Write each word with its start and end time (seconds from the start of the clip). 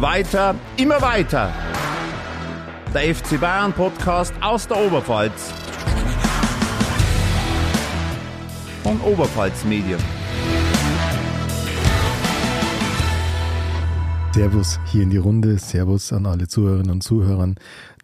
Weiter, 0.00 0.54
immer 0.78 1.02
weiter. 1.02 1.52
Der 2.94 3.14
FC 3.14 3.38
Bayern 3.38 3.70
Podcast 3.74 4.32
aus 4.40 4.66
der 4.66 4.78
Oberpfalz. 4.78 5.52
Von 8.82 8.98
Oberpfalz 9.02 9.62
Medien. 9.66 10.00
Servus 14.32 14.80
hier 14.86 15.02
in 15.02 15.10
die 15.10 15.18
Runde, 15.18 15.58
Servus 15.58 16.14
an 16.14 16.24
alle 16.24 16.48
Zuhörerinnen 16.48 16.92
und 16.92 17.02
Zuhörer 17.02 17.54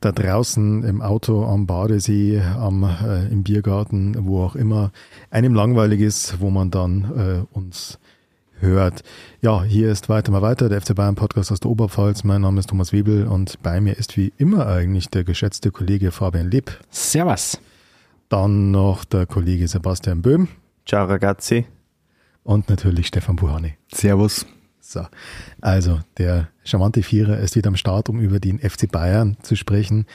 da 0.02 0.12
draußen 0.12 0.84
im 0.84 1.00
Auto, 1.00 1.46
am 1.46 1.66
Badesee, 1.66 2.42
am, 2.42 2.84
äh, 2.84 3.26
im 3.28 3.42
Biergarten, 3.42 4.26
wo 4.26 4.44
auch 4.44 4.54
immer 4.54 4.92
einem 5.30 5.54
langweilig 5.54 6.02
ist, 6.02 6.40
wo 6.40 6.50
man 6.50 6.70
dann 6.70 7.46
äh, 7.50 7.56
uns 7.56 7.98
hört. 8.60 9.02
Ja, 9.41 9.62
hier 9.62 9.91
ist 9.91 10.09
weiter 10.09 10.33
mal 10.33 10.42
weiter, 10.42 10.69
der 10.69 10.80
FC 10.80 10.95
Bayern 10.95 11.14
Podcast 11.14 11.52
aus 11.52 11.60
der 11.60 11.70
Oberpfalz. 11.70 12.24
Mein 12.24 12.42
Name 12.42 12.60
ist 12.60 12.69
Thomas 12.69 12.92
Webel 12.92 13.27
und 13.27 13.62
bei 13.62 13.80
mir 13.80 13.97
ist 13.97 14.16
wie 14.16 14.33
immer 14.38 14.66
eigentlich 14.66 15.09
der 15.09 15.24
geschätzte 15.24 15.70
Kollege 15.70 16.10
Fabian 16.10 16.51
Lipp. 16.51 16.78
Servus. 16.91 17.61
Dann 18.28 18.70
noch 18.70 19.05
der 19.05 19.27
Kollege 19.27 19.69
Sebastian 19.69 20.23
Böhm. 20.23 20.48
Ciao 20.84 21.06
ragazzi. 21.06 21.66
Und 22.42 22.69
natürlich 22.69 23.09
Stefan 23.09 23.37
Buhani. 23.37 23.74
Servus. 23.92 24.47
So, 24.80 25.05
also 25.61 26.00
der 26.16 26.48
charmante 26.64 27.02
Vierer 27.02 27.38
ist 27.38 27.56
wieder 27.56 27.69
am 27.69 27.77
Start, 27.77 28.09
um 28.09 28.20
über 28.20 28.38
den 28.38 28.61
FC 28.61 28.91
Bayern 28.91 29.36
zu 29.42 29.56
sprechen. 29.56 30.06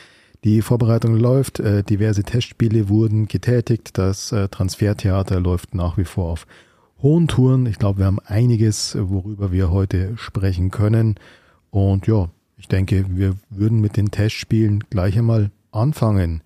Die 0.44 0.62
Vorbereitung 0.62 1.16
läuft, 1.16 1.60
äh, 1.60 1.84
diverse 1.84 2.24
Testspiele 2.24 2.90
wurden 2.90 3.28
getätigt, 3.28 3.98
das 3.98 4.32
äh, 4.32 4.48
Transfertheater 4.48 5.40
läuft 5.40 5.76
nach 5.76 5.98
wie 5.98 6.06
vor 6.06 6.32
auf 6.32 6.48
hohen 7.02 7.28
Touren. 7.28 7.66
Ich 7.66 7.80
glaube, 7.80 8.00
wir 8.00 8.06
haben 8.06 8.20
einiges, 8.20 8.96
worüber 9.00 9.52
wir 9.52 9.72
heute 9.72 10.18
sprechen 10.18 10.72
können. 10.72 11.16
Und 11.70 12.08
ja, 12.08 12.30
ich 12.58 12.68
denke, 12.68 13.06
wir 13.10 13.36
würden 13.50 13.82
mit 13.82 13.98
den 13.98 14.12
Testspielen 14.12 14.84
gleich 14.90 15.18
einmal 15.18 15.52
anfangen, 15.72 16.42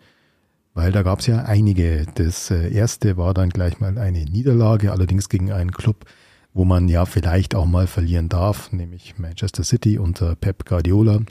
weil 0.74 0.92
da 0.92 1.04
gab 1.04 1.20
es 1.20 1.28
ja 1.28 1.44
einige. 1.44 2.06
Das 2.16 2.52
äh, 2.52 2.72
erste 2.72 3.18
war 3.18 3.34
dann 3.34 3.50
gleich 3.50 3.80
mal 3.80 3.98
eine 3.98 4.24
Niederlage, 4.24 4.92
allerdings 4.92 5.30
gegen 5.30 5.52
einen 5.52 5.72
Club, 5.72 6.06
wo 6.54 6.64
man 6.64 6.88
ja 6.88 7.06
vielleicht 7.06 7.56
auch 7.56 7.66
mal 7.66 7.88
verlieren 7.88 8.30
darf, 8.30 8.72
nämlich 8.72 9.18
Manchester 9.18 9.64
City 9.64 9.98
unter 9.98 10.36
Pep 10.36 10.66
Guardiola. 10.66 11.22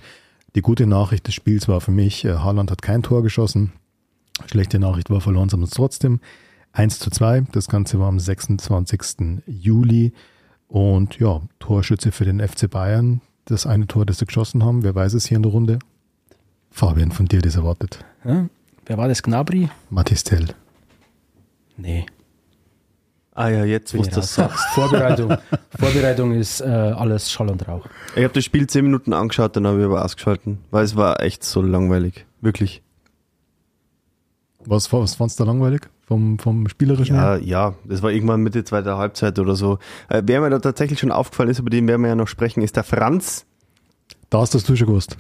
Die 0.55 0.61
gute 0.61 0.87
Nachricht 0.87 1.27
des 1.27 1.35
Spiels 1.35 1.67
war 1.67 1.81
für 1.81 1.91
mich, 1.91 2.25
äh, 2.25 2.35
Haaland 2.35 2.71
hat 2.71 2.83
kein 2.83 3.03
Tor 3.03 3.23
geschossen. 3.23 3.73
Schlechte 4.47 4.79
Nachricht 4.79 5.11
war, 5.11 5.21
verloren 5.21 5.49
sie 5.49 5.57
uns 5.57 5.71
trotzdem. 5.71 6.21
1 6.75 6.99
zu 6.99 7.11
2. 7.11 7.45
Das 7.53 7.69
Ganze 7.69 7.99
war 8.01 8.09
am 8.09 8.19
26. 8.19 9.43
Juli. 9.47 10.13
Und 10.69 11.19
ja, 11.21 11.41
Torschütze 11.61 12.11
für 12.13 12.25
den 12.25 12.47
FC 12.47 12.69
Bayern. 12.69 13.21
Das 13.45 13.67
eine 13.67 13.87
Tor, 13.87 14.05
das 14.05 14.19
sie 14.19 14.27
geschossen 14.27 14.65
haben. 14.65 14.83
Wer 14.83 14.95
weiß 14.95 15.15
es 15.15 15.27
hier 15.27 15.37
in 15.37 15.43
der 15.45 15.53
Runde? 15.53 15.79
Fabian, 16.71 17.13
von 17.13 17.27
dir 17.27 17.41
das 17.41 17.55
erwartet. 17.55 18.05
Ja, 18.25 18.49
wer 18.87 18.99
war 18.99 19.07
das? 19.07 19.23
Gnabry? 19.23 19.69
Mathis 19.91 20.25
Tell. 20.25 20.49
Nee. 21.77 22.07
Ah 23.33 23.49
ja, 23.49 23.65
jetzt, 23.65 23.97
wo 23.97 24.03
du 24.03 24.11
das 24.11 24.35
sagst. 24.35 24.65
Vorbereitung, 24.75 25.37
Vorbereitung 25.79 26.33
ist 26.33 26.61
äh, 26.61 26.65
alles 26.65 27.31
Schall 27.31 27.51
und 27.51 27.67
Rauch. 27.67 27.87
Ich 28.15 28.23
habe 28.23 28.33
das 28.33 28.45
Spiel 28.45 28.67
zehn 28.69 28.85
Minuten 28.85 29.13
angeschaut, 29.13 29.57
dann 29.57 29.67
habe 29.67 29.81
ich 29.81 29.85
aber 29.85 30.05
ausgeschalten, 30.05 30.59
weil 30.71 30.85
es 30.85 30.95
war 30.95 31.21
echt 31.21 31.43
so 31.43 31.61
langweilig. 31.61 32.27
Wirklich. 32.41 32.83
Was, 34.65 34.93
was 34.93 35.17
fandst 35.17 35.39
du 35.39 35.45
da 35.45 35.51
langweilig? 35.51 35.89
Vom, 36.07 36.39
vom 36.39 36.69
Spielerischen 36.69 37.17
Ja, 37.17 37.37
ja, 37.37 37.75
das 37.85 38.03
war 38.03 38.11
irgendwann 38.11 38.43
Mitte 38.43 38.63
zweiter 38.65 38.99
Halbzeit 38.99 39.39
oder 39.39 39.57
so. 39.57 39.79
Äh, 40.09 40.23
wer 40.27 40.41
mir 40.41 40.51
da 40.51 40.59
tatsächlich 40.59 40.99
schon 40.99 41.11
aufgefallen 41.11 41.49
ist, 41.49 41.61
über 41.61 41.71
den 41.71 41.89
werden 41.89 42.03
wir 42.03 42.09
ja 42.09 42.15
noch 42.15 42.29
sprechen, 42.29 42.63
ist 42.63 42.77
der 42.77 42.85
Franz. 42.85 43.47
Da 44.29 44.41
hast 44.41 44.55
das 44.55 44.65
du 44.65 44.77
schon 44.77 44.89
gewusst. 44.89 45.17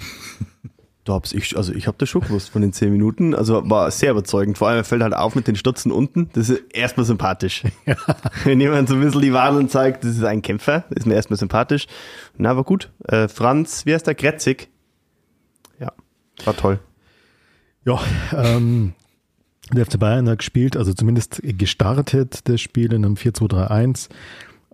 Da 1.04 1.12
hab's 1.12 1.32
ich, 1.32 1.56
also 1.56 1.72
ich 1.72 1.86
habe 1.86 1.98
das 1.98 2.08
schon 2.08 2.22
gewusst 2.22 2.48
von 2.48 2.62
den 2.62 2.72
zehn 2.72 2.90
Minuten. 2.90 3.34
Also 3.34 3.68
war 3.68 3.90
sehr 3.90 4.10
überzeugend. 4.10 4.56
Vor 4.56 4.68
allem 4.68 4.78
er 4.78 4.84
fällt 4.84 5.02
halt 5.02 5.14
auf 5.14 5.34
mit 5.34 5.46
den 5.46 5.54
Stutzen 5.54 5.92
unten. 5.92 6.30
Das 6.32 6.48
ist 6.48 6.62
erstmal 6.72 7.04
sympathisch. 7.04 7.62
Wenn 8.44 8.58
jemand 8.60 8.88
so 8.88 8.94
ein 8.94 9.00
bisschen 9.00 9.20
die 9.20 9.34
Warnung 9.34 9.68
zeigt, 9.68 10.04
das 10.04 10.12
ist 10.16 10.24
ein 10.24 10.40
Kämpfer, 10.40 10.84
ist 10.90 11.06
mir 11.06 11.14
erstmal 11.14 11.38
sympathisch. 11.38 11.86
Na, 12.38 12.56
war 12.56 12.64
gut. 12.64 12.90
Äh, 13.06 13.28
Franz, 13.28 13.84
wie 13.84 13.92
heißt 13.92 14.06
der? 14.06 14.14
Gretzig. 14.14 14.70
Ja, 15.78 15.92
war 16.44 16.56
toll. 16.56 16.78
Ja, 17.84 18.00
ähm, 18.32 18.94
der 19.72 19.86
FC 19.86 19.98
Bayern 19.98 20.28
hat 20.28 20.38
gespielt, 20.38 20.76
also 20.76 20.92
zumindest 20.92 21.40
gestartet 21.42 22.48
das 22.48 22.60
Spiel 22.60 22.92
in 22.92 23.04
einem 23.04 23.14
4-2-3-1. 23.14 24.08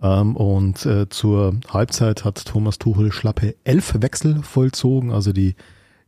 Ähm, 0.01 0.35
und 0.35 0.85
äh, 0.85 1.07
zur 1.09 1.55
Halbzeit 1.69 2.25
hat 2.25 2.43
Thomas 2.45 2.79
Tuchel 2.79 3.11
schlappe 3.11 3.55
elf 3.63 4.01
Wechsel 4.01 4.41
vollzogen, 4.43 5.11
also 5.11 5.31
die 5.31 5.55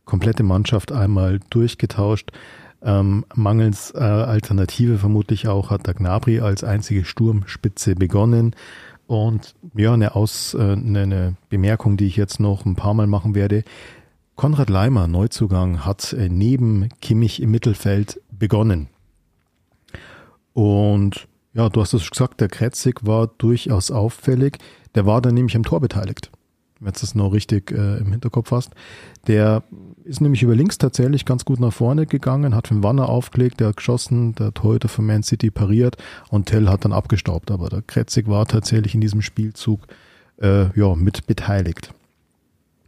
komplette 0.04 0.42
Mannschaft 0.42 0.92
einmal 0.92 1.40
durchgetauscht. 1.50 2.30
Ähm, 2.82 3.24
mangels 3.34 3.92
äh, 3.94 3.98
Alternative 3.98 4.98
vermutlich 4.98 5.48
auch 5.48 5.70
hat 5.70 5.86
der 5.86 5.94
Gnabry 5.94 6.40
als 6.40 6.64
einzige 6.64 7.04
Sturmspitze 7.04 7.94
begonnen. 7.94 8.54
Und 9.06 9.54
ja, 9.74 9.94
eine, 9.94 10.14
Aus, 10.14 10.54
äh, 10.54 10.72
eine, 10.72 11.36
Bemerkung, 11.48 11.96
die 11.96 12.06
ich 12.06 12.16
jetzt 12.16 12.40
noch 12.40 12.64
ein 12.66 12.74
paar 12.74 12.94
Mal 12.94 13.06
machen 13.06 13.34
werde. 13.34 13.64
Konrad 14.34 14.68
Leimer, 14.68 15.06
Neuzugang, 15.06 15.84
hat 15.84 16.12
äh, 16.12 16.28
neben 16.28 16.88
Kimmich 17.00 17.40
im 17.40 17.50
Mittelfeld 17.50 18.20
begonnen. 18.38 18.88
Und 20.52 21.28
ja, 21.52 21.68
du 21.68 21.80
hast 21.80 21.94
es 21.94 22.10
gesagt, 22.10 22.40
der 22.40 22.48
Kretzig 22.48 23.06
war 23.06 23.26
durchaus 23.26 23.90
auffällig. 23.90 24.58
Der 24.94 25.06
war 25.06 25.20
dann 25.20 25.34
nämlich 25.34 25.56
am 25.56 25.62
Tor 25.62 25.80
beteiligt, 25.80 26.30
wenn 26.80 26.92
du 26.92 27.00
das 27.00 27.14
noch 27.14 27.32
richtig 27.32 27.70
äh, 27.70 27.98
im 27.98 28.10
Hinterkopf 28.12 28.50
hast. 28.50 28.72
Der 29.26 29.62
ist 30.04 30.20
nämlich 30.20 30.42
über 30.42 30.54
links 30.54 30.78
tatsächlich 30.78 31.24
ganz 31.24 31.44
gut 31.44 31.60
nach 31.60 31.72
vorne 31.72 32.06
gegangen, 32.06 32.54
hat 32.54 32.68
für 32.68 32.74
den 32.74 32.82
Wanner 32.82 33.08
aufgelegt, 33.08 33.60
der 33.60 33.68
hat 33.68 33.76
geschossen, 33.76 34.34
der 34.34 34.52
Torhüter 34.52 34.88
von 34.88 35.06
Man 35.06 35.22
City 35.22 35.50
pariert 35.50 35.96
und 36.28 36.46
Tell 36.46 36.68
hat 36.68 36.84
dann 36.84 36.92
abgestaubt. 36.92 37.50
Aber 37.50 37.68
der 37.68 37.82
Kretzig 37.82 38.28
war 38.28 38.46
tatsächlich 38.46 38.94
in 38.94 39.00
diesem 39.00 39.22
Spielzug 39.22 39.86
äh, 40.40 40.78
ja, 40.78 40.94
mit 40.94 41.26
beteiligt. 41.26 41.92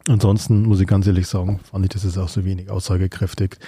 Ansonsten 0.09 0.63
muss 0.63 0.81
ich 0.81 0.87
ganz 0.87 1.07
ehrlich 1.07 1.27
sagen, 1.27 1.59
fand 1.59 1.84
ich 1.84 1.91
das 1.91 2.05
ist 2.05 2.19
auch 2.19 2.28
so 2.28 2.45
wenig 2.45 2.71
aussagekräftig. 2.71 3.59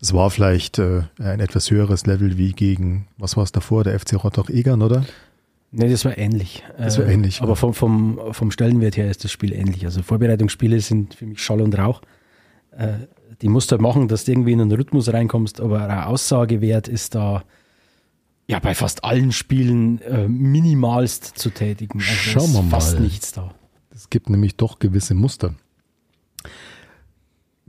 Es 0.00 0.14
war 0.14 0.30
vielleicht 0.30 0.78
äh, 0.78 1.02
ein 1.18 1.40
etwas 1.40 1.70
höheres 1.70 2.06
Level 2.06 2.38
wie 2.38 2.52
gegen, 2.52 3.06
was 3.18 3.36
war 3.36 3.44
es 3.44 3.52
davor, 3.52 3.84
der 3.84 3.98
FC 3.98 4.22
Rottach-Egern, 4.22 4.82
oder? 4.82 5.04
Nee, 5.72 5.88
das 5.88 6.04
war 6.04 6.18
ähnlich. 6.18 6.64
Das 6.78 6.98
war 6.98 7.06
ähnlich, 7.06 7.42
Aber 7.42 7.50
ja. 7.50 7.54
vom, 7.54 7.74
vom, 7.74 8.20
vom 8.32 8.50
Stellenwert 8.50 8.96
her 8.96 9.10
ist 9.10 9.22
das 9.22 9.30
Spiel 9.30 9.52
ähnlich. 9.52 9.84
Also 9.84 10.02
Vorbereitungsspiele 10.02 10.80
sind 10.80 11.14
für 11.14 11.26
mich 11.26 11.42
Schall 11.42 11.60
und 11.60 11.78
Rauch. 11.78 12.00
Äh, 12.72 12.94
die 13.40 13.48
musst 13.48 13.70
du 13.70 13.74
halt 13.74 13.82
machen, 13.82 14.08
dass 14.08 14.24
du 14.24 14.32
irgendwie 14.32 14.52
in 14.52 14.60
einen 14.60 14.72
Rhythmus 14.72 15.12
reinkommst, 15.12 15.60
aber 15.60 15.88
ein 15.88 16.04
Aussagewert 16.04 16.88
ist 16.88 17.14
da 17.14 17.44
ja 18.48 18.58
bei 18.58 18.74
fast 18.74 19.04
allen 19.04 19.32
Spielen 19.32 20.00
äh, 20.02 20.28
minimalst 20.28 21.38
zu 21.38 21.50
tätigen. 21.50 22.00
Also 22.00 22.12
Schauen 22.12 22.52
wir 22.52 22.62
mal. 22.62 22.70
Fast 22.70 22.98
nichts 22.98 23.32
da. 23.32 23.54
Es 23.94 24.10
gibt 24.10 24.28
nämlich 24.28 24.56
doch 24.56 24.78
gewisse 24.78 25.14
Muster. 25.14 25.54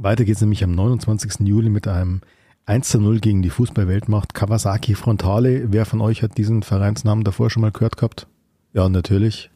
Weiter 0.04 0.26
geht 0.26 0.36
es 0.36 0.42
nämlich 0.42 0.64
am 0.64 0.72
29. 0.72 1.48
Juli 1.48 1.70
mit 1.70 1.88
einem 1.88 2.22
1 2.66 2.90
zu 2.90 3.00
0 3.00 3.20
gegen 3.20 3.42
die 3.44 3.50
Fußballweltmacht 3.52 4.34
Kawasaki 4.34 4.96
Frontale. 4.96 5.72
Wer 5.72 5.86
von 5.86 6.02
euch 6.02 6.24
hat 6.24 6.38
diesen 6.38 6.64
Vereinsnamen 6.64 7.24
davor 7.24 7.50
schon 7.52 7.62
mal 7.62 7.72
gehört 7.72 7.98
gehabt? 7.98 8.26
Ja, 8.74 8.90
natürlich. 8.90 9.52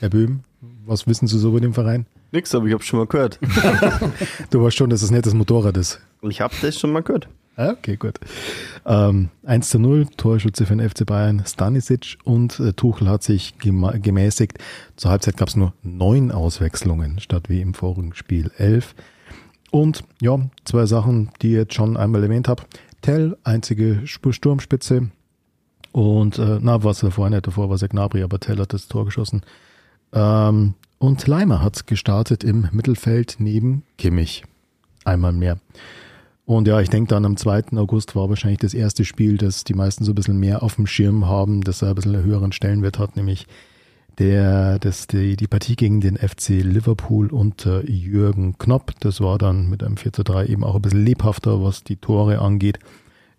Herr 0.00 0.10
Böhm, 0.10 0.40
was 0.84 1.06
wissen 1.06 1.28
Sie 1.28 1.38
so 1.38 1.50
über 1.50 1.60
den 1.60 1.74
Verein? 1.74 2.06
Nix, 2.32 2.54
aber 2.54 2.66
ich 2.66 2.72
habe 2.72 2.82
schon 2.82 2.98
mal 2.98 3.06
gehört. 3.06 3.38
Du 4.50 4.62
weißt 4.62 4.76
schon, 4.76 4.90
dass 4.90 5.02
es 5.02 5.10
nicht 5.10 5.26
das 5.26 5.34
Motorrad 5.34 5.76
ist. 5.76 6.00
Ich 6.22 6.40
habe 6.40 6.54
das 6.60 6.78
schon 6.78 6.90
mal 6.90 7.02
gehört. 7.02 7.28
Ah, 7.56 7.70
Okay, 7.70 7.96
gut. 7.96 8.18
Ähm, 8.84 9.28
1 9.44 9.70
zu 9.70 9.78
0, 9.78 10.06
Torschütze 10.16 10.66
für 10.66 10.76
den 10.76 10.88
FC 10.88 11.06
Bayern, 11.06 11.42
Stanisic 11.46 12.18
und 12.24 12.58
äh, 12.60 12.72
Tuchel 12.72 13.08
hat 13.08 13.22
sich 13.22 13.54
gemäßigt. 13.58 14.58
Zur 14.96 15.10
Halbzeit 15.12 15.36
gab 15.36 15.48
es 15.48 15.56
nur 15.56 15.72
neun 15.82 16.32
Auswechslungen 16.32 17.20
statt 17.20 17.44
wie 17.48 17.60
im 17.60 17.74
vorigen 17.74 18.14
Spiel 18.14 18.50
elf. 18.56 18.94
Und 19.70 20.02
ja, 20.20 20.38
zwei 20.64 20.86
Sachen, 20.86 21.30
die 21.42 21.48
ich 21.48 21.54
jetzt 21.54 21.74
schon 21.74 21.96
einmal 21.96 22.22
erwähnt 22.22 22.48
habe. 22.48 22.62
Tell, 23.02 23.36
einzige 23.44 24.02
Sp- 24.08 24.32
Sturmspitze. 24.32 25.10
Und 25.92 26.38
äh, 26.38 26.58
na, 26.60 26.82
was 26.84 27.00
davor 27.00 27.30
nicht, 27.30 27.46
davor 27.46 27.70
war 27.70 27.78
Gnabry, 27.78 28.22
aber 28.22 28.40
Tell 28.40 28.58
hat 28.58 28.72
das 28.72 28.88
Tor 28.88 29.04
geschossen. 29.04 29.42
Ähm, 30.12 30.74
und 30.98 31.26
Leimer 31.26 31.62
hat 31.62 31.86
gestartet 31.86 32.44
im 32.44 32.68
Mittelfeld 32.72 33.36
neben 33.38 33.82
Kimmich. 33.98 34.44
Einmal 35.04 35.32
mehr. 35.32 35.58
Und 36.44 36.66
ja, 36.66 36.80
ich 36.80 36.88
denke 36.88 37.08
dann 37.10 37.24
am 37.24 37.36
2. 37.36 37.76
August 37.76 38.16
war 38.16 38.28
wahrscheinlich 38.30 38.60
das 38.60 38.74
erste 38.74 39.04
Spiel, 39.04 39.36
das 39.36 39.64
die 39.64 39.74
meisten 39.74 40.04
so 40.04 40.12
ein 40.12 40.14
bisschen 40.14 40.38
mehr 40.40 40.62
auf 40.62 40.76
dem 40.76 40.86
Schirm 40.86 41.26
haben, 41.26 41.60
das 41.60 41.82
ein 41.82 41.94
bisschen 41.94 42.14
einen 42.16 42.24
höheren 42.24 42.52
Stellenwert 42.52 42.98
hat, 42.98 43.16
nämlich 43.16 43.46
der, 44.18 44.78
das, 44.78 45.06
die, 45.06 45.36
die 45.36 45.46
Partie 45.46 45.76
gegen 45.76 46.00
den 46.00 46.16
FC 46.16 46.48
Liverpool 46.48 47.32
unter 47.32 47.88
Jürgen 47.88 48.58
Knopp. 48.58 48.92
Das 49.00 49.20
war 49.20 49.38
dann 49.38 49.70
mit 49.70 49.82
einem 49.82 49.96
4 49.96 50.12
zu 50.12 50.22
3 50.24 50.46
eben 50.46 50.64
auch 50.64 50.76
ein 50.76 50.82
bisschen 50.82 51.04
lebhafter, 51.04 51.62
was 51.62 51.84
die 51.84 51.96
Tore 51.96 52.40
angeht. 52.40 52.78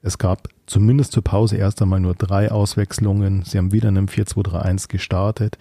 Es 0.02 0.18
gab 0.18 0.48
zumindest 0.66 1.12
zur 1.12 1.24
Pause 1.24 1.58
erst 1.58 1.81
einmal 1.81 2.00
nur 2.00 2.16
drei 2.16 2.52
Auswechslungen. 2.52 3.44
Sie 3.44 3.58
haben 3.58 3.74
wieder 3.74 3.90
in 3.90 3.98
einem 3.98 4.08
4-2-3-1 4.08 4.88
gestartet. 4.88 5.58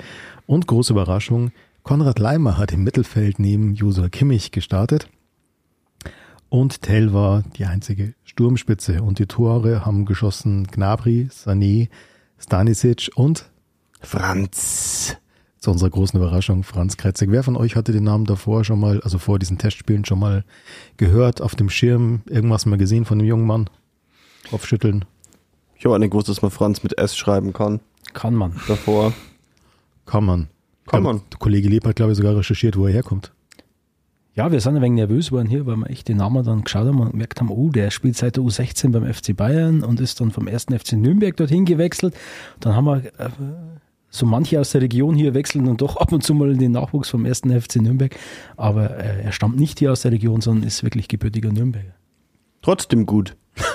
Und 0.46 0.68
große 0.68 0.92
Überraschung, 0.92 1.50
Konrad 1.82 2.18
Leimer 2.18 2.56
hat 2.56 2.72
im 2.72 2.84
Mittelfeld 2.84 3.40
neben 3.40 3.74
Josua 3.74 4.08
Kimmich 4.08 4.52
gestartet. 4.52 5.08
Und 6.48 6.82
Tell 6.82 7.12
war 7.12 7.42
die 7.56 7.64
einzige 7.64 8.14
Sturmspitze. 8.24 9.02
Und 9.02 9.18
die 9.18 9.26
Tore 9.26 9.84
haben 9.84 10.04
geschossen 10.04 10.66
Gnabry, 10.68 11.28
Sané, 11.32 11.88
Stanisic 12.38 13.10
und 13.16 13.50
Franz. 14.00 15.16
Zu 15.58 15.72
unserer 15.72 15.90
großen 15.90 16.18
Überraschung 16.18 16.62
Franz 16.62 16.96
Kretzig. 16.96 17.30
Wer 17.32 17.42
von 17.42 17.56
euch 17.56 17.74
hatte 17.74 17.92
den 17.92 18.04
Namen 18.04 18.26
davor 18.26 18.64
schon 18.64 18.78
mal, 18.78 19.00
also 19.00 19.18
vor 19.18 19.38
diesen 19.38 19.58
Testspielen 19.58 20.04
schon 20.04 20.20
mal 20.20 20.44
gehört, 20.96 21.42
auf 21.42 21.56
dem 21.56 21.68
Schirm, 21.68 22.22
irgendwas 22.26 22.64
mal 22.64 22.78
gesehen 22.78 23.04
von 23.04 23.18
dem 23.18 23.26
jungen 23.26 23.46
Mann? 23.46 23.68
Kopfschütteln. 24.50 25.04
Ich 25.76 25.84
habe 25.84 25.98
nicht 25.98 26.10
gewusst, 26.10 26.28
dass 26.28 26.42
man 26.42 26.50
Franz 26.50 26.82
mit 26.82 26.96
S 26.96 27.16
schreiben 27.16 27.52
kann. 27.52 27.80
Kann 28.12 28.34
man. 28.34 28.54
Davor. 28.68 29.12
Kann 30.06 30.24
man. 30.24 30.48
Kann 30.86 31.02
man. 31.02 31.22
Der 31.32 31.38
Kollege 31.38 31.68
Lieb 31.68 31.84
hat, 31.84 31.96
glaube 31.96 32.12
ich, 32.12 32.18
sogar 32.18 32.36
recherchiert, 32.36 32.76
wo 32.76 32.86
er 32.86 32.92
herkommt. 32.92 33.32
Ja, 34.34 34.52
wir 34.52 34.60
sind 34.60 34.76
ein 34.76 34.82
wenig 34.82 34.96
nervös 34.96 35.30
geworden 35.30 35.48
hier, 35.48 35.66
weil 35.66 35.76
wir 35.76 35.90
echt 35.90 36.06
den 36.06 36.18
Namen 36.18 36.44
dann 36.44 36.62
geschaut 36.62 36.86
haben 36.86 37.00
und 37.00 37.10
gemerkt 37.10 37.40
haben, 37.40 37.50
oh, 37.50 37.70
der 37.70 37.90
spielt 37.90 38.16
seit 38.16 38.36
der 38.36 38.44
U16 38.44 38.92
beim 38.92 39.12
FC 39.12 39.36
Bayern 39.36 39.82
und 39.82 39.98
ist 39.98 40.20
dann 40.20 40.30
vom 40.30 40.46
ersten 40.46 40.78
FC 40.78 40.92
Nürnberg 40.92 41.36
dorthin 41.36 41.64
gewechselt. 41.64 42.14
Dann 42.60 42.76
haben 42.76 42.84
wir 42.84 43.04
äh, 43.18 43.30
so 44.10 44.26
manche 44.26 44.60
aus 44.60 44.70
der 44.70 44.80
Region 44.80 45.14
hier 45.14 45.34
wechseln 45.34 45.68
und 45.68 45.80
doch 45.80 45.96
ab 46.00 46.12
und 46.12 46.22
zu 46.22 46.34
mal 46.34 46.50
in 46.50 46.58
den 46.58 46.72
Nachwuchs 46.72 47.10
vom 47.10 47.24
ersten 47.24 47.58
FC 47.58 47.76
Nürnberg. 47.76 48.14
Aber 48.56 48.96
äh, 48.98 49.22
er 49.22 49.32
stammt 49.32 49.58
nicht 49.58 49.78
hier 49.78 49.92
aus 49.92 50.02
der 50.02 50.12
Region, 50.12 50.40
sondern 50.40 50.66
ist 50.66 50.82
wirklich 50.82 51.08
gebürtiger 51.08 51.52
Nürnberger. 51.52 51.94
Trotzdem 52.62 53.06
gut. 53.06 53.36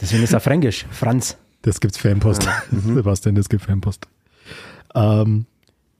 Deswegen 0.00 0.22
ist 0.22 0.32
er 0.32 0.40
fränkisch, 0.40 0.86
Franz. 0.90 1.36
Das 1.62 1.80
gibt's 1.80 1.98
Fanpost. 1.98 2.48
Sebastian, 2.70 3.34
das 3.34 3.48
gibt 3.48 3.64
Fanpost. 3.64 4.06
Ähm, 4.94 5.46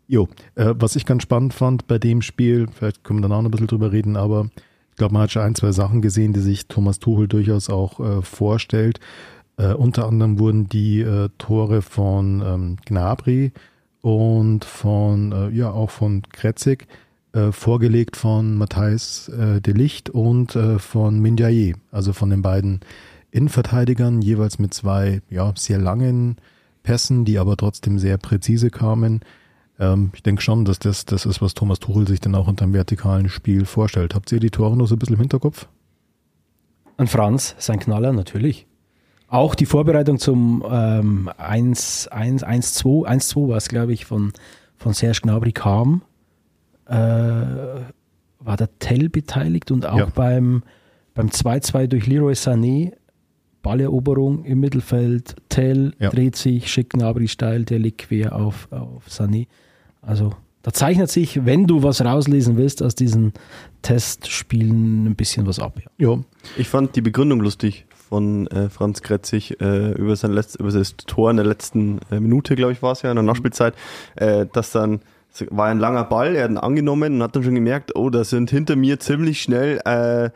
jo, 0.06 0.29
äh, 0.55 0.75
was 0.77 0.97
ich 0.97 1.05
ganz 1.05 1.25
spannend 1.25 1.55
fand 1.55 1.87
bei 1.87 1.99
dem 1.99 2.23
Spiel, 2.23 2.69
vielleicht 2.73 3.05
können 3.05 3.19
wir 3.19 3.23
danach 3.23 3.39
noch 3.43 3.49
ein 3.49 3.50
bisschen 3.50 3.67
drüber 3.67 3.93
reden, 3.93 4.17
aber 4.17 4.49
ich 4.91 4.97
glaube, 4.97 5.15
man 5.15 5.23
hat 5.23 5.33
schon 5.33 5.43
ein, 5.43 5.55
zwei 5.55 5.73
Sachen 5.73 6.03
gesehen, 6.03 6.33
die 6.33 6.41
sich 6.41 6.67
Thomas 6.67 6.99
Tuchel 6.99 7.29
durchaus 7.29 7.71
auch 7.71 8.00
äh, 8.00 8.23
vorstellt. 8.23 8.99
Äh, 9.59 9.75
unter 9.75 10.07
anderem 10.07 10.39
wurden 10.39 10.69
die 10.69 11.01
äh, 11.01 11.29
Tore 11.37 11.83
von 11.83 12.43
ähm, 12.47 12.77
Gnabry 12.87 13.53
und 14.01 14.65
von, 14.65 15.33
äh, 15.33 15.49
ja, 15.51 15.71
auch 15.71 15.91
von 15.91 16.23
Kretzig 16.33 16.87
äh, 17.33 17.53
vorgelegt 17.53 18.17
von 18.17 18.57
Matthijs 18.57 19.29
äh, 19.29 19.61
de 19.61 19.75
Licht 19.75 20.11
und 20.11 20.57
äh, 20.57 20.79
von 20.79 21.21
Mindiaye, 21.21 21.75
also 21.91 22.13
von 22.13 22.31
den 22.31 22.41
beiden 22.41 22.81
Innenverteidigern, 23.31 24.23
jeweils 24.23 24.59
mit 24.59 24.73
zwei, 24.73 25.21
ja, 25.29 25.53
sehr 25.57 25.79
langen 25.79 26.37
Pässen, 26.83 27.25
die 27.25 27.39
aber 27.39 27.57
trotzdem 27.57 27.99
sehr 27.99 28.17
präzise 28.17 28.71
kamen. 28.71 29.21
Ähm, 29.79 30.11
ich 30.15 30.23
denke 30.23 30.41
schon, 30.41 30.65
dass 30.65 30.79
das 30.79 31.05
das 31.05 31.27
ist, 31.27 31.43
was 31.43 31.55
Thomas 31.55 31.81
Tuchel 31.81 32.07
sich 32.07 32.21
dann 32.21 32.35
auch 32.35 32.49
unter 32.49 32.63
einem 32.63 32.75
vertikalen 32.75 33.29
Spiel 33.29 33.65
vorstellt. 33.65 34.15
Habt 34.15 34.31
ihr 34.33 34.41
die 34.41 34.51
Tore 34.51 34.77
noch 34.77 34.87
so 34.87 34.95
ein 34.95 34.99
bisschen 34.99 35.17
im 35.17 35.21
Hinterkopf? 35.21 35.69
Und 36.97 37.11
Franz, 37.11 37.55
sein 37.59 37.79
Knaller, 37.79 38.13
natürlich. 38.13 38.67
Auch 39.29 39.55
die 39.55 39.67
Vorbereitung 39.67 40.19
zum 40.19 40.65
ähm, 40.71 41.31
1, 41.37 42.09
1, 42.09 42.43
1, 42.43 42.75
2, 42.75 43.07
1, 43.09 43.29
2 43.29 43.41
war 43.49 43.57
es, 43.59 43.69
glaube 43.69 43.93
ich, 43.93 44.07
von, 44.07 44.33
von 44.77 44.95
Serge 44.95 45.21
Gnabry 45.23 45.53
kam, 45.53 46.03
äh, 46.87 46.93
war 46.95 48.57
der 48.57 48.71
Tell 48.79 49.09
beteiligt 49.11 49.71
und 49.71 49.85
auch 49.87 49.99
Ja. 49.99 50.07
beim, 50.15 50.63
beim 51.15 51.29
2-2 51.29 51.89
durch 51.89 52.07
Leroy 52.07 52.33
Sané, 52.33 52.93
Balleroberung 53.63 54.45
im 54.45 54.61
Mittelfeld, 54.61 55.37
Tell 55.51 55.93
Ja. 55.99 56.09
dreht 56.09 56.37
sich, 56.37 56.73
schickt 56.73 56.95
Gnabry 56.95 57.29
steil, 57.29 57.65
der 57.65 57.81
liegt 57.81 57.99
quer 57.99 58.35
auf, 58.35 58.69
auf 58.73 59.07
Sané. 59.09 59.47
Also 60.01 60.33
da 60.63 60.73
zeichnet 60.73 61.11
sich, 61.11 61.45
wenn 61.45 61.67
du 61.67 61.83
was 61.83 62.03
rauslesen 62.03 62.57
willst 62.57 62.83
aus 62.83 62.95
diesen 62.95 63.33
Testspielen, 63.83 65.07
ein 65.07 65.17
bisschen 65.17 65.47
was 65.47 65.59
ab. 65.59 65.79
Ja. 65.99 66.11
Ja, 66.13 66.19
Ich 66.57 66.69
fand 66.69 66.95
die 66.97 67.01
Begründung 67.03 67.41
lustig 67.41 67.85
von 68.09 68.47
äh, 68.49 68.69
Franz 68.69 69.03
Kretzig 69.03 69.61
äh, 69.61 69.93
über, 69.93 70.17
sein 70.17 70.33
letzt, 70.33 70.59
über 70.59 70.71
das 70.71 70.97
Tor 70.97 71.31
in 71.31 71.37
der 71.37 71.47
letzten 71.47 72.01
äh, 72.11 72.21
Minute, 72.21 72.57
glaube 72.57 72.73
ich, 72.73 72.83
war 72.83 72.93
es 72.93 73.03
ja, 73.03 73.11
in 73.11 73.17
der 73.17 73.23
Nachspielzeit, 73.23 73.75
äh, 74.17 74.47
dass 74.53 74.73
dann 74.73 75.01
war 75.51 75.67
ein 75.67 75.79
langer 75.79 76.05
Ball, 76.05 76.35
er 76.35 76.45
hat 76.45 76.51
ihn 76.51 76.59
angenommen 76.59 77.15
und 77.15 77.23
hat 77.23 77.37
dann 77.37 77.45
schon 77.45 77.55
gemerkt, 77.55 77.95
oh, 77.95 78.11
da 78.11 78.25
sind 78.25 78.51
hinter 78.51 78.77
mir 78.77 78.99
ziemlich 78.99 79.41
schnell 79.41 79.79
äh, 79.85 80.31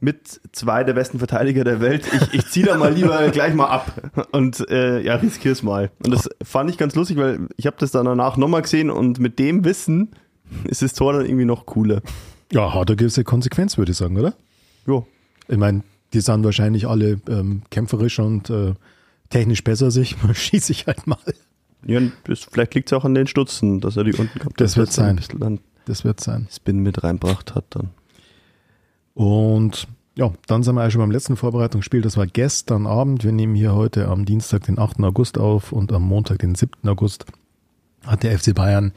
mit 0.00 0.40
zwei 0.52 0.84
der 0.84 0.92
besten 0.92 1.18
Verteidiger 1.18 1.64
der 1.64 1.80
Welt. 1.80 2.04
Ich, 2.12 2.34
ich 2.34 2.46
ziehe 2.50 2.66
da 2.66 2.76
mal 2.76 2.92
lieber 2.92 3.28
gleich 3.32 3.54
mal 3.54 3.66
ab 3.66 4.26
und 4.32 4.68
äh, 4.70 5.00
ja, 5.00 5.16
riskier's 5.16 5.62
mal. 5.62 5.90
Und 6.04 6.12
das 6.12 6.28
fand 6.42 6.70
ich 6.70 6.78
ganz 6.78 6.94
lustig, 6.94 7.16
weil 7.16 7.48
ich 7.56 7.66
habe 7.66 7.76
das 7.78 7.90
dann 7.90 8.04
danach 8.04 8.36
nochmal 8.36 8.62
gesehen 8.62 8.90
und 8.90 9.18
mit 9.18 9.38
dem 9.38 9.64
Wissen 9.64 10.10
ist 10.64 10.82
das 10.82 10.92
Tor 10.92 11.14
dann 11.14 11.24
irgendwie 11.24 11.46
noch 11.46 11.66
cooler. 11.66 12.02
ja 12.52 12.72
hat 12.74 12.88
eine 12.88 12.96
gewisse 12.96 13.24
Konsequenz, 13.24 13.78
würde 13.78 13.92
ich 13.92 13.98
sagen, 13.98 14.16
oder? 14.18 14.34
Jo. 14.86 15.06
Ich 15.48 15.56
meine, 15.56 15.82
die 16.14 16.20
sind 16.20 16.44
wahrscheinlich 16.44 16.86
alle 16.86 17.20
ähm, 17.28 17.62
kämpferisch 17.70 18.18
und 18.18 18.48
äh, 18.50 18.74
technisch 19.28 19.64
besser 19.64 19.90
sich. 19.90 20.16
Schieße 20.32 20.72
ich 20.72 20.86
halt 20.86 21.06
mal. 21.06 21.18
Ja, 21.86 22.00
das, 22.24 22.44
vielleicht 22.50 22.74
liegt 22.74 22.88
es 22.88 22.92
auch 22.94 23.04
an 23.04 23.14
den 23.14 23.26
Stutzen, 23.26 23.80
dass 23.80 23.96
er 23.96 24.04
die 24.04 24.14
unten 24.14 24.38
gehabt 24.38 24.60
Das 24.60 24.72
hat, 24.72 24.76
wird 24.78 24.92
sein. 24.92 25.20
Dann 25.38 25.60
Das 25.84 26.04
wird 26.04 26.20
sein. 26.20 26.48
Spin 26.50 26.78
mit 26.78 27.04
reinbracht 27.04 27.54
hat 27.54 27.66
dann. 27.70 27.90
Und 29.12 29.86
ja, 30.16 30.32
dann 30.46 30.62
sind 30.62 30.76
wir 30.76 30.82
eigentlich 30.82 30.92
schon 30.92 31.02
beim 31.02 31.10
letzten 31.10 31.36
Vorbereitungsspiel. 31.36 32.00
Das 32.00 32.16
war 32.16 32.26
gestern 32.26 32.86
Abend. 32.86 33.24
Wir 33.24 33.32
nehmen 33.32 33.54
hier 33.54 33.74
heute 33.74 34.08
am 34.08 34.24
Dienstag, 34.24 34.62
den 34.64 34.78
8. 34.78 35.00
August 35.00 35.38
auf 35.38 35.72
und 35.72 35.92
am 35.92 36.02
Montag, 36.02 36.38
den 36.38 36.54
7. 36.54 36.88
August, 36.88 37.26
hat 38.06 38.22
der 38.22 38.38
FC 38.38 38.54
Bayern 38.54 38.92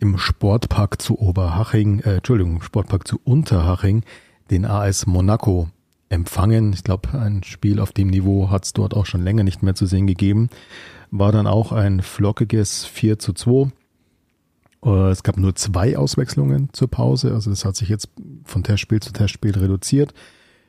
im 0.00 0.18
Sportpark 0.18 1.00
zu 1.00 1.18
Oberhaching, 1.18 2.00
äh, 2.00 2.16
Entschuldigung, 2.16 2.56
im 2.56 2.62
Sportpark 2.62 3.06
zu 3.06 3.20
Unterhaching 3.24 4.02
den 4.50 4.64
AS 4.64 5.06
Monaco 5.06 5.68
empfangen. 6.08 6.72
Ich 6.72 6.84
glaube, 6.84 7.18
ein 7.18 7.42
Spiel 7.42 7.80
auf 7.80 7.92
dem 7.92 8.08
Niveau 8.08 8.50
hat 8.50 8.64
es 8.64 8.72
dort 8.72 8.94
auch 8.94 9.06
schon 9.06 9.22
länger 9.22 9.44
nicht 9.44 9.62
mehr 9.62 9.74
zu 9.74 9.86
sehen 9.86 10.06
gegeben. 10.06 10.48
War 11.10 11.32
dann 11.32 11.46
auch 11.46 11.72
ein 11.72 12.02
flockiges 12.02 12.84
4 12.84 13.18
zu 13.18 13.32
2. 13.32 13.70
Äh, 14.84 15.10
Es 15.10 15.22
gab 15.22 15.36
nur 15.36 15.54
zwei 15.54 15.96
Auswechslungen 15.96 16.68
zur 16.72 16.88
Pause, 16.88 17.32
also 17.32 17.50
das 17.50 17.64
hat 17.64 17.76
sich 17.76 17.88
jetzt 17.88 18.08
von 18.44 18.62
Testspiel 18.62 19.00
zu 19.00 19.12
Testspiel 19.12 19.56
reduziert. 19.56 20.14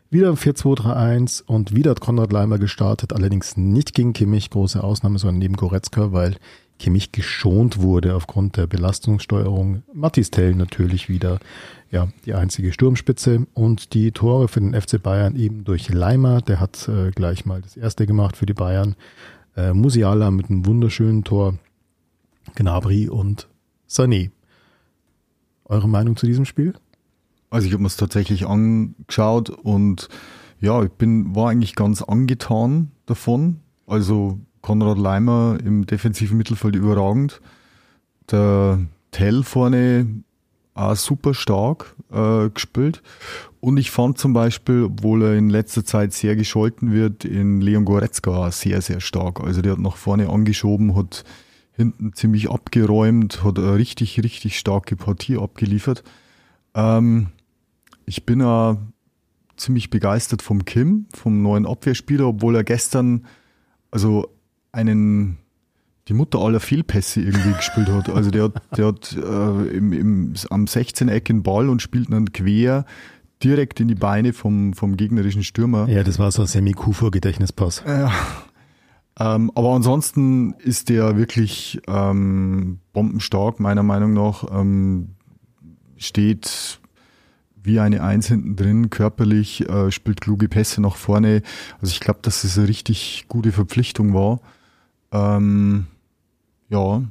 Wieder 0.09 0.31
4-2-3-1 0.31 1.43
und 1.43 1.75
wieder 1.75 1.91
hat 1.91 1.99
Konrad 1.99 2.31
Leimer 2.31 2.59
gestartet, 2.59 3.11
allerdings 3.11 3.57
nicht 3.57 3.93
gegen 3.93 4.13
Kimmich, 4.13 4.49
große 4.49 4.81
Ausnahme, 4.81 5.19
sondern 5.19 5.39
neben 5.39 5.57
Goretzka, 5.57 6.13
weil 6.13 6.37
Kimmich 6.79 7.11
geschont 7.11 7.81
wurde 7.81 8.15
aufgrund 8.15 8.55
der 8.55 8.67
Belastungssteuerung. 8.67 9.83
Mattis 9.93 10.31
Tell 10.31 10.55
natürlich 10.55 11.09
wieder 11.09 11.39
ja, 11.91 12.07
die 12.25 12.35
einzige 12.35 12.71
Sturmspitze 12.71 13.47
und 13.53 13.93
die 13.93 14.13
Tore 14.13 14.47
für 14.47 14.61
den 14.61 14.79
FC 14.79 15.03
Bayern 15.03 15.35
eben 15.35 15.65
durch 15.65 15.89
Leimer, 15.89 16.39
der 16.39 16.61
hat 16.61 16.87
äh, 16.87 17.11
gleich 17.11 17.45
mal 17.45 17.61
das 17.61 17.75
erste 17.75 18.05
gemacht 18.05 18.37
für 18.37 18.45
die 18.45 18.53
Bayern. 18.53 18.95
Äh, 19.57 19.73
Musiala 19.73 20.31
mit 20.31 20.49
einem 20.49 20.65
wunderschönen 20.65 21.25
Tor, 21.25 21.55
Gnabry 22.55 23.09
und 23.09 23.49
Sané. 23.89 24.31
Eure 25.65 25.89
Meinung 25.89 26.15
zu 26.15 26.25
diesem 26.27 26.45
Spiel? 26.45 26.75
Also 27.49 27.67
ich 27.67 27.73
habe 27.73 27.81
mir 27.81 27.87
es 27.87 27.97
tatsächlich 27.97 28.45
angeschaut 28.45 29.49
und 29.49 30.09
ja, 30.59 30.83
ich 30.83 30.91
bin, 30.91 31.35
war 31.35 31.49
eigentlich 31.49 31.75
ganz 31.75 32.01
angetan 32.01 32.91
davon. 33.05 33.61
Also 33.85 34.39
Konrad 34.61 34.97
Leimer 34.97 35.57
im 35.63 35.85
defensiven 35.85 36.37
Mittelfeld 36.37 36.75
überragend. 36.75 37.41
Der 38.31 38.79
Tell 39.11 39.43
vorne 39.43 40.23
auch 40.73 40.95
super 40.95 41.33
stark 41.33 41.95
äh, 42.11 42.49
gespielt. 42.49 43.01
Und 43.59 43.77
ich 43.77 43.91
fand 43.91 44.17
zum 44.17 44.33
Beispiel, 44.33 44.83
obwohl 44.83 45.23
er 45.23 45.35
in 45.35 45.49
letzter 45.49 45.83
Zeit 45.83 46.13
sehr 46.13 46.35
gescholten 46.35 46.91
wird, 46.91 47.25
in 47.25 47.61
Leon 47.61 47.85
Goretzka 47.85 48.51
sehr, 48.51 48.81
sehr 48.81 48.99
stark. 48.99 49.39
Also 49.39 49.61
der 49.61 49.73
hat 49.73 49.79
nach 49.79 49.95
vorne 49.95 50.29
angeschoben, 50.29 50.95
hat 50.95 51.23
hinten 51.71 52.13
ziemlich 52.13 52.49
abgeräumt, 52.49 53.43
hat 53.43 53.57
eine 53.57 53.75
richtig, 53.75 54.21
richtig 54.23 54.57
starke 54.57 54.95
Partie 54.95 55.37
abgeliefert. 55.37 56.03
Ähm, 56.75 57.27
ich 58.07 58.25
bin 58.25 58.39
ja 58.39 58.77
ziemlich 59.57 59.91
begeistert 59.91 60.41
vom 60.41 60.65
Kim, 60.65 61.05
vom 61.13 61.43
neuen 61.43 61.67
Abwehrspieler, 61.67 62.25
obwohl 62.25 62.55
er 62.55 62.63
gestern 62.63 63.25
also 63.91 64.33
einen 64.71 65.37
die 66.07 66.13
Mutter 66.13 66.39
aller 66.39 66.61
Fehlpässe 66.61 67.21
irgendwie 67.21 67.51
gespielt 67.57 67.89
hat. 67.89 68.09
Also 68.09 68.31
der 68.31 68.45
hat, 68.45 68.61
der 68.77 68.87
hat 68.87 69.13
äh, 69.13 69.67
im, 69.75 69.91
im, 69.91 70.33
am 70.49 70.65
16-Eck 70.65 71.25
den 71.25 71.43
Ball 71.43 71.69
und 71.69 71.81
spielt 71.81 72.11
dann 72.11 72.31
quer 72.31 72.85
direkt 73.43 73.79
in 73.79 73.87
die 73.87 73.95
Beine 73.95 74.33
vom, 74.33 74.73
vom 74.73 74.95
gegnerischen 74.95 75.43
Stürmer. 75.43 75.87
Ja, 75.89 76.03
das 76.03 76.17
war 76.17 76.31
so 76.31 76.43
ein 76.43 76.47
Semi-Kufa-Gedächtnispass. 76.47 77.83
Ja. 77.85 78.11
Ähm, 79.19 79.51
aber 79.53 79.73
ansonsten 79.73 80.53
ist 80.53 80.89
der 80.89 81.17
wirklich 81.17 81.81
ähm, 81.87 82.79
bombenstark, 82.93 83.59
meiner 83.59 83.83
Meinung 83.83 84.13
nach. 84.13 84.45
Ähm, 84.51 85.09
steht 85.97 86.79
wie 87.63 87.79
eine 87.79 88.03
Eins 88.03 88.27
hinten 88.27 88.55
drin, 88.55 88.89
körperlich, 88.89 89.67
äh, 89.67 89.91
spielt 89.91 90.21
kluge 90.21 90.47
Pässe 90.47 90.81
nach 90.81 90.95
vorne. 90.95 91.41
Also 91.81 91.91
ich 91.91 91.99
glaube, 91.99 92.19
dass 92.21 92.43
es 92.43 92.57
eine 92.57 92.67
richtig 92.67 93.25
gute 93.27 93.51
Verpflichtung 93.51 94.13
war. 94.13 94.39
Ähm, 95.11 95.87
ja, 96.69 97.03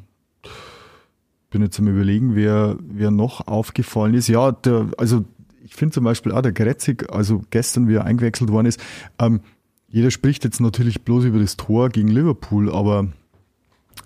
bin 1.50 1.62
jetzt 1.62 1.79
am 1.79 1.88
überlegen, 1.88 2.35
wer, 2.35 2.76
wer 2.81 3.11
noch 3.11 3.47
aufgefallen 3.47 4.15
ist. 4.15 4.29
Ja, 4.29 4.53
der, 4.53 4.88
also 4.99 5.25
ich 5.65 5.75
finde 5.75 5.95
zum 5.95 6.05
Beispiel 6.05 6.33
auch 6.33 6.43
der 6.43 6.53
Gretzig, 6.53 7.12
also 7.12 7.43
gestern, 7.50 7.88
wie 7.88 7.95
er 7.95 8.05
eingewechselt 8.05 8.50
worden 8.50 8.67
ist, 8.67 8.81
ähm, 9.19 9.41
jeder 9.88 10.11
spricht 10.11 10.45
jetzt 10.45 10.61
natürlich 10.61 11.03
bloß 11.03 11.25
über 11.25 11.38
das 11.38 11.57
Tor 11.57 11.88
gegen 11.88 12.09
Liverpool, 12.09 12.73
aber 12.73 13.09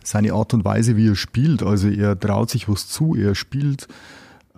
seine 0.05 0.33
Art 0.33 0.55
und 0.55 0.65
Weise, 0.65 0.97
wie 0.97 1.09
er 1.09 1.17
spielt, 1.17 1.63
also 1.63 1.89
er 1.89 2.19
traut 2.19 2.51
sich 2.51 2.69
was 2.69 2.89
zu, 2.89 3.15
er 3.15 3.35
spielt 3.35 3.89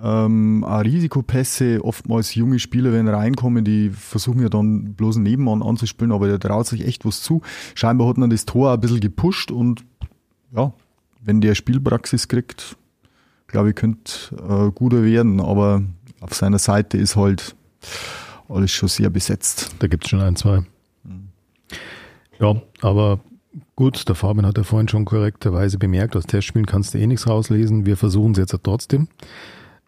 ähm, 0.02 0.64
Risikopässe, 0.64 1.84
oftmals 1.84 2.34
junge 2.34 2.58
Spieler, 2.58 2.92
wenn 2.92 3.08
reinkommen, 3.08 3.64
die 3.64 3.90
versuchen 3.90 4.42
ja 4.42 4.48
dann 4.48 4.94
bloß 4.94 5.16
einen 5.16 5.24
Nebenmann 5.24 5.62
anzuspielen, 5.62 6.12
aber 6.12 6.26
der 6.26 6.40
traut 6.40 6.66
sich 6.66 6.84
echt 6.86 7.04
was 7.04 7.22
zu. 7.22 7.40
Scheinbar 7.74 8.08
hat 8.08 8.18
man 8.18 8.30
das 8.30 8.44
Tor 8.44 8.72
ein 8.72 8.80
bisschen 8.80 9.00
gepusht 9.00 9.50
und 9.50 9.84
ja, 10.54 10.72
wenn 11.22 11.40
der 11.40 11.54
Spielpraxis 11.54 12.26
kriegt, 12.26 12.76
glaube 13.46 13.70
ich, 13.70 13.76
könnte 13.76 14.12
äh, 14.36 14.70
guter 14.72 15.04
werden, 15.04 15.40
aber 15.40 15.82
auf 16.20 16.34
seiner 16.34 16.58
Seite 16.58 16.98
ist 16.98 17.14
halt 17.14 17.54
alles 18.48 18.72
schon 18.72 18.88
sehr 18.88 19.08
besetzt. 19.08 19.74
Da 19.78 19.86
gibt 19.86 20.04
es 20.04 20.10
schon 20.10 20.20
ein, 20.20 20.36
zwei. 20.36 20.64
Ja, 22.40 22.60
aber 22.80 23.20
gut, 23.76 24.08
der 24.08 24.16
Fabian 24.16 24.46
hat 24.46 24.58
ja 24.58 24.64
vorhin 24.64 24.88
schon 24.88 25.04
korrekterweise 25.04 25.78
bemerkt, 25.78 26.16
aus 26.16 26.26
Testspielen 26.26 26.66
kannst 26.66 26.92
du 26.92 26.98
eh 26.98 27.06
nichts 27.06 27.28
rauslesen. 27.28 27.86
Wir 27.86 27.96
versuchen 27.96 28.32
es 28.32 28.38
jetzt 28.38 28.56
trotzdem. 28.64 29.06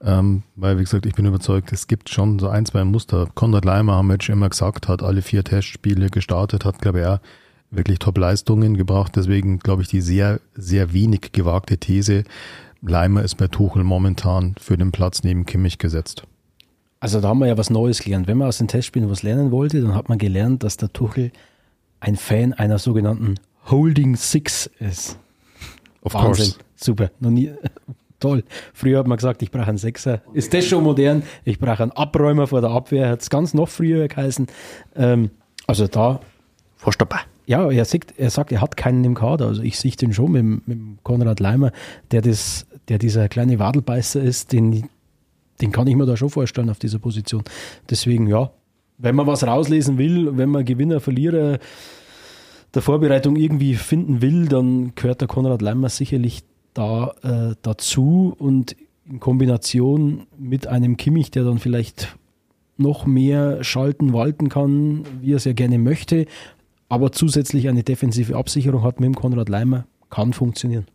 Ähm, 0.05 0.43
weil, 0.55 0.79
wie 0.79 0.85
gesagt, 0.85 1.07
ich 1.07 1.15
bin 1.15 1.25
überzeugt, 1.25 1.73
es 1.73 1.87
gibt 1.87 2.11
schon 2.11 2.39
so 2.39 2.49
ein, 2.49 2.67
zwei 2.67 2.85
Muster. 2.85 3.29
Konrad 3.35 3.65
Leimer 3.65 3.95
haben 3.95 4.09
wir 4.09 4.15
jetzt 4.15 4.25
schon 4.25 4.35
immer 4.35 4.51
gesagt, 4.51 4.89
hat 4.89 5.03
alle 5.03 5.23
vier 5.23 5.45
Testspiele 5.45 6.11
gestartet, 6.11 6.65
hat, 6.65 6.81
glaube 6.81 7.01
ich, 7.01 7.07
auch 7.07 7.19
wirklich 7.71 7.99
Top-Leistungen 7.99 8.77
gebracht. 8.77 9.17
Deswegen, 9.17 9.59
glaube 9.61 9.83
ich, 9.83 9.89
die 9.89 10.03
sehr, 10.03 10.41
sehr 10.55 10.93
wenig 10.93 11.33
gewagte 11.33 11.79
These, 11.79 12.25
Leimer 12.83 13.23
ist 13.23 13.37
bei 13.37 13.49
Tuchel 13.49 13.83
momentan 13.83 14.55
für 14.61 14.77
den 14.77 14.93
Platz 14.93 15.23
neben 15.23 15.47
Kimmich 15.47 15.79
gesetzt. 15.79 16.25
Also 17.01 17.21
da 17.21 17.29
haben 17.29 17.39
wir 17.39 17.47
ja 17.47 17.57
was 17.57 17.71
Neues 17.71 18.01
gelernt. 18.01 18.27
Wenn 18.29 18.39
man 18.39 18.49
aus 18.49 18.59
den 18.59 18.69
Testspielen 18.69 19.11
was 19.11 19.23
lernen 19.23 19.51
wollte, 19.51 19.81
dann 19.81 19.95
hat 19.95 20.09
man 20.09 20.19
gelernt, 20.19 20.63
dass 20.63 20.77
der 20.77 20.93
Tuchel 20.93 21.33
ein 22.01 22.17
Fan 22.17 22.53
einer 22.53 22.79
sogenannten 22.79 23.37
Holding 23.71 24.17
Six 24.17 24.71
ist. 24.79 25.19
Of 26.03 26.15
Wahnsinn. 26.15 26.53
course. 26.53 26.59
Super. 26.77 27.11
Noch 27.21 27.31
nie. 27.31 27.51
Toll. 28.25 28.43
Früher 28.73 29.01
hat 29.01 29.07
man 29.07 29.19
gesagt, 29.19 29.43
ich 29.43 29.51
brauche 29.51 29.69
einen 29.69 29.77
Sechser. 29.77 30.23
Ist 30.33 30.55
das 30.55 30.65
schon 30.65 30.83
modern? 30.83 31.25
Ich 31.45 31.59
brauche 31.59 31.83
einen 31.83 31.93
Abräumer 31.93 32.47
vor 32.47 32.63
der 32.63 32.71
Abwehr. 32.71 33.11
Hat 33.11 33.21
es 33.21 33.29
ganz 33.29 33.53
noch 33.53 33.69
früher 33.69 34.09
geheißen. 34.09 34.47
Ähm, 34.97 35.29
also 35.67 35.87
da, 35.87 36.21
Vorstopper. 36.75 37.21
ja, 37.45 37.71
er 37.71 37.85
sagt, 37.85 38.15
er 38.17 38.31
sagt, 38.31 38.51
er 38.51 38.63
hat 38.63 38.79
keinen 38.79 39.05
im 39.05 39.15
Kader. 39.15 39.49
Also 39.49 39.63
ich 39.63 39.79
sehe 39.79 39.91
den 39.91 40.15
schon 40.15 40.33
mit, 40.33 40.67
mit 40.67 40.79
Konrad 41.03 41.39
Leimer, 41.39 41.71
der 42.13 42.23
das, 42.23 42.67
der 42.89 42.97
dieser 42.97 43.29
kleine 43.29 43.59
Wadelbeißer 43.59 44.23
ist, 44.23 44.53
den, 44.53 44.89
den 45.61 45.71
kann 45.71 45.87
ich 45.87 45.95
mir 45.95 46.07
da 46.07 46.17
schon 46.17 46.31
vorstellen 46.31 46.71
auf 46.71 46.79
dieser 46.79 47.01
Position. 47.01 47.43
Deswegen, 47.91 48.27
ja, 48.27 48.53
wenn 48.97 49.15
man 49.17 49.27
was 49.27 49.47
rauslesen 49.47 49.99
will, 49.99 50.39
wenn 50.39 50.49
man 50.49 50.65
Gewinner, 50.65 51.01
Verlierer 51.01 51.59
der 52.73 52.81
Vorbereitung 52.81 53.37
irgendwie 53.37 53.75
finden 53.75 54.23
will, 54.23 54.49
dann 54.49 54.95
gehört 54.95 55.21
der 55.21 55.29
Konrad 55.29 55.61
Leimer 55.61 55.91
sicherlich 55.91 56.43
da 56.75 57.15
äh, 57.23 57.55
dazu 57.63 58.35
und 58.39 58.77
in 59.07 59.21
Kombination 59.21 60.27
mit 60.39 60.67
einem 60.67 60.97
Kimmich, 60.97 61.31
der 61.31 61.45
dann 61.45 61.59
vielleicht 61.59 62.17
noch 62.77 63.07
mehr 63.07 63.63
schalten, 63.63 64.13
walten 64.13 64.49
kann, 64.49 65.05
wie 65.21 65.33
er 65.33 65.37
es 65.37 65.45
ja 65.45 65.53
gerne 65.53 65.79
möchte, 65.79 66.27
aber 66.89 67.13
zusätzlich 67.13 67.69
eine 67.69 67.83
defensive 67.83 68.37
Absicherung 68.37 68.83
hat 68.83 69.01
mit 69.01 69.07
dem 69.07 69.15
Konrad 69.15 69.49
Leimer, 69.49 69.87
kann 70.11 70.33
funktionieren. 70.33 70.87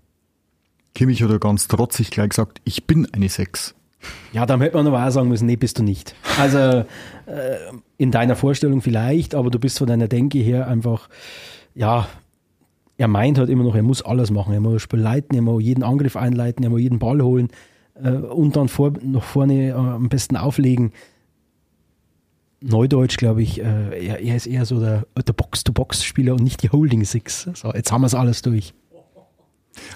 Kimmich 0.95 1.23
hat 1.23 1.29
ja 1.29 1.37
ganz 1.37 1.67
trotzig 1.67 2.11
gleich 2.11 2.29
gesagt, 2.29 2.61
ich 2.63 2.85
bin 2.85 3.07
eine 3.13 3.29
Sechs. 3.29 3.75
Ja, 4.31 4.45
dann 4.45 4.61
hätte 4.61 4.77
man 4.77 4.87
aber 4.87 5.05
auch 5.05 5.11
sagen 5.11 5.27
müssen, 5.27 5.45
nee, 5.45 5.55
bist 5.55 5.79
du 5.79 5.83
nicht. 5.83 6.15
Also 6.39 6.57
äh, 6.57 6.85
in 7.97 8.11
deiner 8.11 8.35
Vorstellung 8.35 8.81
vielleicht, 8.81 9.35
aber 9.35 9.49
du 9.49 9.59
bist 9.59 9.77
von 9.77 9.87
deiner 9.87 10.07
Denke 10.07 10.39
her 10.39 10.67
einfach, 10.67 11.09
ja, 11.75 12.07
er 12.99 13.07
meint 13.07 13.37
halt 13.37 13.49
immer 13.49 13.63
noch, 13.63 13.75
er 13.75 13.81
muss 13.81 14.01
alles 14.01 14.29
machen. 14.29 14.53
Er 14.53 14.59
muss 14.59 14.73
das 14.73 14.81
Spiel 14.81 14.99
leiten, 14.99 15.33
er 15.33 15.41
muss 15.41 15.63
jeden 15.63 15.83
Angriff 15.83 16.17
einleiten, 16.17 16.63
er 16.63 16.69
muss 16.69 16.81
jeden 16.81 16.99
Ball 16.99 17.21
holen 17.21 17.47
äh, 17.95 18.11
und 18.11 18.57
dann 18.57 18.67
vor, 18.67 18.91
noch 19.01 19.23
vorne 19.23 19.69
äh, 19.69 19.71
am 19.71 20.09
besten 20.09 20.35
auflegen. 20.35 20.91
Neudeutsch, 22.59 23.15
glaube 23.15 23.41
ich, 23.41 23.61
äh, 23.61 24.05
er, 24.05 24.19
er 24.19 24.35
ist 24.35 24.47
eher 24.47 24.65
so 24.65 24.81
der, 24.81 25.07
der 25.15 25.31
Box-to-Box-Spieler 25.31 26.33
und 26.33 26.43
nicht 26.43 26.61
die 26.61 26.71
Holding 26.71 27.05
Six. 27.05 27.49
So, 27.53 27.71
jetzt 27.73 27.89
haben 27.89 28.01
wir 28.01 28.07
es 28.07 28.15
alles 28.15 28.41
durch. 28.41 28.73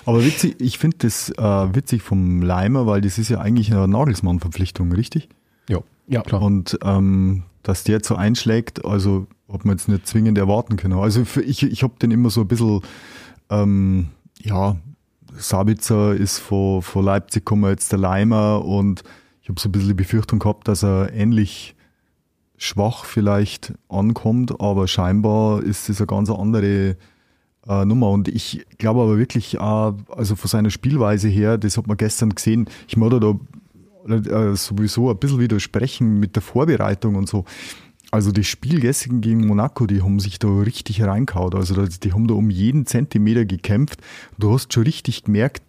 Aber 0.05 0.24
witzig, 0.24 0.55
ich 0.62 0.77
finde 0.77 0.95
das 1.00 1.29
äh, 1.29 1.75
witzig 1.75 2.01
vom 2.01 2.41
Leimer, 2.41 2.88
weil 2.88 3.01
das 3.01 3.17
ist 3.17 3.27
ja 3.27 3.41
eigentlich 3.41 3.69
eine 3.69 3.86
Nagelsmann-Verpflichtung, 3.86 4.93
richtig? 4.93 5.27
Ja, 5.67 5.79
Ja, 6.07 6.22
klar. 6.22 6.41
Und 6.41 6.79
ähm, 6.86 7.43
dass 7.63 7.84
der 7.84 7.96
jetzt 7.96 8.08
so 8.08 8.15
einschlägt, 8.15 8.86
also 8.86 9.27
hat 9.51 9.65
man 9.65 9.77
jetzt 9.77 9.88
nicht 9.88 10.08
zwingend 10.08 10.38
erwarten 10.38 10.77
können. 10.77 10.93
Also 10.93 11.25
für, 11.25 11.41
ich, 11.41 11.63
ich 11.63 11.84
habe 11.84 11.93
den 12.01 12.12
immer 12.12 12.29
so 12.29 12.41
ein 12.41 12.48
bisschen, 12.48 12.82
ähm, 13.50 14.10
ja, 14.41 14.75
Sabitzer 15.36 16.13
ist 16.13 16.39
von, 16.39 16.82
von 16.82 17.05
Leipzig 17.05 17.46
gekommen, 17.46 17.70
jetzt 17.70 17.91
der 17.91 18.00
Leimer 18.00 18.63
und 18.63 19.03
ich 19.41 19.50
habe 19.50 19.60
so 19.60 19.70
ein 19.70 19.72
bisschen 19.72 19.89
die 19.89 19.93
Befürchtung 19.96 20.39
gehabt, 20.39 20.67
dass 20.67 20.84
er 20.84 21.12
ähnlich 21.13 21.75
schwach 22.58 23.05
vielleicht 23.05 23.74
ankommt, 23.89 24.60
aber 24.62 24.88
scheinbar 24.88 25.63
ist 25.63 25.89
es 25.89 26.00
eine 26.00 26.08
ganz 26.08 26.29
andere 26.29 26.96
äh, 27.67 27.86
Nummer. 27.86 28.10
Und 28.10 28.27
ich 28.27 28.65
glaube 28.77 29.01
aber 29.01 29.17
wirklich, 29.17 29.55
äh, 29.55 29.60
also 29.60 30.36
von 30.36 30.48
seiner 30.48 30.70
Spielweise 30.70 31.27
her, 31.27 31.58
das 31.58 31.77
hat 31.77 31.88
man 31.88 31.98
gestern 31.98 32.29
gesehen, 32.29 32.70
ich 32.88 32.96
muss 32.96 33.10
da 33.20 33.34
äh, 34.07 34.55
sowieso 34.55 35.10
ein 35.10 35.17
bisschen 35.17 35.39
widersprechen 35.39 36.19
mit 36.19 36.36
der 36.36 36.41
Vorbereitung 36.43 37.15
und 37.15 37.27
so. 37.29 37.45
Also 38.12 38.31
das 38.31 38.45
Spiel 38.45 38.79
gestern 38.79 39.22
gegen 39.22 39.48
Monaco, 39.48 39.88
die 39.88 40.01
haben 40.03 40.19
sich 40.19 40.38
da 40.38 40.48
richtig 40.48 41.01
reingehauen. 41.01 41.53
Also 41.55 41.86
die 41.88 42.13
haben 42.13 42.27
da 42.27 42.36
um 42.36 42.50
jeden 42.51 42.86
Zentimeter 42.86 43.43
gekämpft. 43.45 44.01
Du 44.38 44.53
hast 44.53 44.72
schon 44.72 44.83
richtig 44.83 45.24
gemerkt, 45.24 45.63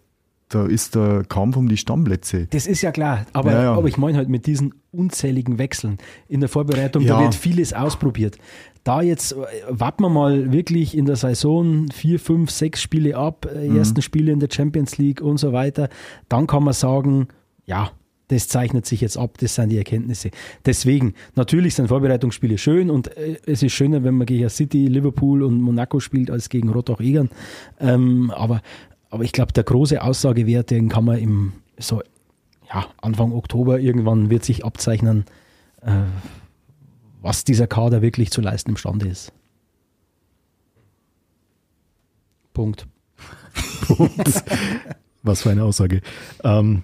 da 0.49 0.67
ist 0.67 0.93
der 0.93 1.23
Kampf 1.27 1.57
um 1.57 1.67
die 1.67 1.77
Stammplätze. 1.77 2.45
Das 2.51 2.67
ist 2.67 2.83
ja 2.83 2.91
klar, 2.91 3.25
aber, 3.33 3.51
Ja, 3.51 3.63
ja. 3.63 3.73
aber 3.73 3.87
ich 3.87 3.97
meine 3.97 4.17
halt 4.19 4.29
mit 4.29 4.45
diesen 4.45 4.75
unzähligen 4.91 5.57
Wechseln 5.57 5.97
in 6.27 6.39
der 6.39 6.47
Vorbereitung, 6.49 7.03
da 7.07 7.17
Ja. 7.17 7.23
wird 7.23 7.33
vieles 7.33 7.73
ausprobiert. 7.73 8.37
Da 8.83 9.01
jetzt 9.01 9.31
äh, 9.31 9.37
warten 9.69 10.03
wir 10.03 10.09
mal 10.09 10.51
wirklich 10.53 10.95
in 10.95 11.05
der 11.05 11.15
Saison 11.15 11.87
vier, 11.91 12.19
fünf, 12.19 12.51
sechs 12.51 12.79
Spiele 12.83 13.17
ab, 13.17 13.47
äh, 13.51 13.67
Mhm. 13.69 13.77
ersten 13.77 14.03
Spiele 14.03 14.31
in 14.31 14.39
der 14.39 14.49
Champions 14.51 14.99
League 14.99 15.19
und 15.19 15.37
so 15.37 15.51
weiter, 15.51 15.89
dann 16.29 16.45
kann 16.45 16.63
man 16.63 16.75
sagen, 16.75 17.27
ja, 17.65 17.89
das 18.27 18.47
zeichnet 18.47 18.85
sich 18.85 19.01
jetzt 19.01 19.17
ab, 19.17 19.37
das 19.39 19.55
sind 19.55 19.69
die 19.69 19.77
Erkenntnisse. 19.77 20.31
Deswegen, 20.65 21.13
natürlich 21.35 21.75
sind 21.75 21.87
Vorbereitungsspiele 21.87 22.57
schön 22.57 22.89
und 22.89 23.15
äh, 23.17 23.37
es 23.45 23.63
ist 23.63 23.73
schöner, 23.73 24.03
wenn 24.03 24.15
man 24.15 24.25
gegen 24.25 24.49
City, 24.49 24.87
Liverpool 24.87 25.43
und 25.43 25.61
Monaco 25.61 25.99
spielt, 25.99 26.31
als 26.31 26.49
gegen 26.49 26.69
Rottach-Egern. 26.69 27.29
Ähm, 27.79 28.31
aber, 28.31 28.61
aber 29.09 29.23
ich 29.23 29.31
glaube, 29.31 29.53
der 29.53 29.63
große 29.63 30.01
Aussagewert, 30.01 30.71
den 30.71 30.89
kann 30.89 31.05
man 31.05 31.19
im 31.19 31.53
so 31.77 32.01
ja, 32.73 32.87
Anfang 33.01 33.31
Oktober 33.31 33.79
irgendwann 33.79 34.29
wird 34.29 34.43
sich 34.43 34.65
abzeichnen, 34.65 35.25
äh, 35.81 36.03
was 37.21 37.43
dieser 37.43 37.67
Kader 37.67 38.01
wirklich 38.01 38.31
zu 38.31 38.41
leisten 38.41 38.71
imstande 38.71 39.07
ist. 39.07 39.31
Punkt. 42.53 42.87
Was 45.23 45.41
für 45.41 45.49
eine 45.49 45.63
Aussage. 45.63 46.01
Ähm, 46.43 46.83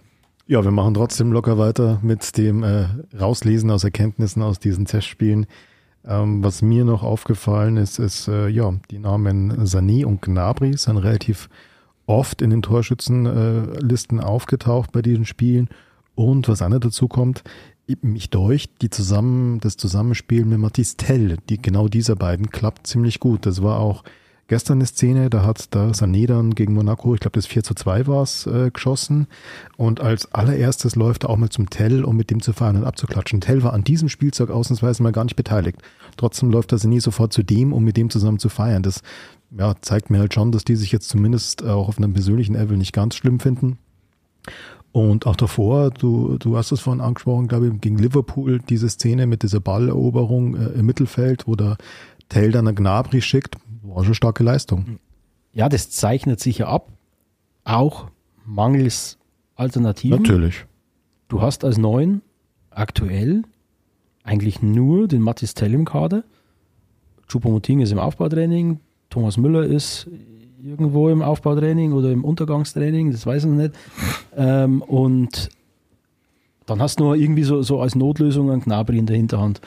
ja, 0.51 0.65
wir 0.65 0.71
machen 0.71 0.95
trotzdem 0.95 1.31
locker 1.31 1.57
weiter 1.57 1.99
mit 2.01 2.37
dem 2.37 2.61
äh, 2.63 2.87
Rauslesen 3.17 3.71
aus 3.71 3.85
Erkenntnissen 3.85 4.41
aus 4.41 4.59
diesen 4.59 4.83
Testspielen. 4.83 5.45
Ähm, 6.05 6.43
was 6.43 6.61
mir 6.61 6.83
noch 6.83 7.03
aufgefallen 7.03 7.77
ist, 7.77 7.99
ist, 7.99 8.27
äh, 8.27 8.49
ja, 8.49 8.73
die 8.91 8.99
Namen 8.99 9.65
Sané 9.65 10.03
und 10.03 10.21
Gnabry 10.21 10.75
sind 10.75 10.97
relativ 10.97 11.47
oft 12.05 12.41
in 12.41 12.49
den 12.49 12.61
Torschützenlisten 12.61 14.19
äh, 14.19 14.23
aufgetaucht 14.23 14.91
bei 14.91 15.01
diesen 15.01 15.23
Spielen. 15.23 15.69
Und 16.15 16.49
was 16.49 16.61
auch 16.61 16.67
noch 16.67 16.79
dazu 16.79 17.07
kommt, 17.07 17.43
mich 18.01 18.29
deucht, 18.29 18.71
die 18.81 18.89
zusammen, 18.89 19.61
das 19.61 19.77
Zusammenspiel 19.77 20.43
mit 20.43 20.59
Mathis 20.59 20.97
Tell, 20.97 21.37
die, 21.47 21.61
genau 21.61 21.87
dieser 21.87 22.17
beiden 22.17 22.49
klappt 22.49 22.87
ziemlich 22.87 23.21
gut. 23.21 23.45
Das 23.45 23.63
war 23.63 23.79
auch 23.79 24.03
gestern 24.51 24.79
eine 24.79 24.85
Szene, 24.85 25.29
da 25.29 25.45
hat 25.45 25.73
da 25.73 25.91
Sané 25.91 26.27
dann 26.27 26.53
gegen 26.53 26.73
Monaco, 26.73 27.13
ich 27.13 27.21
glaube 27.21 27.35
das 27.35 27.45
4 27.45 27.63
zu 27.63 27.73
2 27.73 28.07
war 28.07 28.23
es, 28.23 28.45
äh, 28.47 28.69
geschossen. 28.69 29.27
Und 29.77 30.01
als 30.01 30.33
allererstes 30.33 30.97
läuft 30.97 31.23
er 31.23 31.29
auch 31.29 31.37
mal 31.37 31.47
zum 31.47 31.69
Tell, 31.69 32.03
um 32.03 32.17
mit 32.17 32.29
dem 32.29 32.41
zu 32.41 32.51
fahren 32.51 32.75
und 32.75 32.83
abzuklatschen. 32.83 33.39
Tell 33.39 33.63
war 33.63 33.71
an 33.71 33.85
diesem 33.85 34.09
Spielzeug 34.09 34.49
ausnahmsweise 34.49 35.03
mal 35.03 35.13
gar 35.13 35.23
nicht 35.23 35.37
beteiligt. 35.37 35.77
Trotzdem 36.17 36.51
läuft 36.51 36.73
der 36.73 36.79
Sané 36.79 36.99
sofort 36.99 37.31
zu 37.31 37.43
dem, 37.43 37.71
um 37.71 37.85
mit 37.85 37.95
dem 37.95 38.09
zusammen 38.09 38.39
zu 38.39 38.49
feiern. 38.49 38.83
Das 38.83 39.03
ja, 39.57 39.73
zeigt 39.79 40.09
mir 40.09 40.19
halt 40.19 40.33
schon, 40.33 40.51
dass 40.51 40.65
die 40.65 40.75
sich 40.75 40.91
jetzt 40.91 41.07
zumindest 41.07 41.63
auch 41.63 41.87
auf 41.87 41.97
einem 41.97 42.11
persönlichen 42.11 42.55
Level 42.55 42.75
nicht 42.75 42.91
ganz 42.91 43.15
schlimm 43.15 43.39
finden. 43.39 43.77
Und 44.91 45.27
auch 45.27 45.37
davor, 45.37 45.91
du, 45.91 46.37
du 46.37 46.57
hast 46.57 46.73
es 46.73 46.81
vorhin 46.81 46.99
angesprochen, 46.99 47.47
glaube 47.47 47.69
ich, 47.69 47.79
gegen 47.79 47.97
Liverpool, 47.97 48.59
diese 48.59 48.89
Szene 48.89 49.27
mit 49.27 49.43
dieser 49.43 49.61
Balleroberung 49.61 50.55
äh, 50.55 50.65
im 50.71 50.85
Mittelfeld, 50.85 51.47
wo 51.47 51.55
der 51.55 51.77
Tell 52.27 52.51
dann 52.51 52.67
einen 52.67 52.75
Gnabry 52.75 53.21
schickt, 53.21 53.55
war 53.81 54.03
schon 54.03 54.13
starke 54.13 54.43
Leistung. 54.43 54.99
Ja, 55.53 55.69
das 55.69 55.89
zeichnet 55.89 56.39
sich 56.39 56.59
ja 56.59 56.67
ab, 56.67 56.89
auch 57.63 58.07
mangels 58.45 59.17
Alternativen. 59.55 60.21
Natürlich. 60.21 60.65
Du 61.27 61.41
hast 61.41 61.63
als 61.63 61.77
Neuen 61.77 62.21
aktuell 62.69 63.43
eigentlich 64.23 64.61
nur 64.61 65.07
den 65.07 65.21
Mathis 65.21 65.53
Tell 65.53 65.73
im 65.73 65.85
Kader. 65.85 66.23
Choupo-Moting 67.27 67.79
ist 67.79 67.91
im 67.91 67.99
Aufbautraining, 67.99 68.79
Thomas 69.09 69.37
Müller 69.37 69.63
ist 69.63 70.07
irgendwo 70.63 71.09
im 71.09 71.21
Aufbautraining 71.21 71.93
oder 71.93 72.11
im 72.11 72.23
Untergangstraining, 72.23 73.11
das 73.11 73.25
weiß 73.25 73.43
ich 73.43 73.49
noch 73.49 73.57
nicht. 73.57 73.73
Ähm, 74.35 74.81
und 74.81 75.49
dann 76.65 76.81
hast 76.81 76.99
du 76.99 77.05
nur 77.05 77.15
irgendwie 77.15 77.43
so, 77.43 77.61
so 77.61 77.81
als 77.81 77.95
Notlösung 77.95 78.51
einen 78.51 78.61
Gnabry 78.61 78.97
in 78.97 79.05
der 79.05 79.17
Hinterhand. 79.17 79.61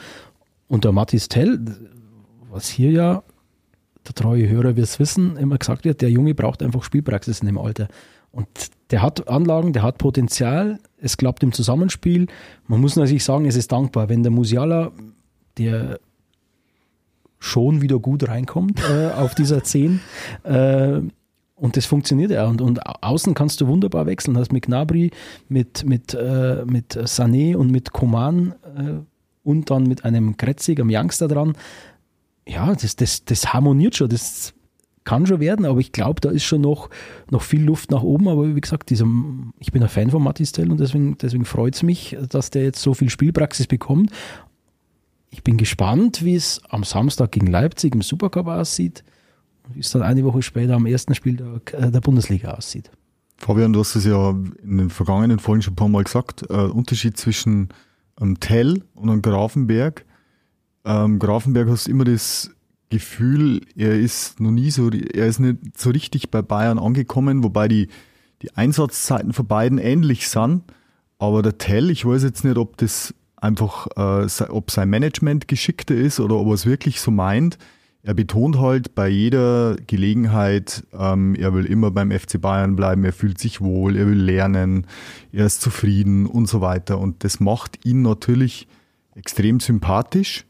Und 0.68 0.84
der 0.84 0.92
Mathis 0.92 1.28
Tell, 1.28 1.60
was 2.50 2.68
hier 2.68 2.90
ja, 2.90 3.22
der 4.06 4.14
treue 4.14 4.48
Hörer 4.48 4.76
wird 4.76 4.86
es 4.86 4.98
wissen, 4.98 5.36
immer 5.36 5.58
gesagt 5.58 5.84
wird, 5.84 6.02
der 6.02 6.10
Junge 6.10 6.34
braucht 6.34 6.62
einfach 6.62 6.82
Spielpraxis 6.82 7.40
in 7.40 7.46
dem 7.46 7.58
Alter. 7.58 7.88
Und 8.30 8.48
der 8.90 9.02
hat 9.02 9.28
Anlagen, 9.28 9.72
der 9.72 9.82
hat 9.82 9.98
Potenzial, 9.98 10.80
es 10.98 11.16
klappt 11.16 11.42
im 11.42 11.52
Zusammenspiel. 11.52 12.26
Man 12.66 12.80
muss 12.80 12.96
natürlich 12.96 13.24
sagen, 13.24 13.46
es 13.46 13.56
ist 13.56 13.70
dankbar, 13.70 14.08
wenn 14.08 14.22
der 14.22 14.32
Musiala, 14.32 14.92
der 15.56 16.00
schon 17.38 17.82
wieder 17.82 17.98
gut 17.98 18.26
reinkommt 18.26 18.80
äh, 18.90 19.10
auf 19.10 19.34
dieser 19.34 19.62
10. 19.62 20.00
Äh, 20.42 21.00
und 21.56 21.76
das 21.76 21.86
funktioniert 21.86 22.30
ja. 22.30 22.46
Und, 22.46 22.60
und 22.60 22.80
außen 22.84 23.34
kannst 23.34 23.60
du 23.60 23.68
wunderbar 23.68 24.06
wechseln. 24.06 24.36
Hast 24.36 24.52
mit 24.52 24.66
Gnabry, 24.66 25.10
mit, 25.48 25.84
mit, 25.84 26.14
äh, 26.14 26.64
mit 26.66 26.96
Sané 26.96 27.54
und 27.54 27.70
mit 27.70 27.92
Koman 27.92 28.54
äh, 28.76 29.04
und 29.44 29.70
dann 29.70 29.84
mit 29.84 30.04
einem 30.04 30.36
Kretzig, 30.36 30.80
einem 30.80 30.90
Youngster 30.90 31.28
dran. 31.28 31.54
Ja, 32.46 32.74
das, 32.74 32.96
das, 32.96 33.24
das 33.24 33.52
harmoniert 33.52 33.96
schon. 33.96 34.08
Das 34.08 34.54
kann 35.04 35.26
schon 35.26 35.40
werden, 35.40 35.66
aber 35.66 35.80
ich 35.80 35.92
glaube, 35.92 36.20
da 36.20 36.30
ist 36.30 36.44
schon 36.44 36.62
noch, 36.62 36.90
noch 37.30 37.42
viel 37.42 37.62
Luft 37.62 37.90
nach 37.90 38.02
oben. 38.02 38.28
Aber 38.28 38.54
wie 38.54 38.60
gesagt, 38.60 38.90
dieser, 38.90 39.06
ich 39.58 39.70
bin 39.70 39.82
ein 39.82 39.88
Fan 39.88 40.10
von 40.10 40.22
Matistel 40.22 40.70
und 40.70 40.80
deswegen, 40.80 41.16
deswegen 41.18 41.44
freut 41.44 41.74
es 41.74 41.82
mich, 41.82 42.16
dass 42.30 42.50
der 42.50 42.64
jetzt 42.64 42.80
so 42.80 42.94
viel 42.94 43.10
Spielpraxis 43.10 43.66
bekommt. 43.66 44.10
Ich 45.30 45.42
bin 45.42 45.56
gespannt, 45.56 46.24
wie 46.24 46.36
es 46.36 46.60
am 46.68 46.84
Samstag 46.84 47.32
gegen 47.32 47.48
Leipzig 47.48 47.94
im 47.94 48.02
Supercup 48.02 48.46
aussieht 48.46 49.04
und 49.66 49.76
wie 49.76 49.80
es 49.80 49.90
dann 49.90 50.02
eine 50.02 50.24
Woche 50.24 50.42
später 50.42 50.74
am 50.74 50.86
ersten 50.86 51.14
Spieltag 51.14 51.74
äh, 51.74 51.90
der 51.90 52.00
Bundesliga 52.00 52.52
aussieht. 52.52 52.90
Fabian, 53.38 53.72
du 53.72 53.80
hast 53.80 53.96
es 53.96 54.04
ja 54.04 54.30
in 54.30 54.78
den 54.78 54.90
vergangenen 54.90 55.38
Folgen 55.38 55.62
schon 55.62 55.72
ein 55.72 55.76
paar 55.76 55.88
Mal 55.88 56.04
gesagt. 56.04 56.44
Äh, 56.48 56.54
Unterschied 56.54 57.16
zwischen 57.16 57.68
einem 58.16 58.38
Tell 58.40 58.82
und 58.94 59.10
einem 59.10 59.22
Grafenberg. 59.22 60.04
Ähm, 60.84 61.18
Grafenberg 61.18 61.68
hast 61.68 61.88
immer 61.88 62.04
das 62.04 62.50
Gefühl, 62.90 63.62
er 63.76 63.98
ist 63.98 64.40
noch 64.40 64.50
nie 64.50 64.70
so, 64.70 64.90
er 64.90 65.26
ist 65.26 65.40
nicht 65.40 65.78
so 65.78 65.90
richtig 65.90 66.30
bei 66.30 66.42
Bayern 66.42 66.78
angekommen, 66.78 67.42
wobei 67.42 67.68
die, 67.68 67.88
die 68.42 68.54
Einsatzzeiten 68.54 69.32
für 69.32 69.44
beiden 69.44 69.78
ähnlich 69.78 70.28
sind. 70.28 70.62
Aber 71.18 71.42
der 71.42 71.58
Tell, 71.58 71.90
ich 71.90 72.04
weiß 72.04 72.22
jetzt 72.22 72.44
nicht, 72.44 72.58
ob 72.58 72.76
das 72.76 73.14
einfach, 73.36 73.86
äh, 73.96 74.26
ob 74.48 74.70
sein 74.70 74.90
Management 74.90 75.48
geschickter 75.48 75.94
ist 75.94 76.20
oder 76.20 76.36
ob 76.36 76.48
er 76.48 76.54
es 76.54 76.66
wirklich 76.66 77.00
so 77.00 77.10
meint. 77.10 77.58
Er 78.02 78.12
betont 78.12 78.58
halt 78.58 78.94
bei 78.94 79.08
jeder 79.08 79.76
Gelegenheit, 79.86 80.84
ähm, 80.92 81.34
er 81.34 81.54
will 81.54 81.64
immer 81.64 81.90
beim 81.90 82.10
FC 82.10 82.38
Bayern 82.38 82.76
bleiben, 82.76 83.02
er 83.04 83.14
fühlt 83.14 83.38
sich 83.38 83.62
wohl, 83.62 83.96
er 83.96 84.06
will 84.06 84.20
lernen, 84.20 84.86
er 85.32 85.46
ist 85.46 85.62
zufrieden 85.62 86.26
und 86.26 86.46
so 86.46 86.60
weiter. 86.60 86.98
Und 86.98 87.24
das 87.24 87.40
macht 87.40 87.86
ihn 87.86 88.02
natürlich 88.02 88.68
extrem 89.14 89.58
sympathisch 89.58 90.44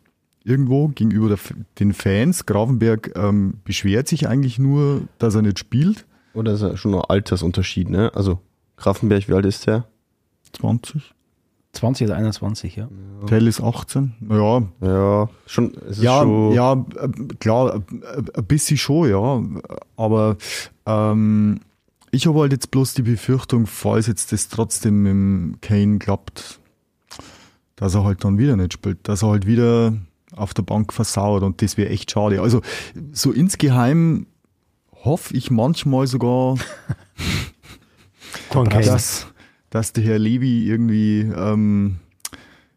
irgendwo 0.44 0.88
gegenüber 0.88 1.28
der, 1.28 1.38
den 1.78 1.92
Fans. 1.92 2.46
Grafenberg 2.46 3.12
ähm, 3.16 3.54
beschwert 3.64 4.08
sich 4.08 4.28
eigentlich 4.28 4.58
nur, 4.58 5.02
dass 5.18 5.34
er 5.34 5.42
nicht 5.42 5.58
spielt. 5.58 6.06
Oder 6.34 6.52
ist 6.52 6.62
er 6.62 6.76
schon 6.76 6.92
noch 6.92 7.08
Altersunterschied, 7.08 7.88
ne? 7.88 8.12
Also 8.14 8.40
Grafenberg, 8.76 9.28
wie 9.28 9.34
alt 9.34 9.46
ist 9.46 9.66
der? 9.66 9.86
20. 10.52 11.14
20 11.72 12.06
oder 12.06 12.16
21, 12.16 12.76
ja. 12.76 12.84
ja. 12.84 13.26
Tell 13.26 13.46
ist 13.46 13.60
18. 13.60 14.14
Ja. 14.30 14.62
Ja, 14.80 15.28
schon. 15.46 15.72
ja, 15.98 16.22
schon 16.22 16.52
ja, 16.52 16.84
klar, 17.40 17.82
ein 18.34 18.44
bisschen 18.46 18.76
schon, 18.76 19.10
ja. 19.10 19.42
Aber 19.96 20.36
ähm, 20.86 21.60
ich 22.10 22.26
habe 22.26 22.40
halt 22.40 22.52
jetzt 22.52 22.70
bloß 22.70 22.94
die 22.94 23.02
Befürchtung, 23.02 23.66
falls 23.66 24.06
jetzt 24.06 24.32
das 24.32 24.48
trotzdem 24.48 25.02
mit 25.02 25.10
dem 25.10 25.58
Kane 25.60 25.98
klappt, 25.98 26.60
dass 27.76 27.94
er 27.94 28.04
halt 28.04 28.24
dann 28.24 28.38
wieder 28.38 28.56
nicht 28.56 28.74
spielt, 28.74 29.08
dass 29.08 29.22
er 29.22 29.30
halt 29.30 29.46
wieder 29.46 29.94
auf 30.36 30.54
der 30.54 30.62
Bank 30.62 30.92
versauert 30.92 31.42
und 31.42 31.62
das 31.62 31.76
wäre 31.76 31.90
echt 31.90 32.10
schade. 32.10 32.40
Also 32.40 32.60
so 33.12 33.32
insgeheim 33.32 34.26
hoffe 35.04 35.34
ich 35.36 35.50
manchmal 35.50 36.06
sogar, 36.06 36.56
dass, 38.70 39.26
dass 39.70 39.92
der 39.92 40.04
Herr 40.04 40.18
Levy 40.18 40.66
irgendwie 40.66 41.20
ähm, 41.20 41.96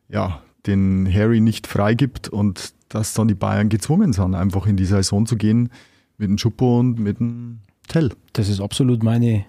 ja, 0.09 0.41
den 0.65 1.11
Harry 1.11 1.39
nicht 1.39 1.67
freigibt 1.67 2.29
und 2.29 2.73
dass 2.89 3.13
dann 3.13 3.27
die 3.27 3.35
Bayern 3.35 3.69
gezwungen 3.69 4.13
sind, 4.13 4.35
einfach 4.35 4.65
in 4.65 4.77
die 4.77 4.85
Saison 4.85 5.25
zu 5.25 5.35
gehen 5.35 5.69
mit 6.17 6.29
dem 6.29 6.37
Schuppo 6.37 6.79
und 6.79 6.99
mit 6.99 7.19
dem 7.19 7.59
Tell. 7.87 8.11
Das 8.33 8.49
ist 8.49 8.59
absolut 8.59 9.03
meine, 9.03 9.45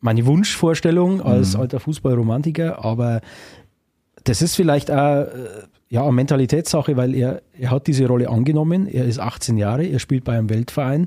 meine 0.00 0.26
Wunschvorstellung 0.26 1.20
als 1.20 1.54
mhm. 1.54 1.60
alter 1.60 1.80
Fußballromantiker, 1.80 2.84
aber 2.84 3.20
das 4.24 4.42
ist 4.42 4.56
vielleicht 4.56 4.90
auch 4.90 5.22
äh, 5.22 5.66
ja, 5.90 6.08
Mentalitätssache, 6.10 6.96
weil 6.96 7.14
er, 7.14 7.42
er 7.52 7.72
hat 7.72 7.88
diese 7.88 8.06
Rolle 8.06 8.30
angenommen. 8.30 8.86
Er 8.86 9.04
ist 9.04 9.18
18 9.18 9.58
Jahre, 9.58 9.84
er 9.84 9.98
spielt 9.98 10.24
bei 10.24 10.38
einem 10.38 10.48
Weltverein. 10.48 11.06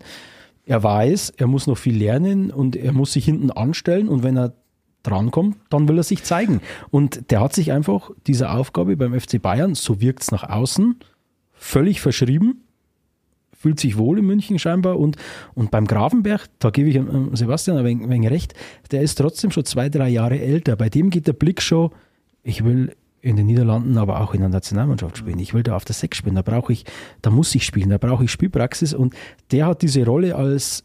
Er 0.65 0.83
weiß, 0.83 1.33
er 1.37 1.47
muss 1.47 1.67
noch 1.67 1.77
viel 1.77 1.97
lernen 1.97 2.51
und 2.51 2.75
er 2.75 2.91
muss 2.91 3.13
sich 3.13 3.25
hinten 3.25 3.49
anstellen 3.49 4.09
und 4.09 4.23
wenn 4.23 4.37
er 4.37 4.53
drankommt, 5.01 5.57
dann 5.69 5.87
will 5.87 5.97
er 5.97 6.03
sich 6.03 6.23
zeigen. 6.23 6.61
Und 6.91 7.31
der 7.31 7.41
hat 7.41 7.53
sich 7.53 7.71
einfach 7.71 8.11
dieser 8.27 8.55
Aufgabe 8.55 8.95
beim 8.95 9.17
FC 9.19 9.41
Bayern, 9.41 9.75
so 9.75 10.01
wirkt 10.01 10.23
es 10.23 10.31
nach 10.31 10.49
außen, 10.49 10.97
völlig 11.53 12.01
verschrieben, 12.01 12.63
fühlt 13.51 13.79
sich 13.79 13.97
wohl 13.97 14.19
in 14.19 14.25
München 14.25 14.59
scheinbar 14.59 14.99
und, 14.99 15.17
und 15.53 15.71
beim 15.71 15.87
Grafenberg, 15.87 16.47
da 16.59 16.69
gebe 16.69 16.89
ich 16.89 16.99
Sebastian 17.37 17.77
ein 17.77 18.09
wenig 18.09 18.29
recht, 18.29 18.53
der 18.91 19.01
ist 19.01 19.15
trotzdem 19.15 19.51
schon 19.51 19.65
zwei, 19.65 19.87
drei 19.89 20.09
Jahre 20.09 20.39
älter. 20.39 20.75
Bei 20.75 20.89
dem 20.89 21.09
geht 21.09 21.27
der 21.27 21.33
Blick 21.33 21.61
schon, 21.61 21.91
ich 22.43 22.65
will 22.65 22.93
in 23.23 23.37
den 23.37 23.45
Niederlanden, 23.45 23.97
aber 23.97 24.19
auch 24.19 24.33
in 24.33 24.41
der 24.41 24.49
Nationalmannschaft 24.49 25.17
spielen. 25.17 25.39
Ich 25.39 25.53
will 25.53 25.63
da 25.63 25.77
auf 25.77 25.85
der 25.85 25.95
Sechs 25.95 26.17
spielen, 26.17 26.35
da 26.35 26.41
brauche 26.41 26.73
ich, 26.73 26.83
da 27.21 27.29
muss 27.29 27.55
ich 27.55 27.65
spielen, 27.65 27.89
da 27.89 27.97
brauche 27.97 28.25
ich 28.25 28.31
Spielpraxis 28.31 28.93
und 28.93 29.15
der 29.51 29.65
hat 29.65 29.81
diese 29.81 30.05
Rolle 30.05 30.35
als 30.35 30.83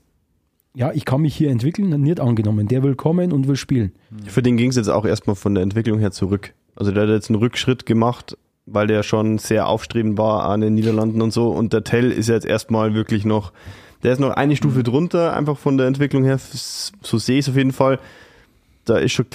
ja, 0.74 0.92
ich 0.92 1.05
kann 1.05 1.22
mich 1.22 1.35
hier 1.35 1.51
entwickeln, 1.51 1.88
nicht 2.03 2.20
angenommen. 2.20 2.68
Der 2.68 2.85
will 2.85 2.94
kommen 2.94 3.33
und 3.33 3.48
will 3.48 3.57
spielen. 3.57 3.92
Für 4.27 4.42
den 4.42 4.57
ging 4.57 4.70
es 4.70 4.77
jetzt 4.77 4.88
auch 4.88 5.05
erstmal 5.05 5.35
von 5.35 5.55
der 5.55 5.64
Entwicklung 5.64 5.98
her 5.98 6.12
zurück. 6.12 6.55
Also 6.77 6.92
der 6.92 7.05
hat 7.05 7.11
jetzt 7.11 7.31
einen 7.31 7.40
Rückschritt 7.40 7.85
gemacht, 7.85 8.37
weil 8.64 8.87
der 8.87 9.03
schon 9.03 9.38
sehr 9.38 9.66
aufstrebend 9.66 10.18
war 10.18 10.44
an 10.44 10.61
den 10.61 10.74
Niederlanden 10.74 11.20
und 11.20 11.33
so. 11.33 11.48
Und 11.48 11.72
der 11.72 11.83
Tell 11.83 12.12
ist 12.12 12.29
jetzt 12.29 12.46
erstmal 12.46 12.94
wirklich 12.94 13.24
noch, 13.24 13.53
der 14.05 14.12
ist 14.12 14.20
noch 14.20 14.31
eine 14.31 14.55
Stufe 14.55 14.85
drunter, 14.85 15.35
einfach 15.37 15.59
von 15.59 15.79
der 15.79 15.88
Entwicklung 15.88 16.22
her. 16.22 16.38
So 16.38 17.18
sehe 17.18 17.38
ich 17.38 17.46
es 17.46 17.48
auf 17.48 17.57
jeden 17.57 17.72
Fall. 17.72 17.98
Da 18.85 18.98
ist 18.98 19.12
schon, 19.12 19.27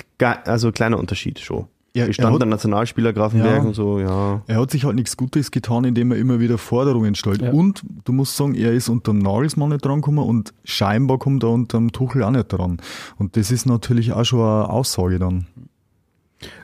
also 0.46 0.72
kleiner 0.72 0.98
Unterschied 0.98 1.39
schon. 1.39 1.68
Ja, 1.95 2.08
gestandener 2.08 2.47
Nationalspieler 2.47 3.13
Grafenberg 3.13 3.62
ja, 3.62 3.67
und 3.67 3.75
so, 3.75 3.99
ja. 3.99 4.41
Er 4.47 4.60
hat 4.60 4.71
sich 4.71 4.84
halt 4.84 4.95
nichts 4.95 5.15
Gutes 5.15 5.51
getan, 5.51 5.84
indem 5.84 6.12
er 6.12 6.17
immer 6.17 6.39
wieder 6.39 6.58
Forderungen 6.58 7.13
stellt. 7.13 7.43
Ja. 7.43 7.51
Und 7.51 7.84
du 8.06 8.13
musst 8.13 8.36
sagen, 8.36 8.56
er 8.56 8.73
ist 8.73 8.89
unter 8.89 9.12
dem 9.12 9.19
Nagelsmann 9.19 9.69
nicht 9.69 9.86
drangekommen 9.86 10.25
und 10.25 10.56
scheinbar 10.63 11.19
kommt 11.19 11.43
er 11.43 11.51
unter 11.51 11.77
dem 11.77 11.91
Tuchel 11.91 12.23
auch 12.23 12.32
nicht 12.32 12.51
dran. 12.51 12.77
Und 13.17 13.38
das 13.38 13.51
ist 13.51 13.67
natürlich 13.67 14.12
auch 14.12 14.23
schon 14.23 14.39
eine 14.39 14.69
Aussage 14.69 15.19
dann. 15.19 15.45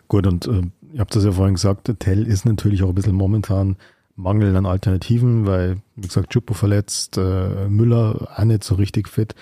Gut, 0.08 0.26
und 0.26 0.48
äh, 0.48 0.64
ihr 0.94 1.00
habt 1.00 1.16
das 1.16 1.24
ja 1.24 1.32
vorhin 1.32 1.54
gesagt, 1.54 1.94
Tell 2.00 2.26
ist 2.26 2.46
natürlich 2.46 2.82
auch 2.82 2.90
ein 2.90 2.96
bisschen 2.96 3.16
momentan 3.16 3.76
Mangel 4.16 4.56
an 4.56 4.66
Alternativen, 4.66 5.46
weil, 5.46 5.78
wie 5.96 6.08
gesagt, 6.08 6.32
Chupo 6.32 6.56
verletzt, 6.56 7.20
äh, 7.20 7.70
Müller 7.70 8.30
auch 8.36 8.44
nicht 8.46 8.64
so 8.64 8.74
richtig 8.76 9.08
fit. 9.08 9.36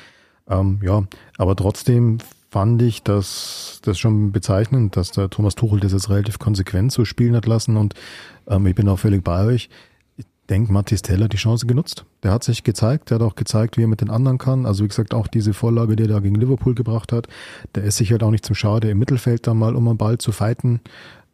Ähm, 0.50 0.80
ja, 0.84 1.04
aber 1.38 1.56
trotzdem 1.56 2.18
fand 2.58 2.82
ich 2.82 3.04
das, 3.04 3.82
das 3.84 4.00
schon 4.00 4.32
bezeichnend, 4.32 4.98
dass 4.98 5.12
der 5.12 5.30
Thomas 5.30 5.54
Tuchel 5.54 5.80
das 5.80 5.92
jetzt 5.92 6.10
relativ 6.10 6.40
konsequent 6.40 6.92
so 6.92 7.06
spielen 7.06 7.36
hat 7.36 7.46
lassen 7.46 7.78
und 7.78 7.94
ähm, 8.48 8.66
ich 8.66 8.74
bin 8.74 8.90
auch 8.90 8.98
völlig 8.98 9.24
bei 9.24 9.46
euch. 9.46 9.70
Ich 10.16 10.26
denke, 10.50 10.74
Matthias 10.74 11.04
Teller 11.04 11.26
hat 11.26 11.34
die 11.34 11.38
Chance 11.38 11.68
genutzt. 11.68 12.06
Der 12.24 12.32
hat 12.32 12.44
sich 12.44 12.64
gezeigt, 12.64 13.12
der 13.12 13.20
hat 13.20 13.22
auch 13.22 13.36
gezeigt, 13.36 13.78
wie 13.78 13.84
er 13.84 13.88
mit 13.88 14.02
den 14.02 14.10
anderen 14.10 14.40
kann. 14.40 14.66
Also 14.66 14.84
wie 14.84 14.88
gesagt, 14.88 15.14
auch 15.14 15.28
diese 15.28 15.54
Vorlage, 15.54 15.96
die 15.96 16.06
er 16.06 16.10
da 16.10 16.20
gegen 16.20 16.34
Liverpool 16.34 16.74
gebracht 16.74 17.12
hat, 17.14 17.28
der 17.76 17.84
ist 17.84 17.98
sich 17.98 18.10
halt 18.12 18.24
auch 18.24 18.32
nicht 18.32 18.44
zum 18.44 18.56
Schade, 18.56 18.90
im 18.90 18.98
Mittelfeld 18.98 19.46
da 19.46 19.54
mal 19.54 19.76
um 19.76 19.88
einen 19.88 20.00
Ball 20.00 20.18
zu 20.18 20.32
fighten. 20.32 20.82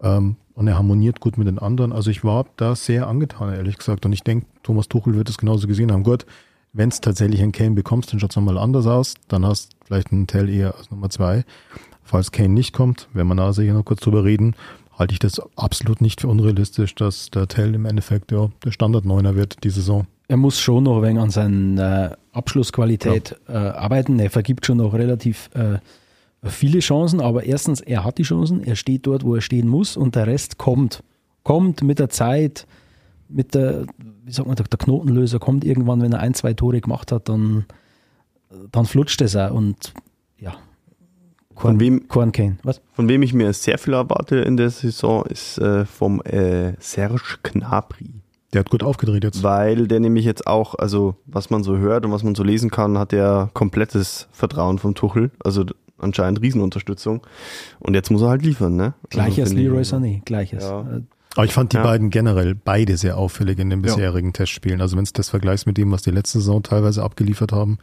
Ähm, 0.02 0.36
und 0.56 0.68
er 0.68 0.76
harmoniert 0.76 1.22
gut 1.22 1.38
mit 1.38 1.48
den 1.48 1.58
anderen. 1.58 1.94
Also 1.94 2.12
ich 2.12 2.26
war 2.26 2.48
da 2.58 2.76
sehr 2.76 3.08
angetan, 3.08 3.54
ehrlich 3.54 3.78
gesagt. 3.78 4.06
Und 4.06 4.12
ich 4.12 4.24
denke, 4.24 4.46
Thomas 4.62 4.90
Tuchel 4.90 5.16
wird 5.16 5.30
es 5.30 5.38
genauso 5.38 5.68
gesehen 5.68 5.94
haben. 5.94 6.04
Gut, 6.04 6.26
wenn 6.74 6.90
es 6.90 7.02
tatsächlich 7.02 7.42
einen 7.42 7.52
Kane 7.52 7.72
bekommst, 7.72 8.12
dann 8.12 8.20
schaut 8.20 8.32
es 8.32 8.36
nochmal 8.36 8.58
anders 8.58 8.88
aus. 8.88 9.14
Dann 9.28 9.46
hast 9.46 9.74
du 9.74 9.78
vielleicht 9.86 10.12
einen 10.12 10.28
Tell 10.28 10.50
eher 10.50 10.76
als 10.76 10.92
Nummer 10.92 11.10
zwei. 11.10 11.46
Falls 12.04 12.32
Kane 12.32 12.50
nicht 12.50 12.74
kommt, 12.74 13.08
wenn 13.14 13.28
wir 13.28 13.36
da 13.36 13.54
sicher 13.54 13.74
noch 13.74 13.86
kurz 13.86 14.02
drüber 14.02 14.24
reden, 14.24 14.56
halte 14.98 15.14
ich 15.14 15.20
das 15.20 15.42
absolut 15.56 16.02
nicht 16.02 16.22
für 16.22 16.28
unrealistisch, 16.28 16.96
dass 16.96 17.30
der 17.30 17.48
Tell 17.48 17.74
im 17.76 17.86
Endeffekt 17.86 18.32
ja 18.32 18.50
der 18.64 18.72
Standard-Neuner 18.72 19.36
wird 19.36 19.64
die 19.64 19.70
Saison. 19.70 20.08
Er 20.28 20.38
muss 20.38 20.60
schon 20.60 20.84
noch 20.84 20.98
ein 20.98 21.04
wenig 21.04 21.22
an 21.22 21.30
seiner 21.30 22.12
äh, 22.12 22.16
Abschlussqualität 22.32 23.36
ja. 23.48 23.54
äh, 23.54 23.70
arbeiten. 23.70 24.20
Er 24.20 24.30
vergibt 24.30 24.66
schon 24.66 24.78
noch 24.78 24.94
relativ 24.94 25.50
äh, 25.54 25.78
viele 26.50 26.80
Chancen, 26.80 27.22
aber 27.22 27.44
erstens, 27.44 27.82
er 27.82 28.04
hat 28.04 28.18
die 28.18 28.24
Chancen, 28.24 28.64
er 28.64 28.76
steht 28.76 29.06
dort, 29.06 29.24
wo 29.24 29.36
er 29.36 29.42
stehen 29.42 29.68
muss 29.68 29.96
und 29.96 30.16
der 30.16 30.28
Rest 30.28 30.58
kommt. 30.58 31.04
Kommt 31.44 31.84
mit 31.84 32.00
der 32.00 32.10
Zeit, 32.10 32.66
mit 33.30 33.56
der, 33.56 33.86
wie 34.24 34.32
sagt 34.32 34.48
man, 34.48 34.56
der, 34.56 34.66
der 34.66 34.78
Knotenlöser 34.78 35.40
kommt 35.40 35.64
irgendwann, 35.64 36.02
wenn 36.02 36.14
er 36.14 36.20
ein, 36.20 36.34
zwei 36.34 36.54
Tore 36.54 36.82
gemacht 36.82 37.12
hat, 37.12 37.30
dann, 37.30 37.66
dann 38.72 38.86
flutscht 38.86 39.22
es 39.22 39.36
auch 39.36 39.52
und 39.52 39.94
ja. 40.40 40.56
Von 41.56 41.80
wem, 41.80 42.08
Korn 42.08 42.32
Kane. 42.32 42.58
Was? 42.64 42.82
von 42.94 43.08
wem 43.08 43.22
ich 43.22 43.34
mir 43.34 43.54
sehr 43.54 43.78
viel 43.78 43.94
erwarte 43.94 44.38
in 44.38 44.58
der 44.58 44.70
Saison, 44.70 45.24
ist 45.26 45.60
äh, 45.60 45.86
vom 45.86 46.22
äh, 46.22 46.74
Serge 46.80 47.38
Gnabry. 47.44 48.10
Der 48.54 48.60
hat 48.60 48.70
gut 48.70 48.84
aufgedreht 48.84 49.24
jetzt. 49.24 49.44
Weil 49.44 49.88
der 49.88 50.00
nämlich 50.00 50.26
jetzt 50.26 50.46
auch, 50.46 50.76
also 50.76 51.16
was 51.26 51.50
man 51.50 51.64
so 51.64 51.78
hört 51.78 52.06
und 52.06 52.12
was 52.12 52.24
man 52.24 52.36
so 52.36 52.44
lesen 52.44 52.70
kann, 52.70 52.98
hat 52.98 53.14
er 53.14 53.50
komplettes 53.54 54.28
Vertrauen 54.32 54.78
vom 54.78 54.94
Tuchel. 54.94 55.32
Also 55.44 55.66
anscheinend 55.98 56.42
Riesenunterstützung. 56.42 57.26
Und 57.80 57.96
jetzt 57.96 58.12
muss 58.12 58.22
er 58.22 58.30
halt 58.30 58.44
liefern, 58.44 58.76
ne? 58.76 58.94
Gleiches 59.10 59.52
also, 59.52 59.56
Leroy 59.56 59.82
Sané, 59.82 60.24
gleiches. 60.24 60.64
Ja. 60.64 60.86
Aber 61.36 61.46
ich 61.46 61.54
fand 61.54 61.74
die 61.74 61.78
Ja. 61.78 61.84
beiden 61.84 62.10
generell 62.10 62.54
beide 62.56 62.96
sehr 62.98 63.18
auffällig 63.18 63.58
in 63.60 63.70
den 63.70 63.84
Ja. 63.84 63.96
bisherigen 63.96 64.34
Testspielen. 64.34 64.82
Also 64.82 64.98
wenn 64.98 65.06
du 65.06 65.12
das 65.14 65.30
vergleichst 65.30 65.66
mit 65.66 65.78
dem, 65.78 65.92
was 65.92 66.04
die 66.04 66.12
letzte 66.12 66.40
Saison 66.40 66.62
teilweise 66.62 67.04
abgeliefert 67.04 67.52
haben, 67.52 67.78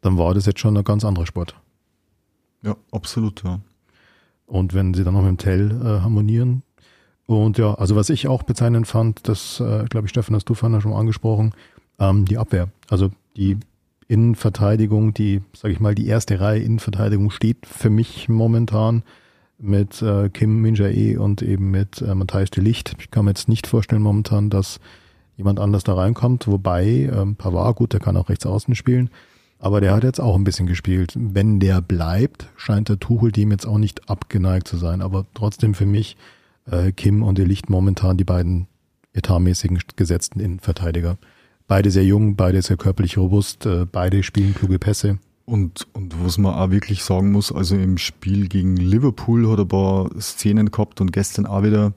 dann 0.00 0.18
war 0.18 0.34
das 0.34 0.46
jetzt 0.46 0.60
schon 0.60 0.76
ein 0.76 0.84
ganz 0.84 1.04
anderer 1.04 1.26
Sport. 1.26 1.54
Ja, 2.62 2.76
absolut, 2.90 3.42
ja. 3.44 3.60
Und 4.46 4.74
wenn 4.74 4.94
sie 4.94 5.04
dann 5.04 5.14
noch 5.14 5.22
mit 5.22 5.28
dem 5.30 5.38
Tell 5.38 5.70
äh, 5.70 6.00
harmonieren. 6.00 6.62
Und 7.26 7.58
ja, 7.58 7.74
also 7.74 7.94
was 7.94 8.08
ich 8.10 8.26
auch 8.26 8.42
bezeichnend 8.42 8.86
fand, 8.86 9.28
das 9.28 9.60
äh, 9.60 9.84
glaube 9.84 10.06
ich, 10.06 10.10
Stefan, 10.10 10.34
hast 10.34 10.48
du 10.48 10.54
vorhin 10.54 10.80
schon 10.80 10.92
mal 10.92 10.98
angesprochen, 10.98 11.52
ähm, 11.98 12.24
die 12.24 12.38
Abwehr. 12.38 12.68
Also 12.88 13.10
die 13.36 13.58
Innenverteidigung, 14.08 15.12
die, 15.14 15.42
sage 15.54 15.72
ich 15.74 15.80
mal, 15.80 15.94
die 15.94 16.06
erste 16.06 16.40
Reihe 16.40 16.60
Innenverteidigung 16.62 17.30
steht 17.30 17.66
für 17.66 17.90
mich 17.90 18.28
momentan 18.28 19.02
mit 19.58 20.00
äh, 20.02 20.28
Kim 20.30 20.62
Min-jae 20.62 21.18
und 21.18 21.42
eben 21.42 21.70
mit 21.70 22.00
äh, 22.00 22.14
Matthias 22.14 22.50
de 22.50 22.62
Licht. 22.62 22.94
Ich 22.98 23.10
kann 23.10 23.24
mir 23.24 23.32
jetzt 23.32 23.48
nicht 23.48 23.66
vorstellen 23.66 24.02
momentan, 24.02 24.50
dass 24.50 24.80
jemand 25.36 25.60
anders 25.60 25.84
da 25.84 25.94
reinkommt, 25.94 26.46
wobei 26.46 27.10
ähm, 27.12 27.36
Pavard, 27.36 27.76
gut, 27.76 27.92
der 27.92 28.00
kann 28.00 28.16
auch 28.16 28.28
rechts 28.28 28.46
außen 28.46 28.74
spielen, 28.74 29.10
aber 29.58 29.80
der 29.80 29.94
hat 29.94 30.04
jetzt 30.04 30.20
auch 30.20 30.36
ein 30.36 30.44
bisschen 30.44 30.66
gespielt. 30.66 31.14
Wenn 31.16 31.60
der 31.60 31.80
bleibt, 31.80 32.48
scheint 32.56 32.88
der 32.88 32.98
Tuchel 32.98 33.32
dem 33.32 33.50
jetzt 33.50 33.66
auch 33.66 33.78
nicht 33.78 34.08
abgeneigt 34.08 34.68
zu 34.68 34.76
sein, 34.76 35.02
aber 35.02 35.26
trotzdem 35.34 35.74
für 35.74 35.86
mich 35.86 36.16
äh, 36.70 36.92
Kim 36.92 37.22
und 37.22 37.38
de 37.38 37.44
Licht 37.44 37.68
momentan 37.68 38.16
die 38.16 38.24
beiden 38.24 38.68
etatmäßigen 39.12 39.80
gesetzten 39.96 40.40
Innenverteidiger. 40.40 41.18
Beide 41.66 41.90
sehr 41.90 42.04
jung, 42.04 42.36
beide 42.36 42.62
sehr 42.62 42.76
körperlich 42.76 43.18
robust, 43.18 43.66
äh, 43.66 43.86
beide 43.90 44.22
spielen 44.22 44.54
kluge 44.54 44.78
Pässe. 44.78 45.18
Und, 45.48 45.86
und 45.94 46.22
was 46.22 46.36
man 46.36 46.52
auch 46.52 46.70
wirklich 46.70 47.02
sagen 47.02 47.32
muss, 47.32 47.50
also 47.50 47.74
im 47.74 47.96
Spiel 47.96 48.48
gegen 48.48 48.76
Liverpool 48.76 49.50
hat 49.50 49.58
er 49.58 49.64
ein 49.64 49.68
paar 49.68 50.10
Szenen 50.20 50.70
gehabt 50.70 51.00
und 51.00 51.10
gestern 51.10 51.46
auch 51.46 51.62
wieder. 51.62 51.94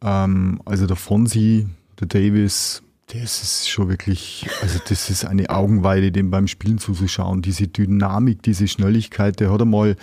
Ähm, 0.00 0.62
also 0.64 0.86
der 0.86 0.94
Fonsi, 0.94 1.66
der 1.98 2.06
Davis, 2.06 2.84
das 3.08 3.42
ist 3.42 3.68
schon 3.68 3.88
wirklich, 3.88 4.48
also 4.62 4.78
das 4.88 5.10
ist 5.10 5.24
eine 5.24 5.50
Augenweide, 5.50 6.12
dem 6.12 6.30
beim 6.30 6.46
Spielen 6.46 6.78
zuzuschauen. 6.78 7.42
Diese 7.42 7.66
Dynamik, 7.66 8.40
diese 8.44 8.68
Schnelligkeit, 8.68 9.40
der 9.40 9.50
hat 9.50 9.60
einmal 9.60 9.96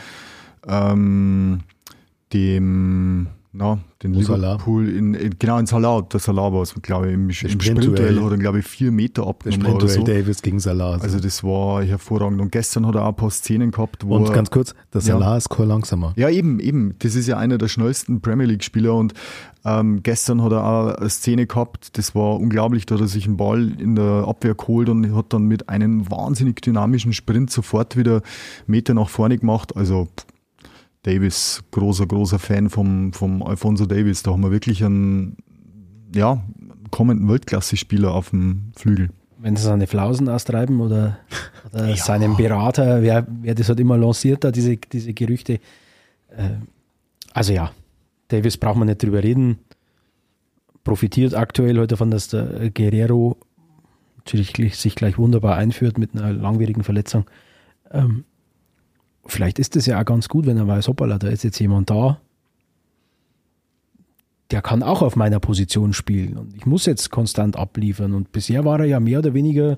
ähm, 0.68 1.62
dem, 2.34 3.28
na, 3.54 3.80
den 4.02 4.14
Salah. 4.24 4.54
Liverpool 4.54 4.88
in, 4.88 5.14
in, 5.14 5.36
genau 5.38 5.58
in 5.58 5.66
Salah, 5.66 6.02
der 6.02 6.22
Salah 6.22 6.54
war 6.54 6.62
es, 6.62 6.74
glaube 6.82 7.08
ich, 7.08 7.14
im, 7.14 7.30
im 7.30 7.32
Sprintduell. 7.32 8.24
Hat 8.24 8.32
er, 8.32 8.38
glaube 8.38 8.60
ich, 8.60 8.66
vier 8.66 8.92
Meter 8.92 9.24
Der 9.24 9.30
abgenommen 9.30 9.66
oder 9.76 9.90
Sprintduell 9.90 9.94
so. 9.98 10.04
Davis 10.04 10.42
gegen 10.42 10.60
Salah. 10.60 10.98
Also 11.02 11.20
das 11.20 11.44
war 11.44 11.84
hervorragend. 11.84 12.40
Und 12.40 12.52
gestern 12.52 12.88
hat 12.88 12.96
er 12.96 13.04
auch 13.04 13.10
ein 13.10 13.16
paar 13.16 13.30
Szenen 13.32 13.72
gehabt, 13.72 14.06
wo 14.08 14.16
und 14.16 14.30
er, 14.30 14.34
ganz 14.34 14.52
kurz, 14.52 14.74
der 14.94 15.02
Ja. 15.02 15.20
Salah 15.20 15.36
ist 15.38 15.50
kein 15.50 15.68
langsamer. 15.68 16.14
ja 16.16 16.30
eben, 16.30 16.60
eben. 16.62 16.96
Das 17.00 17.16
ist 17.16 17.28
ja 17.28 17.38
einer 17.38 17.58
der 17.58 17.68
schnellsten 17.68 18.22
Premier 18.22 18.48
League 18.48 18.64
Spieler 18.64 18.96
und 18.96 19.14
ähm, 19.66 20.02
gestern 20.02 20.42
hat 20.42 20.54
er 20.54 20.64
auch 20.66 20.96
eine 20.96 21.10
Szene 21.10 21.46
gehabt, 21.46 21.98
das 21.98 22.16
war 22.16 22.40
unglaublich, 22.40 22.88
da 22.88 22.96
hat 22.96 23.02
er 23.02 23.08
sich 23.08 23.28
einen 23.28 23.38
Ball 23.38 23.72
in 23.80 23.96
der 23.96 24.26
Abwehr 24.28 24.56
geholt 24.56 24.90
und 24.90 25.14
hat 25.14 25.34
dann 25.34 25.44
mit 25.44 25.70
einem 25.70 26.10
wahnsinnig 26.10 26.62
dynamischen 26.62 27.14
Sprint 27.14 27.52
sofort 27.52 27.96
wieder 27.96 28.22
Meter 28.66 28.94
nach 28.96 29.10
vorne 29.10 29.38
gemacht. 29.38 29.76
Also 29.76 30.06
pff, 30.06 30.26
Davis, 31.04 31.64
großer, 31.72 32.06
großer 32.06 32.40
Fan 32.40 32.70
vom, 32.70 33.14
vom 33.14 33.42
Alfonso 33.42 33.86
Davis. 33.86 34.24
Da 34.24 34.32
haben 34.32 34.44
wir 34.44 34.52
wirklich 34.52 34.84
einen, 34.84 35.38
ja, 36.14 36.44
kommenden 36.92 37.28
Weltklasse-Spieler 37.30 38.14
auf 38.14 38.30
dem 38.30 38.72
Flügel. 38.76 39.10
wenn 39.38 39.56
sie 39.56 39.64
seine 39.64 39.88
Flausen 39.88 40.30
austreiben 40.30 40.82
oder, 40.82 41.18
oder 41.72 41.96
seinen 41.96 42.36
Berater, 42.36 43.02
wer, 43.02 43.26
wer 43.42 43.56
das 43.56 43.70
hat 43.70 43.80
immer 43.80 43.98
lanciert, 43.98 44.44
da 44.44 44.52
diese, 44.52 44.78
diese 44.78 45.14
Gerüchte. 45.14 45.54
Äh, 46.30 46.58
also 47.34 47.54
ja, 47.54 47.72
Davis 48.28 48.58
braucht 48.58 48.78
man 48.78 48.88
nicht 48.88 49.02
drüber 49.02 49.24
reden. 49.24 49.60
Profitiert 50.84 51.34
aktuell 51.34 51.78
heute 51.78 51.88
davon, 51.88 52.12
dass 52.12 52.28
der 52.28 52.70
Guerrero 52.72 53.38
natürlich 54.18 54.78
sich 54.78 54.96
gleich 54.96 55.18
wunderbar 55.18 55.58
einführt 55.58 55.98
mit 55.98 56.16
einer 56.16 56.32
langwierigen 56.34 56.84
Verletzung. 56.84 57.26
Ähm, 57.92 58.26
vielleicht 59.26 59.60
ist 59.60 59.76
es 59.76 59.86
ja 59.86 60.00
auch 60.00 60.06
ganz 60.06 60.28
gut, 60.28 60.46
wenn 60.46 60.58
er 60.58 60.68
weiß, 60.68 60.88
hoppala, 60.88 61.18
da 61.18 61.28
ist 61.28 61.44
jetzt 61.44 61.60
jemand 61.60 61.90
da, 61.90 62.20
der 64.52 64.62
kann 64.62 64.84
auch 64.84 65.02
auf 65.02 65.16
meiner 65.16 65.40
Position 65.40 65.94
spielen 65.94 66.38
und 66.38 66.56
ich 66.56 66.66
muss 66.66 66.86
jetzt 66.86 67.10
konstant 67.10 67.56
abliefern. 67.56 68.14
Und 68.14 68.32
bisher 68.32 68.66
war 68.66 68.80
er 68.80 68.86
ja 68.86 69.00
mehr 69.00 69.20
oder 69.20 69.34
weniger 69.34 69.78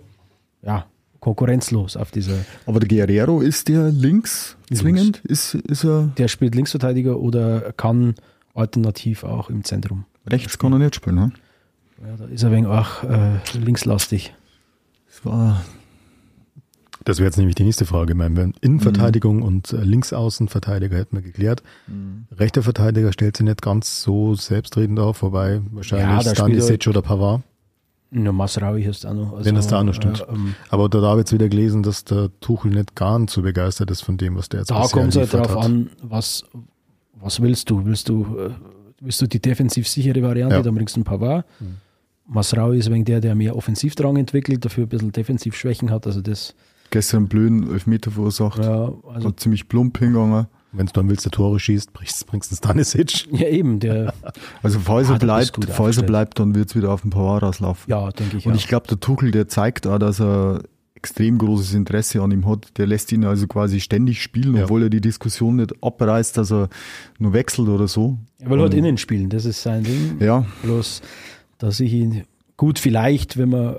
ja, 0.64 0.88
konkurrenzlos 1.20 1.96
auf 1.96 2.12
dieser. 2.12 2.38
Aber 2.66 2.80
der 2.80 2.90
Guerrero 2.90 3.42
ist 3.42 3.68
der 3.68 3.92
links 3.92 4.58
zwingend? 4.74 5.22
Ist, 5.26 5.56
ist 5.56 5.84
er 5.86 6.12
Der 6.18 6.28
spielt 6.28 6.56
Linksverteidiger 6.56 7.20
oder 7.20 7.72
kann 7.74 8.16
alternativ 8.56 9.24
auch 9.24 9.50
im 9.50 9.64
Zentrum. 9.64 10.06
rechts 10.28 10.58
kann 10.58 10.74
er 10.74 10.80
nicht 10.80 10.96
spielen, 10.96 11.16
ne? 11.16 11.32
Ja, 12.06 12.18
da 12.18 12.26
ist 12.26 12.44
er 12.44 12.52
wegen 12.52 12.66
auch 12.66 13.04
äh, 13.04 13.38
linkslastig. 13.54 14.34
Das 15.08 15.24
war 15.26 15.64
Das 17.06 17.18
wäre 17.18 17.26
jetzt 17.28 17.38
nämlich 17.38 17.56
die 17.56 17.64
nächste 17.64 17.86
Frage. 17.86 18.16
Meine, 18.16 18.54
Innenverteidigung 18.62 19.42
und 19.42 19.74
äh, 19.74 19.78
Linksaußenverteidiger 19.84 20.98
hätten 20.98 21.18
wir 21.18 21.22
geklärt. 21.24 21.62
Rechter 22.32 22.64
Verteidiger 22.64 23.12
stellt 23.12 23.38
sie 23.38 23.44
nicht 23.44 23.62
ganz 23.62 24.02
so 24.02 24.36
selbstredend 24.36 25.00
auf, 25.00 25.22
wobei 25.22 25.56
Ja, 25.56 25.62
wahrscheinlich 25.72 26.24
da 26.26 26.36
Stanisic 26.36 26.84
spielt 26.84 26.88
oder 26.88 27.02
Pavard. 27.02 27.42
Nur 28.12 28.32
Masraui 28.32 28.84
ist 28.84 29.06
auch 29.08 29.14
noch. 29.16 29.34
Also, 29.34 29.46
Wenn 29.46 29.56
das 29.56 29.68
da 29.68 29.80
auch 29.80 29.84
noch 29.84 29.96
stimmt. 29.96 30.22
äh, 30.22 30.32
ähm, 30.32 30.54
Aber 30.70 30.88
da 30.88 31.02
habe 31.02 31.20
ich 31.20 31.24
jetzt 31.24 31.34
wieder 31.34 31.50
gelesen, 31.50 31.82
dass 31.82 32.04
der 32.06 32.30
Tuchel 32.42 32.72
nicht 32.72 32.96
gar 32.96 33.20
so 33.28 33.42
begeistert 33.42 33.90
ist 33.90 34.02
von 34.02 34.18
dem, 34.18 34.36
was 34.38 34.50
der 34.50 34.60
jetzt 34.62 34.70
da 34.70 34.82
bisher 34.82 35.00
kommt 35.02 35.16
es 35.16 35.34
halt 35.34 35.50
hat. 35.50 35.58
an, 35.58 35.90
was, 36.04 36.44
was 37.20 37.42
willst 37.42 37.70
du? 37.72 37.84
Willst 37.86 38.10
du, 38.10 38.24
äh, 38.38 38.52
willst 39.02 39.20
du 39.20 39.26
die 39.28 39.42
defensiv 39.42 39.88
sichere 39.88 40.22
Variante, 40.22 40.56
Ja. 40.58 40.62
dann 40.62 40.76
bringst 40.76 40.96
du 40.96 41.00
einen 41.00 41.06
Pavard. 41.06 41.46
Masraui 42.28 42.78
ist 42.78 42.90
wegen 42.92 43.04
der, 43.04 43.20
der 43.20 43.34
mehr 43.36 43.56
Offensivdrang 43.56 44.16
entwickelt, 44.18 44.64
dafür 44.64 44.86
ein 44.86 44.90
bisschen 44.90 45.12
Defensivschwächen 45.12 45.90
hat. 45.92 46.06
Also 46.06 46.22
das, 46.22 46.54
gestern 46.94 47.18
einen 47.18 47.28
blöden 47.28 47.72
Elfmeter 47.72 48.12
verursacht. 48.12 48.60
ja, 48.60 48.92
also 49.14 49.26
War 49.26 49.38
ziemlich 49.38 49.68
plump 49.68 49.98
hingegangen. 50.00 50.48
Wenn 50.76 50.88
du 50.88 50.94
dann 50.94 51.08
willst, 51.10 51.24
der 51.26 51.32
Tore 51.32 51.60
schießt, 51.60 51.94
bringst, 51.94 52.26
du 52.28 52.32
einen 52.32 52.42
Stanisic. 52.42 53.28
ja 53.32 53.48
eben, 53.48 53.80
der, 53.80 54.14
Also 54.64 54.80
falls 54.80 55.08
Ah, 55.10 55.14
er 55.14 55.20
bist 55.20 55.54
bleibt, 55.54 55.72
falls 55.72 55.98
er 55.98 56.04
bleibt, 56.04 56.40
dann 56.40 56.56
wird 56.56 56.70
es 56.70 56.76
wieder 56.76 56.92
auf 56.92 57.02
den 57.02 57.12
Pavard 57.12 57.44
rauslaufen. 57.44 57.84
ja, 57.92 58.10
denke 58.12 58.38
ich 58.38 58.48
Und 58.48 58.54
auch. 58.54 58.58
ich 58.58 58.68
glaube, 58.68 58.88
der 58.88 59.00
Tuchel, 59.00 59.30
der 59.32 59.48
zeigt 59.48 59.86
auch, 59.86 60.00
dass 60.00 60.20
er 60.20 60.64
extrem 60.96 61.38
großes 61.38 61.74
Interesse 61.76 62.22
an 62.24 62.32
ihm 62.32 62.48
hat. 62.48 62.76
Der 62.78 62.88
lässt 62.88 63.12
ihn 63.12 63.24
also 63.26 63.46
quasi 63.46 63.82
ständig 63.82 64.24
spielen, 64.24 64.56
Ja. 64.56 64.64
obwohl 64.64 64.84
er 64.84 64.90
die 64.90 65.02
Diskussion 65.02 65.58
nicht 65.58 65.74
abreißt, 65.84 66.38
dass 66.38 66.52
er 66.52 66.70
nur 67.20 67.34
wechselt 67.34 67.68
oder 67.70 67.88
so. 67.88 68.18
er 68.40 68.50
will 68.50 68.60
halt 68.62 68.74
innen 68.74 68.98
spielen, 68.98 69.30
das 69.30 69.46
ist 69.46 69.62
sein 69.62 69.84
Ding. 69.84 70.18
Ja, 70.22 70.46
Bloß, 70.64 71.02
dass 71.60 71.80
ich 71.82 71.94
ihn 71.94 72.24
gut 72.58 72.80
vielleicht, 72.80 73.38
wenn 73.38 73.50
man, 73.50 73.76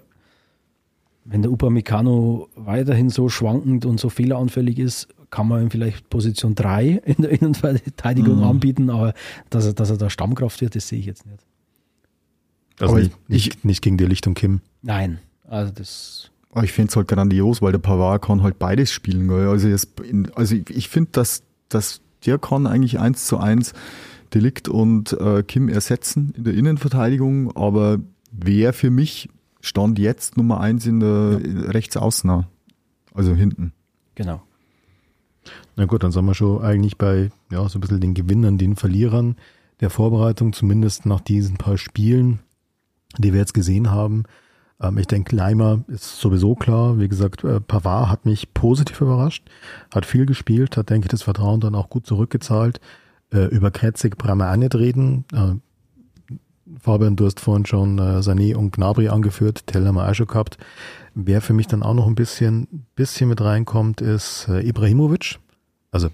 wenn 1.25 1.43
der 1.43 1.51
Upamecano 1.51 2.49
weiterhin 2.55 3.09
so 3.11 3.29
schwankend 3.29 3.87
und 3.87 3.99
so 3.99 4.09
fehleranfällig 4.11 4.79
ist, 4.79 5.09
kann 5.31 5.49
man 5.49 5.63
ihm 5.63 5.71
vielleicht 5.71 6.09
Position 6.11 6.55
3 6.55 7.03
in 7.05 7.17
der 7.23 7.31
Innenverteidigung 7.33 8.39
Mhm. 8.39 8.45
anbieten, 8.45 8.91
aber 8.91 9.15
dass 9.51 9.67
er, 9.67 9.73
dass 9.73 9.91
er 9.91 9.97
da 9.97 10.11
Stammkraft 10.11 10.61
wird, 10.61 10.75
das 10.77 10.89
sehe 10.89 10.99
ich 11.01 11.07
jetzt 11.07 11.27
nicht. 11.27 11.45
Also 12.79 12.93
Aber 12.95 13.03
nicht, 13.03 13.13
ich- 13.29 13.45
nicht, 13.47 13.65
nicht 13.65 13.83
gegen 13.83 13.97
die 13.99 14.05
Licht 14.07 14.27
und 14.27 14.35
Kim. 14.35 14.61
Nein, 14.83 15.19
also 15.49 15.73
das, 15.73 16.31
aber 16.53 16.65
ich 16.65 16.73
finde 16.73 16.91
es 16.91 16.97
halt 16.97 17.09
grandios, 17.09 17.63
weil 17.63 17.73
der 17.73 17.79
Pavard 17.79 18.23
kann 18.23 18.43
halt 18.43 18.59
beides 18.59 18.93
spielen. 18.93 19.27
Gell? 19.29 19.49
Also, 19.49 19.69
jetzt 19.69 19.99
in, 20.01 20.31
also 20.35 20.55
ich, 20.55 20.69
ich 20.71 20.89
finde, 20.89 21.11
dass, 21.13 21.43
dass 21.69 22.01
der 22.27 22.39
kann 22.39 22.67
eigentlich 22.67 22.99
eins 23.01 23.27
zu 23.27 23.39
eins 23.39 23.73
Delikt 24.33 24.69
und 24.69 25.13
äh, 25.15 25.43
Kim 25.43 25.69
ersetzen 25.69 26.33
in 26.37 26.45
der 26.45 26.55
Innenverteidigung, 26.55 27.57
aber 27.57 27.99
wer 28.33 28.73
für 28.73 28.91
mich 28.91 29.29
stand 29.65 29.99
jetzt 29.99 30.37
Nummer 30.37 30.61
eins 30.61 30.87
in 30.87 31.01
der 31.01 31.41
rechts 31.73 31.97
außen, 31.97 32.45
also 33.13 33.35
hinten. 33.35 33.73
genau. 34.15 34.43
Na 35.77 35.87
gut, 35.87 36.03
dann 36.03 36.13
sind 36.13 36.25
wir 36.25 36.35
schon 36.35 36.63
eigentlich 36.63 36.97
bei 36.97 37.31
ja, 37.51 37.69
so 37.69 37.79
ein 37.79 37.81
bisschen 37.81 38.01
den 38.01 38.15
Gewinnern, 38.15 38.59
den 38.59 38.77
Verlierern 38.77 39.37
der 39.81 39.91
Vorbereitung, 39.91 40.53
zumindest 40.53 41.05
nach 41.05 41.21
diesen 41.21 41.57
paar 41.57 41.77
Spielen, 41.77 42.39
die 43.19 43.33
wir 43.33 43.41
jetzt 43.41 43.55
gesehen 43.55 43.91
haben. 43.91 44.25
Ähm, 44.81 44.99
ich 44.99 45.07
denke, 45.07 45.35
Leimer 45.35 45.85
ist 45.89 46.21
sowieso 46.21 46.55
klar. 46.55 46.99
Wie 46.99 47.09
gesagt, 47.09 47.45
äh, 47.45 47.61
Pavard 47.61 48.09
hat 48.09 48.25
mich 48.25 48.55
positiv 48.55 49.01
überrascht, 49.01 49.49
hat 49.93 50.07
viel 50.07 50.27
gespielt, 50.27 50.77
hat, 50.77 50.91
denke 50.91 51.07
ich, 51.07 51.11
das 51.11 51.23
Vertrauen 51.23 51.61
dann 51.61 51.75
auch 51.75 51.91
gut 51.91 52.07
zurückgezahlt. 52.07 52.81
Äh, 53.33 53.47
über 53.47 53.71
Kretzig 53.71 54.17
brauchen 54.17 54.39
wir 54.39 54.51
auch 54.51 54.57
nicht 54.57 54.75
reden. 54.75 55.25
Äh, 55.33 55.55
Fabian, 56.81 57.17
du 57.17 57.27
hast 57.27 57.41
vorhin 57.41 57.67
schon 57.67 57.99
äh, 57.99 58.21
Sané 58.21 58.55
und 58.55 58.73
Gnabry 58.73 59.09
angeführt, 59.09 59.67
Tell 59.67 59.87
haben 59.87 59.97
wir 59.97 60.09
auch 60.09 60.15
schon 60.15 60.27
gehabt. 60.27 60.59
Wer 61.15 61.41
für 61.41 61.53
mich 61.53 61.67
dann 61.67 61.83
auch 61.83 61.95
noch 61.95 62.07
ein 62.07 62.15
bisschen, 62.15 62.87
bisschen 62.97 63.29
mit 63.29 63.41
reinkommt, 63.41 64.01
ist 64.01 64.49
äh, 64.49 64.61
Ibrahimovic. 64.61 65.39
Also, 65.91 66.09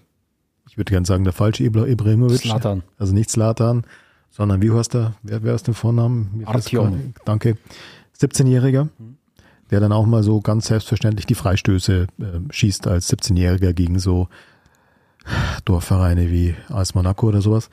ich 0.68 0.76
würde 0.76 0.90
gerne 0.90 1.06
sagen, 1.06 1.24
der 1.24 1.32
falsche 1.32 1.64
Ibra 1.64 1.86
Ibrahimovic. 1.86 2.40
Slatan. 2.40 2.82
Also 2.98 3.14
nicht 3.14 3.30
Slatan, 3.30 3.84
sondern 4.30 4.60
wie 4.60 4.70
heißt 4.70 4.94
der? 4.94 5.14
Wer, 5.22 5.42
wer 5.42 5.54
ist 5.54 5.66
der 5.66 5.74
Vornamen? 5.74 6.42
Artyom. 6.44 7.14
Danke. 7.24 7.56
17-Jähriger, 8.20 8.88
der 9.70 9.80
dann 9.80 9.92
auch 9.92 10.06
mal 10.06 10.22
so 10.22 10.40
ganz 10.40 10.66
selbstverständlich 10.66 11.26
die 11.26 11.34
Freistöße 11.34 12.06
äh, 12.18 12.24
schießt 12.50 12.86
als 12.86 13.10
17-Jähriger 13.10 13.72
gegen 13.72 13.98
so 13.98 14.28
Dorfvereine 15.64 16.30
wie 16.30 16.54
AS 16.68 16.94
Monaco 16.94 17.28
oder 17.28 17.40
sowas. 17.40 17.70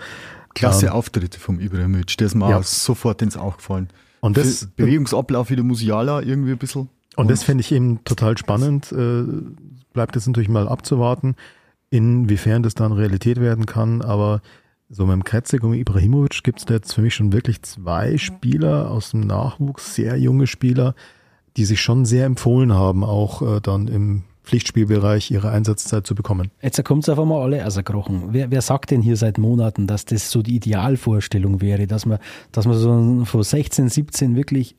Klasse 0.57 0.87
Ähm, 0.87 0.91
Auftritte 0.93 1.39
vom 1.39 1.59
Ibrahimovic, 1.59 2.17
der 2.17 2.27
ist 2.27 2.35
mir 2.35 2.49
Ja. 2.49 2.57
auch 2.59 2.63
sofort 2.63 3.21
ins 3.21 3.37
Auge 3.37 3.57
gefallen. 3.57 3.87
Und 4.19 4.35
das, 4.37 4.59
Für 4.59 4.67
Bewegungsablauf 4.77 5.49
wieder 5.49 5.63
Musiala 5.63 6.21
irgendwie 6.21 6.51
ein 6.51 6.57
bisschen. 6.57 6.89
Und 7.15 7.29
das 7.31 7.43
finde 7.43 7.61
ich 7.61 7.71
eben 7.71 8.03
total 8.03 8.37
spannend. 8.37 8.91
Äh, 8.91 9.23
bleibt 9.93 10.15
jetzt 10.15 10.27
natürlich 10.27 10.49
mal 10.49 10.67
abzuwarten, 10.67 11.35
inwiefern 11.89 12.63
das 12.63 12.75
dann 12.75 12.91
Realität 12.91 13.39
werden 13.39 13.65
kann. 13.65 14.01
Aber 14.01 14.41
so 14.89 15.05
mit 15.05 15.13
dem 15.13 15.23
Kretzig 15.23 15.63
und 15.63 15.73
Ibrahimovic 15.73 16.43
gibt 16.43 16.59
es 16.59 16.65
da 16.65 16.75
jetzt 16.75 16.93
für 16.93 17.01
mich 17.01 17.15
schon 17.15 17.33
wirklich 17.33 17.61
zwei 17.63 18.17
Spieler 18.17 18.89
aus 18.91 19.11
dem 19.11 19.21
Nachwuchs, 19.21 19.95
sehr 19.95 20.17
junge 20.17 20.47
Spieler, 20.47 20.95
die 21.57 21.65
sich 21.65 21.81
schon 21.81 22.05
sehr 22.05 22.25
empfohlen 22.25 22.73
haben, 22.73 23.03
auch 23.03 23.41
äh, 23.41 23.61
dann 23.61 23.87
im 23.87 24.23
Pflichtspielbereich 24.47 25.29
ihre 25.29 25.51
Einsatzzeit 25.51 26.07
zu 26.07 26.15
bekommen. 26.15 26.51
Jetzt 26.61 26.83
kommt 26.85 27.03
es 27.03 27.09
auf 27.09 27.19
einmal 27.19 27.43
alle 27.43 27.65
auserkrochen. 27.65 28.29
Wer, 28.31 28.49
wer 28.49 28.61
sagt 28.61 28.91
denn 28.91 29.01
hier 29.01 29.17
seit 29.17 29.37
Monaten, 29.37 29.87
dass 29.87 30.05
das 30.05 30.31
so 30.31 30.41
die 30.41 30.55
Idealvorstellung 30.55 31.59
wäre, 31.59 31.85
dass 31.85 32.05
man, 32.05 32.19
dass 32.53 32.65
man 32.65 32.77
so 32.77 33.25
von 33.25 33.43
16, 33.43 33.89
17 33.89 34.35
wirklich 34.37 34.75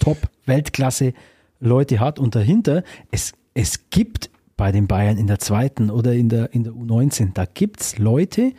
Top-Weltklasse 0.00 1.14
Leute 1.60 2.00
hat 2.00 2.18
und 2.18 2.34
dahinter, 2.34 2.82
es, 3.12 3.32
es 3.54 3.90
gibt 3.90 4.28
bei 4.56 4.72
den 4.72 4.88
Bayern 4.88 5.16
in 5.16 5.28
der 5.28 5.38
zweiten 5.38 5.90
oder 5.90 6.14
in 6.14 6.28
der, 6.28 6.52
in 6.52 6.64
der 6.64 6.72
U19, 6.72 7.32
da 7.32 7.44
gibt 7.44 7.80
es 7.80 7.98
Leute, 7.98 8.52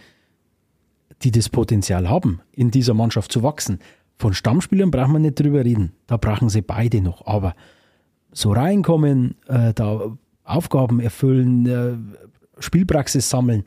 die 1.24 1.32
das 1.32 1.50
Potenzial 1.50 2.10
haben, 2.10 2.40
in 2.54 2.72
dieser 2.72 2.94
Mannschaft 2.94 3.34
zu 3.34 3.44
wachsen. 3.44 3.80
Von 4.18 4.34
Stammspielern 4.34 4.92
brauchen 4.92 5.12
wir 5.12 5.20
nicht 5.20 5.40
drüber 5.40 5.66
reden. 5.66 5.92
Da 6.08 6.16
brauchen 6.16 6.48
sie 6.48 6.62
beide 6.62 7.02
noch. 7.02 7.26
Aber 7.26 7.54
so 8.32 8.54
reinkommen, 8.54 9.36
äh, 9.48 9.74
da 9.74 10.18
Aufgaben 10.44 11.00
erfüllen, 11.00 11.66
äh, 11.66 11.94
Spielpraxis 12.60 13.30
sammeln 13.30 13.64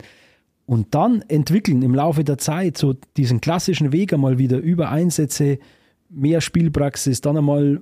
und 0.67 0.93
dann 0.93 1.21
entwickeln 1.29 1.81
im 1.81 1.95
Laufe 1.95 2.23
der 2.23 2.37
Zeit 2.37 2.77
so 2.77 2.93
diesen 3.15 3.41
klassischen 3.41 3.93
Weg 3.93 4.13
einmal 4.13 4.37
wieder 4.37 4.57
über 4.57 4.89
Einsätze, 4.89 5.59
mehr 6.09 6.41
Spielpraxis, 6.41 7.21
dann 7.21 7.37
einmal, 7.37 7.81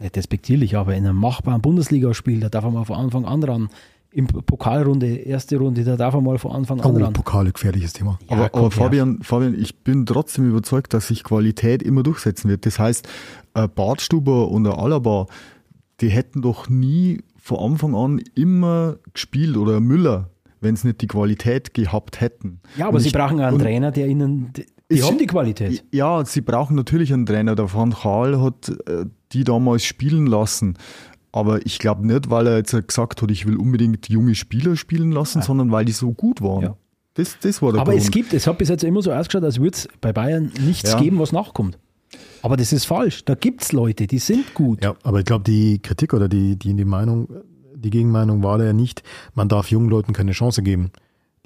nicht 0.00 0.16
despektierlich, 0.16 0.76
aber 0.76 0.94
in 0.94 1.06
einem 1.06 1.18
machbaren 1.18 1.60
Bundesligaspiel, 1.60 2.40
da 2.40 2.48
darf 2.48 2.64
er 2.64 2.70
mal 2.70 2.84
von 2.84 2.96
Anfang 2.96 3.24
an 3.26 3.42
ran. 3.44 3.68
Im 4.10 4.26
Pokalrunde, 4.26 5.06
erste 5.16 5.58
Runde, 5.58 5.84
da 5.84 5.96
darf 5.96 6.14
er 6.14 6.22
mal 6.22 6.38
von 6.38 6.52
Anfang 6.52 6.80
an 6.80 6.96
Oh, 6.96 7.04
ran. 7.04 7.12
Pokale, 7.12 7.52
gefährliches 7.52 7.92
Thema. 7.92 8.18
Ja, 8.30 8.36
aber, 8.36 8.54
aber. 8.54 8.70
Fabian, 8.70 9.22
Fabian, 9.22 9.54
ich 9.54 9.76
bin 9.80 10.06
trotzdem 10.06 10.48
überzeugt, 10.48 10.94
dass 10.94 11.08
sich 11.08 11.22
Qualität 11.22 11.82
immer 11.82 12.02
durchsetzen 12.02 12.48
wird. 12.48 12.64
Das 12.64 12.78
heißt, 12.78 13.06
äh, 13.52 13.68
Bartstuber 13.68 14.48
und 14.48 14.64
der 14.64 14.78
Alaba, 14.78 15.26
die 16.00 16.08
hätten 16.08 16.40
doch 16.40 16.70
nie 16.70 17.20
von 17.48 17.58
Anfang 17.72 17.94
an 17.94 18.20
immer 18.34 18.96
gespielt 19.14 19.56
oder 19.56 19.80
Müller, 19.80 20.30
wenn 20.60 20.76
sie 20.76 20.88
nicht 20.88 21.00
die 21.00 21.06
Qualität 21.06 21.72
gehabt 21.72 22.20
hätten. 22.20 22.60
Ja, 22.76 22.86
aber 22.88 22.96
Und 22.96 23.00
sie 23.00 23.08
ich- 23.08 23.14
brauchen 23.14 23.40
einen 23.40 23.58
Trainer, 23.58 23.90
der 23.90 24.06
ihnen, 24.06 24.52
die, 24.90 25.02
haben 25.02 25.16
die 25.18 25.26
Qualität. 25.26 25.82
Ja, 25.92 26.24
sie 26.24 26.42
brauchen 26.42 26.76
natürlich 26.76 27.12
einen 27.12 27.24
Trainer. 27.26 27.54
Der 27.54 27.72
Van 27.72 27.94
Gaal 28.02 28.40
hat 28.42 28.68
äh, 28.86 29.06
die 29.32 29.44
damals 29.44 29.84
spielen 29.84 30.26
lassen. 30.26 30.76
Aber 31.32 31.64
ich 31.66 31.78
glaube 31.78 32.06
nicht, 32.06 32.30
weil 32.30 32.46
er 32.46 32.56
jetzt 32.58 32.72
gesagt 32.86 33.22
hat, 33.22 33.30
ich 33.30 33.46
will 33.46 33.56
unbedingt 33.56 34.08
junge 34.08 34.34
Spieler 34.34 34.76
spielen 34.76 35.12
lassen, 35.12 35.42
sondern 35.42 35.70
weil 35.70 35.84
die 35.84 35.92
so 35.92 36.12
gut 36.12 36.40
waren. 36.42 36.62
Ja. 36.62 36.76
Das, 37.14 37.38
das 37.40 37.60
war 37.62 37.72
der 37.72 37.80
Aber 37.80 37.92
Grund. 37.92 38.04
es 38.04 38.10
gibt, 38.10 38.32
es 38.32 38.46
hat 38.46 38.58
bis 38.58 38.68
jetzt 38.68 38.84
immer 38.84 39.02
so 39.02 39.12
ausgeschaut, 39.12 39.42
als 39.44 39.58
würde 39.58 39.70
es 39.76 39.88
bei 40.00 40.12
Bayern 40.12 40.52
nichts 40.64 40.92
Ja. 40.92 41.00
geben, 41.00 41.18
was 41.18 41.32
nachkommt. 41.32 41.78
Aber 42.42 42.56
das 42.56 42.72
ist 42.72 42.84
falsch. 42.84 43.24
Da 43.24 43.34
gibt 43.34 43.62
es 43.62 43.72
Leute, 43.72 44.06
die 44.06 44.18
sind 44.18 44.54
gut. 44.54 44.82
Ja, 44.82 44.96
aber 45.02 45.20
ich 45.20 45.24
glaube, 45.24 45.44
die 45.44 45.80
Kritik 45.80 46.14
oder 46.14 46.28
die, 46.28 46.56
die, 46.56 46.74
die 46.74 46.84
Meinung, 46.84 47.28
die 47.74 47.90
Gegenmeinung 47.90 48.42
war 48.42 48.58
da 48.58 48.64
ja 48.64 48.72
nicht, 48.72 49.02
man 49.34 49.48
darf 49.48 49.70
jungen 49.70 49.88
Leuten 49.88 50.12
keine 50.12 50.32
Chance 50.32 50.62
geben. 50.62 50.90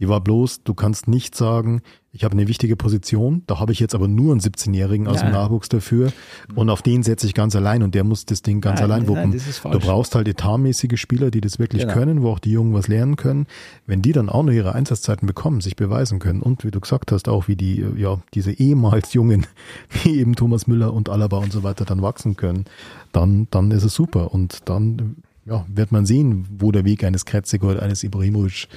Die 0.00 0.08
war 0.08 0.20
bloß, 0.20 0.64
du 0.64 0.74
kannst 0.74 1.08
nicht 1.08 1.34
sagen, 1.34 1.82
ich 2.14 2.24
habe 2.24 2.32
eine 2.32 2.46
wichtige 2.46 2.76
Position, 2.76 3.42
da 3.46 3.58
habe 3.58 3.72
ich 3.72 3.80
jetzt 3.80 3.94
aber 3.94 4.06
nur 4.06 4.32
einen 4.32 4.40
17-Jährigen 4.40 5.08
aus 5.08 5.20
dem 5.20 5.30
Nein. 5.30 5.32
Nachwuchs 5.32 5.70
dafür 5.70 6.12
und 6.54 6.68
auf 6.68 6.82
den 6.82 7.02
setze 7.02 7.26
ich 7.26 7.32
ganz 7.32 7.56
allein 7.56 7.82
und 7.82 7.94
der 7.94 8.04
muss 8.04 8.26
das 8.26 8.42
Ding 8.42 8.60
ganz 8.60 8.80
Nein, 8.80 8.90
allein 8.90 9.06
nein, 9.06 9.08
wuppen. 9.32 9.40
falsch. 9.40 9.78
du 9.78 9.78
brauchst 9.86 10.14
halt 10.14 10.28
etatmäßige 10.28 11.00
Spieler, 11.00 11.30
die 11.30 11.40
das 11.40 11.58
wirklich 11.58 11.82
Genau. 11.82 11.94
können, 11.94 12.22
wo 12.22 12.28
auch 12.28 12.38
die 12.38 12.50
Jungen 12.50 12.74
was 12.74 12.86
lernen 12.86 13.16
können. 13.16 13.46
Wenn 13.86 14.02
die 14.02 14.12
dann 14.12 14.28
auch 14.28 14.42
noch 14.42 14.52
ihre 14.52 14.74
Einsatzzeiten 14.74 15.26
bekommen, 15.26 15.62
sich 15.62 15.74
beweisen 15.74 16.18
können 16.18 16.42
und 16.42 16.64
wie 16.64 16.70
du 16.70 16.80
gesagt 16.80 17.12
hast, 17.12 17.28
auch 17.30 17.48
wie 17.48 17.56
die, 17.56 17.82
ja, 17.96 18.20
diese 18.34 18.52
ehemals 18.52 19.14
Jungen, 19.14 19.46
wie 20.02 20.18
eben 20.18 20.36
Thomas 20.36 20.66
Müller 20.66 20.92
und 20.92 21.08
Alaba 21.08 21.38
und 21.38 21.50
so 21.50 21.62
weiter 21.62 21.86
dann 21.86 22.02
wachsen 22.02 22.36
können, 22.36 22.66
dann, 23.12 23.48
dann 23.50 23.70
ist 23.70 23.84
es 23.84 23.94
super 23.94 24.34
und 24.34 24.68
dann 24.68 25.16
ja, 25.46 25.64
wird 25.66 25.92
man 25.92 26.04
sehen, 26.04 26.46
wo 26.58 26.72
der 26.72 26.84
Weg 26.84 27.04
eines 27.04 27.24
Kretzig 27.24 27.62
oder 27.64 27.82
eines 27.82 28.04
Ibrahimovic 28.04 28.68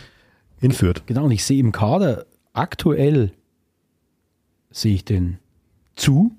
hinführt. 0.60 1.04
Genau, 1.06 1.26
und 1.26 1.32
ich 1.32 1.44
sehe 1.44 1.60
im 1.60 1.74
Kader 1.74 2.26
aktuell 2.56 3.32
sehe 4.72 4.96
ich 4.96 5.06
den 5.06 5.40
zu. 5.96 6.32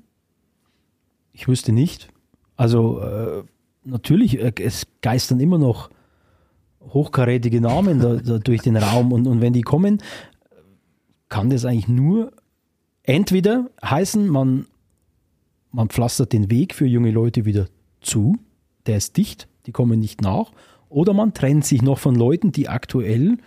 Ich 1.33 1.49
wüsste 1.49 1.73
nicht. 1.73 2.09
Also 2.57 3.01
äh, 3.01 3.45
natürlich, 3.85 4.39
äh, 4.39 4.53
es 4.61 4.87
geistern 5.03 5.41
immer 5.41 5.59
noch 5.59 5.91
hochkarätige 6.81 7.61
Namen 7.61 8.01
da, 8.01 8.17
da 8.17 8.39
durch 8.39 8.63
den 8.63 8.77
Raum 8.77 9.13
und, 9.13 9.27
und 9.27 9.41
wenn 9.41 9.53
die 9.53 9.63
kommen, 9.63 10.03
kann 11.29 11.51
das 11.51 11.65
eigentlich 11.65 11.89
nur 11.89 12.33
entweder 13.03 13.71
heißen, 13.85 14.29
man, 14.29 14.67
man 15.73 15.89
pflastert 15.89 16.33
den 16.33 16.51
Weg 16.51 16.75
für 16.75 16.87
junge 16.87 17.11
Leute 17.11 17.45
wieder 17.45 17.67
zu, 18.01 18.37
der 18.87 18.99
ist 18.99 19.17
dicht, 19.17 19.49
die 19.67 19.73
kommen 19.73 19.99
nicht 19.99 20.23
nach, 20.23 20.53
oder 20.89 21.13
man 21.13 21.35
trennt 21.35 21.65
sich 21.65 21.83
noch 21.83 21.99
von 21.99 22.15
Leuten, 22.15 22.53
die 22.53 22.69
aktuell 22.69 23.39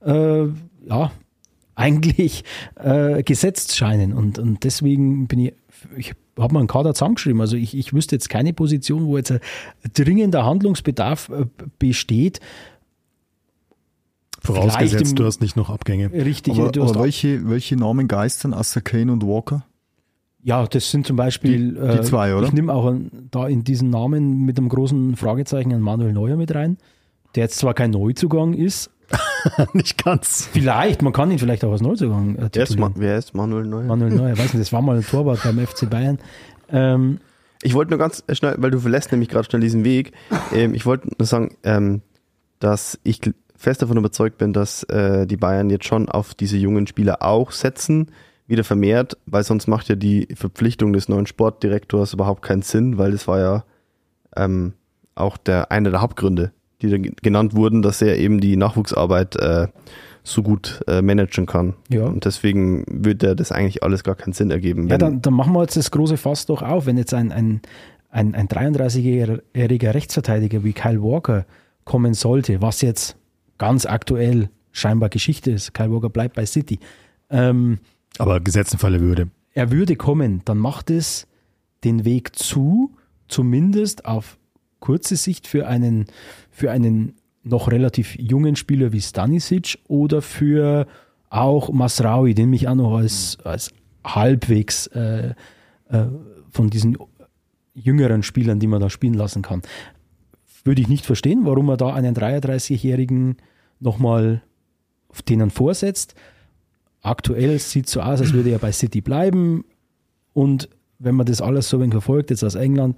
äh, 0.00 0.46
ja, 0.86 1.12
eigentlich 1.78 2.44
äh, 2.76 3.22
gesetzt 3.22 3.76
scheinen. 3.76 4.12
Und, 4.12 4.38
und 4.38 4.64
deswegen 4.64 5.28
bin 5.28 5.38
ich, 5.38 5.52
ich 5.96 6.14
habe 6.38 6.52
mal 6.54 6.60
einen 6.60 6.68
Kader 6.68 6.92
zusammengeschrieben. 6.94 7.40
Also 7.40 7.56
ich, 7.56 7.76
ich 7.76 7.92
wüsste 7.92 8.16
jetzt 8.16 8.28
keine 8.28 8.52
Position, 8.52 9.06
wo 9.06 9.16
jetzt 9.16 9.30
ein 9.30 9.40
dringender 9.94 10.44
Handlungsbedarf 10.44 11.28
äh, 11.30 11.46
besteht. 11.78 12.40
Vielleicht 14.42 14.64
im- 14.64 14.70
Vorausgesetzt, 14.70 15.18
du 15.18 15.24
hast 15.24 15.40
nicht 15.40 15.56
noch 15.56 15.70
Abgänge. 15.70 16.12
Richtig, 16.12 16.58
aber 16.58 16.70
du 16.72 16.82
hast 16.82 16.90
aber 16.94 17.04
welche, 17.04 17.48
welche 17.48 17.76
Namen 17.76 18.08
geistern 18.08 18.54
außer 18.54 18.80
Kane 18.80 19.12
und 19.12 19.24
Walker? 19.26 19.64
Ja, 20.42 20.66
das 20.66 20.90
sind 20.90 21.06
zum 21.06 21.16
Beispiel. 21.16 21.74
Die- 21.74 21.96
die 21.98 22.02
zwei, 22.02 22.34
oder? 22.34 22.46
Ich 22.46 22.52
nehme 22.52 22.72
auch 22.72 22.86
einen, 22.86 23.28
da 23.30 23.48
in 23.48 23.64
diesen 23.64 23.90
Namen 23.90 24.44
mit 24.44 24.58
einem 24.58 24.68
großen 24.68 25.16
Fragezeichen 25.16 25.72
einen 25.72 25.82
Manuel 25.82 26.12
Neuer 26.12 26.36
mit 26.36 26.54
rein, 26.54 26.78
der 27.34 27.44
jetzt 27.44 27.58
zwar 27.58 27.74
kein 27.74 27.90
Neuzugang 27.90 28.54
ist. 28.54 28.90
nicht 29.72 30.02
ganz. 30.04 30.48
Vielleicht, 30.52 31.02
man 31.02 31.12
kann 31.12 31.30
ihn 31.30 31.38
vielleicht 31.38 31.64
auch 31.64 31.72
als 31.72 31.80
Neuzugang 31.80 32.36
äh, 32.36 32.48
Wer 32.52 32.62
ist, 32.64 32.78
Ma 32.78 32.88
titulieren. 32.88 32.92
wer 32.96 33.18
ist 33.18 33.34
Manuel 33.34 33.64
Neuer? 33.66 33.84
Manuel 33.84 34.12
Neuer, 34.12 34.32
weiß 34.32 34.52
nicht, 34.54 34.60
das 34.60 34.72
war 34.72 34.82
mal 34.82 34.96
ein 34.96 35.04
Torwart 35.06 35.40
beim 35.44 35.58
FC 35.66 35.88
Bayern. 35.88 36.18
Ähm, 36.70 37.18
Ich 37.62 37.74
wollte 37.74 37.90
nur 37.90 37.98
ganz 37.98 38.22
schnell, 38.32 38.56
weil 38.58 38.70
du 38.70 38.78
verlässt 38.80 39.10
nämlich 39.12 39.28
gerade 39.28 39.44
schnell 39.48 39.60
diesen 39.62 39.84
Weg. 39.84 40.12
Ähm, 40.54 40.74
ich 40.74 40.84
wollte 40.86 41.08
nur 41.18 41.26
sagen, 41.26 41.56
ähm, 41.64 42.02
dass 42.58 42.98
ich 43.04 43.20
fest 43.56 43.82
davon 43.82 43.96
überzeugt 43.96 44.38
bin, 44.38 44.52
dass 44.52 44.82
äh, 44.84 45.26
die 45.26 45.36
Bayern 45.36 45.70
jetzt 45.70 45.86
schon 45.86 46.08
auf 46.08 46.34
diese 46.34 46.56
jungen 46.56 46.86
Spieler 46.86 47.22
auch 47.22 47.50
setzen, 47.52 48.10
wieder 48.46 48.64
vermehrt, 48.64 49.16
weil 49.26 49.42
sonst 49.44 49.66
macht 49.66 49.88
ja 49.88 49.94
die 49.94 50.28
Verpflichtung 50.34 50.92
des 50.92 51.08
neuen 51.08 51.26
Sportdirektors 51.26 52.12
überhaupt 52.14 52.42
keinen 52.42 52.62
Sinn, 52.62 52.96
weil 52.98 53.12
das 53.12 53.26
war 53.28 53.38
ja 53.40 53.64
ähm, 54.36 54.74
auch 55.14 55.36
der 55.36 55.70
einer 55.72 55.90
der 55.90 56.00
Hauptgründe, 56.00 56.52
die 56.82 56.90
da 56.90 56.98
ge- 56.98 57.12
genannt 57.22 57.54
wurden, 57.54 57.82
dass 57.82 58.02
er 58.02 58.18
eben 58.18 58.40
die 58.40 58.56
Nachwuchsarbeit 58.56 59.36
äh, 59.36 59.68
so 60.24 60.42
gut 60.42 60.80
äh, 60.86 61.00
managen 61.02 61.46
kann. 61.46 61.74
Ja. 61.88 62.04
Und 62.06 62.24
deswegen 62.24 62.84
würde 62.88 63.34
das 63.34 63.50
eigentlich 63.52 63.82
alles 63.82 64.04
gar 64.04 64.14
keinen 64.14 64.32
Sinn 64.34 64.50
ergeben. 64.50 64.88
ja, 64.88 64.98
dann, 64.98 65.22
dann 65.22 65.32
machen 65.34 65.52
wir 65.54 65.62
jetzt 65.62 65.76
das 65.76 65.90
große 65.90 66.16
Fass 66.16 66.46
doch 66.46 66.62
auf. 66.62 66.86
Wenn 66.86 66.98
jetzt 66.98 67.14
ein, 67.14 67.32
ein, 67.32 67.60
ein, 68.10 68.34
ein 68.34 68.46
33-jähriger 68.48 69.94
Rechtsverteidiger 69.94 70.64
wie 70.64 70.72
Kyle 70.72 71.02
Walker 71.02 71.46
kommen 71.84 72.14
sollte, 72.14 72.60
was 72.60 72.82
jetzt 72.82 73.16
ganz 73.56 73.86
aktuell 73.86 74.50
scheinbar 74.72 75.08
Geschichte 75.08 75.50
ist, 75.50 75.72
Kyle 75.74 75.90
Walker 75.92 76.10
bleibt 76.10 76.36
bei 76.36 76.44
City, 76.46 76.78
ähm, 77.30 77.78
Aber 78.18 78.40
gesetzt 78.40 78.72
im 78.74 78.78
Falle 78.78 79.00
würde. 79.00 79.28
er 79.54 79.70
würde 79.72 79.96
kommen, 79.96 80.42
dann 80.44 80.58
macht 80.58 80.90
es 80.90 81.26
den 81.84 82.04
Weg 82.04 82.36
zu 82.36 82.92
zumindest 83.28 84.04
auf 84.04 84.38
kurze 84.80 85.16
Sicht 85.16 85.46
für 85.46 85.66
einen, 85.66 86.06
für 86.50 86.70
einen 86.70 87.14
noch 87.42 87.70
relativ 87.70 88.16
jungen 88.18 88.56
Spieler 88.56 88.92
wie 88.92 89.00
Stanisic 89.00 89.78
oder 89.88 90.22
für 90.22 90.86
auch 91.30 91.70
Masraui, 91.72 92.34
den 92.34 92.50
mich 92.50 92.68
auch 92.68 92.74
noch 92.74 92.96
als, 92.96 93.38
als 93.44 93.70
halbwegs 94.04 94.86
äh, 94.88 95.34
äh, 95.88 96.06
von 96.50 96.70
diesen 96.70 96.96
jüngeren 97.74 98.22
Spielern, 98.22 98.58
die 98.58 98.66
man 98.66 98.80
da 98.80 98.90
spielen 98.90 99.14
lassen 99.14 99.42
kann. 99.42 99.62
Würde 100.64 100.80
ich 100.80 100.88
nicht 100.88 101.06
verstehen, 101.06 101.44
warum 101.44 101.66
man 101.66 101.78
da 101.78 101.92
einen 101.94 102.14
33-Jährigen 102.14 103.36
nochmal 103.80 104.42
denen 105.28 105.50
vorsetzt. 105.50 106.14
Aktuell 107.00 107.58
sieht 107.58 107.86
es 107.86 107.92
so 107.92 108.00
aus, 108.00 108.20
als 108.20 108.32
würde 108.32 108.50
er 108.50 108.58
bei 108.58 108.72
City 108.72 109.00
bleiben. 109.00 109.64
Und 110.32 110.68
wenn 110.98 111.14
man 111.14 111.26
das 111.26 111.40
alles 111.40 111.68
so 111.68 111.80
wenig 111.80 111.92
verfolgt, 111.92 112.30
jetzt 112.30 112.44
aus 112.44 112.54
England, 112.54 112.96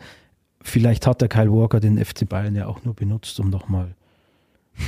vielleicht 0.62 1.06
hat 1.06 1.20
der 1.20 1.28
Kyle 1.28 1.52
Walker 1.52 1.80
den 1.80 2.02
FC 2.02 2.28
Bayern 2.28 2.54
ja 2.54 2.66
auch 2.66 2.84
nur 2.84 2.94
benutzt, 2.94 3.38
um 3.40 3.50
nochmal 3.50 3.94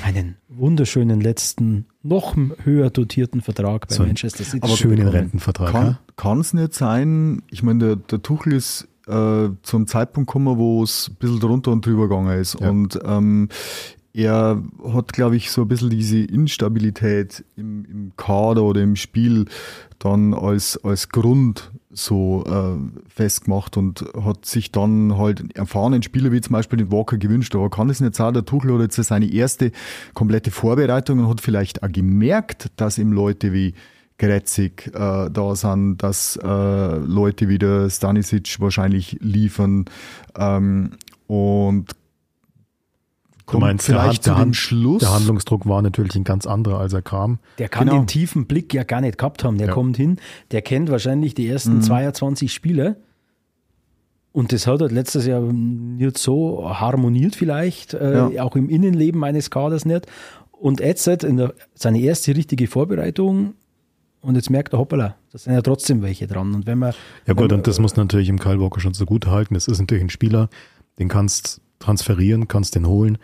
einen 0.04 0.36
wunderschönen 0.48 1.20
letzten, 1.20 1.86
noch 2.02 2.36
höher 2.64 2.90
dotierten 2.90 3.40
Vertrag 3.40 3.88
bei 3.88 3.94
So 3.94 4.04
Manchester 4.04 4.44
City. 4.44 4.60
Aber 4.62 4.72
zu 4.72 4.78
schönen 4.78 4.96
bekommen. 4.96 5.16
Rentenvertrag. 5.16 5.70
Kann 5.70 5.86
ja? 5.86 5.98
kann 6.16 6.40
es 6.40 6.54
nicht 6.54 6.74
sein, 6.74 7.42
ich 7.50 7.62
meine, 7.62 7.78
der, 7.80 7.96
der 7.96 8.22
Tuchel 8.22 8.54
ist 8.54 8.88
äh, 9.06 9.48
zum 9.62 9.86
Zeitpunkt 9.86 10.28
gekommen, 10.28 10.58
wo 10.58 10.82
es 10.82 11.10
ein 11.10 11.16
bisschen 11.16 11.40
drunter 11.40 11.72
und 11.72 11.84
drüber 11.84 12.08
gegangen 12.08 12.38
ist. 12.38 12.58
Ja. 12.60 12.70
Und 12.70 12.98
ähm, 13.04 13.48
er 14.14 14.62
hat, 14.92 15.12
glaube 15.12 15.36
ich, 15.36 15.50
so 15.50 15.62
ein 15.62 15.68
bisschen 15.68 15.90
diese 15.90 16.18
Instabilität 16.18 17.44
im, 17.56 17.84
im 17.84 18.12
Kader 18.16 18.62
oder 18.62 18.82
im 18.82 18.96
Spiel 18.96 19.46
dann 19.98 20.34
als, 20.34 20.78
als 20.84 21.08
Grund 21.08 21.70
so 21.90 22.44
äh, 22.46 23.00
festgemacht 23.08 23.76
und 23.76 24.04
hat 24.24 24.46
sich 24.46 24.72
dann 24.72 25.16
halt 25.16 25.56
erfahrenen 25.56 26.02
Spieler 26.02 26.32
wie 26.32 26.40
zum 26.40 26.54
Beispiel 26.54 26.78
den 26.78 26.90
Walker 26.90 27.18
gewünscht. 27.18 27.54
Aber 27.54 27.70
kann 27.70 27.90
es 27.90 28.00
nicht 28.00 28.14
sein, 28.14 28.34
der 28.34 28.44
Tuchel 28.44 28.74
hat 28.74 28.80
jetzt 28.80 28.96
seine 28.96 29.30
erste 29.30 29.72
komplette 30.14 30.50
Vorbereitung 30.50 31.20
und 31.20 31.28
hat 31.28 31.40
vielleicht 31.40 31.82
auch 31.82 31.92
gemerkt, 31.92 32.70
dass 32.76 32.98
ihm 32.98 33.12
Leute 33.12 33.52
wie 33.52 33.74
Gretzig 34.18 34.88
äh, 34.94 35.30
da 35.30 35.56
sind, 35.56 35.96
dass 36.02 36.36
äh, 36.36 36.46
Leute 36.96 37.48
wie 37.48 37.58
der 37.58 37.90
Stanisic 37.90 38.60
wahrscheinlich 38.60 39.18
liefern 39.20 39.86
ähm, 40.36 40.92
und 41.26 41.86
Du 43.52 43.58
meinst, 43.58 43.88
der, 43.88 43.94
vielleicht 43.96 44.08
Hand, 44.08 44.24
zu 44.24 44.30
der, 44.34 44.44
dem 44.44 44.54
Schluss. 44.54 45.00
der 45.00 45.12
Handlungsdruck 45.14 45.66
war 45.66 45.80
natürlich 45.82 46.14
ein 46.16 46.24
ganz 46.24 46.46
anderer, 46.46 46.78
als 46.80 46.92
er 46.92 47.02
kam. 47.02 47.38
Der 47.58 47.68
kann 47.68 47.86
Genau. 47.88 48.00
den 48.00 48.06
tiefen 48.06 48.46
Blick 48.46 48.72
ja 48.74 48.82
gar 48.82 49.00
nicht 49.00 49.18
gehabt 49.18 49.44
haben. 49.44 49.58
Der 49.58 49.68
Ja. 49.68 49.72
kommt 49.72 49.96
hin, 49.96 50.16
der 50.50 50.62
kennt 50.62 50.90
wahrscheinlich 50.90 51.34
die 51.34 51.46
ersten 51.48 51.76
Mhm. 51.76 51.82
22 51.82 52.52
Spiele. 52.52 52.96
Und 54.32 54.52
das 54.52 54.66
hat 54.66 54.80
halt 54.80 54.92
letztes 54.92 55.26
Jahr 55.26 55.40
nicht 55.42 56.16
so 56.16 56.64
harmoniert 56.68 57.36
vielleicht, 57.36 57.92
äh, 57.94 58.30
Ja. 58.34 58.42
auch 58.44 58.56
im 58.56 58.68
Innenleben 58.70 59.20
meines 59.20 59.50
Kaders 59.50 59.84
nicht. 59.84 60.06
Und 60.52 60.80
jetzt 60.80 61.06
in 61.06 61.36
der, 61.36 61.52
seine 61.74 62.00
erste 62.00 62.34
richtige 62.34 62.66
Vorbereitung 62.66 63.54
und 64.22 64.36
jetzt 64.36 64.48
merkt 64.48 64.72
er, 64.72 64.78
hoppala, 64.78 65.16
da 65.32 65.38
sind 65.38 65.52
ja 65.52 65.60
trotzdem 65.60 66.00
welche 66.00 66.26
dran. 66.26 66.54
Und 66.54 66.66
wenn 66.66 66.78
man, 66.78 66.94
Ja 67.26 67.34
gut, 67.34 67.50
wenn 67.50 67.58
und 67.58 67.66
das 67.66 67.78
muss 67.78 67.96
natürlich 67.96 68.28
im 68.30 68.38
Kyle 68.38 68.60
Walker 68.60 68.80
schon 68.80 68.94
so 68.94 69.04
gut 69.04 69.26
halten. 69.26 69.54
Das 69.54 69.66
ist 69.68 69.80
natürlich 69.80 70.04
ein 70.04 70.10
Spieler, 70.10 70.48
den 70.98 71.08
kannst 71.08 71.60
transferieren, 71.78 72.48
kannst 72.48 72.74
den 72.76 72.86
holen, 72.86 73.18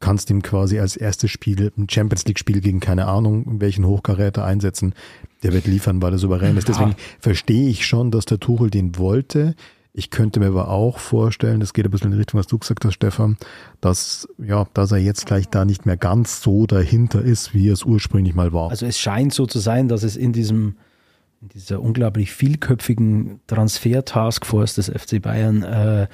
kannst 0.00 0.30
ihm 0.30 0.42
quasi 0.42 0.78
als 0.78 0.96
erstes 0.96 1.30
Spiel, 1.30 1.72
ein 1.76 1.88
Champions 1.90 2.24
League 2.26 2.38
Spiel 2.38 2.60
gegen 2.60 2.80
keine 2.80 3.06
Ahnung, 3.06 3.60
welchen 3.60 3.86
Hochkaräter 3.86 4.44
einsetzen. 4.44 4.94
Der 5.42 5.52
wird 5.52 5.66
liefern, 5.66 6.00
weil 6.02 6.12
er 6.12 6.18
souverän 6.18 6.56
ist. 6.56 6.68
Deswegen 6.68 6.94
verstehe 7.20 7.68
ich 7.68 7.86
schon, 7.86 8.10
dass 8.10 8.24
der 8.24 8.40
Tuchel 8.40 8.70
den 8.70 8.98
wollte. 8.98 9.54
Ich 9.92 10.10
könnte 10.10 10.38
mir 10.38 10.46
aber 10.46 10.68
auch 10.68 10.98
vorstellen, 10.98 11.58
das 11.58 11.72
geht 11.72 11.84
ein 11.84 11.90
bisschen 11.90 12.08
in 12.08 12.12
die 12.12 12.18
Richtung, 12.18 12.38
was 12.38 12.46
du 12.46 12.58
gesagt 12.58 12.84
hast, 12.84 12.94
Stefan, 12.94 13.36
dass, 13.80 14.28
ja, 14.38 14.66
dass 14.74 14.92
er 14.92 14.98
jetzt 14.98 15.26
gleich 15.26 15.48
da 15.48 15.64
nicht 15.64 15.86
mehr 15.86 15.96
ganz 15.96 16.40
so 16.40 16.66
dahinter 16.66 17.20
ist, 17.20 17.52
wie 17.52 17.68
er 17.68 17.72
es 17.72 17.82
ursprünglich 17.82 18.34
mal 18.34 18.52
war. 18.52 18.70
Also 18.70 18.86
es 18.86 18.98
scheint 18.98 19.34
so 19.34 19.46
zu 19.46 19.58
sein, 19.58 19.88
dass 19.88 20.04
es 20.04 20.16
in 20.16 20.32
diesem 20.32 20.76
in 21.40 21.48
dieser 21.50 21.80
unglaublich 21.80 22.32
vielköpfigen 22.32 23.40
Transfer-Taskforce 23.46 24.74
des 24.74 24.88
FC 24.88 25.22
Bayern 25.22 25.62
äh, 25.62 26.08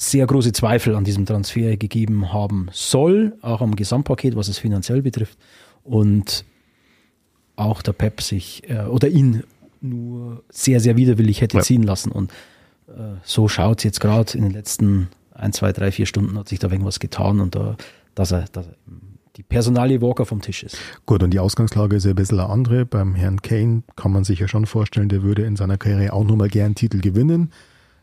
sehr 0.00 0.26
große 0.26 0.52
Zweifel 0.52 0.94
an 0.94 1.04
diesem 1.04 1.26
Transfer 1.26 1.76
gegeben 1.76 2.32
haben 2.32 2.68
soll, 2.72 3.36
auch 3.42 3.60
am 3.60 3.74
Gesamtpaket, 3.74 4.36
was 4.36 4.48
es 4.48 4.58
finanziell 4.58 5.02
betrifft. 5.02 5.38
Und 5.82 6.44
auch 7.56 7.82
der 7.82 7.92
Pep 7.92 8.20
sich 8.20 8.62
äh, 8.70 8.84
oder 8.84 9.08
ihn 9.08 9.42
nur 9.80 10.42
sehr, 10.50 10.80
sehr 10.80 10.96
widerwillig 10.96 11.40
hätte 11.40 11.56
Ja. 11.56 11.62
ziehen 11.62 11.82
lassen. 11.82 12.12
Und 12.12 12.30
äh, 12.88 13.16
so 13.24 13.48
schaut 13.48 13.78
es 13.78 13.84
jetzt 13.84 14.00
gerade 14.00 14.36
in 14.38 14.44
den 14.44 14.52
letzten 14.52 15.08
ein, 15.32 15.52
zwei, 15.52 15.72
drei, 15.72 15.90
vier 15.92 16.06
Stunden 16.06 16.38
hat 16.38 16.48
sich 16.48 16.58
da 16.58 16.68
irgendwas 16.70 17.00
getan 17.00 17.40
und 17.40 17.54
da, 17.54 17.76
dass 18.14 18.32
er, 18.32 18.46
dass 18.52 18.66
er 18.66 18.74
die 19.36 19.42
Personalie 19.44 20.00
Walker 20.02 20.26
vom 20.26 20.40
Tisch 20.42 20.64
ist. 20.64 20.76
Gut, 21.06 21.22
und 21.22 21.30
die 21.30 21.38
Ausgangslage 21.38 21.96
ist 21.96 22.04
ja 22.04 22.10
ein 22.10 22.16
bisschen 22.16 22.40
eine 22.40 22.48
andere. 22.50 22.84
Beim 22.86 23.14
Herrn 23.14 23.40
Kane 23.40 23.82
kann 23.94 24.10
man 24.12 24.24
sich 24.24 24.40
ja 24.40 24.48
schon 24.48 24.66
vorstellen, 24.66 25.08
der 25.08 25.22
würde 25.22 25.42
in 25.44 25.54
seiner 25.54 25.78
Karriere 25.78 26.12
auch 26.12 26.24
nochmal 26.24 26.48
gern 26.48 26.74
Titel 26.74 27.00
gewinnen. 27.00 27.52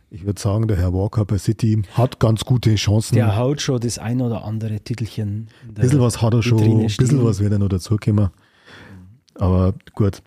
Ich 0.09 0.25
würde 0.25 0.39
sagen, 0.39 0.67
der 0.67 0.77
Herr 0.77 0.93
Walker 0.93 1.25
bei 1.25 1.37
City 1.37 1.81
hat 1.93 2.19
ganz 2.19 2.45
gute 2.45 2.73
Chancen. 2.75 3.15
Der 3.15 3.35
haut 3.35 3.61
schon 3.61 3.79
das 3.79 3.97
ein 3.97 4.21
oder 4.21 4.45
andere 4.45 4.79
Titelchen. 4.79 5.49
in 5.63 5.69
Ein 5.69 5.73
bisschen 5.73 5.99
was 5.99 6.21
hat 6.21 6.33
er 6.33 6.43
schon, 6.43 6.61
ein 6.61 6.85
bisschen 6.85 7.23
was 7.23 7.39
wird 7.39 7.51
er 7.51 7.59
noch 7.59 7.69
dazukommen. 7.69 8.29
Aber 9.35 9.73
gut. 9.93 10.21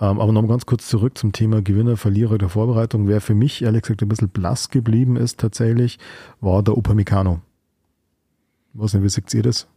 Ähm, 0.00 0.18
aber 0.18 0.32
noch 0.32 0.42
mal 0.42 0.48
ganz 0.48 0.64
kurz 0.64 0.88
zurück 0.88 1.18
zum 1.18 1.32
Thema 1.32 1.60
Gewinner, 1.60 1.96
Verlierer 1.96 2.38
der 2.38 2.48
Vorbereitung. 2.48 3.06
Wer 3.06 3.20
für 3.20 3.34
mich 3.34 3.62
ehrlich 3.62 3.82
gesagt 3.82 4.02
ein 4.02 4.08
bisschen 4.08 4.30
blass 4.30 4.70
geblieben 4.70 5.16
ist 5.16 5.38
tatsächlich, 5.38 5.98
war 6.40 6.62
der 6.62 6.76
Upamecano. 6.76 7.40
Weiß 8.72 8.94
nicht, 8.94 9.02
wie 9.02 9.08
seht 9.08 9.32
ihr 9.34 9.42
das? 9.42 9.68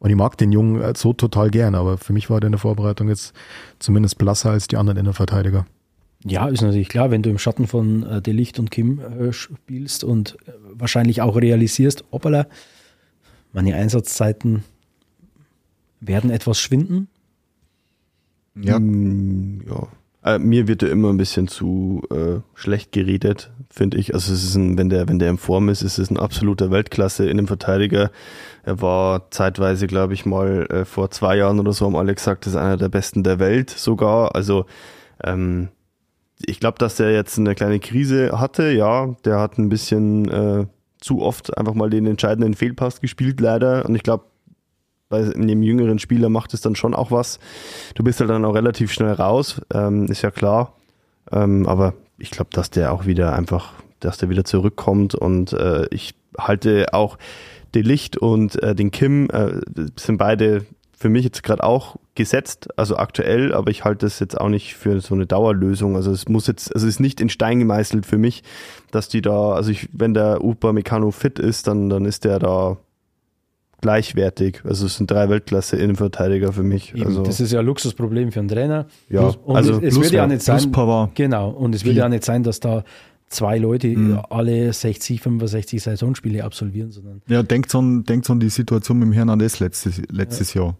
Und 0.00 0.10
ich 0.10 0.16
mag 0.16 0.38
den 0.38 0.52
Jungen 0.52 0.80
äh, 0.80 0.94
so 0.96 1.12
total 1.12 1.50
gern, 1.50 1.74
aber 1.74 1.98
für 1.98 2.12
mich 2.12 2.30
war 2.30 2.40
der 2.40 2.48
in 2.48 2.52
der 2.52 2.60
Vorbereitung 2.60 3.08
jetzt 3.08 3.34
zumindest 3.78 4.16
blasser 4.16 4.50
als 4.50 4.68
die 4.68 4.76
anderen 4.76 4.98
Innenverteidiger. 4.98 5.66
Ja, 6.24 6.48
ist 6.48 6.62
natürlich 6.62 6.88
klar, 6.88 7.10
wenn 7.10 7.22
du 7.22 7.30
im 7.30 7.38
Schatten 7.38 7.66
von 7.66 8.02
äh, 8.02 8.20
Delicht 8.22 8.58
und 8.58 8.70
Kim 8.70 9.00
äh, 9.00 9.32
spielst 9.32 10.02
und 10.02 10.36
äh, 10.46 10.52
wahrscheinlich 10.72 11.22
auch 11.22 11.36
realisierst, 11.36 12.04
hoppala, 12.10 12.46
meine 13.52 13.74
Einsatzzeiten 13.76 14.64
werden 16.00 16.30
etwas 16.30 16.60
schwinden. 16.60 17.08
Ja, 18.54 18.78
Mm, 18.78 19.62
ja. 19.68 19.88
Äh, 20.24 20.38
mir 20.40 20.66
wird 20.66 20.82
er 20.82 20.90
immer 20.90 21.10
ein 21.10 21.16
bisschen 21.16 21.46
zu 21.46 22.02
äh, 22.10 22.40
schlecht 22.54 22.90
geredet, 22.90 23.52
finde 23.70 23.98
ich. 23.98 24.14
Also 24.14 24.32
es 24.32 24.42
ist 24.42 24.56
ein, 24.56 24.76
wenn 24.76 24.88
der, 24.88 25.08
wenn 25.08 25.20
der 25.20 25.30
in 25.30 25.38
Form 25.38 25.68
ist, 25.68 25.82
ist 25.82 25.98
es 25.98 26.10
ein 26.10 26.16
absoluter 26.16 26.72
Weltklasse 26.72 27.28
in 27.30 27.36
dem 27.36 27.46
Verteidiger. 27.46 28.10
Er 28.64 28.82
war 28.82 29.30
zeitweise, 29.30 29.86
glaube 29.86 30.14
ich, 30.14 30.26
mal 30.26 30.66
äh, 30.70 30.84
vor 30.84 31.10
zwei 31.10 31.36
Jahren 31.36 31.60
oder 31.60 31.72
so, 31.72 31.86
haben 31.86 31.96
alle 31.96 32.14
gesagt, 32.14 32.46
das 32.46 32.54
ist 32.54 32.58
einer 32.58 32.76
der 32.76 32.88
besten 32.88 33.22
der 33.22 33.38
Welt 33.38 33.70
sogar. 33.70 34.34
Also 34.34 34.66
ähm, 35.22 35.68
ich 36.44 36.60
glaube, 36.60 36.78
dass 36.78 36.96
der 36.96 37.12
jetzt 37.12 37.38
eine 37.38 37.54
kleine 37.54 37.80
Krise 37.80 38.38
hatte, 38.38 38.70
ja. 38.70 39.14
Der 39.24 39.38
hat 39.40 39.58
ein 39.58 39.68
bisschen 39.68 40.28
äh, 40.28 40.66
zu 41.00 41.22
oft 41.22 41.56
einfach 41.56 41.74
mal 41.74 41.90
den 41.90 42.06
entscheidenden 42.06 42.54
Fehlpass 42.54 43.00
gespielt, 43.00 43.40
leider. 43.40 43.84
Und 43.86 43.94
ich 43.94 44.02
glaube, 44.02 44.24
bei 45.08 45.22
einem 45.22 45.62
jüngeren 45.62 45.98
Spieler 45.98 46.28
macht 46.28 46.54
es 46.54 46.60
dann 46.60 46.76
schon 46.76 46.94
auch 46.94 47.10
was. 47.10 47.38
Du 47.94 48.04
bist 48.04 48.20
halt 48.20 48.30
dann 48.30 48.44
auch 48.44 48.54
relativ 48.54 48.92
schnell 48.92 49.12
raus, 49.12 49.60
ähm, 49.72 50.06
ist 50.06 50.22
ja 50.22 50.30
klar. 50.30 50.74
Ähm, 51.32 51.66
aber 51.66 51.94
ich 52.18 52.30
glaube, 52.30 52.50
dass 52.52 52.70
der 52.70 52.92
auch 52.92 53.06
wieder 53.06 53.34
einfach, 53.34 53.72
dass 54.00 54.18
der 54.18 54.28
wieder 54.28 54.44
zurückkommt 54.44 55.14
und 55.14 55.52
äh, 55.52 55.86
ich 55.90 56.14
halte 56.36 56.92
auch 56.92 57.18
den 57.74 57.84
Licht 57.84 58.16
und 58.16 58.62
äh, 58.62 58.74
den 58.74 58.90
Kim 58.90 59.28
äh, 59.30 59.60
sind 59.96 60.18
beide 60.18 60.66
für 60.98 61.08
mich 61.08 61.24
jetzt 61.24 61.44
gerade 61.44 61.62
auch 61.62 61.96
gesetzt, 62.16 62.68
also 62.76 62.96
aktuell, 62.96 63.54
aber 63.54 63.70
ich 63.70 63.84
halte 63.84 64.04
das 64.06 64.18
jetzt 64.18 64.38
auch 64.38 64.48
nicht 64.48 64.74
für 64.74 65.00
so 65.00 65.14
eine 65.14 65.26
Dauerlösung. 65.26 65.94
Also 65.94 66.10
es 66.10 66.28
muss 66.28 66.48
jetzt, 66.48 66.74
also 66.74 66.88
es 66.88 66.94
ist 66.94 67.00
nicht 67.00 67.20
in 67.20 67.28
Stein 67.28 67.60
gemeißelt 67.60 68.04
für 68.04 68.18
mich, 68.18 68.42
dass 68.90 69.08
die 69.08 69.22
da, 69.22 69.52
also 69.52 69.70
ich, 69.70 69.88
wenn 69.92 70.12
der 70.12 70.42
Upamecano 70.42 71.12
fit 71.12 71.38
ist, 71.38 71.68
dann, 71.68 71.88
dann 71.88 72.04
ist 72.04 72.24
der 72.24 72.40
da 72.40 72.78
gleichwertig. 73.80 74.62
Also 74.64 74.86
es 74.86 74.96
sind 74.96 75.08
drei 75.08 75.28
Weltklasse-Innenverteidiger 75.28 76.52
für 76.52 76.64
mich. 76.64 76.92
Eben, 76.94 77.06
also, 77.06 77.22
das 77.22 77.38
ist 77.38 77.52
ja 77.52 77.60
ein 77.60 77.66
Luxusproblem 77.66 78.32
für 78.32 78.40
einen 78.40 78.48
Trainer. 78.48 78.86
ja, 79.08 79.32
Und 79.44 79.54
also 79.54 79.74
es, 79.74 79.94
es 79.94 80.00
wird 80.00 80.10
ja 80.10 80.26
nicht 80.26 80.42
sein, 80.42 80.72
genau, 81.14 81.50
und 81.50 81.76
es 81.76 81.84
wird 81.84 81.94
ja 81.94 82.08
nicht 82.08 82.24
sein, 82.24 82.42
dass 82.42 82.58
da 82.58 82.82
zwei 83.28 83.58
Leute 83.58 83.88
Mhm. 83.88 84.20
alle 84.30 84.72
60, 84.72 85.20
65 85.20 85.82
Saisonspiele 85.82 86.44
absolvieren, 86.44 86.90
sondern 86.92 87.22
Ja, 87.28 87.42
denkt 87.42 87.74
an, 87.74 88.04
denkt 88.04 88.28
an 88.30 88.40
die 88.40 88.48
Situation 88.50 88.98
mit 88.98 89.08
dem 89.08 89.12
Hernandez 89.12 89.60
letztes, 89.60 90.00
letztes 90.10 90.54
Jahr. 90.54 90.76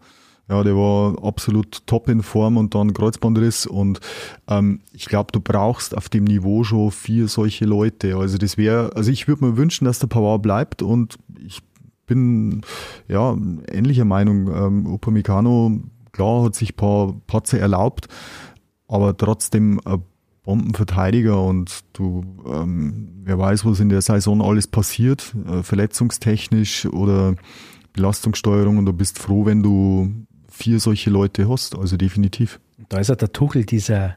Ja, 0.50 0.62
der 0.62 0.74
war 0.74 1.22
absolut 1.22 1.86
top 1.86 2.08
in 2.08 2.22
Form 2.22 2.56
und 2.56 2.74
dann 2.74 2.94
Kreuzbandriss 2.94 3.66
und 3.66 4.00
ähm, 4.48 4.80
ich 4.94 5.04
glaube, 5.04 5.30
du 5.30 5.40
brauchst 5.40 5.94
auf 5.94 6.08
dem 6.08 6.24
Niveau 6.24 6.64
schon 6.64 6.90
vier 6.90 7.28
solche 7.28 7.66
Leute. 7.66 8.16
Also 8.16 8.38
das 8.38 8.56
wäre, 8.56 8.96
also 8.96 9.10
ich 9.10 9.28
würde 9.28 9.44
mir 9.44 9.56
wünschen, 9.58 9.84
dass 9.84 9.98
der 9.98 10.06
Pavard 10.06 10.40
bleibt 10.40 10.80
und 10.80 11.18
ich 11.38 11.60
bin 12.06 12.62
ja 13.08 13.36
ähnlicher 13.70 14.06
Meinung. 14.06 14.48
Ähm, 14.48 14.86
Upamecano, 14.86 15.82
klar, 16.12 16.44
hat 16.44 16.54
sich 16.54 16.72
ein 16.72 16.76
paar 16.76 17.14
Patze 17.26 17.58
erlaubt, 17.58 18.08
aber 18.86 19.14
trotzdem 19.14 19.78
ein 19.84 20.02
Bombenverteidiger 20.48 21.44
und 21.44 21.80
du, 21.92 22.24
ähm, 22.46 23.20
wer 23.22 23.38
weiß, 23.38 23.66
was 23.66 23.80
in 23.80 23.90
der 23.90 24.00
Saison 24.00 24.40
alles 24.40 24.66
passiert, 24.66 25.34
äh, 25.46 25.62
verletzungstechnisch 25.62 26.86
oder 26.86 27.36
Belastungssteuerung 27.92 28.78
und 28.78 28.86
du 28.86 28.94
bist 28.94 29.18
froh, 29.18 29.44
wenn 29.44 29.62
du 29.62 30.10
vier 30.50 30.80
solche 30.80 31.10
Leute 31.10 31.50
hast, 31.50 31.76
also 31.76 31.98
definitiv. 31.98 32.60
Da 32.88 32.98
ist 32.98 33.08
ja 33.08 33.14
der 33.14 33.30
Tuchel 33.30 33.66
dieser, 33.66 34.16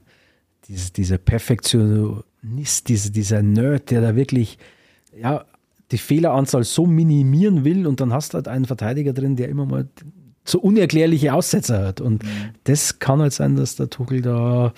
dieser, 0.70 0.92
dieser 0.92 1.18
Perfektionist, 1.18 2.88
dieser, 2.88 3.10
dieser 3.10 3.42
Nerd, 3.42 3.92
der 3.92 4.00
da 4.00 4.16
wirklich 4.16 4.58
ja, 5.22 5.44
die 5.92 5.98
Fehleranzahl 5.98 6.64
so 6.64 6.86
minimieren 6.86 7.66
will 7.66 7.86
und 7.86 8.00
dann 8.00 8.14
hast 8.14 8.32
du 8.32 8.36
halt 8.36 8.48
einen 8.48 8.64
Verteidiger 8.64 9.12
drin, 9.12 9.36
der 9.36 9.50
immer 9.50 9.66
mal 9.66 9.90
so 10.46 10.60
unerklärliche 10.60 11.34
Aussetzer 11.34 11.86
hat. 11.86 12.00
Und 12.00 12.24
mhm. 12.24 12.52
das 12.64 13.00
kann 13.00 13.20
halt 13.20 13.34
sein, 13.34 13.58
dass 13.58 13.76
der 13.76 13.90
Tuchel 13.90 14.22
da, 14.22 14.74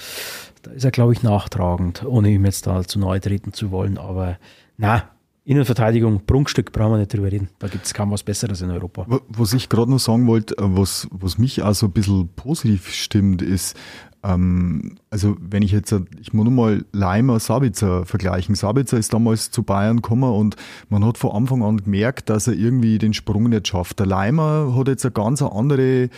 da 0.64 0.72
ist 0.72 0.84
er, 0.84 0.92
glaube 0.92 1.14
ich, 1.14 1.22
nachtragend, 1.22 2.04
ohne 2.06 2.32
ihm 2.32 2.46
jetzt 2.46 2.66
da 2.66 2.84
zu 2.84 2.98
nahe 2.98 3.20
treten 3.20 3.54
zu 3.54 3.70
wollen. 3.70 3.98
Aber 3.98 4.38
na, 4.78 5.10
Innenverteidigung, 5.46 6.26
Prunkstück, 6.26 6.72
brauchen 6.72 6.94
wir 6.94 6.98
nicht 7.00 7.14
drüber 7.14 7.32
reden. 7.32 7.50
Da 7.60 7.68
gibt 7.68 7.86
es 7.86 7.94
kaum 7.94 8.12
was 8.12 8.24
Besseres 8.24 8.62
in 8.62 8.72
Europa. 8.72 9.06
Was 9.28 9.54
ich 9.54 9.68
gerade 9.68 9.92
noch 9.92 10.00
sagen 10.00 10.26
wollte, 10.26 10.58
äh, 10.58 10.62
was, 10.62 11.08
was 11.12 11.38
mich 11.38 11.64
also 11.64 11.88
ein 11.88 11.92
bisschen 11.92 12.30
positiv 12.30 12.90
stimmt, 12.94 13.42
ist, 13.42 13.76
ähm, 14.24 14.96
also 15.10 15.36
wenn 15.42 15.62
ich 15.62 15.74
jetzt, 15.74 15.94
ich 16.22 16.32
muss 16.32 16.46
nur 16.46 16.54
mal 16.54 16.86
Leimer, 16.94 17.42
Sabitzer 17.42 18.06
vergleichen. 18.06 18.56
Sabitzer 18.56 18.98
ist 18.98 19.14
damals 19.14 19.52
zu 19.52 19.64
Bayern 19.64 19.98
gekommen 19.98 20.32
und 20.32 20.56
man 20.88 21.04
hat 21.04 21.18
von 21.18 21.32
Anfang 21.32 21.62
an 21.62 21.84
gemerkt, 21.84 22.30
dass 22.30 22.48
er 22.48 22.54
irgendwie 22.54 22.98
den 22.98 23.14
Sprung 23.14 23.50
nicht 23.50 23.68
schafft. 23.68 24.00
Der 24.00 24.06
Leimer 24.06 24.74
hat 24.78 24.88
jetzt 24.88 25.06
eine 25.06 25.12
ganz 25.12 25.42
andere 25.42 26.10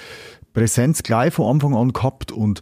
Präsenz 0.53 1.01
gleich 1.01 1.33
von 1.33 1.47
Anfang 1.47 1.73
an 1.73 1.93
gehabt 1.93 2.31
und 2.31 2.61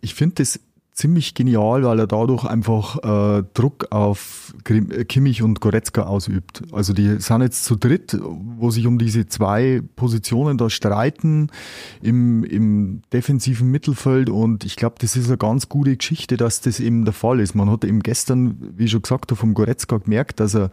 ich 0.00 0.14
finde 0.14 0.34
das 0.38 0.58
ziemlich 0.92 1.34
genial, 1.34 1.84
weil 1.84 1.98
er 1.98 2.06
dadurch 2.06 2.44
einfach 2.44 2.98
äh, 3.38 3.44
Druck 3.54 3.86
auf 3.90 4.54
äh, 4.68 5.04
Kimmich 5.04 5.42
und 5.42 5.60
Goretzka 5.60 6.02
ausübt. 6.02 6.62
Also 6.70 6.92
die 6.92 7.18
sind 7.18 7.40
jetzt 7.40 7.64
zu 7.64 7.76
dritt, 7.76 8.18
wo 8.22 8.70
sich 8.70 8.86
um 8.86 8.98
diese 8.98 9.26
zwei 9.26 9.82
Positionen 9.96 10.58
da 10.58 10.68
streiten 10.68 11.50
im, 12.02 12.44
im 12.44 13.02
defensiven 13.12 13.70
Mittelfeld 13.70 14.28
und 14.28 14.64
ich 14.64 14.76
glaube, 14.76 14.96
das 14.98 15.16
ist 15.16 15.28
eine 15.28 15.38
ganz 15.38 15.68
gute 15.70 15.96
Geschichte, 15.96 16.36
dass 16.36 16.60
das 16.60 16.78
eben 16.78 17.04
der 17.04 17.14
Fall 17.14 17.40
ist. 17.40 17.54
Man 17.54 17.70
hat 17.70 17.84
eben 17.84 18.00
gestern, 18.00 18.56
wie 18.76 18.88
schon 18.88 19.02
gesagt 19.02 19.32
vom 19.32 19.54
Goretzka 19.54 19.96
gemerkt, 19.96 20.40
dass 20.40 20.54
er, 20.54 20.70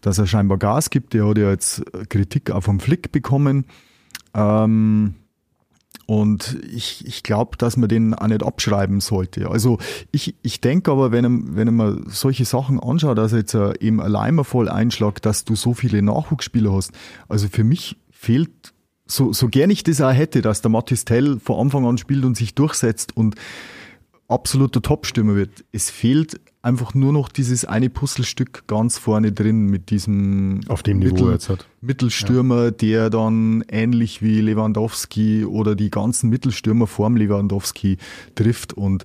dass 0.00 0.18
er 0.18 0.26
scheinbar 0.26 0.56
Gas 0.56 0.88
gibt. 0.88 1.12
Der 1.12 1.26
hat 1.26 1.36
ja 1.36 1.50
jetzt 1.50 1.82
Kritik 2.08 2.50
auch 2.50 2.62
vom 2.62 2.80
Flick 2.80 3.12
bekommen. 3.12 3.66
Ähm, 4.34 5.14
und 6.10 6.56
ich, 6.72 7.06
ich 7.06 7.22
glaube, 7.22 7.58
dass 7.58 7.76
man 7.76 7.86
den 7.86 8.14
auch 8.14 8.28
nicht 8.28 8.42
abschreiben 8.42 9.00
sollte. 9.00 9.50
Also 9.50 9.76
ich, 10.10 10.34
ich 10.40 10.62
denke 10.62 10.90
aber, 10.90 11.12
wenn, 11.12 11.54
wenn 11.54 11.76
man 11.76 12.06
solche 12.08 12.46
Sachen 12.46 12.80
anschaut, 12.80 13.18
dass 13.18 13.32
jetzt 13.32 13.54
eben 13.54 14.00
allein 14.00 14.42
voll 14.42 14.70
einschlagt, 14.70 15.26
dass 15.26 15.44
du 15.44 15.54
so 15.54 15.74
viele 15.74 16.00
Nachwuchsspieler 16.00 16.72
hast. 16.72 16.92
Also 17.28 17.48
für 17.48 17.62
mich 17.62 17.98
fehlt 18.10 18.72
so, 19.04 19.34
so 19.34 19.48
gern 19.48 19.68
ich 19.68 19.82
das 19.82 20.00
auch 20.00 20.14
hätte, 20.14 20.40
dass 20.40 20.62
der 20.62 20.70
Mathis 20.70 21.04
Tell 21.04 21.38
von 21.40 21.60
Anfang 21.60 21.84
an 21.84 21.98
spielt 21.98 22.24
und 22.24 22.38
sich 22.38 22.54
durchsetzt 22.54 23.14
und 23.14 23.34
absoluter 24.28 24.80
Topstürmer 24.80 25.36
wird. 25.36 25.66
Es 25.72 25.90
fehlt 25.90 26.40
einfach 26.68 26.94
nur 26.94 27.12
noch 27.12 27.30
dieses 27.30 27.64
eine 27.64 27.88
Puzzlestück 27.88 28.64
ganz 28.66 28.98
vorne 28.98 29.32
drin 29.32 29.66
mit 29.66 29.88
diesem 29.88 30.60
auf 30.68 30.82
dem 30.82 30.98
Mittel, 30.98 31.14
Niveau 31.14 31.30
jetzt 31.30 31.48
hat. 31.48 31.66
Mittelstürmer, 31.80 32.64
ja. 32.64 32.70
der 32.70 33.10
dann 33.10 33.64
ähnlich 33.68 34.20
wie 34.20 34.40
Lewandowski 34.42 35.46
oder 35.46 35.74
die 35.74 35.90
ganzen 35.90 36.28
Mittelstürmer 36.28 36.86
vorm 36.86 37.16
Lewandowski 37.16 37.96
trifft 38.34 38.74
und 38.74 39.04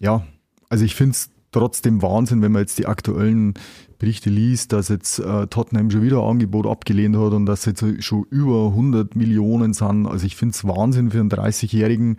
ja, 0.00 0.26
also 0.68 0.84
ich 0.84 0.96
finde 0.96 1.12
es 1.12 1.30
trotzdem 1.52 2.02
Wahnsinn, 2.02 2.42
wenn 2.42 2.52
man 2.52 2.62
jetzt 2.62 2.78
die 2.78 2.86
aktuellen 2.86 3.54
Berichte 3.98 4.28
liest, 4.28 4.72
dass 4.72 4.88
jetzt 4.88 5.20
äh, 5.20 5.46
Tottenham 5.46 5.90
schon 5.90 6.02
wieder 6.02 6.22
ein 6.22 6.28
Angebot 6.28 6.66
abgelehnt 6.66 7.16
hat 7.16 7.32
und 7.32 7.46
dass 7.46 7.64
jetzt 7.64 7.84
schon 8.00 8.26
über 8.30 8.66
100 8.66 9.16
Millionen 9.16 9.74
sind. 9.74 10.06
Also 10.06 10.26
ich 10.26 10.36
finde 10.36 10.54
es 10.54 10.66
Wahnsinn 10.66 11.10
für 11.10 11.20
einen 11.20 11.30
30-Jährigen. 11.30 12.18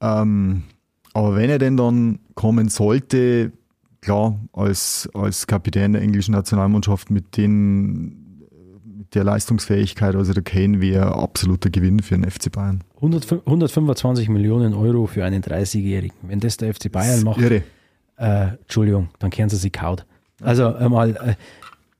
Ähm, 0.00 0.64
aber 1.14 1.36
wenn 1.36 1.50
er 1.50 1.58
denn 1.58 1.76
dann 1.76 2.18
kommen 2.34 2.68
sollte, 2.68 3.52
klar, 4.00 4.38
als, 4.52 5.08
als 5.14 5.46
Kapitän 5.46 5.92
der 5.92 6.02
englischen 6.02 6.32
Nationalmannschaft 6.32 7.10
mit 7.10 7.36
den 7.36 8.18
mit 8.96 9.14
der 9.14 9.24
Leistungsfähigkeit, 9.24 10.14
also 10.14 10.32
der 10.32 10.42
Kane 10.42 10.80
wäre 10.80 11.14
absoluter 11.14 11.70
Gewinn 11.70 12.00
für 12.00 12.16
den 12.16 12.30
FC 12.30 12.50
Bayern. 12.50 12.82
100, 12.96 13.32
125 13.46 14.28
Millionen 14.28 14.74
Euro 14.74 15.06
für 15.06 15.24
einen 15.24 15.42
30-Jährigen. 15.42 16.16
Wenn 16.22 16.40
das 16.40 16.56
der 16.56 16.72
FC 16.72 16.90
Bayern 16.90 17.22
macht, 17.22 17.40
irre. 17.40 17.62
Äh, 18.16 18.56
Entschuldigung, 18.62 19.08
dann 19.18 19.30
kennen 19.30 19.48
sie 19.48 19.56
sich 19.56 19.72
kaut. 19.72 20.06
Also 20.40 20.74
einmal, 20.74 21.16
äh, 21.16 21.34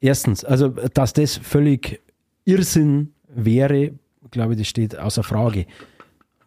erstens, 0.01 0.45
also 0.45 0.69
dass 0.69 1.13
das 1.13 1.37
völlig 1.37 2.01
Irrsinn 2.45 3.13
wäre, 3.29 3.93
glaube 4.31 4.53
ich, 4.53 4.61
das 4.61 4.69
steht 4.69 4.99
außer 4.99 5.23
Frage. 5.23 5.67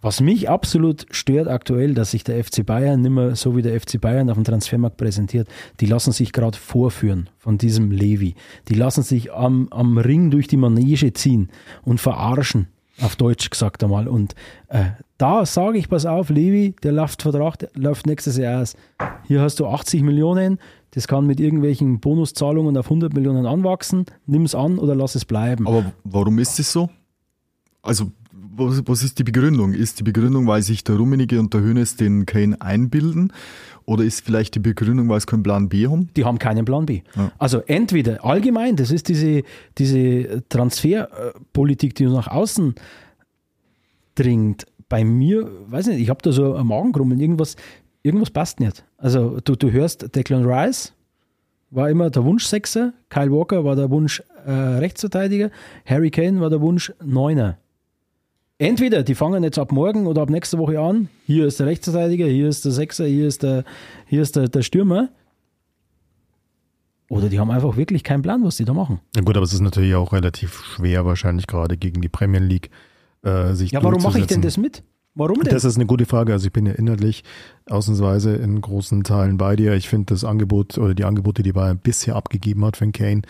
Was 0.06 0.22
mich 0.22 0.48
absolut 0.52 1.08
stört 1.10 1.48
aktuell, 1.48 1.96
dass 1.96 2.12
sich 2.12 2.24
der 2.24 2.44
FC 2.44 2.64
Bayern 2.64 3.02
nicht 3.02 3.10
mehr 3.10 3.36
so 3.36 3.58
wie 3.58 3.64
der 3.64 3.82
FC 3.82 4.00
Bayern 4.00 4.30
auf 4.30 4.36
dem 4.36 4.44
Transfermarkt 4.44 4.98
präsentiert. 4.98 5.48
Die 5.80 5.88
lassen 5.88 6.12
sich 6.12 6.32
gerade 6.32 6.56
vorführen 6.56 7.28
von 7.40 7.58
diesem 7.58 7.90
Levi. 7.90 8.36
Die 8.70 8.76
lassen 8.76 9.02
sich 9.02 9.34
am, 9.34 9.68
am 9.72 9.98
Ring 9.98 10.30
durch 10.30 10.48
die 10.48 10.58
Manege 10.58 11.12
ziehen 11.14 11.50
und 11.86 12.00
verarschen, 12.00 12.68
auf 13.02 13.16
Deutsch 13.16 13.50
gesagt 13.50 13.84
einmal. 13.84 14.08
Und 14.08 14.36
äh, 14.68 14.92
da 15.18 15.44
sage 15.44 15.80
ich, 15.80 15.90
pass 15.90 16.06
auf, 16.06 16.30
Levi, 16.30 16.76
der 16.84 16.92
läuft 16.92 17.24
Vertrag, 17.24 17.58
der 17.58 17.70
läuft 17.74 18.06
nächstes 18.06 18.38
Jahr 18.38 18.62
aus. 18.62 18.76
Hier 19.24 19.42
hast 19.42 19.60
du 19.60 19.66
80 19.66 20.04
Millionen, 20.04 20.60
das 20.92 21.08
kann 21.08 21.26
mit 21.26 21.40
irgendwelchen 21.40 22.00
Bonuszahlungen 22.00 22.78
auf 22.78 22.86
100 22.86 23.12
Millionen 23.16 23.48
anwachsen. 23.48 24.06
Nimm 24.28 24.44
es 24.44 24.54
an 24.54 24.78
oder 24.78 24.94
lass 24.94 25.16
es 25.16 25.26
bleiben. 25.26 25.66
Aber 25.66 25.94
warum 26.04 26.38
ist 26.38 26.60
es 26.60 26.72
so? 26.72 26.92
Also 27.82 28.12
was, 28.58 28.82
was 28.86 29.04
ist 29.04 29.20
die 29.20 29.24
Begründung? 29.24 29.74
Ist 29.74 30.00
die 30.00 30.04
Begründung, 30.04 30.48
weil 30.48 30.62
sich 30.62 30.84
der 30.84 30.96
Rummenigge 30.96 31.40
und 31.40 31.54
der 31.54 31.62
Hönes 31.62 31.96
den 31.96 32.26
Kane 32.26 32.60
einbilden? 32.62 33.32
Oder 33.86 34.04
ist 34.04 34.26
vielleicht 34.26 34.56
die 34.56 34.60
Begründung, 34.60 35.10
weil 35.10 35.20
sie 35.20 35.28
keinen 35.28 35.44
Plan 35.44 35.70
B 35.70 35.88
haben? 35.88 36.10
Die 36.16 36.26
haben 36.26 36.40
keinen 36.40 36.66
Plan 36.66 36.86
B. 36.86 37.02
Ja. 37.16 37.32
Also 37.38 37.60
entweder 37.68 38.24
allgemein, 38.26 38.76
das 38.76 38.92
ist 38.92 39.10
diese, 39.10 39.44
diese 39.78 40.44
Transferpolitik, 40.50 41.94
die 41.96 42.06
nach 42.06 42.28
außen 42.28 42.76
dringt. 44.16 44.66
Bei 44.90 45.04
mir, 45.04 45.50
weiß 45.68 45.88
nicht, 45.88 46.00
ich 46.00 46.10
habe 46.10 46.22
da 46.22 46.32
so 46.32 46.56
ein 46.56 46.66
Magengrummeln, 46.66 47.20
irgendwas, 47.20 47.56
irgendwas 48.02 48.32
passt 48.32 48.60
nicht. 48.60 48.84
Also 48.98 49.40
du, 49.44 49.56
du 49.56 49.72
hörst 49.72 50.16
Declan 50.16 50.46
Rice, 50.46 50.94
war 51.70 51.90
immer 51.90 52.10
der 52.10 52.24
Wunsch-Sechser, 52.24 52.94
Kyle 53.10 53.32
Walker 53.32 53.64
war 53.66 53.76
der 53.76 53.90
Wunsch 53.90 54.24
äh, 54.46 54.52
Rechtsverteidiger, 54.52 55.50
Harry 55.86 56.12
Kane 56.12 56.40
war 56.40 56.50
der 56.50 56.62
Wunsch 56.62 56.94
Neuner 57.04 57.58
entweder 58.58 59.04
die 59.04 59.16
fangen 59.16 59.44
jetzt 59.44 59.60
ab 59.60 59.72
morgen 59.72 60.08
oder 60.08 60.22
ab 60.22 60.30
nächster 60.30 60.58
Woche 60.58 60.80
an. 60.80 61.10
Hier 61.26 61.46
ist 61.46 61.60
der 61.60 61.68
Rechtsverteidiger, 61.68 62.26
hier 62.26 62.48
ist 62.48 62.66
der 62.66 62.72
Sechser, 62.72 63.06
hier 63.06 63.28
ist 63.28 63.44
der, 63.44 63.64
hier 64.08 64.22
ist 64.22 64.36
der, 64.36 64.48
der 64.48 64.62
Stürmer. 64.62 65.10
Oder 67.08 67.30
die 67.30 67.40
haben 67.40 67.52
einfach 67.52 67.78
wirklich 67.78 68.04
keinen 68.04 68.24
Plan, 68.24 68.44
was 68.44 68.56
die 68.58 68.66
da 68.66 68.74
machen. 68.74 69.00
Ja 69.16 69.22
gut, 69.22 69.38
aber 69.38 69.44
es 69.44 69.54
ist 69.54 69.62
natürlich 69.62 69.94
auch 69.94 70.12
relativ 70.12 70.64
schwer, 70.64 71.06
wahrscheinlich 71.06 71.46
gerade 71.46 71.78
gegen 71.78 72.02
die 72.02 72.10
Premier 72.10 72.40
League 72.40 72.72
äh, 73.24 73.54
sich 73.54 73.72
Ja, 73.72 73.84
warum 73.84 74.02
mache 74.02 74.20
ich 74.20 74.26
denn 74.26 74.42
das 74.42 74.58
mit? 74.58 74.84
Warum 75.14 75.40
denn? 75.42 75.54
Das 75.54 75.64
ist 75.64 75.76
eine 75.76 75.86
gute 75.86 76.06
Frage. 76.06 76.34
Also 76.34 76.48
ich 76.48 76.54
bin 76.54 76.66
ja 76.66 76.74
inhaltlich 76.74 77.24
ausnahmsweise 77.70 78.36
in 78.36 78.60
großen 78.60 79.04
Teilen 79.04 79.38
bei 79.38 79.56
dir. 79.56 79.74
Ich 79.74 79.88
finde 79.88 80.14
das 80.14 80.24
Angebot 80.24 80.78
oder 80.78 80.94
die 80.96 81.06
Angebote, 81.06 81.44
die 81.44 81.54
Bayern 81.54 81.78
bisher 81.78 82.16
abgegeben 82.16 82.66
hat 82.66 82.76
für 82.78 82.92
Kane, 82.92 83.22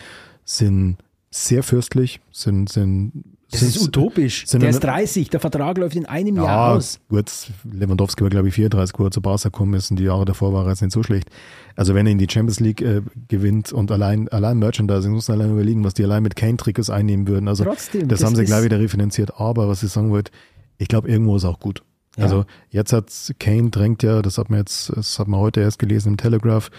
sind 0.46 0.98
sehr 1.30 1.62
fürstlich, 1.62 2.22
sind, 2.32 2.70
sind 2.70 3.26
das 3.62 3.76
ist 3.76 3.82
utopisch. 3.82 4.46
Der 4.46 4.70
ist 4.70 4.80
30, 4.80 5.30
der 5.30 5.40
Vertrag 5.40 5.78
läuft 5.78 5.96
in 5.96 6.06
einem 6.06 6.38
ja, 6.38 6.44
Jahr 6.44 6.76
aus. 6.76 7.00
Gut, 7.10 7.32
Lewandowski 7.64 8.24
war, 8.24 8.30
glaube 8.30 8.50
ich, 8.50 8.56
34, 8.56 8.98
wo 8.98 9.06
er 9.06 9.12
zu 9.12 9.22
Barca 9.22 9.50
gekommen 9.50 9.74
ist 9.74 9.92
und 9.92 9.98
die 9.98 10.04
Jahre 10.04 10.26
davor 10.26 10.54
war 10.54 10.66
er 10.66 10.70
jetzt 10.70 10.82
nicht 10.82 10.94
so 10.94 11.04
schlecht. 11.04 11.30
Also 11.76 11.94
wenn 11.96 12.06
er 12.06 12.12
in 12.12 12.18
die 12.18 12.28
Champions 12.30 12.60
League 12.60 12.82
äh, 12.82 13.02
gewinnt 13.28 13.74
und 13.74 13.92
allein, 13.92 14.30
allein 14.30 14.58
Merchandising, 14.58 15.12
muss 15.12 15.28
man 15.28 15.42
allein 15.42 15.54
überlegen, 15.54 15.84
was 15.84 15.94
die 15.94 16.04
allein 16.04 16.24
mit 16.24 16.36
Kane-Trikots 16.36 16.90
einnehmen 16.90 17.28
würden. 17.28 17.48
Also 17.48 17.64
Trotzdem, 17.64 18.08
das, 18.08 18.20
das 18.20 18.28
haben 18.28 18.36
sie 18.36 18.46
gleich 18.46 18.64
wieder 18.64 18.80
refinanziert. 18.80 19.40
Aber 19.40 19.68
was 19.68 19.84
ich 19.84 19.92
sagen 19.92 20.12
wollte, 20.12 20.32
ich 20.78 20.88
glaube, 20.88 21.10
irgendwo 21.10 21.36
ist 21.36 21.46
auch 21.46 21.60
gut. 21.60 21.84
Ja. 22.18 22.24
Also 22.24 22.46
jetzt 22.70 22.94
hat 22.94 23.12
Kane 23.40 23.70
drängt 23.70 24.04
ja, 24.04 24.22
das 24.22 24.38
hat 24.38 24.50
man 24.50 24.60
jetzt, 24.60 24.92
das 24.96 25.20
hat 25.20 25.28
man 25.28 25.40
heute 25.40 25.60
erst 25.60 25.80
gelesen 25.80 26.10
im 26.14 26.18
Telegraph, 26.18 26.72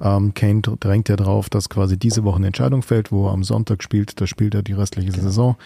ähm, 0.00 0.34
Kane 0.34 0.60
drängt 0.60 1.08
ja 1.08 1.16
drauf, 1.16 1.48
dass 1.50 1.68
quasi 1.68 1.98
diese 1.98 2.24
Woche 2.24 2.36
eine 2.36 2.46
Entscheidung 2.48 2.82
fällt, 2.82 3.10
wo 3.10 3.26
er 3.26 3.32
am 3.32 3.42
Sonntag 3.42 3.82
spielt, 3.82 4.20
da 4.20 4.26
spielt 4.26 4.54
er 4.54 4.62
die 4.62 4.72
restliche 4.72 5.10
genau. 5.10 5.24
Saison. 5.24 5.56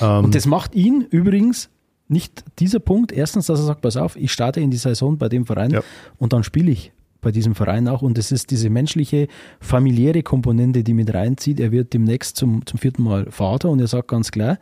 Ähm, 0.00 0.24
und 0.24 0.34
das 0.34 0.46
macht 0.46 0.74
ihn 0.74 1.06
übrigens 1.10 1.70
nicht 2.08 2.44
dieser 2.58 2.80
Punkt. 2.80 3.12
Erstens, 3.12 3.46
dass 3.46 3.60
er 3.60 3.66
sagt, 3.66 3.82
pass 3.82 3.96
auf, 3.96 4.16
ich 4.16 4.32
starte 4.32 4.60
in 4.60 4.70
die 4.70 4.76
Saison 4.76 5.16
bei 5.16 5.28
dem 5.28 5.46
Verein 5.46 5.70
ja. 5.70 5.82
und 6.18 6.32
dann 6.32 6.42
spiele 6.42 6.70
ich 6.70 6.92
bei 7.20 7.30
diesem 7.30 7.54
Verein 7.54 7.88
auch. 7.88 8.02
Und 8.02 8.18
es 8.18 8.32
ist 8.32 8.50
diese 8.50 8.70
menschliche, 8.70 9.28
familiäre 9.60 10.22
Komponente, 10.22 10.82
die 10.82 10.94
mit 10.94 11.12
reinzieht. 11.14 11.60
Er 11.60 11.70
wird 11.72 11.92
demnächst 11.92 12.36
zum, 12.36 12.66
zum 12.66 12.78
vierten 12.78 13.02
Mal 13.02 13.30
Vater 13.30 13.70
und 13.70 13.80
er 13.80 13.86
sagt 13.86 14.08
ganz 14.08 14.30
klar, 14.30 14.58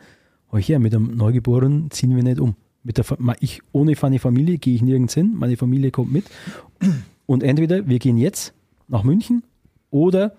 oh 0.51 0.57
hier, 0.57 0.79
mit 0.79 0.93
einem 0.93 1.15
Neugeborenen 1.15 1.89
ziehen 1.91 2.15
wir 2.15 2.23
nicht 2.23 2.39
um. 2.39 2.55
Mit 2.83 2.97
der, 2.97 3.05
ich, 3.39 3.61
ohne 3.71 3.95
meine 4.01 4.19
Familie 4.19 4.57
gehe 4.57 4.75
ich 4.75 4.81
nirgends 4.81 5.13
hin, 5.13 5.33
meine 5.35 5.57
Familie 5.57 5.91
kommt 5.91 6.11
mit. 6.11 6.25
Und 7.25 7.43
entweder 7.43 7.87
wir 7.87 7.99
gehen 7.99 8.17
jetzt 8.17 8.53
nach 8.87 9.03
München 9.03 9.43
oder 9.91 10.35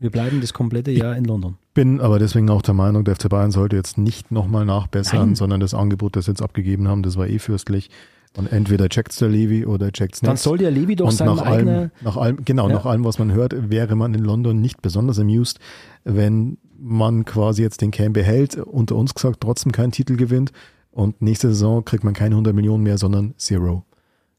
wir 0.00 0.10
bleiben 0.10 0.40
das 0.40 0.52
komplette 0.52 0.90
Jahr 0.90 1.16
in 1.16 1.24
London. 1.24 1.56
Bin 1.74 2.00
aber 2.00 2.18
deswegen 2.18 2.50
auch 2.50 2.62
der 2.62 2.74
Meinung, 2.74 3.04
der 3.04 3.14
FC 3.16 3.28
Bayern 3.28 3.50
sollte 3.52 3.76
jetzt 3.76 3.98
nicht 3.98 4.32
nochmal 4.32 4.64
nachbessern, 4.64 5.20
Nein. 5.28 5.34
sondern 5.36 5.60
das 5.60 5.74
Angebot, 5.74 6.16
das 6.16 6.24
sie 6.24 6.32
jetzt 6.32 6.42
abgegeben 6.42 6.88
haben, 6.88 7.02
das 7.02 7.16
war 7.16 7.28
eh 7.28 7.38
fürstlich. 7.38 7.90
Und 8.36 8.50
entweder 8.52 8.88
checkt's 8.88 9.16
der 9.16 9.28
Levi 9.28 9.66
oder 9.66 9.90
checkt's 9.90 10.22
nicht. 10.22 10.28
Dann 10.28 10.36
soll 10.36 10.58
der 10.58 10.70
Levi 10.70 10.94
doch 10.96 11.06
und 11.06 11.12
seinem 11.12 11.34
nach 11.36 11.44
allem, 11.44 11.90
nach 12.02 12.16
allem, 12.16 12.44
genau, 12.44 12.68
Ja. 12.68 12.74
nach 12.74 12.86
allem, 12.86 13.04
was 13.04 13.18
man 13.18 13.32
hört, 13.32 13.70
wäre 13.70 13.96
man 13.96 14.14
in 14.14 14.22
London 14.22 14.60
nicht 14.60 14.82
besonders 14.82 15.18
amused, 15.18 15.58
wenn 16.04 16.56
man 16.78 17.24
quasi 17.24 17.62
jetzt 17.62 17.82
den 17.82 17.90
Cam 17.90 18.12
behält, 18.12 18.56
unter 18.56 18.94
uns 18.96 19.14
gesagt, 19.14 19.40
trotzdem 19.40 19.72
keinen 19.72 19.90
Titel 19.90 20.16
gewinnt 20.16 20.52
und 20.92 21.20
nächste 21.20 21.48
Saison 21.48 21.84
kriegt 21.84 22.04
man 22.04 22.14
keine 22.14 22.36
100 22.36 22.54
Millionen 22.54 22.84
mehr, 22.84 22.98
sondern 22.98 23.34
Zero. 23.36 23.84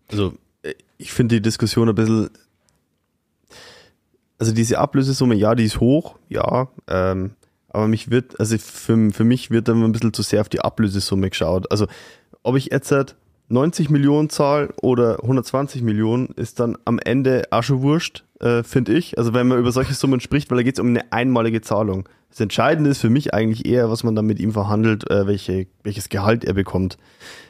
Also, 0.10 0.34
äh, 0.64 0.74
ich 0.98 1.12
finde 1.12 1.36
die 1.36 1.42
Diskussion 1.42 1.90
ein 1.90 1.96
bisschen. 1.96 2.30
Also, 4.42 4.54
diese 4.56 4.80
Ablösesumme, 4.80 5.36
ja, 5.36 5.54
die 5.54 5.66
ist 5.66 5.80
hoch, 5.80 6.16
ja. 6.28 6.68
Ähm, 6.88 7.36
aber 7.70 7.88
mich 7.88 8.10
wird, 8.10 8.40
also 8.40 8.58
für, 8.58 9.12
für 9.12 9.24
mich 9.24 9.52
wird 9.52 9.68
da 9.68 9.74
immer 9.74 9.86
ein 9.86 9.92
bisschen 9.92 10.14
zu 10.14 10.24
sehr 10.24 10.42
auf 10.42 10.50
die 10.50 10.62
Ablösesumme 10.62 11.30
geschaut. 11.30 11.72
Also, 11.72 11.86
ob 12.42 12.56
ich 12.56 12.70
jetzt 12.72 12.92
halt 12.92 13.16
90 13.50 13.92
Millionen 13.92 14.32
zahl 14.32 14.74
oder 14.82 15.22
120 15.22 15.84
Millionen, 15.84 16.30
ist 16.38 16.60
dann 16.60 16.76
am 16.86 16.98
Ende 16.98 17.44
wurscht, 17.52 18.24
äh, 18.40 18.64
finde 18.64 18.94
ich. 18.94 19.20
Also, 19.20 19.36
wenn 19.36 19.48
man 19.48 19.60
über 19.60 19.72
solche 19.72 19.94
Summen 19.94 20.22
spricht, 20.22 20.50
weil 20.50 20.58
da 20.58 20.64
geht 20.64 20.74
es 20.74 20.80
um 20.80 20.88
eine 20.88 21.12
einmalige 21.12 21.62
Zahlung. 21.62 22.10
Das 22.32 22.40
Entscheidende 22.40 22.90
ist 22.90 22.98
für 22.98 23.12
mich 23.12 23.36
eigentlich 23.36 23.68
eher, 23.68 23.92
was 23.92 24.04
man 24.04 24.16
dann 24.16 24.26
mit 24.26 24.40
ihm 24.40 24.54
verhandelt, 24.54 25.08
äh, 25.12 25.28
welche, 25.28 25.68
welches 25.84 26.10
Gehalt 26.10 26.46
er 26.46 26.56
bekommt. 26.56 26.98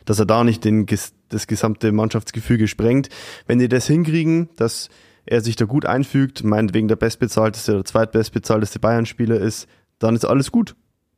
Dass 0.03 0.19
er 0.19 0.25
da 0.25 0.43
nicht 0.43 0.65
den, 0.65 0.87
das 1.29 1.47
gesamte 1.47 1.93
Mannschaftsgefüge 1.93 2.67
sprengt. 2.67 3.07
Wenn 3.47 3.59
die 3.59 3.69
das 3.69 3.87
hinkriegen, 3.87 4.49
dass 4.57 4.89
er 5.25 5.41
sich 5.41 5.55
da 5.55 5.65
gut 5.65 5.85
einfügt, 5.85 6.43
meinetwegen 6.43 6.87
der 6.87 6.95
bestbezahlteste 6.95 7.75
oder 7.75 7.85
zweitbestbezahlteste 7.85 8.79
Bayern-Spieler 8.79 9.39
ist, 9.39 9.67
dann 9.99 10.15
ist 10.15 10.25
alles 10.25 10.51
gut. 10.51 10.75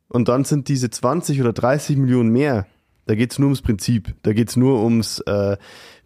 Und 0.08 0.28
dann 0.28 0.44
sind 0.44 0.68
diese 0.68 0.90
20 0.90 1.40
oder 1.40 1.52
30 1.52 1.96
Millionen 1.96 2.30
mehr. 2.30 2.66
Da 3.06 3.14
geht's 3.14 3.38
nur 3.38 3.48
ums 3.48 3.60
Prinzip. 3.60 4.14
Da 4.22 4.32
geht's 4.32 4.56
nur 4.56 4.82
ums, 4.82 5.20
äh, 5.20 5.56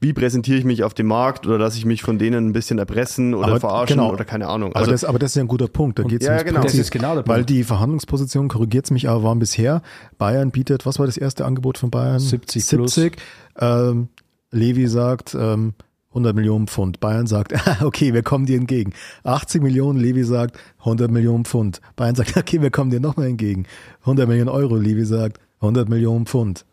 wie 0.01 0.13
präsentiere 0.13 0.59
ich 0.59 0.65
mich 0.65 0.83
auf 0.83 0.95
dem 0.95 1.07
Markt 1.07 1.47
oder 1.47 1.59
lasse 1.59 1.79
ich 1.79 1.85
mich 1.85 2.03
von 2.03 2.19
denen 2.19 2.49
ein 2.49 2.53
bisschen 2.53 2.79
erpressen 2.79 3.35
oder 3.35 3.49
Aber 3.49 3.61
verarschen 3.61 3.99
genau. 3.99 4.13
oder 4.13 4.25
keine 4.25 4.49
Ahnung. 4.49 4.71
Aber, 4.71 4.81
Also, 4.81 4.91
das, 4.91 5.05
aber 5.05 5.19
das 5.19 5.33
ist 5.33 5.37
ja 5.37 5.43
ein 5.43 5.49
guter 5.49 5.69
Punkt. 5.69 5.99
Da 5.99 6.03
geht's 6.03 6.25
ja, 6.25 6.33
ums 6.33 6.45
genau. 6.45 6.61
Prinzip. 6.61 6.79
Das 6.79 6.87
ist 6.87 6.91
genau 6.91 7.15
der 7.15 7.23
Punkt. 7.23 7.29
Weil 7.29 7.45
die 7.45 7.63
Verhandlungsposition, 7.63 8.49
korrigiert 8.49 8.91
mich, 8.91 9.09
aber 9.09 9.23
waren 9.23 9.39
bisher, 9.39 9.83
Bayern 10.19 10.51
bietet, 10.51 10.87
was 10.87 10.99
war 10.99 11.07
das 11.07 11.17
erste 11.17 11.45
Angebot 11.45 11.79
von 11.79 11.91
Bayern? 11.91 12.19
70 12.19 12.67
plus. 12.69 12.95
70. 12.95 13.23
Ähm, 13.61 14.09
Levi 14.51 14.89
sagt 14.89 15.37
ähm, 15.39 15.75
100 16.11 16.35
Millionen 16.35 16.67
Pfund. 16.67 17.01
Bayern 17.01 17.27
sagt, 17.27 17.55
okay, 17.83 18.15
wir 18.15 18.23
kommen 18.23 18.47
dir 18.47 18.57
entgegen. 18.57 18.93
80 19.25 19.63
Millionen, 19.63 19.99
Levi 19.99 20.25
sagt 20.25 20.59
100 20.81 21.11
Millionen 21.11 21.45
Pfund. 21.45 21.81
Bayern 21.97 22.15
sagt, 22.15 22.37
okay, 22.37 22.61
wir 22.61 22.71
kommen 22.71 22.91
dir 22.91 23.01
nochmal 23.01 23.27
entgegen. 23.27 23.67
100 24.01 24.29
Millionen 24.29 24.49
Euro, 24.49 24.77
Levi 24.77 25.05
sagt 25.05 25.39
100 25.61 25.89
Millionen 25.89 26.27
Pfund. 26.27 26.65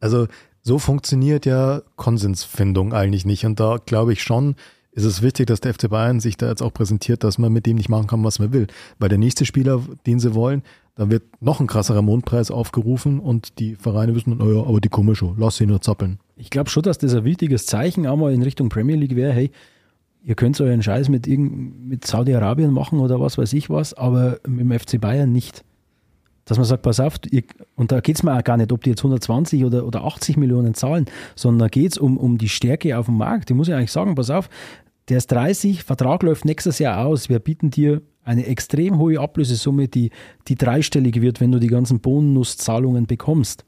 Also 0.00 0.26
so 0.62 0.78
funktioniert 0.78 1.46
ja 1.46 1.82
Konsensfindung 1.96 2.92
eigentlich 2.92 3.24
nicht. 3.24 3.44
Und 3.44 3.60
da 3.60 3.78
glaube 3.84 4.12
ich 4.12 4.22
schon, 4.22 4.56
ist 4.92 5.04
es 5.04 5.20
wichtig, 5.20 5.46
dass 5.46 5.60
der 5.60 5.74
FC 5.74 5.90
Bayern 5.90 6.20
sich 6.20 6.36
da 6.36 6.48
jetzt 6.48 6.62
auch 6.62 6.72
präsentiert, 6.72 7.22
dass 7.22 7.38
man 7.38 7.52
mit 7.52 7.66
dem 7.66 7.76
nicht 7.76 7.88
machen 7.88 8.06
kann, 8.06 8.24
was 8.24 8.38
man 8.38 8.52
will. 8.52 8.66
Weil 8.98 9.10
der 9.10 9.18
nächste 9.18 9.44
Spieler, 9.44 9.82
den 10.06 10.18
sie 10.18 10.34
wollen, 10.34 10.62
da 10.94 11.10
wird 11.10 11.22
noch 11.42 11.60
ein 11.60 11.66
krasserer 11.66 12.00
Mondpreis 12.00 12.50
aufgerufen 12.50 13.20
und 13.20 13.58
die 13.58 13.74
Vereine 13.74 14.14
wissen, 14.14 14.38
naja, 14.38 14.60
aber 14.60 14.80
die 14.80 14.88
komische, 14.88 15.34
lass 15.36 15.56
sie 15.56 15.66
nur 15.66 15.82
zappeln. 15.82 16.18
Ich 16.36 16.50
glaube 16.50 16.70
schon, 16.70 16.82
dass 16.82 16.98
das 16.98 17.14
ein 17.14 17.24
wichtiges 17.24 17.66
Zeichen 17.66 18.06
auch 18.06 18.16
mal 18.16 18.32
in 18.32 18.42
Richtung 18.42 18.68
Premier 18.68 18.96
League 18.96 19.16
wäre, 19.16 19.32
hey, 19.32 19.50
ihr 20.22 20.34
könnt 20.34 20.60
euren 20.60 20.82
Scheiß 20.82 21.08
mit, 21.08 21.26
irgend, 21.26 21.86
mit 21.88 22.06
Saudi-Arabien 22.06 22.72
machen 22.72 22.98
oder 22.98 23.20
was 23.20 23.38
weiß 23.38 23.52
ich 23.54 23.70
was, 23.70 23.94
aber 23.94 24.38
mit 24.46 24.60
dem 24.60 24.78
FC 24.78 25.00
Bayern 25.00 25.32
nicht. 25.32 25.64
Dass 26.44 26.58
man 26.58 26.66
sagt, 26.66 26.82
pass 26.82 27.00
auf, 27.00 27.14
ihr, 27.30 27.42
und 27.74 27.90
da 27.90 28.00
geht 28.00 28.16
es 28.16 28.22
mir 28.22 28.36
auch 28.36 28.44
gar 28.44 28.56
nicht, 28.56 28.70
ob 28.70 28.82
die 28.84 28.90
jetzt 28.90 29.00
120 29.00 29.64
oder, 29.64 29.86
oder 29.86 30.04
80 30.04 30.36
Millionen 30.36 30.74
zahlen, 30.74 31.06
sondern 31.34 31.60
da 31.60 31.68
geht 31.68 31.92
es 31.92 31.98
um, 31.98 32.18
um 32.18 32.38
die 32.38 32.48
Stärke 32.48 32.98
auf 32.98 33.06
dem 33.06 33.16
Markt. 33.16 33.50
Ich 33.50 33.56
muss 33.56 33.68
ja 33.68 33.76
eigentlich 33.76 33.92
sagen, 33.92 34.14
pass 34.14 34.30
auf, 34.30 34.48
der 35.08 35.18
ist 35.18 35.28
30, 35.28 35.84
Vertrag 35.84 36.22
läuft 36.22 36.44
nächstes 36.44 36.78
Jahr 36.78 37.06
aus, 37.06 37.28
wir 37.28 37.38
bieten 37.38 37.70
dir 37.70 38.02
eine 38.24 38.46
extrem 38.46 38.98
hohe 38.98 39.20
Ablösesumme, 39.20 39.86
die, 39.86 40.10
die 40.48 40.56
dreistellig 40.56 41.20
wird, 41.20 41.40
wenn 41.40 41.52
du 41.52 41.60
die 41.60 41.68
ganzen 41.68 42.00
Bonuszahlungen 42.00 43.06
bekommst. 43.06 43.64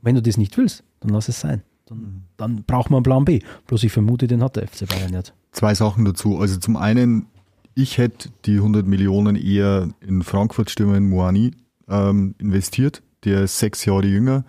Wenn 0.00 0.14
du 0.14 0.22
das 0.22 0.38
nicht 0.38 0.56
willst, 0.56 0.82
dann 1.00 1.10
lass 1.10 1.28
es 1.28 1.38
sein. 1.38 1.62
Dann, 1.92 2.24
dann 2.36 2.64
braucht 2.64 2.90
man 2.90 2.98
einen 2.98 3.04
Plan 3.04 3.24
B. 3.24 3.40
Bloß 3.66 3.84
ich 3.84 3.92
vermute, 3.92 4.26
den 4.26 4.42
hat 4.42 4.56
der 4.56 4.66
FC 4.66 4.88
Bayern 4.88 5.10
nicht. 5.10 5.34
Zwei 5.52 5.74
Sachen 5.74 6.04
dazu. 6.04 6.38
Also 6.38 6.58
zum 6.58 6.76
einen, 6.76 7.26
ich 7.74 7.98
hätte 7.98 8.30
die 8.46 8.56
100 8.56 8.86
Millionen 8.86 9.36
eher 9.36 9.90
in 10.00 10.22
Frankfurt-Stürmer 10.22 10.96
in 10.96 11.10
Moani 11.10 11.52
ähm, 11.88 12.34
investiert. 12.38 13.02
Der 13.24 13.42
ist 13.42 13.58
sechs 13.58 13.84
Jahre 13.84 14.06
jünger. 14.06 14.44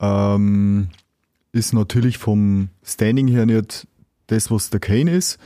Ähm, 0.00 0.88
ist 1.52 1.72
natürlich 1.72 2.18
vom 2.18 2.68
Standing 2.82 3.28
her 3.28 3.46
nicht 3.46 3.86
das, 4.26 4.50
was 4.50 4.70
der 4.70 4.80
Kane 4.80 5.12
ist. 5.12 5.38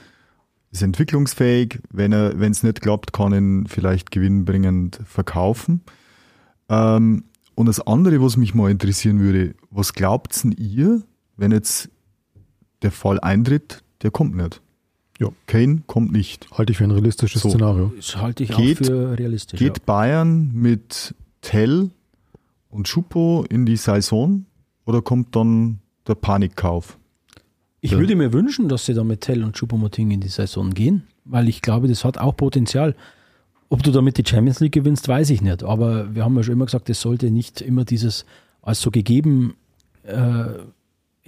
Ist 0.70 0.83
entwicklungsfähig. 0.83 1.81
Wenn 1.91 2.12
er, 2.12 2.41
wenn 2.41 2.53
es 2.53 2.62
nicht 2.62 2.81
klappt, 2.81 3.12
kann 3.12 3.35
ihn 3.35 3.66
vielleicht 3.66 4.11
gewinnbringend 4.11 5.01
verkaufen. 5.05 5.83
Ähm, 6.70 7.24
und 7.55 7.66
das 7.66 7.87
andere, 7.87 8.22
was 8.22 8.37
mich 8.37 8.55
mal 8.55 8.70
interessieren 8.70 9.18
würde, 9.20 9.55
was 9.70 9.93
glaubt 9.93 10.43
denn 10.43 10.53
ihr, 10.53 11.03
wenn 11.39 11.51
jetzt 11.53 11.89
der 12.82 12.93
Fall 12.93 13.18
eintritt, 13.20 13.82
der 14.03 14.11
kommt 14.11 14.36
nicht? 14.36 14.61
Ja. 15.18 15.28
Kane 15.47 15.82
kommt 15.86 16.12
nicht. 16.12 16.47
Halte 16.53 16.72
ich 16.72 16.78
für 16.78 16.84
ein 16.84 16.91
realistisches 16.93 17.43
So. 17.43 17.49
Szenario. 17.49 17.93
Das 17.97 18.16
halte 18.16 18.45
ich 18.45 18.51
Geht- 18.51 18.82
auch 18.82 18.86
für 18.86 19.18
realistisch. 19.18 19.59
Geht 19.59 19.78
ja. 19.78 19.82
Bayern 19.86 20.51
mit 20.53 21.14
Tell 21.41 21.91
und 22.70 22.86
Schupo 22.86 23.45
in 23.49 23.64
die 23.66 23.76
Saison 23.76 24.45
oder 24.84 25.01
kommt 25.03 25.34
dann 25.34 25.80
der 26.07 26.14
Panikkauf? 26.14 26.99
Ich 27.80 27.93
würde 27.97 28.14
mir 28.16 28.32
wünschen, 28.32 28.68
dass 28.68 28.86
sie 28.86 28.95
da 28.95 29.03
mit 29.05 29.20
Tell 29.20 29.43
und 29.45 29.57
Choupo-Moting 29.57 30.11
in 30.11 30.20
die 30.20 30.28
Saison 30.28 30.70
gehen, 30.74 31.05
weil 31.24 31.49
ich 31.49 31.62
glaube, 31.62 31.86
das 31.89 32.05
hat 32.05 32.18
auch 32.18 32.36
Potenzial. 32.36 32.95
Ob 33.68 33.82
du 33.84 33.91
damit 33.93 34.18
die 34.18 34.24
Champions 34.26 34.59
League 34.61 34.72
gewinnst, 34.72 35.07
weiß 35.07 35.30
ich 35.30 35.43
nicht. 35.43 35.62
Aber 35.62 36.12
wir 36.14 36.24
haben 36.24 36.34
ja 36.36 36.43
schon 36.43 36.55
immer 36.55 36.64
gesagt, 36.64 36.91
es 36.91 37.01
sollte 37.01 37.30
nicht 37.30 37.61
immer 37.61 37.84
dieses 37.84 38.24
als 38.62 38.80
so 38.80 38.91
gegeben 38.91 39.55
äh, 40.03 40.45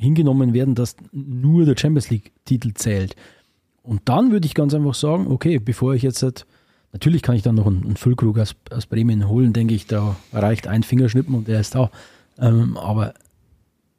hingenommen 0.00 0.54
werden, 0.54 0.74
dass 0.74 0.96
nur 1.12 1.64
der 1.64 1.76
Champions 1.76 2.10
League-Titel 2.10 2.72
zählt. 2.74 3.16
Und 3.82 4.02
dann 4.06 4.32
würde 4.32 4.46
ich 4.46 4.54
ganz 4.54 4.74
einfach 4.74 4.94
sagen, 4.94 5.26
okay, 5.28 5.58
bevor 5.58 5.94
ich 5.94 6.02
jetzt, 6.02 6.46
natürlich 6.92 7.22
kann 7.22 7.36
ich 7.36 7.42
dann 7.42 7.54
noch 7.54 7.66
einen, 7.66 7.84
einen 7.84 7.96
Füllkrug 7.96 8.38
aus, 8.38 8.56
aus 8.70 8.86
Bremen 8.86 9.28
holen, 9.28 9.52
denke 9.52 9.74
ich, 9.74 9.86
da 9.86 10.16
reicht 10.32 10.66
ein 10.66 10.82
Fingerschnippen 10.82 11.34
und 11.34 11.48
der 11.48 11.60
ist 11.60 11.74
da. 11.74 11.90
Ähm, 12.38 12.76
aber 12.76 13.14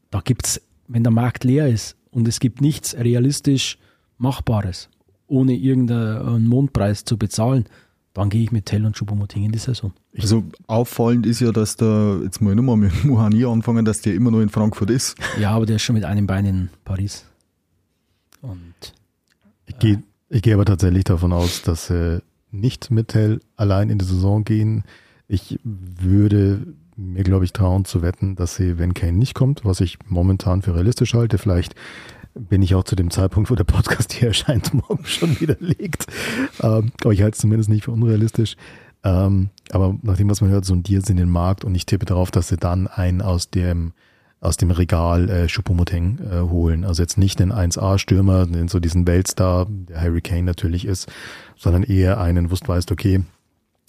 da 0.09 0.21
gibt 0.21 0.47
es, 0.47 0.61
wenn 0.87 1.03
der 1.03 1.11
Markt 1.11 1.43
leer 1.43 1.67
ist 1.67 1.95
und 2.09 2.27
es 2.27 2.39
gibt 2.39 2.61
nichts 2.61 2.95
realistisch 2.95 3.77
Machbares, 4.17 4.89
ohne 5.27 5.53
irgendeinen 5.53 6.47
Mondpreis 6.47 7.05
zu 7.05 7.17
bezahlen, 7.17 7.65
dann 8.13 8.29
gehe 8.29 8.43
ich 8.43 8.51
mit 8.51 8.65
Tell 8.65 8.85
und 8.85 8.95
Choupo-Moting 8.97 9.43
in 9.45 9.51
die 9.51 9.59
Saison. 9.59 9.93
Also 10.17 10.43
auffallend 10.67 11.25
ist 11.25 11.39
ja, 11.39 11.51
dass 11.51 11.77
der, 11.77 12.19
jetzt 12.23 12.41
mal 12.41 12.55
nochmal 12.55 12.77
mit 12.77 13.05
Mohani 13.05 13.45
anfangen, 13.45 13.85
dass 13.85 14.01
der 14.01 14.13
immer 14.13 14.31
noch 14.31 14.41
in 14.41 14.49
Frankfurt 14.49 14.89
ist. 14.89 15.17
Ja, 15.39 15.51
aber 15.51 15.65
der 15.65 15.77
ist 15.77 15.83
schon 15.83 15.95
mit 15.95 16.03
einem 16.03 16.27
Bein 16.27 16.45
in 16.45 16.69
Paris. 16.83 17.25
Und 18.41 18.73
Ich 19.65 19.77
gehe 19.79 20.03
ich 20.33 20.41
gehe 20.41 20.53
aber 20.53 20.63
tatsächlich 20.63 21.03
davon 21.03 21.33
aus, 21.33 21.61
dass 21.61 21.87
sie 21.87 22.23
nicht 22.51 22.89
mit 22.89 23.09
Tell 23.09 23.41
allein 23.57 23.89
in 23.89 23.97
die 23.97 24.05
Saison 24.05 24.45
gehen. 24.45 24.85
Ich 25.27 25.59
würde 25.63 26.67
mir, 26.95 27.23
glaube 27.23 27.43
ich, 27.43 27.51
trauen 27.51 27.83
zu 27.83 28.01
wetten, 28.01 28.37
dass 28.37 28.55
sie, 28.55 28.77
wenn 28.77 28.93
Kane 28.93 29.17
nicht 29.17 29.33
kommt, 29.33 29.65
was 29.65 29.81
ich 29.81 29.97
momentan 30.07 30.61
für 30.61 30.73
realistisch 30.73 31.13
halte, 31.13 31.37
vielleicht 31.37 31.75
bin 32.33 32.61
ich 32.61 32.75
auch 32.75 32.83
zu 32.83 32.95
dem 32.95 33.11
Zeitpunkt, 33.11 33.49
wo 33.51 33.55
der 33.55 33.63
Podcast 33.63 34.13
hier 34.13 34.29
erscheint, 34.29 34.73
morgen 34.89 35.05
schon 35.05 35.39
widerlegt. 35.39 36.07
Ähm, 36.61 36.91
aber 37.03 37.13
ich 37.13 37.21
halte 37.21 37.35
es 37.35 37.41
zumindest 37.41 37.69
nicht 37.69 37.85
für 37.85 37.91
unrealistisch. 37.91 38.55
Ähm, 39.03 39.49
aber 39.71 39.97
nach 40.03 40.17
dem, 40.17 40.29
was 40.29 40.41
man 40.41 40.49
hört, 40.49 40.65
sondiert 40.65 41.05
sie 41.05 41.15
den 41.15 41.29
Markt 41.29 41.65
und 41.65 41.73
ich 41.75 41.85
tippe 41.85 42.05
darauf, 42.05 42.31
dass 42.31 42.47
sie 42.47 42.57
dann 42.57 42.87
einen 42.87 43.21
aus 43.21 43.49
dem 43.49 43.93
aus 44.41 44.57
dem 44.57 44.71
Regal 44.71 45.29
äh, 45.29 45.47
Choupo-Moting 45.47 46.17
äh, 46.19 46.39
holen. 46.49 46.83
Also 46.83 47.03
jetzt 47.03 47.19
nicht 47.19 47.39
den 47.39 47.53
1A-Stürmer, 47.53 48.47
den 48.47 48.67
so 48.67 48.79
diesen 48.79 49.05
Weltstar, 49.05 49.67
der 49.69 50.01
Harry 50.01 50.21
Kane 50.21 50.43
natürlich 50.43 50.85
ist, 50.85 51.11
sondern 51.55 51.83
eher 51.83 52.19
einen, 52.19 52.49
wo 52.49 52.55
du 52.55 52.67
weißt, 52.67 52.91
okay, 52.91 53.21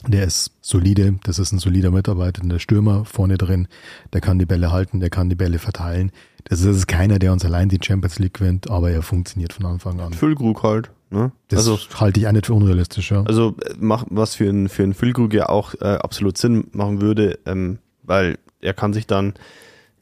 der 0.06 0.24
ist 0.24 0.52
solide, 0.60 1.14
das 1.24 1.38
ist 1.38 1.52
ein 1.52 1.58
solider 1.58 1.90
Mitarbeiter, 1.90 2.42
der 2.42 2.58
Stürmer 2.58 3.04
vorne 3.04 3.38
drin, 3.38 3.68
der 4.12 4.20
kann 4.20 4.38
die 4.38 4.46
Bälle 4.46 4.72
halten, 4.72 5.00
der 5.00 5.10
kann 5.10 5.28
die 5.28 5.34
Bälle 5.34 5.58
verteilen. 5.58 6.10
Das 6.44 6.60
ist, 6.60 6.66
das 6.66 6.76
ist 6.76 6.88
keiner, 6.88 7.18
der 7.18 7.32
uns 7.32 7.44
allein 7.44 7.68
die 7.68 7.78
Champions 7.82 8.18
League 8.18 8.34
gewinnt, 8.34 8.70
aber 8.70 8.90
er 8.90 9.02
funktioniert 9.02 9.52
von 9.52 9.66
Anfang 9.66 10.00
an. 10.00 10.12
Füllkrug 10.12 10.62
halt. 10.62 10.90
Ne? 11.10 11.30
Das 11.48 11.68
also, 11.68 11.78
halte 12.00 12.20
ich 12.20 12.26
auch 12.26 12.32
nicht 12.32 12.46
für 12.46 12.54
unrealistisch, 12.54 13.10
ja. 13.10 13.22
also 13.24 13.54
äh, 13.64 13.74
mach, 13.78 14.04
was 14.08 14.34
für 14.34 14.48
einen 14.48 14.68
für 14.68 14.82
einen 14.82 14.94
Füllkrug 14.94 15.34
ja 15.34 15.48
auch 15.48 15.74
äh, 15.74 15.84
absolut 15.84 16.38
Sinn 16.38 16.68
machen 16.72 17.00
würde, 17.00 17.38
ähm, 17.44 17.78
weil 18.02 18.38
er 18.60 18.72
kann 18.72 18.92
sich 18.94 19.06
dann 19.06 19.34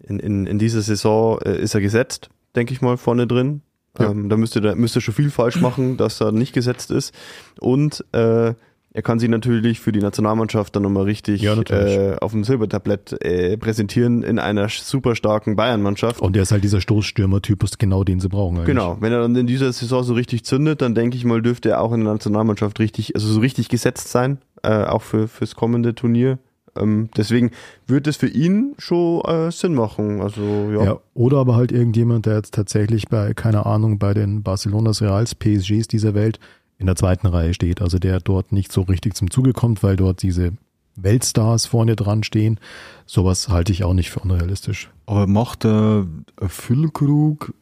in, 0.02 0.20
in, 0.20 0.46
in 0.46 0.58
dieser 0.58 0.82
Saison 0.82 1.40
äh, 1.40 1.60
ist 1.60 1.74
er 1.74 1.80
gesetzt, 1.80 2.30
denke 2.54 2.72
ich 2.72 2.80
mal, 2.80 2.96
vorne 2.96 3.26
drin. 3.26 3.62
Ja. 3.98 4.10
Ähm, 4.10 4.28
da 4.28 4.36
müsste 4.36 4.60
er 4.60 4.76
müsste 4.76 5.00
schon 5.00 5.14
viel 5.14 5.30
falsch 5.30 5.60
machen, 5.60 5.96
dass 5.96 6.20
er 6.20 6.30
nicht 6.30 6.52
gesetzt 6.52 6.92
ist. 6.92 7.12
Und 7.58 8.04
äh, 8.12 8.54
er 8.92 9.02
kann 9.02 9.20
sich 9.20 9.28
natürlich 9.28 9.78
für 9.78 9.92
die 9.92 10.00
Nationalmannschaft 10.00 10.74
dann 10.74 10.82
nochmal 10.82 11.04
richtig 11.04 11.42
Ja, 11.42 11.54
äh, 11.54 12.16
auf 12.20 12.32
dem 12.32 12.42
Silbertablett 12.42 13.16
äh, 13.22 13.56
präsentieren 13.56 14.24
in 14.24 14.40
einer 14.40 14.68
super 14.68 15.14
starken 15.14 15.54
Bayern-Mannschaft. 15.54 16.20
Und 16.20 16.34
der 16.34 16.42
ist 16.42 16.50
halt 16.50 16.64
dieser 16.64 16.80
Stoßstürmer-Typus, 16.80 17.78
genau 17.78 18.02
den 18.02 18.18
sie 18.18 18.28
brauchen 18.28 18.56
eigentlich. 18.56 18.66
Genau, 18.66 18.96
wenn 19.00 19.12
er 19.12 19.20
dann 19.20 19.36
in 19.36 19.46
dieser 19.46 19.72
Saison 19.72 20.02
so 20.02 20.14
richtig 20.14 20.44
zündet, 20.44 20.82
dann 20.82 20.96
denke 20.96 21.16
ich 21.16 21.24
mal, 21.24 21.40
dürfte 21.40 21.70
er 21.70 21.80
auch 21.82 21.92
in 21.92 22.02
der 22.02 22.14
Nationalmannschaft 22.14 22.80
richtig, 22.80 23.14
also 23.14 23.28
so 23.28 23.38
richtig 23.38 23.68
gesetzt 23.68 24.08
sein, 24.08 24.38
äh, 24.62 24.84
auch 24.84 25.02
für 25.02 25.28
fürs 25.28 25.54
kommende 25.54 25.94
Turnier. 25.94 26.38
Ähm, 26.76 27.10
deswegen 27.16 27.50
wird 27.86 28.06
es 28.06 28.16
für 28.16 28.28
ihn 28.28 28.74
schon 28.78 29.22
äh, 29.24 29.52
Sinn 29.52 29.74
machen. 29.74 30.20
Also 30.20 30.70
ja, 30.72 30.84
Ja, 30.84 31.00
oder 31.14 31.38
aber 31.38 31.54
halt 31.54 31.70
irgendjemand, 31.70 32.26
der 32.26 32.36
jetzt 32.36 32.54
tatsächlich 32.54 33.08
bei, 33.08 33.34
keine 33.34 33.66
Ahnung, 33.66 33.98
bei 33.98 34.14
den 34.14 34.42
Barcelonas 34.42 35.00
Reals, 35.00 35.34
PSGs 35.34 35.88
dieser 35.88 36.14
Welt 36.14 36.40
in 36.80 36.86
der 36.86 36.96
zweiten 36.96 37.26
Reihe 37.26 37.52
steht. 37.52 37.82
Also 37.82 37.98
der 37.98 38.20
dort 38.20 38.52
nicht 38.52 38.72
so 38.72 38.80
richtig 38.82 39.14
zum 39.14 39.30
Zuge 39.30 39.52
kommt, 39.52 39.82
weil 39.82 39.96
dort 39.96 40.22
diese 40.22 40.54
Weltstars 40.96 41.66
vorne 41.66 41.94
dran 41.94 42.24
stehen. 42.24 42.58
Sowas 43.04 43.50
halte 43.50 43.70
ich 43.70 43.84
auch 43.84 43.92
nicht 43.92 44.10
für 44.10 44.20
unrealistisch. 44.20 44.90
Aber 45.04 45.26
macht 45.26 45.64
der 45.64 46.06
Füllkrug 46.46 47.54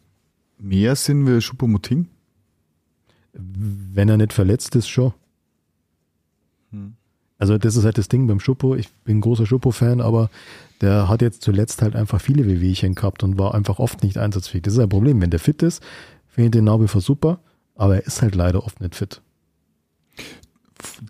mehr 0.58 0.94
Sinn 0.94 1.26
wie 1.26 1.40
Schuppomoting? 1.40 2.06
Wenn 3.32 4.08
er 4.08 4.16
nicht 4.16 4.32
verletzt 4.32 4.76
ist, 4.76 4.88
schon. 4.88 5.12
Also 7.38 7.58
das 7.58 7.76
ist 7.76 7.84
halt 7.84 7.98
das 7.98 8.08
Ding 8.08 8.28
beim 8.28 8.40
Schuppo. 8.40 8.76
Ich 8.76 8.88
bin 9.04 9.20
großer 9.20 9.46
Schuppo-Fan, 9.46 10.00
aber 10.00 10.30
der 10.80 11.08
hat 11.08 11.22
jetzt 11.22 11.42
zuletzt 11.42 11.82
halt 11.82 11.96
einfach 11.96 12.20
viele 12.20 12.46
Wehwehchen 12.46 12.94
gehabt 12.94 13.24
und 13.24 13.36
war 13.36 13.54
einfach 13.54 13.80
oft 13.80 14.04
nicht 14.04 14.16
einsatzfähig. 14.16 14.62
Das 14.62 14.74
ist 14.74 14.80
ein 14.80 14.88
Problem. 14.88 15.20
Wenn 15.20 15.30
der 15.30 15.40
fit 15.40 15.62
ist, 15.62 15.82
finde 16.28 16.46
ich 16.46 16.50
den 16.52 16.64
nach 16.64 16.80
wie 16.80 16.88
vor 16.88 17.00
super, 17.00 17.40
aber 17.78 17.94
er 17.96 18.06
ist 18.06 18.20
halt 18.20 18.34
leider 18.34 18.62
oft 18.64 18.80
nicht 18.82 18.94
fit. 18.94 19.22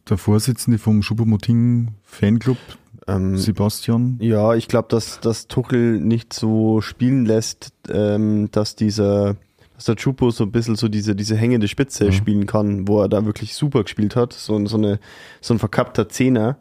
Der 0.09 0.17
Vorsitzende 0.17 0.79
vom 0.79 1.03
Schuppomoting 1.03 1.95
Fanclub, 2.05 2.59
ähm, 3.07 3.37
Sebastian. 3.37 4.19
ja 4.21 4.55
ich 4.55 4.69
glaube, 4.69 4.89
dass, 4.89 5.21
dass 5.21 5.49
Tuchel 5.49 6.01
nicht 6.01 6.33
so 6.33 6.81
spielen 6.81 7.27
lässt, 7.27 7.73
ähm, 7.91 8.51
dass 8.53 8.77
dieser 8.77 9.37
dass 9.75 9.85
der 9.85 9.95
Chupo 9.97 10.31
so 10.31 10.43
ein 10.45 10.51
bisschen 10.51 10.75
so 10.75 10.89
diese, 10.89 11.15
diese 11.15 11.37
hängende 11.37 11.69
Spitze 11.69 12.07
Mhm. 12.07 12.13
spielen 12.13 12.47
kann, 12.47 12.89
wo 12.89 13.01
er 13.01 13.09
da 13.09 13.25
wirklich 13.25 13.55
super 13.55 13.85
gespielt 13.85 14.17
hat. 14.17 14.33
So, 14.33 14.67
so, 14.67 14.77
eine, 14.77 14.99
so 15.41 15.55
ein 15.55 15.61
verkappter 15.61 16.09
Zehner. 16.09 16.57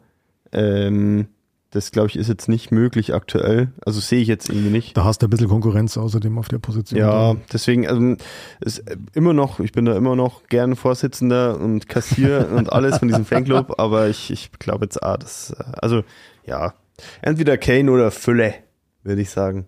Ähm, 0.52 1.26
das, 1.70 1.90
glaube 1.92 2.08
ich, 2.08 2.16
ist 2.16 2.28
jetzt 2.28 2.48
nicht 2.48 2.70
möglich 2.70 3.14
aktuell. 3.14 3.72
Also 3.84 4.00
sehe 4.00 4.20
ich 4.20 4.28
jetzt 4.28 4.48
irgendwie 4.48 4.70
nicht. 4.70 4.96
Da 4.96 5.04
hast 5.04 5.20
du 5.20 5.26
ein 5.26 5.30
bisschen 5.30 5.48
Konkurrenz 5.48 5.98
außerdem 5.98 6.38
auf 6.38 6.48
der 6.48 6.58
Position. 6.58 6.98
Ja, 6.98 7.36
deswegen, 7.52 7.86
also 7.86 8.16
ist 8.60 8.82
immer 9.12 9.34
noch, 9.34 9.60
ich 9.60 9.72
bin 9.72 9.84
da 9.84 9.94
immer 9.94 10.16
noch 10.16 10.44
gern 10.44 10.76
Vorsitzender 10.76 11.60
und 11.60 11.88
Kassier 11.88 12.48
und 12.56 12.72
alles 12.72 12.98
von 12.98 13.08
diesem 13.08 13.26
Fanclub, 13.26 13.78
aber 13.78 14.08
ich, 14.08 14.30
ich 14.30 14.50
glaube 14.58 14.86
jetzt, 14.86 15.02
ah, 15.02 15.18
das, 15.18 15.50
äh, 15.50 15.64
also 15.80 16.04
ja, 16.46 16.72
entweder 17.20 17.58
Kane 17.58 17.90
oder 17.92 18.10
Fülle, 18.10 18.54
würde 19.02 19.20
ich 19.20 19.30
sagen. 19.30 19.66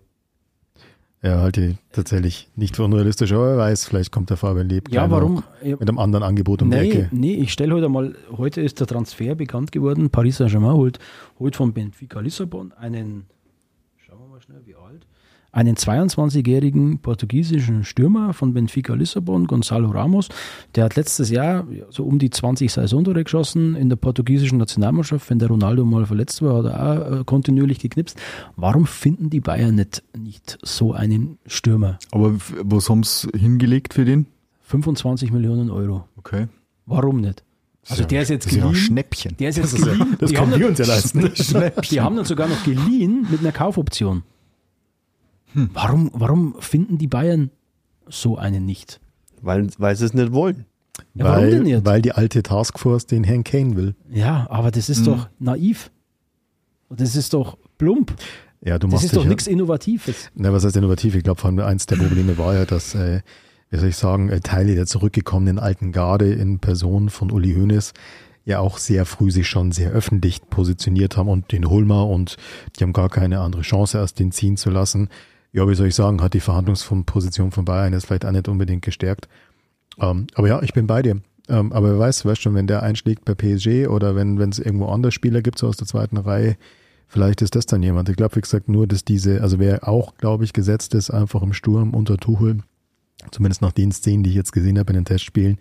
Ja, 1.23 1.41
halte 1.41 1.61
ich 1.63 1.77
tatsächlich 1.93 2.49
nicht 2.57 2.77
für 2.77 2.85
unrealistisch, 2.85 3.31
aber 3.33 3.49
wer 3.51 3.57
weiß, 3.59 3.85
vielleicht 3.85 4.11
kommt 4.11 4.31
der 4.31 4.39
Fabian 4.39 4.69
Leb 4.71 4.91
Ja, 4.91 5.11
warum? 5.11 5.43
mit 5.63 5.81
einem 5.83 5.99
anderen 5.99 6.23
Angebot 6.25 6.63
um 6.63 6.71
die 6.71 6.77
Nee, 6.79 6.89
Ecke. 6.91 7.09
nee, 7.13 7.35
ich 7.35 7.53
stelle 7.53 7.75
heute 7.75 7.91
mal, 7.91 8.15
heute 8.35 8.63
ist 8.63 8.81
der 8.81 8.87
Transfer 8.87 9.35
bekannt 9.35 9.71
geworden. 9.71 10.09
Paris 10.09 10.39
Saint-Germain 10.39 10.73
holt, 10.73 10.99
holt 11.39 11.57
von 11.57 11.75
Benfica 11.75 12.21
Lissabon 12.21 12.73
einen, 12.73 13.27
schauen 13.99 14.19
wir 14.21 14.29
mal 14.29 14.41
schnell, 14.41 14.63
wie 14.65 14.75
alt, 14.75 15.07
einen 15.53 15.75
22-jährigen 15.77 16.99
portugiesischen 17.01 17.85
Stürmer 17.85 18.33
von 18.35 18.53
Benfica 18.55 18.95
Lissabon, 18.95 19.47
Gonzalo 19.47 19.91
Ramos. 19.91 20.29
Der 20.75 20.85
hat 20.85 20.97
letztes 20.97 21.31
Jahr 21.31 21.67
ja, 21.71 21.85
so 21.91 22.05
um 22.05 22.19
die 22.19 22.31
20 22.31 22.73
Saisontore 22.73 23.25
geschossen 23.25 23.75
in 23.75 23.89
der 23.89 23.97
portugiesischen 23.97 24.59
Nationalmannschaft. 24.59 25.29
Wenn 25.31 25.39
der 25.41 25.49
Ronaldo 25.49 25.85
mal 25.85 26.07
verletzt 26.07 26.41
war, 26.43 26.59
hat 26.65 26.73
er 26.73 27.15
auch 27.17 27.21
äh, 27.21 27.25
kontinuierlich 27.25 27.79
geknipst. 27.81 28.17
Warum 28.57 28.87
finden 28.87 29.29
die 29.31 29.41
Bayern 29.41 29.75
nicht, 29.75 30.03
nicht 30.17 30.59
so 30.63 30.93
einen 30.93 31.39
Stürmer? 31.47 31.99
Aber 32.13 32.35
was 32.63 32.89
haben 32.89 33.03
sie 33.03 33.29
hingelegt 33.37 33.95
für 33.95 34.05
den? 34.05 34.27
25 34.63 35.33
Millionen 35.33 35.69
Euro. 35.71 36.05
Okay. 36.17 36.47
Warum 36.87 37.21
nicht? 37.21 37.43
Also 37.89 38.05
der 38.05 38.23
ist 38.23 38.29
jetzt 38.29 38.47
Das 38.47 38.53
ist 38.53 38.59
ja 38.59 38.65
ein 38.67 38.71
geliehen. 38.73 38.85
Schnäppchen. 38.85 39.37
Der 39.39 39.49
ist 39.49 39.57
jetzt 39.57 39.73
Das 39.73 39.81
ist 39.81 39.87
ja- 39.87 39.93
geliehen. 39.95 40.17
das 40.21 40.31
die, 40.31 40.37
können 40.37 40.53
haben 40.53 40.61
wir 40.61 40.69
uns 40.69 40.79
ja 40.79 40.85
leisten. 40.87 41.33
die 41.91 42.01
haben 42.01 42.15
dann 42.15 42.25
sogar 42.25 42.47
noch 42.47 42.63
geliehen 42.63 43.27
mit 43.31 43.41
einer 43.41 43.53
Kaufoption. 43.53 44.23
Hm. 45.55 45.71
Warum, 45.73 46.11
warum 46.15 46.55
finden 46.61 46.99
die 46.99 47.07
Bayern 47.07 47.51
so 48.09 48.37
einen 48.39 48.67
nicht? 48.67 49.01
Weil, 49.43 49.69
weil 49.79 49.97
sie 49.97 50.05
es 50.05 50.15
nicht 50.15 50.33
wollen. 50.33 50.67
Ja, 51.15 51.25
warum 51.25 51.43
weil, 51.43 51.51
denn 51.51 51.63
nicht? 51.63 51.85
weil 51.85 52.03
die 52.03 52.13
alte 52.13 52.43
Taskforce 52.43 53.07
den 53.07 53.25
Herrn 53.25 53.43
Kane 53.45 53.77
will. 53.77 53.95
Ja, 54.11 54.47
aber 54.51 54.71
das 54.71 54.89
Hm. 54.89 54.93
ist 54.93 55.07
doch 55.07 55.29
naiv. 55.39 55.91
Und 56.89 57.01
das 57.01 57.17
ist 57.17 57.33
doch 57.33 57.57
plump. 57.79 58.13
Ja, 58.63 58.79
du 58.79 58.87
Das 58.89 58.93
machst 58.95 59.05
ist 59.07 59.17
doch 59.17 59.23
ja- 59.23 59.29
nichts 59.31 59.47
Innovatives. 59.47 60.31
Na, 60.35 60.53
was 60.53 60.65
heißt 60.65 60.77
innovativ? 60.77 61.15
Ich 61.15 61.23
glaube, 61.25 61.41
vor 61.41 61.49
allem 61.49 61.59
eins 61.61 61.87
der 61.87 61.97
Probleme 61.97 62.37
war 62.37 62.55
ja, 62.55 62.67
dass, 62.67 62.95
äh, 62.95 63.23
wie 63.71 63.79
soll 63.79 63.89
ich 63.89 63.97
sagen, 63.97 64.29
äh, 64.29 64.41
Teile 64.41 64.75
der 64.75 64.87
zurückgekommenen 64.87 65.59
alten 65.59 65.93
Garde 65.93 66.33
in 66.33 66.59
Person 66.59 67.09
von 67.09 67.31
Uli 67.31 67.55
Hoeneß 67.55 67.93
ja 68.45 68.59
auch 68.59 68.77
sehr 68.79 69.07
früh 69.07 69.31
sich 69.31 69.49
schon 69.49 69.71
sehr 69.73 69.91
öffentlich 69.93 70.43
positioniert 70.51 71.17
haben 71.17 71.29
und 71.29 71.53
den 71.53 71.71
Hulmer 71.71 72.07
und 72.09 72.37
die 72.79 72.83
haben 72.83 72.93
gar 72.93 73.09
keine 73.09 73.41
andere 73.41 73.63
Chance, 73.63 73.97
erst 73.99 74.19
den 74.19 74.33
ziehen 74.33 74.57
zu 74.57 74.69
lassen. 74.71 75.09
Ja, 75.53 75.69
wie 75.69 75.75
soll 75.75 75.89
ich 75.89 75.95
sagen, 75.95 76.23
hat 76.23 76.35
die 76.35 76.41
Verhandlungsposition 76.41 77.51
von 77.51 77.65
Bayern 77.65 77.93
jetzt 77.93 78.07
vielleicht 78.07 78.25
auch 78.25 78.31
nicht 78.31 78.49
unbedingt 78.49 78.83
gestärkt. 78.83 79.29
Ähm, 79.99 80.27
aber 80.35 80.49
ja, 80.49 80.63
ich 80.63 80.73
bin 80.73 80.87
bei 80.87 81.03
dir. 81.03 81.21
Ähm, 81.49 81.73
aber 81.73 81.91
wer 81.93 81.99
weiß, 81.99 82.25
weißt 82.25 82.41
schon, 82.41 82.55
wenn 82.55 82.69
der 82.69 82.83
einschlägt 82.83 83.25
bei 83.25 83.35
PSG 83.35 83.89
oder 83.89 84.15
wenn 84.15 84.39
wenn 84.39 84.51
es 84.51 84.59
irgendwo 84.59 84.87
andere 84.87 85.11
Spieler 85.11 85.43
gibt, 85.43 85.59
so 85.59 85.67
aus 85.67 85.77
der 85.77 85.87
zweiten 85.87 86.17
Reihe, 86.17 86.57
vielleicht 87.09 87.43
ist 87.43 87.57
das 87.57 87.67
dann 87.67 87.83
jemand. 87.83 88.09
Ich 88.09 88.17
glaube, 88.17 88.37
wie 88.37 88.41
gesagt, 88.41 88.69
nur, 88.69 88.87
dass 88.87 89.05
diese, 89.05 89.43
also 89.43 89.59
wer 89.59 89.89
auch, 89.89 90.15
glaube 90.15 90.45
ich, 90.45 90.53
gesetzt 90.53 90.95
ist, 90.95 91.11
einfach 91.11 91.43
im 91.43 91.53
Sturm 91.53 91.95
unter 91.95 92.17
Tuchel, 92.17 92.59
zumindest 93.33 93.63
nach 93.63 93.73
den 93.73 93.91
Szenen, 93.91 94.23
die 94.23 94.31
ich 94.31 94.37
jetzt 94.37 94.53
gesehen 94.53 94.79
habe 94.79 94.91
in 94.91 95.01
den 95.01 95.05
Testspielen, 95.05 95.59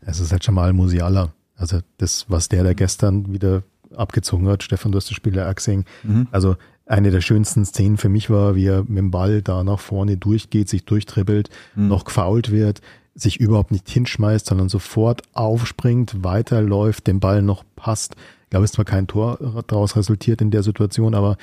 es 0.00 0.20
ist 0.20 0.32
halt 0.32 0.44
schon 0.44 0.54
mal 0.54 0.72
Musiala. 0.72 1.32
Also 1.56 1.80
das, 1.98 2.24
was 2.28 2.48
der 2.48 2.64
da 2.64 2.72
gestern 2.72 3.32
wieder 3.32 3.62
abgezogen 3.94 4.48
hat, 4.48 4.62
Stefan, 4.62 4.92
du 4.92 4.96
hast 4.96 5.10
das 5.10 5.16
Spiel 5.16 5.36
ja 5.36 5.50
auch 5.50 5.54
gesehen. 5.54 5.84
Also 6.30 6.56
eine 6.86 7.10
der 7.10 7.20
schönsten 7.20 7.64
Szenen 7.64 7.96
für 7.96 8.08
mich 8.08 8.30
war, 8.30 8.54
wie 8.54 8.66
er 8.66 8.82
mit 8.82 8.98
dem 8.98 9.10
Ball 9.10 9.42
da 9.42 9.64
nach 9.64 9.80
vorne 9.80 10.16
durchgeht, 10.16 10.68
sich 10.68 10.84
durchtribbelt, 10.84 11.50
noch 11.74 12.04
gefault 12.04 12.50
wird, 12.50 12.80
sich 13.14 13.40
überhaupt 13.40 13.72
nicht 13.72 13.88
hinschmeißt, 13.88 14.46
sondern 14.46 14.68
sofort 14.68 15.22
aufspringt, 15.32 16.22
weiterläuft, 16.22 17.06
den 17.06 17.18
Ball 17.18 17.42
noch 17.42 17.64
passt. 17.74 18.14
Ich 18.44 18.50
glaube, 18.50 18.64
es 18.64 18.70
ist 18.70 18.76
zwar 18.76 18.84
kein 18.84 19.08
Tor 19.08 19.64
daraus 19.66 19.96
resultiert 19.96 20.40
in 20.40 20.52
der 20.52 20.62
Situation, 20.62 21.14
aber 21.14 21.36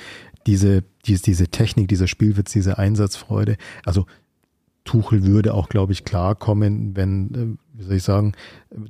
diese, 0.46 0.82
diese, 1.04 1.22
diese 1.22 1.48
Technik, 1.48 1.88
dieser 1.88 2.06
Spielwitz, 2.06 2.52
diese 2.52 2.78
Einsatzfreude, 2.78 3.56
also 3.84 4.06
Tuchel 4.84 5.24
würde 5.24 5.54
auch, 5.54 5.68
glaube 5.68 5.92
ich, 5.92 6.04
klarkommen, 6.04 6.94
wenn, 6.94 7.34
äh, 7.34 7.78
wie 7.78 7.82
soll 7.82 7.96
ich 7.96 8.02
sagen, 8.02 8.32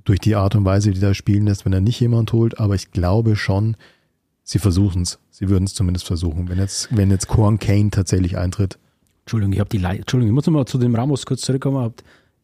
durch 0.05 0.19
die 0.19 0.35
Art 0.35 0.55
und 0.55 0.65
Weise, 0.65 0.91
wie 0.91 0.95
die 0.95 1.01
da 1.01 1.15
spielen 1.15 1.47
lässt, 1.47 1.65
wenn 1.65 1.73
er 1.73 1.81
nicht 1.81 2.01
jemand 2.01 2.33
holt. 2.33 2.59
Aber 2.59 2.75
ich 2.75 2.91
glaube 2.91 3.37
schon, 3.37 3.77
sie 4.45 4.59
versuchen 4.61 5.03
es. 5.03 5.19
Sie 5.31 5.49
würden 5.49 5.65
es 5.65 5.75
zumindest 5.75 6.07
versuchen. 6.07 6.49
Wenn 6.49 6.59
jetzt, 6.59 6.89
wenn 6.97 7.11
jetzt 7.11 7.27
Korn 7.27 7.59
Kane 7.59 7.91
tatsächlich 7.91 8.37
eintritt. 8.39 8.79
Entschuldigung, 9.25 9.53
ich 9.55 9.59
habe 9.61 9.71
die 9.71 9.79
Lei 9.79 9.97
Entschuldigung, 9.97 10.33
ich 10.33 10.35
muss 10.35 10.47
nochmal 10.47 10.67
zu 10.67 10.79
dem 10.79 10.95
Ramos 10.95 11.27
kurz 11.27 11.41
zurückkommen. 11.41 11.93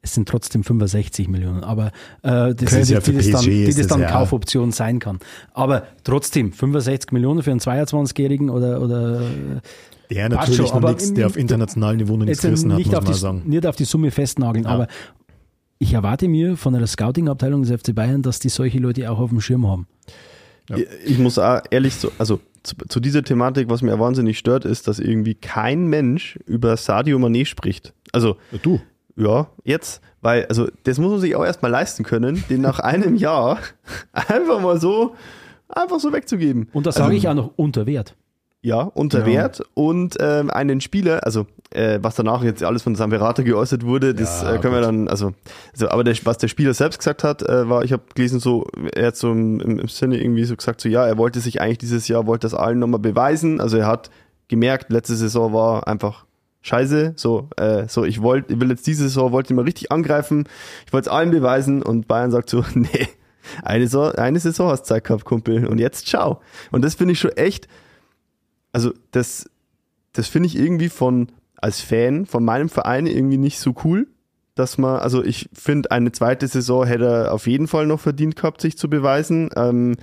Es 0.03 0.15
sind 0.15 0.27
trotzdem 0.27 0.65
65 0.65 1.29
Millionen, 1.29 1.63
aber 1.63 1.89
äh, 2.23 2.55
das 2.55 2.73
ist 2.73 2.89
ja, 2.91 3.01
die 3.01 3.05
für 3.05 3.13
das 3.13 3.29
dann, 3.31 3.45
die 3.45 3.65
ist 3.65 3.79
das 3.79 3.87
das 3.87 3.87
dann 3.89 4.01
ja- 4.01 4.11
Kaufoption 4.11 4.73
sein 4.73 4.99
kann. 4.99 5.19
Aber 5.53 5.87
trotzdem, 6.05 6.53
65 6.55 7.13
Millionen 7.13 7.43
für 7.43 7.51
einen 7.51 7.61
22-Jährigen 7.61 8.49
oder, 8.49 8.81
oder 8.81 9.21
Der 10.09 10.31
Passt 10.31 10.49
natürlich 10.49 10.57
schon, 10.57 10.67
noch 10.69 10.75
aber 10.75 10.89
nichts, 10.89 11.13
der 11.13 11.27
auf 11.27 11.37
internationalem 11.37 11.99
Niveau 11.99 12.17
noch 12.17 12.25
nichts 12.25 12.41
gerissen 12.41 12.73
hat, 12.73 12.79
nicht, 12.79 12.87
muss 12.87 12.97
auf 12.97 13.05
man 13.05 13.13
die, 13.13 13.19
sagen. 13.19 13.43
nicht 13.45 13.67
auf 13.67 13.77
die 13.77 13.85
Summe 13.85 14.11
festnageln, 14.11 14.65
Ja. 14.65 14.71
aber 14.71 14.87
ich 15.79 15.93
erwarte 15.93 16.29
mir 16.29 16.57
von 16.57 16.75
einer 16.75 16.87
Scouting-Abteilung 16.87 17.63
des 17.63 17.79
FC 17.83 17.95
Bayern, 17.95 18.23
dass 18.23 18.39
die 18.39 18.49
solche 18.49 18.79
Leute 18.79 19.11
auch 19.11 19.19
auf 19.19 19.29
dem 19.29 19.43
Schirm 19.43 19.67
haben. 19.69 19.87
Ja. 20.71 20.85
Ich, 21.05 21.19
muss 21.19 21.39
auch 21.39 21.61
ehrlich 21.71 21.95
so, 21.95 22.11
also 22.19 22.41
zu, 22.63 22.75
zu 22.89 23.01
dieser 23.01 23.23
Thematik, 23.23 23.69
was 23.71 23.83
mir 23.83 23.99
wahnsinnig 23.99 24.39
stört, 24.39 24.65
ist, 24.65 24.87
dass 24.89 24.99
irgendwie 24.99 25.35
kein 25.35 25.87
Mensch 25.87 26.39
über 26.47 26.77
Sadio 26.77 27.19
Mané 27.19 27.45
spricht. 27.47 27.93
Also, 28.13 28.37
Du. 28.63 28.81
ja, 29.17 29.49
jetzt, 29.65 30.01
weil, 30.21 30.47
also, 30.47 30.69
das 30.85 30.99
muss 30.99 31.11
man 31.11 31.21
sich 31.21 31.35
auch 31.37 31.45
erstmal 31.45 31.71
leisten 31.71 32.05
können, 32.05 32.45
den 32.51 32.61
nach 32.61 32.79
einem 32.81 33.17
Jahr 33.17 33.59
einfach 34.13 34.61
mal 34.61 34.81
so, 34.81 35.15
einfach 35.69 36.01
so 36.01 36.13
wegzugeben. 36.13 36.69
Und 36.73 36.87
das 36.87 36.97
Also, 36.97 37.07
sage 37.07 37.17
ich 37.17 37.29
auch 37.29 37.35
noch 37.35 37.53
unter 37.57 37.87
Wert. 37.87 38.15
Ja, 38.63 38.83
unter 38.83 39.21
Ja. 39.21 39.27
Wert 39.27 39.63
und 39.75 40.17
ähm, 40.21 40.51
einen 40.51 40.81
Spieler, 40.83 41.25
also 41.25 41.47
äh, 41.73 41.99
was 42.03 42.17
danach 42.17 42.43
jetzt 42.43 42.63
alles 42.63 42.83
von 42.83 42.95
Samperate 42.95 43.45
geäußert 43.45 43.85
wurde, 43.85 44.15
das 44.15 44.43
Ja, 44.43 44.55
äh, 44.55 44.59
können 44.59 44.75
wir 44.75 44.81
gut. 44.81 44.89
dann, 44.89 45.09
also, 45.09 45.33
also 45.73 45.89
aber 45.89 46.05
der, 46.05 46.17
was 46.25 46.39
der 46.39 46.49
Spieler 46.49 46.75
selbst 46.75 46.99
gesagt 46.99 47.23
hat, 47.23 47.43
äh, 47.43 47.69
war, 47.69 47.85
ich 47.85 47.93
habe 47.93 48.03
gelesen 48.15 48.41
so, 48.41 48.67
er 48.95 49.09
hat 49.09 49.17
so 49.17 49.31
im, 49.31 49.61
im, 49.61 49.89
Sinne 49.89 50.21
irgendwie 50.21 50.45
so 50.45 50.57
gesagt, 50.57 50.81
so 50.81 50.89
ja, 50.89 51.07
er 51.07 51.17
wollte 51.17 51.41
sich 51.41 51.61
eigentlich 51.61 51.79
dieses 51.79 52.09
Jahr, 52.09 52.27
wollte 52.27 52.47
das 52.47 52.55
allen 52.55 52.79
nochmal 52.79 53.01
beweisen, 53.01 53.61
also 53.61 53.77
er 53.77 53.87
hat 53.87 54.11
gemerkt, 54.49 54.91
letzte 54.91 55.15
Saison 55.15 55.53
war 55.53 55.87
einfach 55.87 56.27
scheiße, 56.63 57.15
so, 57.17 57.49
äh, 57.57 57.87
so, 57.89 58.05
ich 58.05 58.21
wollte, 58.21 58.53
ich 58.53 58.61
will 58.61 58.71
jetzt 58.71 58.87
diese 58.87 59.05
Saison, 59.05 59.31
wollte 59.31 59.53
ich 59.53 59.57
mal 59.57 59.65
richtig 59.65 59.93
angreifen, 59.93 60.49
ich 60.87 60.93
wollte 60.93 61.09
es 61.09 61.15
allen 61.15 61.31
beweisen 61.31 61.83
und 61.83 62.09
Bayern 62.09 62.33
sagt 62.33 62.51
so, 62.51 62.65
nee, 62.75 63.09
eine 63.63 63.87
Saison, 63.87 64.13
eine 64.17 64.41
Saison 64.41 64.71
hast 64.71 64.87
Zeit 64.87 65.05
gehabt, 65.05 65.25
Kumpel, 65.25 65.67
und 65.67 65.79
jetzt 65.79 66.09
ciao. 66.09 66.41
Und 66.73 66.85
das 66.85 66.97
finde 66.97 67.13
ich 67.13 67.21
schon 67.21 67.33
echt, 67.33 67.69
also 68.73 68.93
das, 69.13 69.49
das 70.13 70.27
finde 70.27 70.49
ich 70.49 70.57
irgendwie 70.57 70.89
von, 70.89 71.29
als 71.61 71.81
Fan 71.81 72.27
von 72.27 72.45
meinem 72.45 72.69
Verein 72.69 73.07
irgendwie 73.07 73.39
nicht 73.39 73.59
so 73.59 73.75
cool, 73.85 74.07
dass 74.55 74.79
man, 74.79 75.01
also 75.01 75.25
ich 75.25 75.49
finde, 75.53 75.91
eine 75.91 76.13
zweite 76.13 76.47
Saison 76.47 76.85
hätte 76.85 77.07
er 77.07 77.35
auf 77.35 77.47
jeden 77.47 77.69
Fall 77.69 77.87
noch 77.87 78.01
verdient 78.01 78.37
gehabt, 78.37 78.61
sich 78.61 78.77
zu 78.77 78.91
beweisen. 78.91 79.51
Ähm, 79.57 79.97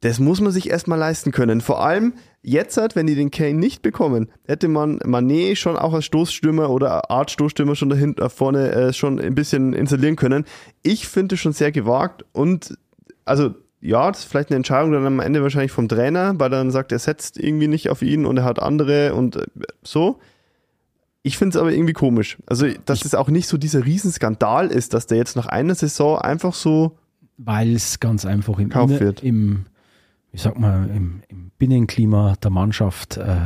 das 0.00 0.18
muss 0.18 0.40
man 0.40 0.50
sich 0.50 0.70
erstmal 0.70 0.98
leisten 0.98 1.30
können. 1.30 1.60
Vor 1.60 1.84
allem 1.84 2.14
jetzt, 2.42 2.78
halt, 2.78 2.96
wenn 2.96 3.06
die 3.06 3.14
den 3.14 3.30
Kane 3.30 3.54
nicht 3.54 3.82
bekommen, 3.82 4.30
hätte 4.46 4.68
man 4.68 4.98
Manet 5.04 5.58
schon 5.58 5.76
auch 5.76 5.92
als 5.92 6.06
Stoßstürmer 6.06 6.70
oder 6.70 7.10
Art 7.10 7.30
Stoßstürmer 7.30 7.76
schon 7.76 7.90
dahinter 7.90 8.30
vorne 8.30 8.72
äh, 8.72 8.92
schon 8.94 9.20
ein 9.20 9.34
bisschen 9.34 9.74
installieren 9.74 10.16
können. 10.16 10.46
Ich 10.82 11.06
finde 11.06 11.34
es 11.34 11.40
schon 11.40 11.52
sehr 11.52 11.70
gewagt 11.70 12.24
und 12.32 12.78
also 13.26 13.54
ja, 13.82 14.10
das 14.10 14.20
ist 14.20 14.24
vielleicht 14.30 14.50
eine 14.50 14.56
Entscheidung 14.56 14.92
dann 14.92 15.06
am 15.06 15.20
Ende 15.20 15.42
wahrscheinlich 15.42 15.72
vom 15.72 15.88
Trainer, 15.88 16.38
weil 16.38 16.50
dann 16.50 16.70
sagt, 16.70 16.92
er 16.92 16.98
setzt 16.98 17.38
irgendwie 17.38 17.68
nicht 17.68 17.88
auf 17.88 18.02
ihn 18.02 18.26
und 18.26 18.36
er 18.38 18.44
hat 18.44 18.60
andere 18.60 19.14
und 19.14 19.36
äh, 19.36 19.46
so. 19.82 20.18
Ich 21.22 21.36
finde 21.36 21.56
es 21.56 21.60
aber 21.60 21.72
irgendwie 21.72 21.92
komisch. 21.92 22.38
Also, 22.46 22.66
dass 22.86 23.04
es 23.04 23.14
auch 23.14 23.28
nicht 23.28 23.46
so 23.46 23.58
dieser 23.58 23.84
Riesenskandal 23.84 24.68
ist, 24.68 24.94
dass 24.94 25.06
der 25.06 25.18
jetzt 25.18 25.36
nach 25.36 25.46
einer 25.46 25.74
Saison 25.74 26.18
einfach 26.18 26.54
so. 26.54 26.96
Weil 27.36 27.74
es 27.74 28.00
ganz 28.00 28.24
einfach 28.26 28.58
im, 28.58 28.70
Inner- 28.70 29.00
wird. 29.00 29.22
im 29.22 29.66
ich 30.32 30.42
sag 30.42 30.58
mal, 30.58 30.88
im, 30.94 31.22
im 31.28 31.50
Binnenklima 31.58 32.34
der 32.42 32.50
Mannschaft 32.50 33.16
äh, 33.16 33.36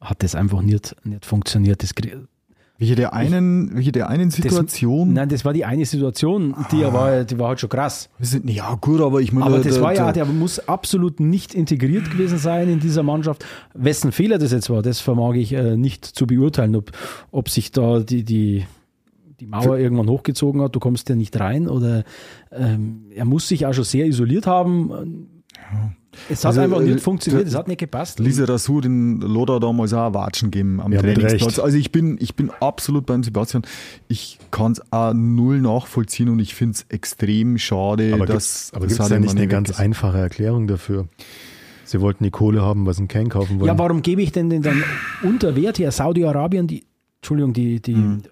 hat 0.00 0.22
das 0.22 0.34
einfach 0.34 0.62
nicht, 0.62 0.96
nicht 1.04 1.26
funktioniert. 1.26 1.82
Das, 1.82 1.92
Welche 2.78 2.94
der 2.94 3.14
einen, 3.14 3.74
welche 3.74 3.90
der 3.90 4.08
einen 4.10 4.30
Situation. 4.30 5.14
nein, 5.14 5.30
das 5.30 5.44
war 5.46 5.54
die 5.54 5.64
eine 5.64 5.86
Situation, 5.86 6.54
die, 6.70 6.82
war, 6.82 7.24
die 7.24 7.38
war 7.38 7.48
halt 7.48 7.60
schon 7.60 7.70
krass. 7.70 8.10
Wir 8.18 8.26
sind, 8.26 8.50
ja, 8.50 8.74
gut, 8.74 9.00
aber 9.00 9.20
ich 9.22 9.32
meine, 9.32 9.46
Aber 9.46 9.58
das 9.60 9.74
der- 9.74 9.82
war 9.82 9.94
ja, 9.94 10.12
der- 10.12 10.24
der 10.24 10.32
muss 10.32 10.58
absolut 10.68 11.18
nicht 11.18 11.54
integriert 11.54 12.10
gewesen 12.10 12.36
sein 12.38 12.68
in 12.68 12.78
dieser 12.80 13.02
Mannschaft. 13.02 13.44
Wessen 13.72 14.12
Fehler 14.12 14.36
das 14.38 14.52
jetzt 14.52 14.68
war, 14.68 14.82
das 14.82 15.00
vermag 15.00 15.34
ich 15.36 15.52
äh, 15.54 15.76
nicht 15.78 16.04
zu 16.04 16.26
beurteilen, 16.26 16.76
ob, 16.76 16.90
ob 17.30 17.48
sich 17.48 17.72
da 17.72 18.00
die, 18.00 18.24
die, 18.24 18.66
die 19.40 19.46
Mauer 19.46 19.78
irgendwann 19.78 20.08
hochgezogen 20.10 20.60
hat, 20.60 20.74
du 20.74 20.80
kommst 20.80 21.08
ja 21.08 21.14
nicht 21.14 21.38
rein 21.40 21.68
oder 21.68 22.04
ähm, 22.52 23.06
er 23.14 23.24
muss 23.24 23.48
sich 23.48 23.64
auch 23.64 23.72
schon 23.74 23.84
sehr 23.84 24.06
isoliert 24.06 24.46
haben. 24.46 25.28
Es 26.30 26.44
hat 26.44 26.46
Also, 26.46 26.60
einfach 26.62 26.80
äh, 26.80 26.84
nicht 26.84 27.00
funktioniert, 27.00 27.46
es 27.46 27.54
hat 27.54 27.68
nicht 27.68 27.78
gepasst. 27.78 28.18
Lisa 28.20 28.44
Rasur 28.44 28.80
den 28.80 29.20
Loda 29.20 29.58
damals 29.58 29.92
auch 29.92 30.14
Watschen 30.14 30.50
geben 30.50 30.80
am 30.80 30.92
Ja, 30.92 31.02
Trainingsplatz. 31.02 31.58
Also 31.58 31.76
ich 31.76 31.92
bin, 31.92 32.16
ich 32.20 32.34
bin 32.34 32.50
absolut 32.60 33.04
beim 33.04 33.22
Sebastian. 33.22 33.64
Ich 34.08 34.38
kann 34.50 34.72
es 34.72 34.80
auch 34.92 35.12
null 35.12 35.60
nachvollziehen 35.60 36.30
und 36.30 36.38
ich 36.38 36.54
finde 36.54 36.74
es 36.76 36.86
extrem 36.88 37.58
schade, 37.58 38.12
Aber 38.14 38.24
dass 38.24 38.34
gibt's, 38.34 38.72
aber 38.74 38.86
gibt's 38.86 38.96
Sadio 38.96 39.16
ja 39.16 39.20
nicht 39.20 39.36
eine 39.36 39.46
ganz 39.46 39.70
ist. 39.70 39.78
einfache 39.78 40.18
Erklärung 40.18 40.66
dafür? 40.66 41.06
Sie 41.84 42.00
wollten 42.00 42.24
die 42.24 42.30
Kohle 42.30 42.62
haben, 42.62 42.86
was 42.86 42.96
sie 42.96 43.06
Kane 43.06 43.28
kaufen 43.28 43.60
wollen. 43.60 43.68
Ja, 43.68 43.78
warum 43.78 44.02
gebe 44.02 44.22
ich 44.22 44.32
denn 44.32 44.48
den 44.50 44.62
dann 44.62 44.82
unter 45.22 45.54
Wert 45.54 45.78
her? 45.78 45.92
Saudi-Arabien, 45.92 46.66
die, 46.66 46.84
Entschuldigung, 47.20 47.52
die, 47.52 47.80
die 47.80 47.94
Hm. 47.94 48.22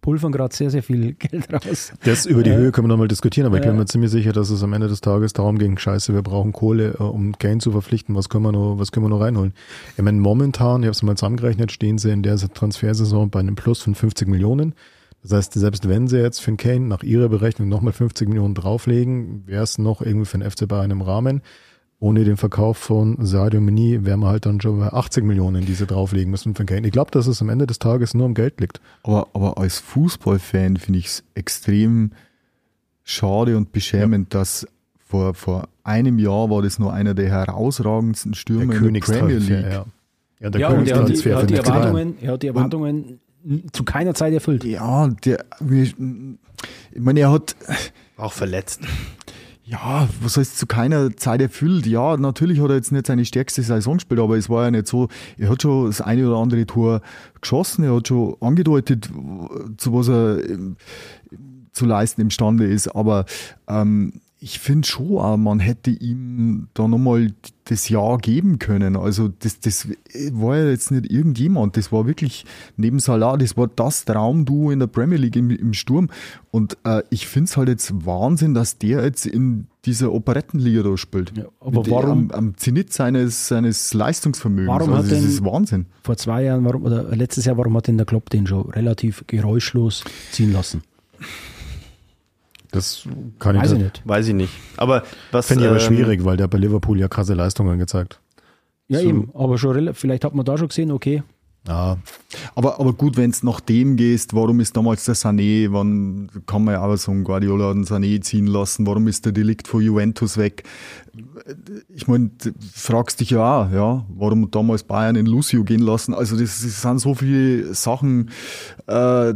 Pulvern 0.00 0.32
gerade 0.32 0.54
sehr, 0.54 0.70
sehr 0.70 0.82
viel 0.82 1.12
Geld 1.18 1.52
raus. 1.52 1.92
Das 2.04 2.26
über 2.26 2.42
die 2.42 2.50
Äh, 2.50 2.56
Höhe 2.56 2.72
können 2.72 2.86
wir 2.86 2.88
nochmal 2.88 3.08
diskutieren, 3.08 3.46
aber 3.46 3.56
ich 3.56 3.62
bin 3.62 3.74
äh, 3.74 3.78
mir 3.78 3.86
ziemlich 3.86 4.10
sicher, 4.10 4.32
dass 4.32 4.50
es 4.50 4.62
am 4.62 4.72
Ende 4.72 4.88
des 4.88 5.00
Tages 5.00 5.32
darum 5.32 5.58
ging, 5.58 5.78
scheiße, 5.78 6.14
wir 6.14 6.22
brauchen 6.22 6.52
Kohle, 6.52 6.94
äh, 6.98 7.02
um 7.02 7.36
Kane 7.38 7.58
zu 7.58 7.72
verpflichten, 7.72 8.14
was 8.14 8.28
können 8.28 8.44
wir 8.44 8.52
noch, 8.52 8.78
was 8.78 8.92
können 8.92 9.06
wir 9.06 9.10
noch 9.10 9.20
reinholen? 9.20 9.52
Ich 9.96 10.02
meine, 10.02 10.18
momentan, 10.18 10.82
ich 10.82 10.86
habe 10.86 10.92
es 10.92 11.02
mal 11.02 11.16
zusammengerechnet, 11.16 11.72
stehen 11.72 11.98
sie 11.98 12.10
in 12.10 12.22
der 12.22 12.36
Transfersaison 12.36 13.30
bei 13.30 13.40
einem 13.40 13.54
Plus 13.54 13.82
von 13.82 13.94
50 13.94 14.28
Millionen. 14.28 14.74
Das 15.22 15.32
heißt, 15.32 15.52
selbst 15.52 15.88
wenn 15.88 16.08
sie 16.08 16.18
jetzt 16.18 16.40
für 16.40 16.56
Kane 16.56 16.80
nach 16.80 17.02
ihrer 17.02 17.28
Berechnung 17.28 17.68
nochmal 17.68 17.92
50 17.92 18.28
Millionen 18.28 18.54
drauflegen, 18.54 19.46
wäre 19.46 19.62
es 19.62 19.76
noch 19.76 20.00
irgendwie 20.00 20.24
für 20.24 20.38
den 20.38 20.50
FC 20.50 20.66
Bayern 20.66 20.90
im 20.90 21.02
Rahmen. 21.02 21.42
Ohne 22.02 22.24
den 22.24 22.38
Verkauf 22.38 22.78
von 22.78 23.18
Sadio 23.20 23.60
Mini 23.60 24.06
wären 24.06 24.20
wir 24.20 24.28
halt 24.28 24.46
dann 24.46 24.58
schon 24.60 24.78
bei 24.78 24.90
80 24.90 25.22
Millionen, 25.22 25.66
die 25.66 25.74
sie 25.74 25.86
drauflegen 25.86 26.30
müssen 26.30 26.54
für 26.54 26.64
Kane. 26.64 26.86
Ich 26.86 26.92
glaube, 26.92 27.10
dass 27.10 27.26
es 27.26 27.42
am 27.42 27.50
Ende 27.50 27.66
des 27.66 27.78
Tages 27.78 28.14
nur 28.14 28.24
um 28.24 28.32
Geld 28.32 28.58
liegt. 28.58 28.80
Aber, 29.02 29.28
aber 29.34 29.58
als 29.58 29.78
Fußballfan 29.80 30.78
finde 30.78 30.98
ich 30.98 31.06
es 31.06 31.24
extrem 31.34 32.12
schade 33.04 33.56
und 33.56 33.72
beschämend, 33.72 34.32
dass 34.34 34.66
vor, 34.98 35.34
vor 35.34 35.68
einem 35.84 36.18
Jahr 36.18 36.48
war 36.48 36.62
das 36.62 36.78
nur 36.78 36.92
einer 36.92 37.12
der 37.12 37.28
herausragendsten 37.28 38.32
Der 38.32 38.38
Stürmer 38.38 38.74
in 38.74 38.94
der 38.94 39.00
Premier 39.00 39.36
League. 39.36 39.50
ja. 39.70 39.84
Ja, 40.40 40.48
der 40.48 40.60
Ja, 40.60 40.68
und 40.70 40.88
er 40.88 41.00
hat 41.00 41.08
die, 41.08 41.28
er 41.28 41.36
hat 41.36 41.50
die. 41.50 41.54
Erwartungen, 41.54 42.14
er 42.22 42.32
hat 42.32 42.42
die 42.42 42.46
Erwartungen 42.46 43.20
zu 43.72 43.84
keiner 43.84 44.14
Zeit 44.14 44.32
erfüllt. 44.32 44.64
Ja, 44.64 45.08
der, 45.08 45.44
ich 45.70 45.94
meine, 46.96 47.20
er 47.20 47.30
hat, 47.32 47.56
Auch 48.16 48.32
verletzt. 48.32 48.80
Ja, 49.70 50.08
was 50.20 50.36
heißt 50.36 50.58
zu 50.58 50.66
keiner 50.66 51.16
Zeit 51.16 51.40
erfüllt? 51.40 51.86
Ja, 51.86 52.16
natürlich 52.16 52.60
hat 52.60 52.70
er 52.70 52.76
jetzt 52.76 52.90
nicht 52.90 53.06
seine 53.06 53.24
stärkste 53.24 53.62
Saison 53.62 53.94
gespielt, 53.94 54.18
aber 54.18 54.36
es 54.36 54.50
war 54.50 54.64
ja 54.64 54.70
nicht 54.72 54.88
so, 54.88 55.08
er 55.38 55.48
hat 55.48 55.62
schon 55.62 55.86
das 55.86 56.00
eine 56.00 56.26
oder 56.26 56.38
andere 56.38 56.66
Tor 56.66 57.02
geschossen, 57.40 57.84
er 57.84 57.94
hat 57.94 58.08
schon 58.08 58.34
angedeutet, 58.40 59.08
zu 59.76 59.92
was 59.92 60.08
er 60.08 60.48
ähm, 60.48 60.76
zu 61.70 61.86
leisten 61.86 62.20
imstande 62.20 62.66
ist, 62.66 62.88
aber 62.88 63.26
ähm, 63.68 64.20
ich 64.42 64.58
finde 64.58 64.88
schon, 64.88 65.18
auch, 65.18 65.36
man 65.36 65.60
hätte 65.60 65.90
ihm 65.90 66.68
da 66.72 66.88
nochmal 66.88 67.32
das 67.66 67.90
Jahr 67.90 68.16
geben 68.16 68.58
können. 68.58 68.96
Also 68.96 69.28
das, 69.28 69.60
das 69.60 69.86
war 70.32 70.56
ja 70.56 70.70
jetzt 70.70 70.90
nicht 70.90 71.12
irgendjemand, 71.12 71.76
das 71.76 71.92
war 71.92 72.06
wirklich 72.06 72.46
neben 72.78 73.00
Salah, 73.00 73.36
das 73.36 73.58
war 73.58 73.68
das 73.68 74.06
Traumduo 74.06 74.70
in 74.70 74.78
der 74.78 74.86
Premier 74.86 75.18
League 75.18 75.36
im, 75.36 75.50
im 75.50 75.74
Sturm. 75.74 76.08
Und 76.50 76.78
äh, 76.84 77.02
ich 77.10 77.26
finde 77.26 77.50
es 77.50 77.56
halt 77.58 77.68
jetzt 77.68 78.06
Wahnsinn, 78.06 78.54
dass 78.54 78.78
der 78.78 79.04
jetzt 79.04 79.26
in 79.26 79.66
dieser 79.84 80.10
Operettenliga 80.10 80.82
da 80.84 80.96
spielt. 80.96 81.36
Ja, 81.36 81.44
aber 81.60 81.86
warum- 81.90 82.30
Am, 82.30 82.30
am 82.30 82.56
Zenit 82.56 82.94
seines, 82.94 83.46
seines 83.48 83.92
Leistungsvermögens. 83.92 84.68
Warum 84.68 84.92
also 84.94 85.04
hat 85.04 85.12
das 85.12 85.20
denn- 85.20 85.28
ist 85.28 85.44
Wahnsinn. 85.44 85.86
Vor 86.02 86.16
zwei 86.16 86.44
Jahren, 86.44 86.64
warum, 86.64 86.84
oder 86.84 87.14
letztes 87.14 87.44
Jahr, 87.44 87.58
warum 87.58 87.76
hat 87.76 87.88
denn 87.88 87.98
der 87.98 88.06
Klopp 88.06 88.30
den 88.30 88.46
schon 88.46 88.70
relativ 88.70 89.22
geräuschlos 89.26 90.02
ziehen 90.32 90.52
lassen? 90.54 90.82
Das 92.72 93.04
kann 93.38 93.56
ich 93.56 93.62
Weiß 93.62 93.72
ich 93.72 93.78
nicht. 93.78 93.84
nicht. 93.96 94.08
Weiß 94.08 94.28
ich 94.28 94.34
nicht. 94.34 94.52
Aber 94.76 95.02
was. 95.32 95.46
Finde 95.48 95.64
ich 95.64 95.70
aber 95.70 95.80
ähm, 95.80 95.86
schwierig, 95.86 96.24
weil 96.24 96.36
der 96.36 96.48
bei 96.48 96.58
Liverpool 96.58 96.98
ja 96.98 97.08
krasse 97.08 97.34
Leistungen 97.34 97.78
gezeigt. 97.78 98.20
Ja, 98.88 99.00
So. 99.00 99.08
eben, 99.08 99.30
aber 99.34 99.58
schon 99.58 99.94
vielleicht 99.94 100.24
hat 100.24 100.34
man 100.34 100.44
da 100.44 100.56
schon 100.58 100.68
gesehen, 100.68 100.90
okay, 100.90 101.22
Ja, 101.68 101.98
Aber, 102.54 102.80
aber 102.80 102.92
gut, 102.92 103.16
wenn 103.16 103.30
es 103.30 103.42
nach 103.42 103.60
dem 103.60 103.96
gehst, 103.96 104.34
warum 104.34 104.58
ist 104.60 104.76
damals 104.76 105.04
der 105.04 105.14
Sané, 105.14 105.68
wann 105.70 106.28
kann 106.46 106.64
man 106.64 106.74
ja 106.74 106.82
auch 106.82 106.96
sagen, 106.96 107.22
Guardiola 107.22 107.68
hat 107.68 107.74
den 107.76 107.84
Sané 107.84 108.20
ziehen 108.22 108.46
lassen, 108.46 108.86
warum 108.86 109.06
ist 109.08 109.24
der 109.26 109.32
Delikt 109.32 109.68
von 109.68 109.82
Juventus 109.82 110.38
weg? 110.38 110.64
Ich 111.94 112.08
meine, 112.08 112.30
fragst 112.72 113.20
dich 113.20 113.30
ja 113.30 113.62
auch, 113.66 113.70
ja, 113.72 114.04
warum 114.08 114.50
damals 114.50 114.82
Bayern 114.84 115.16
in 115.16 115.26
Lucio 115.26 115.62
gehen 115.64 115.82
lassen? 115.82 116.14
Also 116.14 116.36
das, 116.36 116.62
das 116.62 116.82
sind 116.82 116.98
so 117.00 117.14
viele 117.14 117.74
Sachen, 117.74 118.30
äh, 118.86 119.34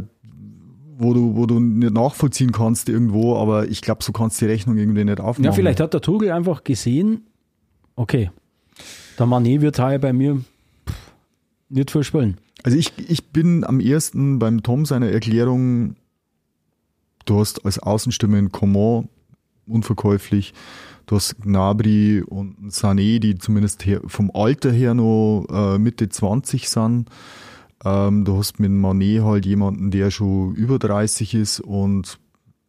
wo 0.97 1.13
du, 1.13 1.35
wo 1.35 1.45
du 1.45 1.59
nicht 1.59 1.93
nachvollziehen 1.93 2.51
kannst 2.51 2.89
irgendwo, 2.89 3.35
aber 3.37 3.67
ich 3.67 3.81
glaube, 3.81 4.03
so 4.03 4.11
kannst 4.11 4.41
du 4.41 4.45
die 4.45 4.51
Rechnung 4.51 4.77
irgendwie 4.77 5.03
nicht 5.03 5.19
aufmachen. 5.19 5.43
Ja, 5.43 5.51
vielleicht 5.51 5.79
hat 5.79 5.93
der 5.93 6.01
Tugel 6.01 6.31
einfach 6.31 6.63
gesehen, 6.63 7.25
okay, 7.95 8.31
der 9.17 9.25
Mané 9.25 9.61
wird 9.61 9.79
heuer 9.79 9.99
bei 9.99 10.13
mir 10.13 10.41
pff, 10.87 10.95
nicht 11.69 11.91
viel 11.91 12.03
spielen. 12.03 12.37
Also 12.63 12.77
ich, 12.77 12.93
ich 12.97 13.27
bin 13.27 13.63
am 13.63 13.79
ersten 13.79 14.39
beim 14.39 14.63
Tom 14.63 14.85
seiner 14.85 15.09
Erklärung, 15.09 15.95
du 17.25 17.39
hast 17.39 17.65
als 17.65 17.79
Außenstimme 17.79 18.37
einen 18.37 18.51
Coman 18.51 19.07
unverkäuflich, 19.67 20.53
du 21.05 21.15
hast 21.15 21.41
Gnabry 21.41 22.21
und 22.21 22.71
Sané, 22.71 23.19
die 23.19 23.37
zumindest 23.37 23.85
her, 23.85 24.01
vom 24.07 24.31
Alter 24.33 24.71
her 24.71 24.93
noch 24.93 25.45
äh, 25.51 25.77
Mitte 25.77 26.09
20 26.09 26.69
sind. 26.69 27.09
Ähm, 27.83 28.25
du 28.25 28.37
hast 28.37 28.59
mit 28.59 28.71
Manet 28.71 29.23
halt 29.23 29.45
jemanden, 29.45 29.91
der 29.91 30.11
schon 30.11 30.53
über 30.55 30.79
30 30.79 31.33
ist 31.33 31.59
und 31.59 32.19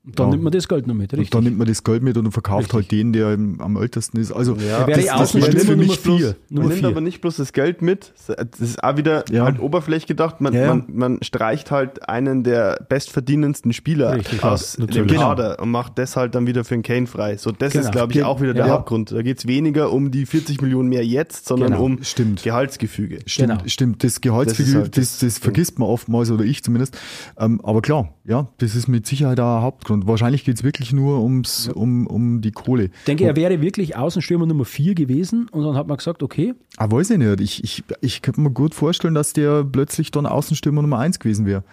Und 0.07 0.18
dann 0.20 0.26
Ja. 0.28 0.30
nimmt 0.32 0.44
man 0.44 0.52
das 0.52 0.68
Geld 0.68 0.86
noch 0.86 0.94
mit, 0.94 1.12
und 1.12 1.18
richtig? 1.18 1.30
dann 1.32 1.42
nimmt 1.44 1.59
man 1.59 1.66
das 1.66 1.82
Geld 1.82 2.00
mit 2.02 2.16
und 2.16 2.30
verkauft 2.30 2.72
Richtig. 2.74 2.74
halt 2.74 2.92
den, 2.92 3.12
der 3.12 3.26
am 3.32 3.76
ältesten 3.76 4.18
ist. 4.20 4.30
Also 4.30 4.54
Ja, 4.54 4.86
wäre 4.86 4.90
das, 4.92 4.98
ich 5.00 5.07
das 5.07 5.14
Außenstürmer 5.20 5.54
wäre 5.57 5.64
für 5.66 5.70
Nummer 5.72 5.82
mich 5.82 5.98
vier. 5.98 6.16
viel. 6.18 6.36
Nummer 6.48 6.61
man 6.61 6.68
nimmt 6.68 6.78
vier. 6.80 6.88
aber 6.88 7.00
nicht 7.00 7.20
bloß 7.20 7.36
das 7.36 7.52
Geld 7.52 7.82
mit. 7.82 8.12
Das 8.28 8.61
ist 8.61 8.84
auch 8.84 8.96
wieder 8.96 9.24
Ja. 9.32 9.44
halt 9.44 9.59
oberflächlich 9.59 10.07
gedacht. 10.07 10.40
Man, 10.40 10.54
Ja, 10.54 10.68
man, 10.68 10.84
man 10.92 11.18
streicht 11.22 11.72
halt 11.72 12.09
einen 12.09 12.44
der 12.44 12.86
bestverdienendsten 12.88 13.72
Spieler 13.72 14.14
Richtig. 14.14 14.44
aus 14.44 14.76
Ja, 14.76 14.86
dem 14.86 14.94
natürlich. 14.94 15.20
Kader 15.20 15.59
und 15.61 15.70
macht 15.72 15.98
das 15.98 16.14
halt 16.16 16.36
dann 16.36 16.46
wieder 16.46 16.64
für 16.64 16.74
einen 16.74 16.84
Kane 16.84 17.09
frei. 17.09 17.36
So, 17.36 17.50
das 17.50 17.72
Genau. 17.72 17.84
ist, 17.86 17.90
glaube 17.92 18.12
ich, 18.12 18.22
auch 18.22 18.40
wieder 18.40 18.54
der 18.54 18.66
Ja. 18.66 18.72
Hauptgrund. 18.74 19.11
Da 19.11 19.22
geht 19.22 19.38
es 19.38 19.48
weniger 19.48 19.92
um 19.92 20.12
die 20.12 20.24
40 20.24 20.62
Millionen 20.62 20.88
mehr 20.88 21.04
jetzt, 21.04 21.46
sondern 21.48 21.72
Genau. 21.72 21.82
um 21.84 22.02
Stimmt. 22.04 22.44
Gehaltsgefüge. 22.44 23.18
Stimmt, 23.26 23.48
Genau. 23.59 23.62
stimmt. 23.66 24.04
Das 24.04 24.20
Gehaltsgefühl, 24.20 24.64
Das 24.66 24.74
das, 24.74 24.82
halt 24.82 24.96
das, 24.98 25.18
das 25.18 25.38
vergisst 25.38 25.80
man 25.80 25.88
oftmals 25.88 26.30
oder 26.30 26.44
ich 26.44 26.62
zumindest. 26.62 26.96
Ähm, 27.38 27.61
aber 27.64 27.82
klar, 27.82 28.14
ja, 28.24 28.48
das 28.59 28.76
ist 28.76 28.86
mit 28.86 29.04
Sicherheit 29.07 29.40
auch 29.40 29.57
ein 29.57 29.62
Hauptgrund. 29.62 29.95
Und 29.97 30.07
wahrscheinlich 30.07 30.44
geht 30.44 30.57
es 30.57 30.62
wirklich 30.64 30.92
nur 30.92 31.22
ums, 31.22 31.68
um, 31.68 32.07
um 32.07 32.40
die 32.42 32.51
Kohle. 32.53 32.84
Ich 32.84 33.05
denke, 33.07 33.24
er 33.24 33.34
wäre 33.34 33.61
wirklich 33.62 33.97
Außenstürmer 33.97 34.44
Nummer 34.47 34.64
4 34.66 34.94
gewesen 34.94 35.49
und 35.51 35.64
dann 35.64 35.74
hat 35.74 35.86
man 35.86 35.97
gesagt, 35.97 36.22
okay, 36.22 36.55
Ah, 36.76 36.90
weiß 36.90 37.11
ich 37.11 37.18
nicht. 37.18 37.40
Ich, 37.40 37.64
ich, 37.64 37.84
ich 38.03 38.20
könnte 38.22 38.40
mir 38.42 38.51
gut 38.51 38.74
vorstellen, 38.74 39.14
dass 39.14 39.32
der 39.32 39.64
plötzlich 39.64 40.11
dann 40.11 40.26
Außenstürmer 40.26 40.82
Nummer 40.82 40.99
1 40.99 41.18
gewesen 41.18 41.47
wäre. 41.47 41.64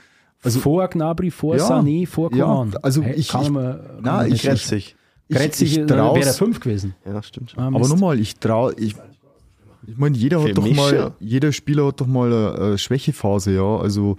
also 0.42 0.60
vor 0.62 0.88
Gnabry, 0.88 1.32
vor 1.32 1.58
Ja, 1.58 1.68
Sané, 1.68 2.08
vor 2.08 2.34
ja, 2.34 2.46
Coman. 2.46 2.76
also 2.82 3.02
Hey, 3.02 3.16
ich- 3.16 3.28
kann 3.28 3.44
ich- 3.44 3.50
man, 3.50 3.64
kann 3.80 4.00
na, 4.02 4.26
ich- 4.26 4.32
nicht- 4.34 4.44
Gretzig. 4.46 4.96
Gretzig 5.30 5.72
ich, 5.72 5.78
ich 5.80 5.84
äh, 5.84 5.90
wäre 5.90 6.20
er 6.22 6.34
5 6.34 6.60
gewesen. 6.62 6.96
Ja, 7.06 7.22
stimmt. 7.24 7.54
Ah, 7.58 7.68
Aber 7.68 7.80
Mist. 7.80 7.92
nochmal, 7.92 8.20
ich 8.20 8.36
traue, 8.38 8.74
ich, 8.78 8.96
ich 9.88 9.98
meine, 9.98 10.16
jeder 10.16 10.40
Für 10.42 10.50
hat 10.50 10.58
doch 10.58 10.64
mich 10.64 10.78
mal, 10.78 10.96
ja. 10.96 11.12
jeder 11.20 11.52
Spieler 11.52 11.88
hat 11.88 12.00
doch 12.00 12.08
mal 12.08 12.32
eine, 12.32 12.62
eine 12.68 12.78
Schwächephase, 12.78 13.54
ja. 13.54 13.78
Also, 13.78 14.16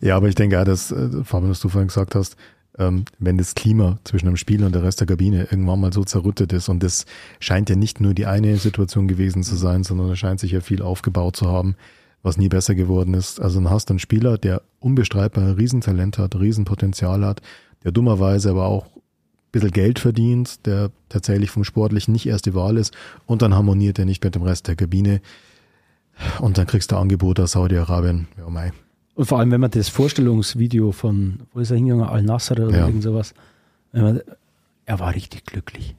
Ja, 0.00 0.16
aber 0.16 0.28
ich 0.28 0.34
denke 0.34 0.60
auch, 0.60 0.64
dass, 0.64 0.92
äh, 0.92 1.24
Fabian, 1.24 1.50
was 1.50 1.60
du 1.60 1.68
vorhin 1.68 1.88
gesagt 1.88 2.14
hast, 2.14 2.36
ähm, 2.78 3.04
wenn 3.18 3.38
das 3.38 3.54
Klima 3.54 3.98
zwischen 4.04 4.26
dem 4.26 4.36
Spieler 4.36 4.66
und 4.66 4.74
der 4.74 4.82
Rest 4.82 5.00
der 5.00 5.06
Kabine 5.06 5.48
irgendwann 5.50 5.80
mal 5.80 5.92
so 5.92 6.04
zerrüttet 6.04 6.52
ist 6.52 6.68
und 6.68 6.82
das 6.82 7.06
scheint 7.40 7.70
ja 7.70 7.76
nicht 7.76 8.00
nur 8.00 8.14
die 8.14 8.26
eine 8.26 8.56
Situation 8.56 9.08
gewesen 9.08 9.42
zu 9.42 9.56
sein, 9.56 9.84
sondern 9.84 10.10
es 10.10 10.18
scheint 10.18 10.40
sich 10.40 10.52
ja 10.52 10.60
viel 10.60 10.82
aufgebaut 10.82 11.36
zu 11.36 11.46
haben, 11.46 11.76
was 12.22 12.36
nie 12.36 12.48
besser 12.48 12.74
geworden 12.74 13.14
ist. 13.14 13.40
Also 13.40 13.60
dann 13.60 13.70
hast 13.70 13.90
du 13.90 13.92
einen 13.92 13.98
Spieler, 13.98 14.38
der 14.38 14.62
unbestreitbar 14.80 15.44
ein 15.44 15.52
Riesentalent 15.52 16.18
hat, 16.18 16.34
Riesenpotenzial 16.34 17.24
hat, 17.24 17.42
der 17.84 17.92
dummerweise 17.92 18.50
aber 18.50 18.66
auch 18.66 18.86
ein 18.86 19.00
bisschen 19.52 19.70
Geld 19.70 19.98
verdient, 20.00 20.66
der 20.66 20.90
tatsächlich 21.08 21.50
vom 21.50 21.64
Sportlichen 21.64 22.12
nicht 22.12 22.26
erste 22.26 22.54
Wahl 22.54 22.76
ist 22.76 22.94
und 23.26 23.42
dann 23.42 23.54
harmoniert 23.54 23.98
er 23.98 24.04
nicht 24.04 24.24
mit 24.24 24.34
dem 24.34 24.42
Rest 24.42 24.66
der 24.66 24.76
Kabine 24.76 25.20
und 26.40 26.58
dann 26.58 26.66
kriegst 26.66 26.90
du 26.90 26.96
Angebot 26.96 27.38
aus 27.38 27.52
Saudi-Arabien. 27.52 28.26
Ja, 28.36 28.48
mei. 28.48 28.72
Und 29.14 29.26
vor 29.26 29.38
allem, 29.38 29.50
wenn 29.52 29.60
man 29.60 29.70
das 29.70 29.88
Vorstellungsvideo 29.88 30.92
von, 30.92 31.40
wo 31.52 31.60
ist 31.60 31.70
er 31.70 31.76
hingegangen, 31.76 32.06
Al-Nasser 32.06 32.54
oder 32.54 32.70
Ja. 32.76 32.86
irgend 32.86 33.02
sowas, 33.02 33.34
wenn 33.92 34.02
man, 34.02 34.20
er 34.86 34.98
war 34.98 35.14
richtig 35.14 35.44
glücklich. 35.46 35.94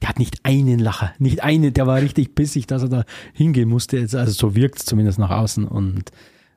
Der 0.00 0.08
hat 0.10 0.18
nicht 0.18 0.40
einen 0.44 0.78
Lacher, 0.80 1.12
nicht 1.18 1.42
einen, 1.44 1.72
der 1.72 1.86
war 1.86 2.00
richtig 2.00 2.34
pissig, 2.34 2.66
dass 2.66 2.82
er 2.82 2.88
da 2.88 3.04
hingehen 3.32 3.68
musste. 3.68 3.98
Jetzt, 3.98 4.14
Also 4.14 4.32
so 4.32 4.54
wirkt 4.54 4.78
es 4.80 4.84
zumindest 4.84 5.18
nach 5.18 5.30
außen. 5.30 5.64
Und 5.64 6.10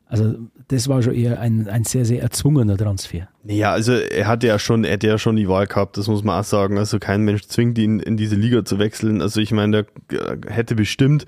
also 0.08 0.36
das 0.68 0.88
war 0.88 1.02
schon 1.02 1.14
eher 1.14 1.40
ein, 1.40 1.68
ein 1.68 1.84
sehr, 1.84 2.06
sehr 2.06 2.22
erzwungener 2.22 2.78
Transfer. 2.78 3.28
Ja, 3.44 3.72
also 3.72 3.94
er 3.94 4.28
hatte 4.28 4.48
ja 4.48 4.60
schon, 4.60 4.84
er 4.84 4.94
hätte 4.94 5.08
ja 5.08 5.18
schon 5.18 5.36
die 5.36 5.48
Wahl 5.48 5.66
gehabt, 5.68 5.98
das 5.98 6.08
muss 6.08 6.24
man 6.24 6.40
auch 6.40 6.44
sagen. 6.44 6.78
Also 6.78 7.00
kein 7.00 7.22
Mensch 7.22 7.44
zwingt 7.48 7.78
ihn, 7.78 8.00
in 8.00 8.16
diese 8.16 8.36
Liga 8.36 8.66
zu 8.66 8.78
wechseln. 8.78 9.22
Also 9.22 9.42
ich 9.42 9.52
meine, 9.52 9.86
der 10.12 10.38
hätte 10.48 10.76
bestimmt, 10.76 11.26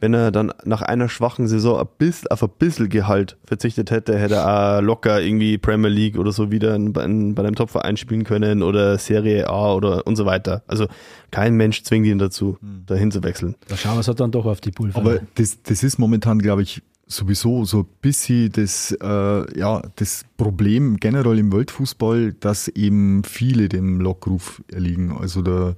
wenn 0.00 0.12
er 0.14 0.30
dann 0.30 0.52
nach 0.64 0.82
einer 0.82 1.08
schwachen 1.08 1.48
Saison 1.48 1.80
ein 1.80 1.86
bisschen, 1.96 2.28
auf 2.30 2.42
ein 2.42 2.50
bisschen 2.58 2.88
Gehalt 2.90 3.38
verzichtet 3.44 3.90
hätte, 3.90 4.18
hätte 4.18 4.36
er 4.36 4.78
auch 4.78 4.82
locker 4.82 5.20
irgendwie 5.20 5.56
Premier 5.58 5.90
League 5.90 6.18
oder 6.18 6.32
so 6.32 6.50
wieder 6.50 6.74
in, 6.74 6.94
in, 6.94 7.34
bei 7.34 7.42
einem 7.42 7.54
Topverein 7.54 7.96
spielen 7.96 8.24
können 8.24 8.62
oder 8.62 8.98
Serie 8.98 9.48
A 9.48 9.74
oder 9.74 10.06
und 10.06 10.16
so 10.16 10.26
weiter. 10.26 10.62
Also 10.66 10.86
kein 11.30 11.54
Mensch 11.54 11.82
zwingt 11.82 12.06
ihn 12.06 12.18
dazu, 12.18 12.58
dahin 12.86 13.10
zu 13.10 13.22
wechseln. 13.22 13.56
Da 13.68 13.76
schauen 13.76 13.94
wir 13.94 14.00
es 14.00 14.06
dann 14.06 14.30
doch 14.30 14.46
auf 14.46 14.60
die 14.60 14.70
Pulver. 14.70 14.98
aber 14.98 15.20
das, 15.34 15.62
das 15.62 15.82
ist 15.82 15.98
momentan, 15.98 16.38
glaube 16.38 16.62
ich, 16.62 16.82
sowieso 17.08 17.64
so 17.64 17.80
ein 17.80 17.86
bisschen 18.02 18.52
das, 18.52 18.92
äh, 19.02 19.58
ja, 19.58 19.82
das 19.96 20.24
Problem 20.36 20.98
generell 20.98 21.38
im 21.38 21.52
Weltfußball, 21.52 22.34
dass 22.34 22.68
eben 22.68 23.24
viele 23.24 23.68
dem 23.68 24.00
Lockruf 24.00 24.62
erliegen. 24.70 25.16
Also 25.18 25.42
der, 25.42 25.74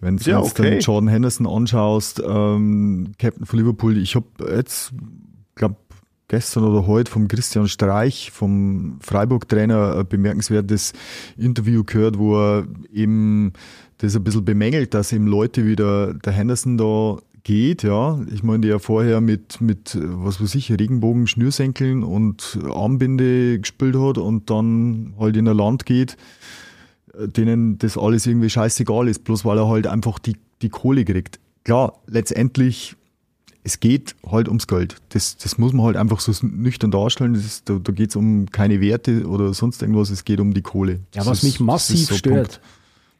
wenn 0.00 0.16
du 0.16 0.30
Ja, 0.30 0.40
jetzt 0.40 0.58
okay. 0.58 0.70
den 0.70 0.80
Jordan 0.80 1.08
Henderson 1.08 1.46
anschaust, 1.46 2.22
ähm, 2.26 3.12
Captain 3.18 3.44
von 3.44 3.58
Liverpool, 3.58 3.98
ich 3.98 4.14
habe 4.16 4.26
jetzt, 4.56 4.92
glaube 5.54 5.76
gestern 6.28 6.64
oder 6.64 6.86
heute 6.86 7.10
vom 7.10 7.28
Christian 7.28 7.68
Streich, 7.68 8.32
vom 8.32 8.98
Freiburg-Trainer, 9.00 9.98
ein 9.98 10.08
bemerkenswertes 10.08 10.92
Interview 11.36 11.84
gehört, 11.84 12.18
wo 12.18 12.36
er 12.36 12.66
eben 12.92 13.52
das 13.98 14.16
ein 14.16 14.24
bisschen 14.24 14.44
bemängelt, 14.44 14.92
dass 14.92 15.12
eben 15.12 15.26
Leute 15.26 15.66
wie 15.66 15.76
der, 15.76 16.14
der 16.14 16.32
Henderson 16.32 16.76
da 16.78 17.18
geht, 17.46 17.82
ja. 17.84 18.20
Ich 18.34 18.42
meine, 18.42 18.66
der 18.66 18.78
vorher 18.80 19.20
mit, 19.20 19.60
mit, 19.60 19.96
was 20.02 20.40
weiß 20.42 20.54
ich, 20.56 20.70
Regenbogen, 20.72 21.26
Schnürsenkeln 21.28 22.02
und 22.02 22.58
Armbinde 22.68 23.58
gespielt 23.60 23.96
hat 23.96 24.18
und 24.18 24.50
dann 24.50 25.14
halt 25.18 25.36
in 25.36 25.46
ein 25.48 25.56
Land 25.56 25.86
geht, 25.86 26.16
denen 27.18 27.78
das 27.78 27.96
alles 27.96 28.26
irgendwie 28.26 28.50
scheißegal 28.50 29.08
ist, 29.08 29.24
bloß 29.24 29.44
weil 29.44 29.58
er 29.58 29.68
halt 29.68 29.86
einfach 29.86 30.18
die, 30.18 30.36
die 30.62 30.68
Kohle 30.68 31.04
kriegt. 31.04 31.38
Klar, 31.64 31.94
letztendlich, 32.06 32.96
es 33.64 33.80
geht 33.80 34.14
halt 34.30 34.48
ums 34.48 34.66
Geld. 34.66 34.96
Das, 35.10 35.36
das 35.36 35.56
muss 35.58 35.72
man 35.72 35.86
halt 35.86 35.96
einfach 35.96 36.20
so 36.20 36.32
nüchtern 36.46 36.90
darstellen. 36.90 37.34
Das 37.34 37.44
ist, 37.44 37.68
da 37.68 37.78
da 37.82 37.92
geht 37.92 38.10
es 38.10 38.16
um 38.16 38.46
keine 38.50 38.80
Werte 38.80 39.26
oder 39.26 39.54
sonst 39.54 39.82
irgendwas, 39.82 40.10
es 40.10 40.24
geht 40.24 40.40
um 40.40 40.52
die 40.52 40.62
Kohle. 40.62 40.92
ja, 40.92 40.98
Das 41.20 41.26
was 41.26 41.38
ist- 41.38 41.44
mich 41.44 41.60
massiv 41.60 42.06
so 42.08 42.14
stört, 42.14 42.36
Punkt. 42.48 42.60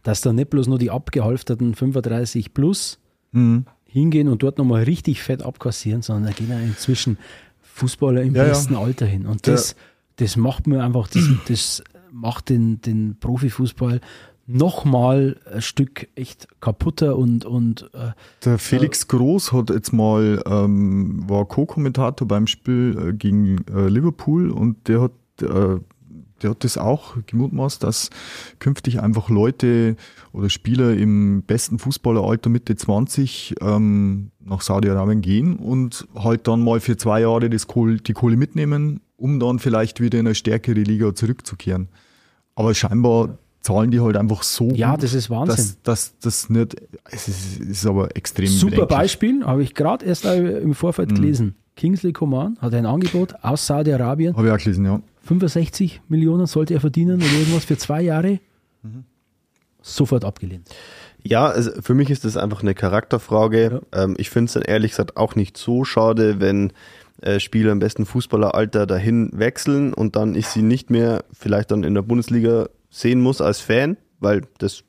dass 0.02 0.20
da 0.20 0.32
nicht 0.32 0.50
bloß 0.50 0.66
nur 0.68 0.78
die 0.78 0.90
abgehalfterten 0.90 1.74
35 1.74 2.52
plus 2.54 2.98
Mhm. 3.32 3.66
Hingehen 3.87 4.28
und 4.28 4.43
dort 4.43 4.59
nochmal 4.59 4.82
richtig 4.84 5.22
fett 5.22 5.43
abkassieren, 5.43 6.03
sondern 6.03 6.24
da 6.26 6.30
gehen 6.32 6.51
ja 6.51 6.59
inzwischen 6.59 7.18
Fußballer 7.62 8.22
im 8.22 8.34
Ja, 8.34 8.43
ja. 8.45 8.49
besten 8.51 8.74
Alter 8.76 9.07
hin. 9.07 9.26
Und 9.26 9.47
das, 9.47 9.76
das 10.16 10.37
macht 10.37 10.66
mir 10.66 10.82
einfach, 10.82 11.09
das, 11.09 11.24
das 11.49 11.82
macht 12.12 12.49
den, 12.49 12.80
den 12.80 13.16
Profifußball 13.18 14.01
nochmal 14.47 15.37
ein 15.53 15.61
Stück 15.61 16.09
echt 16.14 16.47
kaputter 16.61 17.16
und, 17.16 17.45
und 17.45 17.91
äh, 17.95 18.12
Der 18.45 18.59
Felix 18.59 19.09
Groß 19.09 19.53
hat 19.53 19.70
jetzt 19.70 19.93
mal, 19.93 20.43
ähm, 20.47 21.28
war 21.28 21.45
Co-Kommentator 21.47 22.28
beim 22.28 22.47
Spiel 22.47 22.97
äh, 22.99 23.12
gegen 23.12 23.64
äh, 23.74 23.89
Liverpool 23.89 24.51
und 24.51 24.87
der 24.89 25.01
hat, 25.03 25.12
äh, 25.43 25.78
der 26.43 26.51
hat 26.51 26.64
das 26.64 26.76
auch 26.78 27.16
gemutmaßt, 27.26 27.82
dass 27.82 28.11
künftig 28.59 29.01
einfach 29.01 29.28
Leute 29.30 29.97
oder 30.32 30.51
Spieler 30.51 30.93
im 30.95 31.43
besten 31.43 31.78
Fußballeralter 31.78 32.51
Mitte 32.51 32.76
20 32.76 33.55
ähm, 33.61 34.30
nach 34.45 34.61
Saudi-Arabien 34.61 35.22
gehen 35.22 35.57
und 35.57 36.07
halt 36.14 36.47
dann 36.47 36.62
mal 36.62 36.80
für 36.80 36.97
zwei 36.97 37.20
Jahre 37.22 37.49
das 37.49 37.66
Kohl, 37.66 37.99
die 38.01 38.12
Kohle 38.12 38.37
mitnehmen, 38.37 39.01
um 39.16 39.41
dann 39.41 39.59
vielleicht 39.59 40.01
wieder 40.01 40.18
in 40.18 40.26
eine 40.26 40.34
stärkere 40.34 40.80
Liga 40.80 41.14
zurückzukehren. 41.14 41.89
Aber 42.55 42.74
scheinbar 42.74 43.39
zahlen 43.61 43.91
die 43.91 44.01
halt 44.01 44.16
einfach 44.16 44.43
so 44.43 44.70
Ja, 44.70 44.93
gut, 44.93 45.03
das 45.03 45.14
ist 45.14 45.28
Wahnsinn. 45.28 45.74
Dass, 45.82 46.18
das 46.20 46.49
nicht, 46.51 46.76
es 47.11 47.28
ist, 47.28 47.59
ist 47.61 47.87
aber 47.87 48.14
extrem 48.16 48.47
super 48.47 48.70
bedenklich. 48.82 48.99
Beispiel, 48.99 49.45
habe 49.45 49.62
ich 49.62 49.74
gerade 49.74 50.05
erst 50.05 50.24
im 50.24 50.74
Vorfeld 50.74 51.11
Mhm. 51.11 51.14
gelesen. 51.16 51.55
Kingsley 51.74 52.12
Coman 52.12 52.57
hat 52.61 52.72
ein 52.74 52.87
Angebot 52.87 53.34
aus 53.43 53.66
Saudi-Arabien. 53.66 54.37
Habe 54.37 54.47
ich 54.47 54.53
auch 54.53 54.59
gelesen, 54.59 54.84
ja. 54.87 55.01
65 55.26 56.02
Millionen 56.08 56.46
sollte 56.46 56.74
er 56.74 56.80
verdienen 56.80 57.16
oder 57.16 57.32
irgendwas 57.32 57.64
für 57.64 57.76
zwei 57.76 58.02
Jahre. 58.02 58.40
Mhm. 58.82 59.04
Sofort 59.82 60.24
abgelehnt. 60.24 60.68
Ja, 61.22 61.46
also 61.46 61.70
für 61.80 61.94
mich 61.94 62.10
ist 62.10 62.24
das 62.24 62.36
einfach 62.36 62.62
eine 62.62 62.74
Charakterfrage. 62.74 63.82
Ähm, 63.92 64.14
ich 64.18 64.30
finde 64.30 64.46
es 64.46 64.52
dann 64.52 64.62
ehrlich 64.62 64.92
gesagt 64.92 65.16
auch 65.16 65.34
nicht 65.34 65.56
so 65.56 65.84
schade, 65.84 66.40
wenn 66.40 66.72
äh, 67.20 67.40
Spieler 67.40 67.72
im 67.72 67.78
besten 67.78 68.06
Fußballeralter 68.06 68.86
dahin 68.86 69.30
wechseln 69.32 69.92
und 69.92 70.16
dann 70.16 70.34
ich 70.34 70.46
sie 70.46 70.62
nicht 70.62 70.90
mehr 70.90 71.24
vielleicht 71.32 71.70
dann 71.70 71.82
in 71.82 71.94
der 71.94 72.02
Bundesliga 72.02 72.68
sehen 72.90 73.20
muss 73.20 73.40
als 73.40 73.60
Fan, 73.60 73.96
weil 74.20 74.42
das 74.58 74.84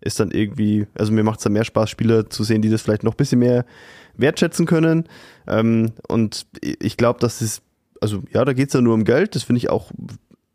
ist 0.00 0.20
dann 0.20 0.30
irgendwie, 0.30 0.86
also 0.94 1.12
mir 1.12 1.24
macht 1.24 1.38
es 1.38 1.44
dann 1.44 1.52
mehr 1.52 1.64
Spaß, 1.64 1.90
Spieler 1.90 2.30
zu 2.30 2.44
sehen, 2.44 2.62
die 2.62 2.70
das 2.70 2.82
vielleicht 2.82 3.02
noch 3.02 3.14
ein 3.14 3.16
bisschen 3.16 3.40
mehr 3.40 3.64
wertschätzen 4.16 4.66
können. 4.66 5.04
Ähm, 5.46 5.92
und 6.08 6.46
ich 6.62 6.96
glaube, 6.96 7.20
dass 7.20 7.40
das, 7.40 7.62
also 8.00 8.22
ja, 8.32 8.44
da 8.44 8.52
geht 8.52 8.68
es 8.68 8.74
ja 8.74 8.80
nur 8.80 8.94
um 8.94 9.04
Geld, 9.04 9.34
das 9.34 9.42
finde 9.42 9.58
ich 9.58 9.70
auch 9.70 9.90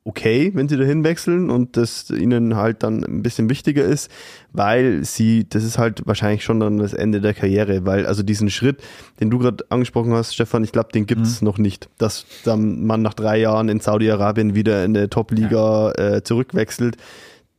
okay, 0.04 0.52
wenn 0.56 0.68
sie 0.68 0.78
dahin 0.78 1.04
wechseln 1.04 1.52
und 1.52 1.78
das 1.78 2.10
ihnen 2.10 2.56
halt 2.56 2.82
dann 2.82 3.04
ein 3.04 3.22
bisschen 3.22 3.52
wichtiger 3.52 3.84
ist, 3.84 4.10
weil 4.52 5.06
sie, 5.06 5.48
das 5.48 5.64
ist 5.64 5.78
halt 5.78 6.02
wahrscheinlich 6.08 6.44
schon 6.44 6.60
dann 6.60 6.80
das 6.80 6.94
Ende 6.94 7.22
der 7.22 7.36
Karriere, 7.36 7.86
weil 7.86 8.08
also 8.08 8.24
diesen 8.24 8.50
Schritt, 8.50 8.82
den 9.20 9.30
du 9.30 9.38
gerade 9.38 9.64
angesprochen 9.70 10.12
hast, 10.14 10.34
Stefan, 10.34 10.64
ich 10.64 10.72
glaube, 10.72 10.90
den 10.92 11.06
gibt 11.06 11.22
es 11.22 11.44
noch 11.44 11.60
nicht, 11.60 11.88
dass 12.00 12.26
dann 12.46 12.84
man 12.84 13.04
nach 13.04 13.14
drei 13.14 13.40
Jahren 13.40 13.70
in 13.70 13.80
Saudi-Arabien 13.80 14.56
wieder 14.56 14.84
in 14.84 14.96
der 14.96 15.08
Top-Liga 15.12 15.92
äh, 15.92 16.24
zurückwechselt. 16.24 16.98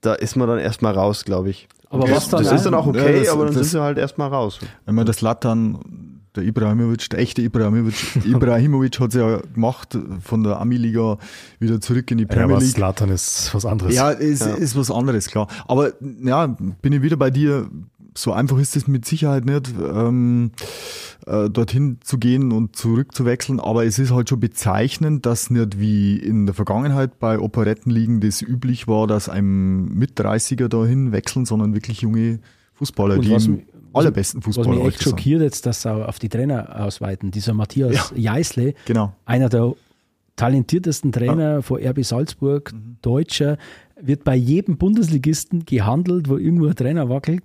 Da 0.00 0.14
ist 0.14 0.34
man 0.34 0.48
dann 0.48 0.58
erstmal 0.58 0.94
raus, 0.94 1.24
glaube 1.24 1.50
ich. 1.50 1.68
Aber 1.90 2.06
das 2.08 2.16
was 2.16 2.28
dann 2.30 2.42
das 2.42 2.52
ist 2.54 2.66
dann 2.66 2.74
auch 2.74 2.88
okay, 2.88 3.12
Ja, 3.14 3.18
das- 3.20 3.28
aber 3.28 3.44
dann 3.44 3.54
das- 3.54 3.70
sind 3.70 3.78
sie 3.78 3.82
halt 3.84 3.98
erstmal 3.98 4.30
raus. 4.30 4.58
Wenn 4.84 4.96
man 4.96 5.06
das 5.06 5.20
Lattern, 5.20 6.11
der 6.34 6.44
Ibrahimovic, 6.44 7.10
der 7.10 7.20
echte 7.20 7.42
Ibrahimovic, 7.42 8.16
Ibrahimovic 8.24 8.98
hat 9.00 9.10
es 9.10 9.14
ja 9.14 9.38
gemacht, 9.38 9.98
von 10.20 10.42
der 10.42 10.60
Ami-Liga 10.60 11.18
wieder 11.58 11.80
zurück 11.80 12.10
in 12.10 12.18
die 12.18 12.24
Ja, 12.24 12.28
Premier 12.28 12.56
aber 12.56 12.58
League. 12.60 12.72
Slatan 12.74 13.10
ist 13.10 13.54
was 13.54 13.66
anderes. 13.66 13.94
Ja, 13.94 14.10
ist, 14.10 14.46
ist 14.46 14.76
was 14.76 14.90
anderes, 14.90 15.26
klar. 15.28 15.48
Aber 15.66 15.92
ja, 16.00 16.46
bin 16.46 16.92
ich 16.92 17.02
wieder 17.02 17.16
bei 17.16 17.30
dir. 17.30 17.68
So 18.14 18.32
einfach 18.32 18.58
ist 18.58 18.76
es 18.76 18.86
mit 18.86 19.06
Sicherheit 19.06 19.46
nicht, 19.46 19.72
ähm, 19.80 20.50
äh, 21.26 21.48
dorthin 21.48 21.96
zu 22.02 22.18
gehen 22.18 22.52
und 22.52 22.76
zurückzuwechseln. 22.76 23.58
Aber 23.58 23.86
es 23.86 23.98
ist 23.98 24.10
halt 24.10 24.28
schon 24.28 24.38
bezeichnend, 24.40 25.24
dass 25.24 25.48
nicht 25.48 25.80
wie 25.80 26.18
in 26.18 26.44
der 26.44 26.54
Vergangenheit 26.54 27.18
bei 27.18 27.38
Operettenligen 27.38 28.20
das 28.20 28.42
üblich 28.42 28.86
war, 28.86 29.06
dass 29.06 29.30
einem 29.30 29.94
Mit-30er 29.94 30.68
dahin 30.68 31.12
wechseln, 31.12 31.46
sondern 31.46 31.72
wirklich 31.72 32.02
junge 32.02 32.40
Fußballer, 32.74 33.14
Und 33.14 33.24
die 33.24 33.30
was 33.30 33.46
im 33.46 33.62
allerbesten 33.94 34.40
Was 34.40 34.56
Fußballer 34.56 34.78
mich 34.84 34.94
echt 34.94 35.02
schockiert 35.02 35.42
jetzt, 35.42 35.66
dass 35.66 35.82
sie 35.82 35.90
auf 35.90 36.18
die 36.18 36.28
Trainer 36.28 36.84
ausweiten. 36.84 37.30
Dieser 37.30 37.54
Matthias 37.54 38.12
Jeißle, 38.16 38.74
Genau. 38.86 39.12
einer 39.24 39.48
der 39.48 39.74
talentiertesten 40.36 41.12
Trainer 41.12 41.62
von 41.62 41.80
RB 41.82 42.02
Salzburg, 42.04 42.72
Mhm. 42.72 42.96
Deutscher, 43.02 43.58
wird 44.00 44.24
bei 44.24 44.34
jedem 44.34 44.76
Bundesligisten 44.78 45.64
gehandelt, 45.64 46.28
wo 46.28 46.36
irgendwo 46.36 46.66
ein 46.66 46.74
Trainer 46.74 47.08
wackelt. 47.08 47.42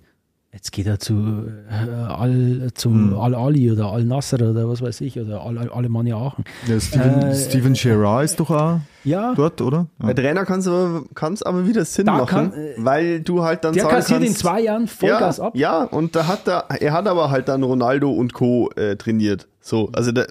Jetzt 0.50 0.72
geht 0.72 0.86
er 0.86 0.98
zu 0.98 1.44
äh, 1.70 1.90
Al, 1.90 2.70
zu 2.72 2.88
Hm. 2.88 3.18
Al 3.18 3.34
Ali 3.34 3.70
oder 3.70 3.92
Al 3.92 4.04
Nasser 4.04 4.36
oder 4.50 4.66
was 4.68 4.80
weiß 4.80 5.02
ich 5.02 5.20
oder 5.20 5.42
Al, 5.42 5.58
Al 5.58 5.70
Alemannia 5.70 6.16
Aachen. 6.16 6.44
Ja, 6.66 6.80
Steven, 6.80 7.22
Äh, 7.22 7.34
Steven 7.34 7.72
Gerrard 7.74 8.24
ist 8.24 8.40
doch 8.40 8.50
auch 8.50 8.80
Ja, 9.04 9.34
dort, 9.34 9.60
oder? 9.60 9.88
Ja. 10.00 10.06
Bei 10.06 10.14
Trainer 10.14 10.46
kann 10.46 10.60
es 10.60 10.66
aber, 10.66 11.02
kann's 11.14 11.42
aber 11.42 11.66
wieder 11.68 11.84
Sinn 11.84 12.06
Da 12.06 12.12
machen, 12.12 12.50
kann, 12.50 12.52
äh, 12.54 12.74
weil 12.78 13.20
du 13.20 13.42
halt 13.44 13.62
dann 13.64 13.74
der 13.74 13.82
sagen 13.84 13.96
kassiert 13.96 14.22
in 14.24 14.34
zwei 14.34 14.62
Jahren 14.62 14.88
Vollgas 14.88 15.36
ja, 15.36 15.44
ab. 15.44 15.52
Ja, 15.54 15.82
und 15.84 16.16
da 16.16 16.26
hat 16.26 16.48
er, 16.48 16.64
er 16.80 16.92
hat 16.94 17.06
aber 17.06 17.30
halt 17.30 17.48
dann 17.48 17.62
Ronaldo 17.62 18.10
und 18.10 18.32
Co. 18.32 18.70
Äh, 18.74 18.96
trainiert. 18.96 19.48
So, 19.60 19.90
also 19.92 20.12
da, 20.12 20.24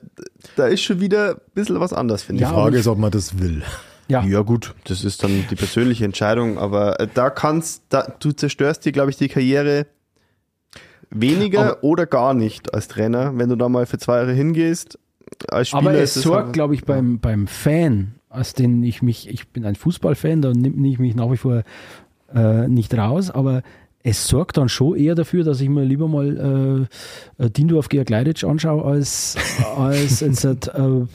da 0.56 0.66
ist 0.66 0.82
schon 0.82 1.00
wieder 1.00 1.36
ein 1.36 1.42
bisschen 1.54 1.80
was 1.80 1.94
anders, 1.94 2.24
finde 2.24 2.40
Die 2.40 2.44
Ja, 2.44 2.50
ich. 2.50 2.54
aber 2.54 2.64
Frage 2.64 2.78
ist, 2.80 2.88
ob 2.88 2.98
man 2.98 3.12
das 3.12 3.38
will. 3.40 3.62
Ja. 4.08 4.24
Ja, 4.24 4.42
gut, 4.42 4.74
das 4.86 5.04
ist 5.04 5.22
dann 5.24 5.46
die 5.52 5.56
persönliche 5.56 6.06
Entscheidung, 6.06 6.58
aber 6.58 7.00
äh, 7.00 7.08
da 7.14 7.30
kannst, 7.30 7.84
da, 7.90 8.08
du 8.20 8.32
zerstörst 8.32 8.84
dir, 8.86 8.94
glaube 8.94 9.12
ich, 9.12 9.18
die 9.18 9.28
Karriere 9.28 9.86
weniger 11.10 11.84
oder 11.84 12.06
gar 12.06 12.34
nicht 12.34 12.74
als 12.74 12.88
Trainer, 12.88 13.32
wenn 13.38 13.50
du 13.50 13.56
da 13.56 13.70
mal 13.70 13.86
für 13.86 13.98
zwei 13.98 14.18
Jahre 14.18 14.34
hingehst. 14.34 15.00
Als 15.50 15.70
Spieler 15.70 15.82
Aber 15.90 15.94
es 15.94 16.14
sorgt, 16.14 16.44
halt- 16.46 16.54
glaube 16.54 16.74
ich, 16.76 16.86
beim, 16.86 17.20
beim 17.20 17.48
Fan, 17.48 18.16
als 18.30 18.54
den 18.54 18.84
ich 18.84 19.02
mich, 19.02 19.30
ich 19.30 19.48
bin 19.50 19.66
ein 19.66 19.76
Fußballfan, 19.76 20.42
da 20.42 20.52
nehme 20.54 20.88
ich 20.88 21.00
mich 21.00 21.16
nach 21.16 21.32
wie 21.32 21.38
vor 21.38 21.64
äh, 22.34 22.68
nicht 22.68 22.94
raus, 22.98 23.30
aber 23.32 23.62
es 24.04 24.28
sorgt 24.28 24.58
dann 24.58 24.70
schon 24.70 24.96
eher 24.96 25.16
dafür, 25.16 25.44
dass 25.44 25.60
ich 25.60 25.68
mir 25.70 25.84
lieber 25.84 26.08
mal 26.08 26.88
äh, 27.40 27.44
äh, 27.44 27.50
Dindorf 27.50 27.90
gegen 27.90 28.06
Gleidic 28.06 28.44
anschaue, 28.44 28.86
als, 28.86 29.36
als 29.78 30.22
jetzt, 30.22 30.44
äh, 30.44 31.06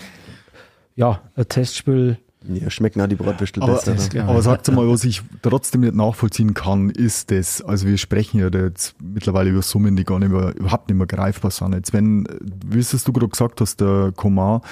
ja, 0.97 1.23
ein 1.37 1.49
Testspiel. 1.49 2.19
Ja, 2.49 2.71
schmecken 2.71 3.01
auch 3.01 3.07
die 3.07 3.15
Bratwürstel 3.17 3.63
Aber, 3.63 3.75
besser. 3.75 3.97
ja. 4.15 4.27
aber 4.27 4.43
sagt 4.43 4.71
mal, 4.73 4.89
was 4.89 5.05
ich 5.05 5.23
trotzdem 5.43 5.83
nicht 5.83 5.95
nachvollziehen 5.95 6.55
kann, 6.55 6.91
ist 6.91 7.31
das, 7.31 7.63
also 7.63 7.87
wir 7.87 7.99
sprechen 7.99 8.41
ja 8.41 8.51
da 8.51 8.61
jetzt 8.61 8.95
mittlerweile 9.01 9.51
über 9.51 9.63
Summen, 9.63 9.97
die 9.97 10.05
gar 10.05 10.19
nicht 10.19 10.31
mehr, 10.33 10.55
überhaupt 10.57 10.89
nicht 10.89 10.97
mehr 10.99 11.07
greifbar 11.07 11.51
sind. 11.51 11.75
Jetzt 11.75 11.93
wenn, 11.93 12.27
wie 12.67 12.79
es 12.79 12.91
du 12.91 13.13
gerade 13.13 13.29
gesagt 13.29 13.61
hast, 13.61 13.81
der 13.81 14.13
Komar 14.17 14.63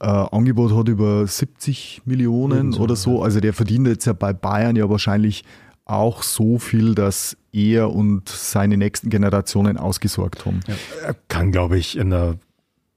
äh, 0.00 0.06
Angebot 0.06 0.74
hat 0.76 0.88
über 0.88 1.26
70 1.26 2.02
Millionen 2.04 2.56
Irgendso, 2.56 2.82
oder 2.82 2.96
so, 2.96 3.22
also 3.22 3.40
der 3.40 3.52
verdient 3.52 3.88
jetzt 3.88 4.06
ja 4.06 4.12
bei 4.12 4.32
Bayern 4.32 4.76
ja 4.76 4.88
wahrscheinlich 4.88 5.44
auch 5.84 6.22
so 6.22 6.58
viel, 6.58 6.94
dass 6.94 7.36
er 7.52 7.90
und 7.92 8.28
seine 8.28 8.76
nächsten 8.76 9.08
Generationen 9.10 9.76
ausgesorgt 9.78 10.44
haben. 10.46 10.60
Er 11.04 11.14
kann, 11.28 11.50
glaube 11.50 11.78
ich, 11.78 11.96
in 11.96 12.12
einer 12.12 12.36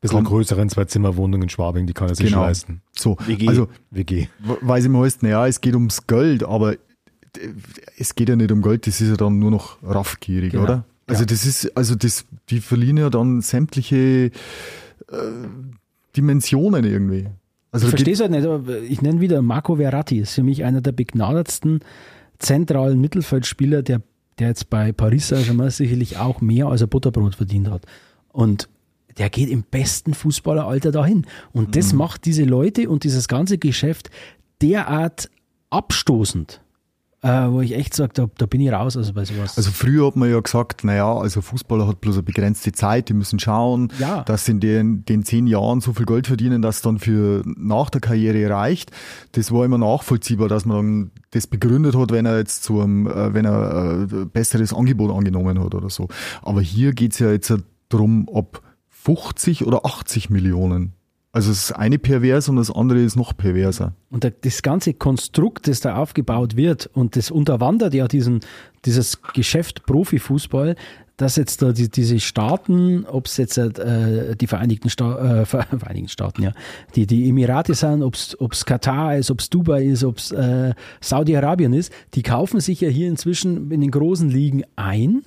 bisschen 0.01 0.24
größeren 0.24 0.67
Zwei-Zimmer-Wohnung 0.67 1.43
in 1.43 1.49
Schwabing, 1.49 1.86
die 1.88 1.93
kann 1.93 2.09
er 2.09 2.15
sich 2.15 2.26
Genau. 2.28 2.41
leisten. 2.41 2.82
So, 3.01 3.17
WG. 3.25 3.47
also 3.47 3.67
WG. 3.89 4.27
weil 4.61 4.81
sie 4.81 4.89
mir 4.89 4.99
heißt, 5.03 5.23
naja, 5.23 5.47
es 5.47 5.59
geht 5.61 5.73
ums 5.73 6.05
Geld, 6.07 6.43
aber 6.43 6.75
es 7.97 8.15
geht 8.15 8.29
ja 8.29 8.35
nicht 8.35 8.51
um 8.51 8.61
Geld, 8.61 8.87
das 8.87 8.99
ist 9.01 9.09
ja 9.09 9.15
dann 9.15 9.39
nur 9.39 9.51
noch 9.51 9.77
raffgierig, 9.83 10.51
Genau. 10.51 10.63
oder? 10.63 10.85
Also 11.07 11.21
Ja. 11.23 11.25
das 11.27 11.45
ist, 11.45 11.75
also 11.77 11.95
das, 11.95 12.25
die 12.49 12.59
verlieren 12.61 12.97
ja 12.97 13.09
dann 13.09 13.41
sämtliche 13.41 13.97
äh, 14.27 14.31
Dimensionen 16.15 16.83
irgendwie. 16.85 17.27
Also 17.71 17.85
ich 17.87 17.91
verstehe 17.91 18.13
es 18.13 18.19
halt 18.19 18.31
nicht, 18.31 18.45
aber 18.45 18.79
ich 18.79 19.01
nenne 19.01 19.21
wieder 19.21 19.41
Marco 19.41 19.77
Verratti, 19.77 20.19
ist 20.19 20.33
für 20.33 20.43
mich 20.43 20.63
einer 20.65 20.81
der 20.81 20.91
begnadetsten 20.91 21.79
zentralen 22.39 22.99
Mittelfeldspieler, 22.99 23.81
der, 23.81 24.01
der 24.39 24.49
jetzt 24.49 24.69
bei 24.69 24.91
Paris 24.91 25.29
Saint-Germain 25.29 25.69
sicherlich 25.69 26.17
auch 26.17 26.41
mehr 26.41 26.67
als 26.67 26.81
ein 26.81 26.89
Butterbrot 26.89 27.35
verdient 27.35 27.69
hat. 27.69 27.83
Und 28.33 28.67
der 29.18 29.30
geht 29.30 29.49
im 29.49 29.64
besten 29.64 30.14
Fußballeralter 30.14 30.91
dahin. 30.91 31.26
Und 31.53 31.70
Mhm. 31.70 31.72
das 31.72 31.93
macht 31.93 32.26
diese 32.26 32.43
Leute 32.43 32.89
und 32.89 33.03
dieses 33.03 33.28
ganze 33.28 33.57
Geschäft 33.57 34.09
derart 34.62 35.30
abstoßend, 35.70 36.62
äh, 37.24 37.28
wo 37.49 37.62
ich 37.62 37.74
echt 37.76 37.93
sage, 37.93 38.12
da, 38.14 38.28
da 38.38 38.45
bin 38.45 38.62
ich 38.62 38.72
raus, 38.72 38.97
also 38.97 39.14
bei 39.14 39.24
sowas. 39.26 39.55
Also 39.57 39.72
früher 39.72 40.07
hat 40.07 40.16
man 40.16 40.30
ja 40.30 40.39
gesagt, 40.39 40.84
naja, 40.84 41.14
also 41.14 41.41
Fußballer 41.41 41.88
hat 41.88 42.01
bloß 42.01 42.16
eine 42.16 42.24
begrenzte 42.24 42.72
Zeit, 42.72 43.09
die 43.09 43.14
müssen 43.14 43.39
schauen, 43.39 43.91
Ja. 43.99 44.24
dass 44.24 44.45
sie 44.45 44.51
in 44.53 44.59
den, 44.59 45.05
den 45.05 45.24
zehn 45.24 45.47
Jahren 45.47 45.82
so 45.82 45.93
viel 45.93 46.05
Geld 46.05 46.28
verdienen, 46.28 46.62
dass 46.62 46.82
dann 46.82 46.99
für 46.99 47.43
nach 47.45 47.89
der 47.89 48.01
Karriere 48.01 48.49
reicht. 48.53 48.91
Das 49.34 49.51
war 49.51 49.66
immer 49.66 49.78
nachvollziehbar, 49.78 50.47
dass 50.49 50.66
man 50.66 50.78
dann 50.78 51.12
das 51.32 51.47
begründet 51.47 51.95
hat, 51.95 52.12
wenn 52.12 52.26
er 52.26 52.38
jetzt 52.38 52.64
zu 52.64 52.82
einem, 52.82 53.07
äh, 53.07 53.34
wenn 53.34 53.45
er 53.45 54.07
äh, 54.12 54.26
besseres 54.26 54.74
Angebot 54.74 55.12
angenommen 55.12 55.59
hat 55.64 55.74
oder 55.76 55.89
so. 55.89 56.07
Aber 56.41 56.62
hier 56.62 56.91
geht's 56.93 57.20
ja 57.20 57.32
jetzt 57.32 57.53
darum, 57.89 58.28
ob 58.28 58.62
50 59.03 59.65
oder 59.65 59.85
80 59.85 60.29
Millionen. 60.29 60.93
Also 61.33 61.49
das 61.49 61.71
eine 61.71 61.97
pervers 61.97 62.49
und 62.49 62.57
das 62.57 62.69
andere 62.69 62.99
ist 62.99 63.15
noch 63.15 63.35
perverser. 63.35 63.93
Und 64.09 64.29
das 64.41 64.61
ganze 64.61 64.93
Konstrukt, 64.93 65.67
das 65.67 65.79
da 65.79 65.95
aufgebaut 65.95 66.57
wird 66.57 66.89
und 66.93 67.15
das 67.15 67.31
unterwandert 67.31 67.93
ja 67.93 68.07
diesen, 68.07 68.41
dieses 68.83 69.21
Geschäft 69.21 69.85
Profifußball, 69.85 70.75
dass 71.15 71.37
jetzt 71.37 71.61
da 71.61 71.71
die, 71.71 71.87
diese 71.89 72.19
Staaten, 72.19 73.05
ob 73.05 73.27
es 73.27 73.37
jetzt 73.37 73.57
äh, 73.57 74.35
die 74.35 74.47
Vereinigten, 74.47 74.89
Sta 74.89 75.41
äh, 75.41 75.45
Ver- 75.45 75.63
Vereinigten 75.77 76.09
Staaten, 76.09 76.43
ja, 76.43 76.51
die, 76.95 77.07
die 77.07 77.29
Emirate 77.29 77.75
sind, 77.75 78.03
ob 78.03 78.15
es 78.15 78.65
Katar 78.65 79.17
ist, 79.17 79.31
ob 79.31 79.39
es 79.39 79.49
Dubai 79.49 79.83
ist, 79.85 80.03
ob 80.03 80.17
es 80.17 80.31
äh, 80.31 80.73
Saudi-Arabien 80.99 81.71
ist, 81.73 81.93
die 82.13 82.23
kaufen 82.23 82.59
sich 82.59 82.81
ja 82.81 82.89
hier 82.89 83.07
inzwischen 83.07 83.71
in 83.71 83.81
den 83.81 83.91
großen 83.91 84.29
Ligen 84.29 84.63
ein 84.75 85.23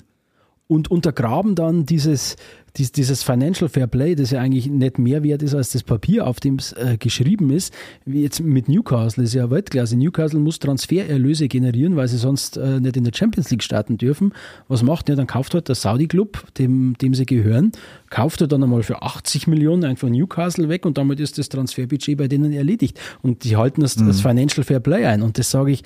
und 0.75 0.91
untergraben 0.91 1.55
dann 1.55 1.87
dieses, 1.87 2.37
dies, 2.77 2.91
dieses 2.91 3.23
Financial 3.23 3.69
Fair 3.69 3.87
Play, 3.87 4.15
das 4.17 4.33
ja 4.33 4.41
eigentlich 4.41 4.69
nicht 4.69 4.99
mehr 4.99 5.23
wert 5.23 5.43
ist 5.43 5.55
als 5.55 5.71
das 5.71 5.85
Papier, 5.85 6.27
auf 6.27 6.41
dem 6.41 6.57
es 6.57 6.73
äh, 6.73 6.97
geschrieben 6.99 7.51
ist. 7.51 7.73
Wie 8.05 8.23
jetzt 8.23 8.41
mit 8.41 8.69
Newcastle 8.69 9.23
ist 9.23 9.35
ja 9.35 9.51
Weltklasse. 9.51 9.97
Newcastle 9.97 10.41
muss 10.41 10.59
Transfererlöse 10.59 11.47
generieren, 11.47 11.95
weil 11.95 12.09
sie 12.09 12.17
sonst 12.17 12.57
äh, 12.57 12.81
nicht 12.81 12.97
in 12.97 13.05
der 13.05 13.13
Champions 13.15 13.51
League 13.51 13.63
starten 13.63 13.97
dürfen. 13.97 14.33
Was 14.67 14.83
macht 14.83 15.09
der? 15.09 15.17
Dann 15.17 15.29
kauft 15.29 15.55
halt 15.55 15.69
der 15.69 15.77
Saudi-Club, 15.77 16.45
dem, 16.59 16.97
dem 17.01 17.15
sie 17.15 17.27
gehören, 17.27 17.73
kauft 18.11 18.41
er 18.41 18.49
dann 18.49 18.63
einmal 18.63 18.83
für 18.83 19.03
80 19.03 19.47
Millionen 19.47 19.85
einfach 19.85 20.09
Newcastle 20.09 20.69
weg 20.69 20.85
und 20.85 20.99
damit 20.99 21.21
ist 21.21 21.39
das 21.39 21.49
Transferbudget 21.49 22.19
bei 22.19 22.27
denen 22.27 22.53
erledigt. 22.53 22.99
Und 23.23 23.45
die 23.45 23.57
halten 23.57 23.83
das, 23.83 23.95
das 23.95 24.21
Financial 24.21 24.65
Fair 24.65 24.81
Play 24.81 25.07
ein. 25.07 25.23
Und 25.23 25.39
das 25.39 25.51
sage 25.51 25.71
ich, 25.71 25.85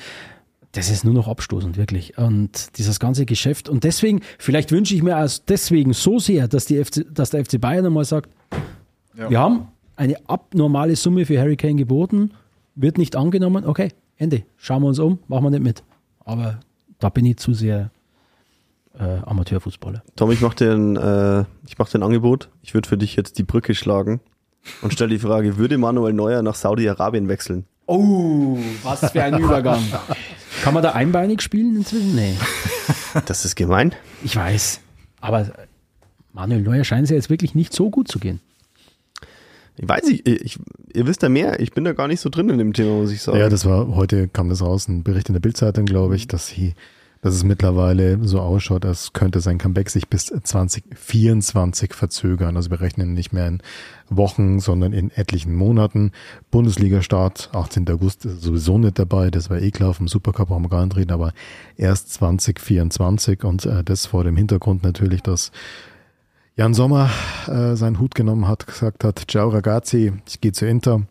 das 0.73 0.91
ist 0.91 1.05
nur 1.05 1.15
noch 1.15 1.29
abstoßend, 1.29 1.77
wirklich. 1.77 2.19
Und 2.19 2.77
dieses 2.79 3.01
ganze 3.01 3.25
Geschäft. 3.27 3.69
Und 3.69 3.85
deswegen, 3.85 4.21
vielleicht 4.39 4.71
wünsche 4.71 4.95
ich 4.95 5.03
mir 5.03 5.17
also 5.17 5.43
deswegen 5.49 5.93
so 5.93 6.19
sehr, 6.19 6.49
dass, 6.49 6.67
die 6.67 6.83
FC, 6.83 7.07
dass 7.11 7.31
der 7.31 7.45
FC 7.45 7.61
Bayern 7.61 7.87
einmal 7.87 8.05
sagt, 8.05 8.31
wir 9.15 9.39
haben 9.39 9.69
eine 9.97 10.17
abnormale 10.29 10.95
Summe 10.95 11.27
für 11.27 11.41
Harry 11.41 11.57
Kane 11.57 11.75
geboten, 11.75 12.33
wird 12.77 12.99
nicht 12.99 13.17
angenommen, 13.17 13.65
okay, 13.67 13.89
Ende. 14.17 14.45
Schauen 14.57 14.83
wir 14.83 14.89
uns 14.89 14.99
um, 14.99 15.19
machen 15.27 15.45
wir 15.45 15.51
nicht 15.51 15.63
mit. 15.63 15.83
Aber 16.25 16.61
da 16.99 17.09
bin 17.09 17.27
ich 17.27 17.39
zu 17.39 17.53
sehr 17.53 17.91
äh, 18.99 19.19
Amateurfußballer. 19.25 20.03
Tom, 20.17 20.31
ich 20.31 20.41
mache 20.41 20.57
dir, 20.57 20.73
ein, 20.73 20.97
äh, 20.97 21.45
ich 21.67 21.79
mach 21.79 21.89
dir 21.89 21.99
ein 21.99 22.03
Angebot. 22.03 22.51
Ich 22.63 22.75
würde 22.75 22.89
für 22.89 22.99
dich 22.99 23.17
jetzt 23.17 23.39
die 23.39 23.43
Brücke 23.43 23.75
schlagen 23.75 24.21
und 24.83 24.93
stell 24.93 25.09
die 25.09 25.19
Frage, 25.19 25.57
würde 25.57 25.79
Manuel 25.79 26.13
Neuer 26.13 26.43
nach 26.43 26.55
Saudi-Arabien 26.55 27.29
wechseln? 27.29 27.65
Oh, 27.87 28.59
was 28.83 29.11
für 29.11 29.23
ein 29.23 29.39
Übergang. 29.39 29.83
Kann 30.69 30.75
man 30.75 30.83
da 30.83 30.93
einbeinig 30.93 31.41
spielen 31.41 31.77
inzwischen? 31.77 32.15
Nee. 32.15 32.35
Das 33.25 33.47
ist 33.47 33.57
gemein. 33.57 33.95
Ich 34.23 34.37
weiß. 34.37 34.81
Aber 35.23 35.51
Manuel 36.35 36.61
Neuer 36.61 36.85
scheint 36.85 37.05
es 37.05 37.11
ja 37.11 37.17
jetzt 37.17 37.31
wirklich 37.31 37.55
nicht 37.55 37.73
so 37.73 37.89
gut 37.89 38.07
zu 38.07 38.19
gehen. 38.19 38.41
Ich 39.79 39.89
weiß 39.89 40.05
nicht, 40.05 40.29
ich, 40.29 40.59
ihr 40.93 41.07
wisst 41.07 41.23
ja 41.23 41.31
mehr. 41.31 41.59
Ich 41.61 41.73
bin 41.73 41.85
da 41.85 41.95
gar 41.95 42.07
nicht 42.07 42.21
so 42.21 42.29
drin 42.29 42.51
in 42.51 42.59
dem 42.59 42.75
Thema, 42.75 42.97
muss 42.97 43.13
ich 43.13 43.23
sagen. 43.23 43.39
Ja, 43.39 43.49
das 43.49 43.65
war, 43.65 43.95
heute 43.95 44.29
kam 44.29 44.51
das 44.51 44.61
raus, 44.61 44.89
ein 44.89 45.05
Bericht 45.05 45.31
in 45.31 45.33
der 45.33 45.41
Bildzeitung, 45.41 45.87
glaube 45.87 46.17
ich, 46.17 46.29
dass 46.29 46.49
sie, 46.49 46.75
dass 47.21 47.35
es 47.35 47.45
mittlerweile 47.45 48.19
so 48.23 48.41
ausschaut, 48.41 48.85
als 48.85 49.13
könnte 49.13 49.41
sein 49.41 49.59
Comeback 49.59 49.91
sich 49.91 50.09
bis 50.09 50.27
2024 50.27 51.95
verzögern. 51.95 52.57
Also 52.57 52.71
wir 52.71 52.81
rechnen 52.81 53.15
nicht 53.15 53.33
mehr 53.33 53.49
in 53.49 53.63
Wochen, 54.09 54.61
sondern 54.61 54.93
in 54.93 55.11
etlichen 55.11 55.55
Monaten. 55.55 56.13
Bundesliga-Start, 56.51 57.51
18. 57.53 57.91
August 57.91 58.23
sowieso 58.23 58.79
nicht 58.79 58.99
dabei, 58.99 59.31
das 59.31 59.51
war 59.51 59.61
eh 59.61 59.71
klar, 59.71 59.95
vom 59.95 60.09
Supercup 60.09 60.49
brauchen 60.49 60.65
wir 60.65 60.69
gar 60.69 60.85
nicht 60.85 60.97
reden, 60.97 61.13
aber 61.13 61.33
erst 61.77 62.13
2024 62.15 63.45
und 63.45 63.67
äh, 63.67 63.83
das 63.83 64.07
vor 64.07 64.25
dem 64.25 64.37
Hintergrund 64.37 64.83
natürlich, 64.83 65.23
dass 65.23 65.51
Jan 66.57 66.75
Sommer 66.75 67.11
äh, 67.47 67.77
seinen 67.77 68.01
Hut 68.01 68.15
genommen 68.15 68.49
hat, 68.49 68.67
gesagt 68.67 69.05
hat, 69.05 69.25
ciao 69.29 69.49
ragazzi, 69.49 70.13
ich 70.29 70.41
gehe 70.41 70.53
zu 70.53 70.67
Inter. 70.67 71.03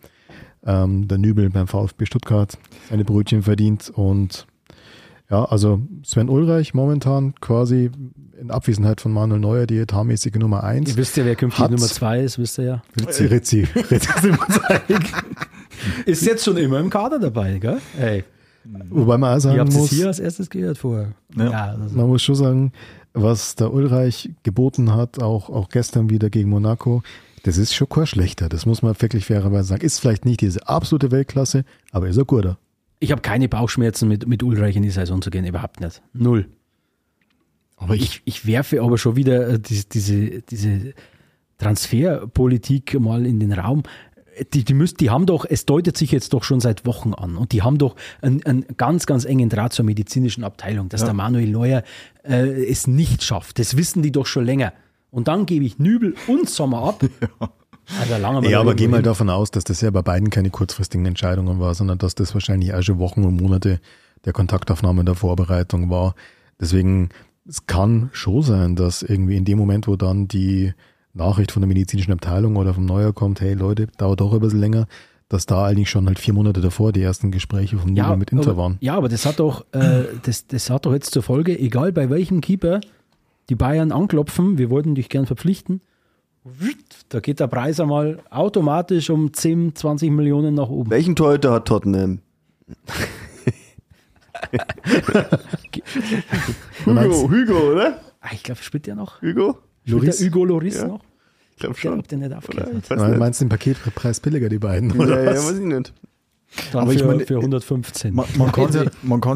Ähm, 0.66 1.08
der 1.08 1.18
Nübel 1.18 1.50
beim 1.50 1.68
VfB 1.68 2.06
Stuttgart 2.06 2.58
seine 2.90 3.06
Brötchen 3.06 3.44
verdient 3.44 3.90
und 3.90 4.46
ja, 5.30 5.46
also 5.46 5.82
Sven 6.04 6.30
Ulreich 6.30 6.74
momentan 6.74 7.36
quasi 7.42 7.92
in 8.40 8.52
Abwesenheit 8.52 9.02
von 9.02 9.12
Manuel 9.12 9.42
Neuer 9.42 9.68
die 9.68 9.78
etatmäßige 9.78 10.36
Nummer 10.36 10.64
eins. 10.64 10.90
Ihr 10.90 10.98
wisst 10.98 11.18
ja, 11.18 11.26
wer 11.26 11.36
künftig 11.36 11.70
Nummer 11.70 11.88
zwei 11.88 12.22
ist, 12.22 12.38
wisst 12.38 12.60
ihr 12.60 12.64
ja. 12.66 12.82
Rizzi, 13.00 13.26
Rizzi, 13.26 13.68
Rizzi 13.92 14.32
Ist 16.06 16.26
jetzt 16.26 16.46
schon 16.46 16.58
immer 16.58 16.80
im 16.80 16.90
Kader 16.90 17.20
dabei, 17.20 17.58
gell? 17.60 17.80
Hey, 17.98 18.24
Wobei 18.90 19.18
man 19.18 19.32
auch 19.32 19.38
ihr 19.38 19.42
sagen 19.42 19.60
habt 19.60 19.70
es 19.70 19.76
muss, 19.76 19.90
hier 19.90 20.08
als 20.08 20.20
erstes 20.20 20.50
gehört 20.50 20.78
vorher. 20.78 21.14
Ja. 21.36 21.76
also, 21.80 21.96
man 21.96 22.08
muss 22.08 22.22
schon 22.22 22.36
sagen, 22.36 22.72
was 23.14 23.56
der 23.56 23.74
Ulreich 23.74 24.32
geboten 24.44 24.94
hat, 24.94 25.22
auch, 25.22 25.50
auch 25.50 25.70
gestern 25.70 26.10
wieder 26.10 26.30
gegen 26.30 26.50
Monaco, 26.50 27.02
das 27.44 27.58
ist 27.58 27.74
schon 27.74 27.88
kein 27.90 28.08
schlechter. 28.08 28.50
Das 28.50 28.66
muss 28.66 28.82
man 28.82 29.00
wirklich 29.00 29.26
fairerweise 29.26 29.70
sagen. 29.70 29.86
Ist 29.86 30.00
vielleicht 30.00 30.26
nicht 30.26 30.42
diese 30.42 30.68
absolute 30.68 31.12
Weltklasse, 31.12 31.64
aber 31.92 32.08
ist 32.08 32.18
ein 32.18 32.28
guter. 32.28 32.58
Ich 33.00 33.12
habe 33.12 33.22
keine 33.22 33.48
Bauchschmerzen, 33.48 34.08
mit, 34.08 34.28
mit 34.28 34.44
Ulreich 34.44 34.76
in 34.76 34.84
die 34.84 34.90
Saison 34.90 35.22
zu 35.22 35.30
gehen, 35.30 35.46
überhaupt 35.46 35.80
nicht. 35.80 36.02
Null. 36.14 36.48
Aber 37.78 37.96
ich, 37.96 38.22
Ich, 38.26 38.48
werfe 38.48 38.82
aber 38.82 38.98
schon 38.98 39.16
wieder 39.16 39.48
äh, 39.50 39.60
diese, 39.60 39.86
diese, 39.86 40.42
diese 40.42 40.94
Transferpolitik 41.60 43.00
mal 43.00 43.26
in 43.26 43.40
den 43.40 43.54
Raum. 43.54 43.84
Die, 44.54 44.64
die, 44.64 44.74
müssen, 44.74 44.98
die 44.98 45.10
haben 45.10 45.26
doch, 45.26 45.46
es 45.48 45.66
deutet 45.66 45.98
sich 45.98 46.12
jetzt 46.12 46.34
doch 46.34 46.44
schon 46.44 46.60
seit 46.60 46.86
Wochen 46.86 47.14
an 47.16 47.38
und 47.38 47.54
die 47.54 47.64
haben 47.64 47.80
doch 47.80 47.96
einen, 48.22 48.46
einen 48.46 48.66
ganz, 48.78 49.08
ganz 49.08 49.26
engen 49.26 49.50
Draht 49.50 49.74
zur 49.74 49.86
medizinischen 49.86 50.44
Abteilung, 50.44 50.90
dass 50.90 51.04
der 51.04 51.14
Manuel 51.14 51.50
Neuer 51.50 51.84
äh, 52.24 52.66
es 52.66 52.86
nicht 52.86 53.24
schafft. 53.24 53.58
Das 53.58 53.78
wissen 53.78 54.04
die 54.04 54.12
doch 54.12 54.28
schon 54.28 54.46
länger. 54.46 54.74
Und 55.10 55.28
dann 55.28 55.48
gebe 55.48 55.66
ich 55.66 55.80
Nübel 55.80 56.16
und 56.28 56.50
Sommer 56.50 56.84
ab. 56.84 57.04
Also 58.00 58.18
lange 58.18 58.42
mal 58.42 58.50
Ja, 58.50 58.60
aber 58.60 58.76
geh 58.76 58.88
mal 58.88 58.98
hin. 58.98 59.06
davon 59.06 59.30
aus, 59.30 59.52
dass 59.52 59.64
das 59.64 59.82
ja 59.82 59.90
bei 59.92 60.02
beiden 60.02 60.30
keine 60.30 60.50
kurzfristigen 60.50 61.06
Entscheidungen 61.06 61.60
war, 61.60 61.74
sondern 61.74 61.98
dass 61.98 62.16
das 62.16 62.34
wahrscheinlich 62.34 62.74
auch 62.74 62.82
schon 62.82 63.00
Wochen 63.00 63.24
und 63.24 63.42
Monate 63.42 63.80
der 64.26 64.34
Kontaktaufnahme 64.34 65.06
der 65.06 65.16
Vorbereitung 65.16 65.90
war. 65.90 66.16
Deswegen, 66.60 67.10
es 67.48 67.66
kann 67.66 68.10
schon 68.12 68.42
sein, 68.42 68.76
dass 68.76 69.04
irgendwie 69.04 69.38
in 69.38 69.46
dem 69.46 69.58
Moment, 69.58 69.88
wo 69.88 69.96
dann 69.96 70.28
die 70.28 70.74
Nachricht 71.14 71.52
von 71.52 71.62
der 71.62 71.68
medizinischen 71.68 72.12
Abteilung 72.12 72.56
oder 72.58 72.74
vom 72.74 72.86
Neuer 72.86 73.14
kommt, 73.14 73.42
hey 73.42 73.54
Leute, 73.54 73.88
dauert 73.98 74.22
doch 74.22 74.34
ein 74.34 74.40
bisschen 74.40 74.60
länger, 74.60 74.88
dass 75.30 75.46
da 75.46 75.66
eigentlich 75.66 75.90
schon 75.90 76.08
halt 76.08 76.20
vier 76.20 76.34
Monate 76.34 76.62
davor 76.62 76.92
die 76.92 77.02
ersten 77.02 77.32
Gespräche 77.32 77.78
von 77.78 77.94
Nübel 77.94 78.18
mit 78.18 78.32
Inter 78.32 78.52
aber, 78.52 78.58
waren. 78.58 78.78
Ja, 78.80 78.96
aber 78.96 79.10
das 79.10 79.26
hat 79.26 79.40
doch, 79.40 79.66
äh, 79.72 80.04
das, 80.24 80.48
das 80.48 80.70
hat 80.70 80.86
doch 80.86 80.94
jetzt 80.94 81.12
zur 81.12 81.24
Folge, 81.24 81.58
egal 81.58 81.92
bei 81.92 82.10
welchem 82.10 82.42
Keeper 82.42 82.80
die 83.50 83.56
Bayern 83.56 83.92
anklopfen, 83.92 84.58
wir 84.58 84.70
wollten 84.70 84.96
dich 84.96 85.10
gern 85.10 85.26
verpflichten, 85.26 85.82
da 87.10 87.20
geht 87.20 87.40
der 87.40 87.48
Preis 87.48 87.80
einmal 87.80 88.20
automatisch 88.30 89.10
um 89.10 89.34
10, 89.34 89.76
20 89.76 90.12
Millionen 90.12 90.56
nach 90.56 90.70
oben. 90.70 90.90
Welchen 90.90 91.16
Torhüter 91.16 91.52
hat 91.54 91.66
Tottenham? 91.66 92.20
Hugo, 96.86 97.30
Hugo, 97.30 97.72
oder? 97.74 98.00
Ah, 98.22 98.30
ich 98.34 98.44
glaube, 98.44 98.62
spielt 98.62 98.88
der 98.88 98.96
noch? 98.96 99.22
Hugo? 99.22 99.58
Spielt 99.84 100.02
Loris? 100.04 100.18
der 100.18 100.28
Hugo 100.28 100.46
Loris 100.46 100.76
Ja. 100.78 100.88
noch? 100.88 101.02
Ich 101.52 101.58
glaube 101.60 101.74
Der, 101.76 101.82
schon. 101.82 102.00
ob 102.00 102.08
der 102.08 102.18
nicht 102.20 102.32
nicht. 103.10 103.20
Meinst 103.20 103.42
du 103.42 103.46
den 103.46 103.50
Paketpreis 103.50 104.20
billiger, 104.20 104.48
die 104.50 104.60
beiden? 104.60 104.92
Ja, 104.92 104.96
Oder 105.00 105.24
ja, 105.24 105.32
was? 105.32 105.48
weiß 105.50 105.58
ich 105.60 105.66
nicht. 105.66 105.94
Dann 106.72 106.82
Aber 106.84 106.92
für, 106.92 106.98
ich 106.98 107.04
meine, 107.04 107.26
für 107.26 107.36
115. 107.38 108.14
man, 108.14 108.26
man 108.38 108.52
kann 108.52 108.70
es 108.70 108.76
ja, 108.76 108.86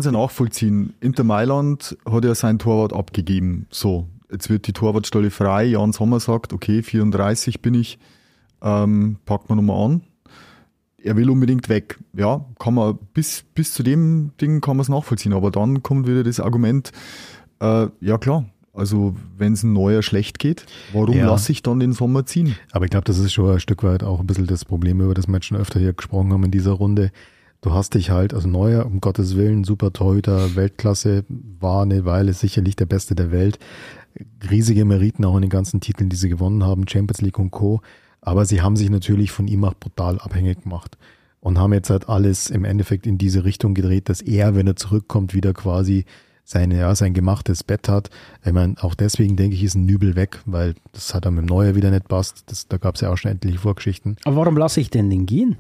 ja 0.06 0.12
nachvollziehen. 0.12 0.94
Inter 1.02 1.24
Mailand 1.24 1.98
hat 2.10 2.24
ja 2.24 2.36
sein 2.36 2.58
Torwart 2.60 2.94
abgegeben. 2.94 3.66
So, 3.70 4.08
jetzt 4.32 4.50
wird 4.50 4.68
die 4.68 4.74
Torwartstelle 4.74 5.30
frei. 5.32 5.66
Jan 5.66 5.94
Sommer 5.94 6.20
sagt, 6.20 6.54
okay, 6.54 6.82
34 6.84 7.62
bin 7.62 7.74
ich, 7.74 8.00
ähm, 8.62 9.18
packt 9.26 9.50
man 9.50 9.58
nochmal 9.58 9.86
an. 9.86 10.02
Er 11.04 11.16
will 11.16 11.30
unbedingt 11.30 11.68
weg. 11.68 11.98
Ja, 12.14 12.46
kann 12.60 12.76
man, 12.76 12.98
bis, 13.14 13.44
bis 13.56 13.74
zu 13.74 13.82
dem 13.84 14.32
Ding 14.40 14.62
kann 14.62 14.78
man 14.78 14.84
es 14.84 14.90
nachvollziehen. 14.90 15.34
Aber 15.34 15.50
dann 15.50 15.82
kommt 15.82 16.08
wieder 16.08 16.24
das 16.24 16.40
Argument, 16.40 16.92
äh, 17.60 17.88
ja 18.02 18.18
klar, 18.20 18.46
also 18.74 19.16
wenn 19.38 19.54
es 19.54 19.64
ein 19.64 19.74
neuer 19.74 20.04
schlecht 20.04 20.38
geht, 20.40 20.66
warum 20.94 21.16
Ja. 21.16 21.26
lasse 21.26 21.52
ich 21.52 21.64
dann 21.64 21.80
den 21.80 21.94
Sommer 21.94 22.26
ziehen? 22.26 22.56
Aber 22.72 22.86
ich 22.86 22.92
glaube, 22.92 23.04
das 23.06 23.18
ist 23.18 23.34
schon 23.34 23.50
ein 23.52 23.60
Stück 23.60 23.84
weit 23.84 24.04
auch 24.04 24.20
ein 24.20 24.28
bisschen 24.28 24.48
das 24.48 24.64
Problem, 24.64 25.02
über 25.02 25.14
das 25.14 25.28
wir 25.28 25.34
jetzt 25.36 25.46
schon 25.48 25.58
öfter 25.58 25.80
hier 25.80 25.94
gesprochen 25.94 26.32
haben 26.32 26.44
in 26.46 26.52
dieser 26.52 26.72
Runde. 26.74 27.12
Du 27.62 27.74
hast 27.74 27.94
dich 27.94 28.10
halt, 28.10 28.34
also 28.34 28.48
Neuer, 28.48 28.86
um 28.86 29.02
Gottes 29.02 29.36
Willen, 29.36 29.64
super 29.64 29.94
Torhüter, 29.94 30.56
Weltklasse, 30.56 31.26
war 31.60 31.84
eine 31.84 32.06
Weile 32.06 32.34
sicherlich 32.34 32.76
der 32.76 32.88
Beste 32.88 33.14
der 33.14 33.32
Welt. 33.32 33.60
Riesige 34.50 34.86
Meriten 34.86 35.26
auch 35.26 35.36
in 35.36 35.42
den 35.42 35.50
ganzen 35.50 35.82
Titeln, 35.82 36.10
die 36.10 36.16
sie 36.16 36.30
gewonnen 36.30 36.64
haben, 36.64 36.88
Champions 36.88 37.22
League 37.22 37.40
und 37.40 37.52
Co. 37.52 37.82
Aber 38.22 38.46
sie 38.46 38.62
haben 38.62 38.76
sich 38.76 38.90
natürlich 38.90 39.32
von 39.32 39.48
ihm 39.48 39.64
auch 39.64 39.74
brutal 39.74 40.20
abhängig 40.20 40.64
gemacht 40.64 40.98
und 41.40 41.58
haben 41.58 41.74
jetzt 41.74 41.90
halt 41.90 42.08
alles 42.08 42.50
im 42.50 42.66
Endeffekt 42.66 43.08
in 43.08 43.18
diese 43.18 43.44
Richtung 43.46 43.74
gedreht, 43.74 44.10
dass 44.10 44.22
er, 44.22 44.56
wenn 44.56 44.68
er 44.68 44.76
zurückkommt, 44.76 45.34
wieder 45.34 45.54
quasi 45.54 46.06
seine, 46.44 46.78
ja, 46.80 46.94
sein 46.96 47.14
gemachtes 47.14 47.64
Bett 47.64 47.88
hat. 47.88 48.10
Ich 48.46 48.52
meine, 48.52 48.76
auch 48.82 48.94
deswegen 48.94 49.38
denke 49.38 49.56
ich, 49.56 49.64
ist 49.64 49.76
ein 49.76 49.86
Nübel 49.86 50.16
weg, 50.16 50.42
weil 50.46 50.76
das 50.92 51.14
hat 51.14 51.26
er 51.26 51.32
mit 51.32 51.44
dem 51.44 51.48
Neuer 51.48 51.76
wieder 51.76 51.90
nicht 51.92 52.08
passt. 52.08 52.44
Das, 52.48 52.68
da 52.68 52.78
gab 52.78 52.96
es 52.96 53.02
ja 53.02 53.10
auch 53.12 53.18
schon 53.18 53.32
etliche 53.32 53.60
Vorgeschichten. 53.60 54.18
Aber 54.26 54.36
warum 54.38 54.58
lasse 54.58 54.82
ich 54.82 54.90
denn 54.90 55.10
den 55.10 55.26
gehen? 55.26 55.58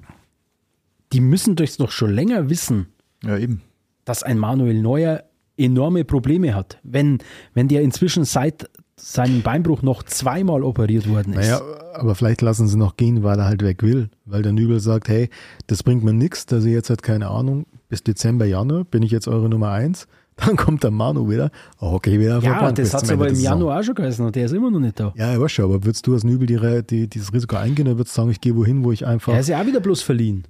Die 1.14 1.22
müssen 1.22 1.56
doch 1.56 1.68
noch 1.80 1.91
schon 1.91 2.12
länger 2.12 2.49
wissen, 2.49 2.88
Ja, 3.24 3.38
eben. 3.38 3.62
dass 4.06 4.24
ein 4.24 4.38
Manuel 4.38 4.82
Neuer 4.82 5.24
enorme 5.64 6.05
Probleme 6.05 6.55
hat. 6.55 6.80
Wenn, 6.84 7.20
wenn 7.53 7.68
der 7.68 7.82
inzwischen 7.82 8.26
seit 8.26 8.70
seinem 9.01 9.41
Beinbruch 9.41 9.82
noch 9.82 10.03
zweimal 10.03 10.64
operiert 10.64 11.09
worden 11.09 11.34
ist. 11.34 11.49
Naja, 11.49 11.62
aber 11.93 12.16
vielleicht 12.16 12.41
lassen 12.41 12.68
sie 12.68 12.78
noch 12.78 12.97
gehen, 12.97 13.24
weil 13.24 13.39
er 13.39 13.45
halt 13.45 13.64
weg 13.64 13.82
will. 13.82 14.09
Weil 14.26 14.43
der 14.43 14.53
Nübel 14.53 14.80
sagt, 14.80 15.09
hey, 15.09 15.30
das 15.68 15.84
bringt 15.84 16.03
mir 16.03 16.14
nichts, 16.14 16.45
dass 16.45 16.66
ihr 16.66 16.74
jetzt 16.74 16.89
halt 16.89 17.01
keine 17.01 17.30
Ahnung, 17.30 17.66
bis 17.89 18.03
Dezember, 18.03 18.45
Januar 18.45 18.84
bin 18.86 19.03
ich 19.03 19.12
jetzt 19.12 19.28
eure 19.28 19.49
Nummer 19.49 19.72
eins. 19.72 20.07
Dann 20.38 20.55
kommt 20.55 20.84
der 20.84 20.91
Manu 20.91 21.30
wieder. 21.30 21.51
Okay, 21.78 22.20
wieder 22.20 22.39
ja, 22.39 22.59
Bank 22.59 22.76
das 22.76 22.93
hat 22.93 23.03
es 23.03 23.12
aber 23.12 23.28
im. 23.28 23.39
Januar 23.39 23.80
auch 23.80 23.84
schon 23.84 23.95
geheißen 23.95 24.26
und 24.26 24.36
der 24.36 24.45
ist 24.45 24.53
immer 24.53 24.72
noch 24.72 24.80
nicht 24.80 24.99
da. 24.99 25.14
Ja, 25.16 25.34
ich 25.34 25.39
weiß 25.39 25.51
schon, 25.51 25.66
aber 25.66 25.84
würdest 25.84 26.07
du 26.07 26.14
als 26.14 26.24
Nübel 26.24 26.47
die, 26.47 26.84
die, 26.84 27.07
dieses 27.07 27.34
Risiko 27.34 27.57
eingehen 27.57 27.88
oder 27.88 27.97
würdest 27.97 28.16
du 28.16 28.22
sagen, 28.22 28.32
ich 28.32 28.41
gehe 28.41 28.55
wohin, 28.55 28.84
wo 28.84 28.91
ich 28.91 29.05
einfach. 29.05 29.34
Er 29.34 29.41
ist 29.41 29.49
ja 29.49 29.62
auch 29.62 29.66
wieder 29.66 29.82
bloß 29.82 30.01
verliehen. 30.01 30.45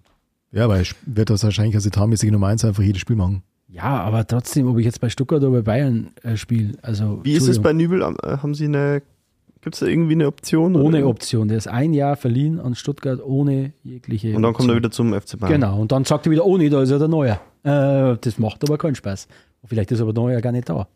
ja, 0.51 0.70
weil 0.70 0.84
ich 0.84 0.95
wird 1.05 1.30
das 1.30 1.43
wahrscheinlich 1.43 1.76
als 1.76 1.86
etatmäßige 1.86 2.32
Nummer 2.32 2.47
eins 2.47 2.64
einfach 2.64 2.84
jedes 2.84 3.01
Spiel 3.01 3.16
machen. 3.16 3.43
Ja, 3.72 4.01
aber 4.01 4.28
trotzdem, 4.28 4.67
ob 4.67 4.78
ich 4.80 4.86
jetzt 4.86 4.99
bei 4.99 5.09
Stuttgart 5.09 5.41
oder 5.41 5.51
bei 5.51 5.61
Bayern 5.61 6.09
äh, 6.24 6.36
spiele, 6.36 6.74
also 6.82 7.22
Wie 7.24 7.34
ist 7.34 7.47
es 7.47 7.59
bei 7.61 7.72
Nübel? 7.74 8.01
Äh, 8.01 8.38
Haben 8.38 8.53
Sie 8.53 8.65
eine, 8.65 9.01
gibt 9.61 9.76
es 9.76 9.80
da 9.80 9.86
irgendwie 9.86 10.13
eine 10.13 10.28
Option? 10.28 10.76
ohne 10.76 10.99
oder? 10.99 11.07
Option. 11.07 11.47
Der 11.47 11.57
ist 11.57 11.67
ein 11.67 11.93
Jahr 11.93 12.17
verliehen 12.17 12.59
an 12.59 12.76
Stuttgart 12.76 13.22
ohne 13.24 13.72
jegliche 13.84 14.36
Und 14.36 14.43
dann 14.43 14.53
kommt 14.53 14.69
er 14.69 14.76
Option. 14.76 14.78
wieder 14.78 14.91
zum 14.91 15.13
FC 15.22 15.39
Bayern. 15.39 15.61
Genau, 15.61 15.80
und 15.80 15.91
dann 15.91 16.03
sagt 16.03 16.28
er 16.28 16.32
wieder, 16.32 16.45
oh 16.45 16.57
nee, 16.57 16.69
da 16.69 16.82
ist 16.82 16.89
ja 16.89 16.97
der 16.99 17.07
Neuer. 17.07 17.39
Äh, 17.63 18.17
das 18.19 18.38
macht 18.39 18.61
aber 18.67 18.78
keinen 18.78 18.95
Spaß. 18.95 19.28
Vielleicht 19.65 19.91
ist 19.91 20.01
aber 20.01 20.11
der 20.11 20.24
Neuer 20.24 20.41
gar 20.41 20.51
nicht 20.51 20.67
da. 20.67 20.88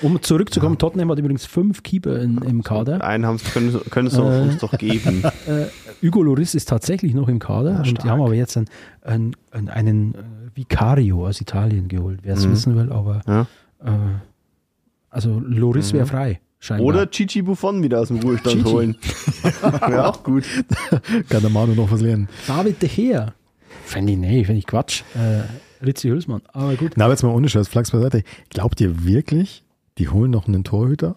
Um 0.00 0.22
zurückzukommen, 0.22 0.78
Tottenham 0.78 1.10
hat 1.10 1.18
übrigens 1.18 1.44
fünf 1.44 1.82
Keeper 1.82 2.18
in, 2.20 2.38
im 2.38 2.62
Kader. 2.62 3.04
Einen 3.04 3.26
haben 3.26 3.38
können, 3.52 3.78
können 3.90 4.08
sie 4.08 4.20
Äh. 4.22 4.42
uns 4.42 4.58
doch 4.58 4.78
geben. 4.78 5.22
Äh, 5.46 5.66
Hugo 6.06 6.22
Loris 6.22 6.54
ist 6.54 6.68
tatsächlich 6.70 7.12
noch 7.12 7.28
im 7.28 7.38
Kader 7.38 7.78
und 7.78 7.86
stark. 7.88 8.02
die 8.04 8.08
haben 8.10 8.22
aber 8.22 8.34
jetzt 8.34 8.56
einen, 8.56 8.66
einen, 9.02 9.68
einen, 9.68 10.14
äh, 10.14 10.18
Vicario 10.54 11.26
aus 11.26 11.40
Italien 11.40 11.88
geholt, 11.88 12.20
wer 12.22 12.34
es 12.34 12.46
Mhm. 12.46 12.52
wissen 12.52 12.76
will, 12.76 12.92
aber 12.92 13.20
Ja. 13.26 13.42
äh, 13.84 13.90
also 15.10 15.40
Loris 15.44 15.92
wäre 15.92 16.06
frei, 16.06 16.40
scheinbar. 16.58 16.86
Oder 16.86 17.10
Chichi 17.10 17.42
Buffon 17.42 17.82
wieder 17.82 18.00
aus 18.00 18.08
dem 18.08 18.18
Ruhestand 18.18 18.56
Chichi. 18.56 18.70
holen. 18.70 18.96
Wäre 19.62 20.08
auch 20.08 20.22
gut. 20.22 20.44
Kann 21.28 21.40
der 21.42 21.50
Manu 21.50 21.74
noch 21.74 21.90
was 21.90 22.00
lernen. 22.00 22.28
David 22.46 22.80
De 22.82 22.88
Gea. 22.88 23.32
Fände 23.84 24.12
ich, 24.12 24.18
nee, 24.18 24.44
fände 24.44 24.58
ich 24.58 24.66
Quatsch. 24.66 25.02
Äh, 25.14 25.42
Ritzi 25.84 26.08
Hülsmann, 26.08 26.40
aber 26.52 26.74
gut. 26.76 26.92
Na, 26.96 27.04
aber 27.04 27.12
jetzt 27.14 27.22
mal 27.22 27.28
ohne 27.34 27.48
Scheiß, 27.48 27.68
Flachs 27.68 27.90
beiseite. 27.90 28.22
Glaubt 28.50 28.80
ihr 28.80 29.04
wirklich, 29.04 29.64
die 29.98 30.08
holen 30.08 30.30
noch 30.30 30.48
einen 30.48 30.64
Torhüter? 30.64 31.16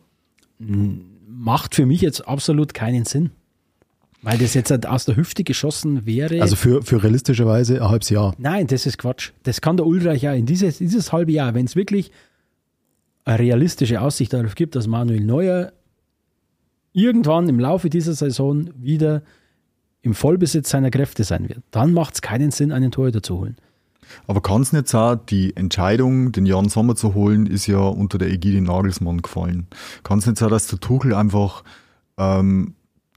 Macht 0.59 1.75
für 1.75 1.85
mich 1.85 2.01
jetzt 2.01 2.27
absolut 2.27 2.73
keinen 2.73 3.05
Sinn. 3.05 3.31
Weil 4.27 4.39
das 4.39 4.55
jetzt 4.55 4.85
aus 4.85 5.05
der 5.05 5.15
Hüfte 5.15 5.45
geschossen 5.45 6.05
wäre. 6.05 6.41
Also 6.41 6.57
für, 6.57 6.83
für 6.83 7.01
realistischerweise 7.01 7.81
ein 7.81 7.89
halbes 7.89 8.09
Jahr. 8.09 8.35
Nein, 8.37 8.67
das 8.67 8.85
ist 8.85 8.97
Quatsch. 8.97 9.31
Das 9.43 9.61
kann 9.61 9.77
der 9.77 9.85
Ulreich 9.85 10.23
ja 10.23 10.33
in 10.33 10.45
dieses, 10.45 10.79
dieses 10.79 11.13
halbe 11.13 11.31
Jahr, 11.31 11.53
wenn 11.53 11.65
es 11.65 11.77
wirklich 11.77 12.11
eine 13.23 13.39
realistische 13.39 14.01
Aussicht 14.01 14.33
darauf 14.33 14.55
gibt, 14.55 14.75
dass 14.75 14.85
Manuel 14.85 15.21
Neuer 15.21 15.71
irgendwann 16.91 17.47
im 17.47 17.57
Laufe 17.57 17.89
dieser 17.89 18.15
Saison 18.15 18.69
wieder 18.75 19.21
im 20.01 20.13
Vollbesitz 20.13 20.71
seiner 20.71 20.91
Kräfte 20.91 21.23
sein 21.23 21.47
wird, 21.47 21.61
dann 21.71 21.93
macht 21.93 22.15
es 22.15 22.21
keinen 22.21 22.51
Sinn, 22.51 22.73
einen 22.73 22.91
Torhüter 22.91 23.23
zu 23.23 23.39
holen. 23.39 23.55
Aber 24.27 24.41
kann 24.41 24.61
es 24.61 24.73
nicht 24.73 24.89
sein, 24.89 25.21
die 25.29 25.55
Entscheidung, 25.55 26.33
den 26.33 26.45
Jan 26.45 26.67
Sommer 26.67 26.97
zu 26.97 27.13
holen, 27.13 27.45
ist 27.45 27.65
ja 27.67 27.79
unter 27.79 28.17
der 28.17 28.29
Ägide 28.29 28.59
Nagelsmann 28.59 29.21
gefallen. 29.21 29.67
Kann 30.03 30.19
es 30.19 30.25
nicht 30.25 30.37
sein, 30.37 30.49
dass 30.49 30.67
der 30.67 30.81
Tuchel 30.81 31.13
einfach 31.13 31.63
ähm, 32.17 32.73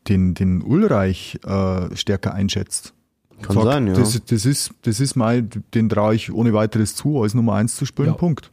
den, 0.09 0.35
den 0.35 0.63
Ulreich 0.63 1.39
äh, 1.47 1.95
stärker 1.97 2.35
einschätzt? 2.35 2.95
Kann 3.43 3.63
sein, 3.63 3.87
ja. 3.87 3.95
Das, 3.95 4.21
das 4.25 4.45
ist, 4.45 4.73
das 4.83 5.01
ist 5.01 5.17
mal, 5.17 5.43
den 5.43 5.89
traue 5.89 6.15
ich 6.15 6.33
ohne 6.33 6.53
weiteres 6.53 6.95
zu, 6.95 7.23
als 7.23 7.35
Nummer 7.35 7.55
eins 7.55 7.77
zu 7.77 7.87
spielen, 7.87 8.09
Ja. 8.09 8.15
Punkt. 8.15 8.51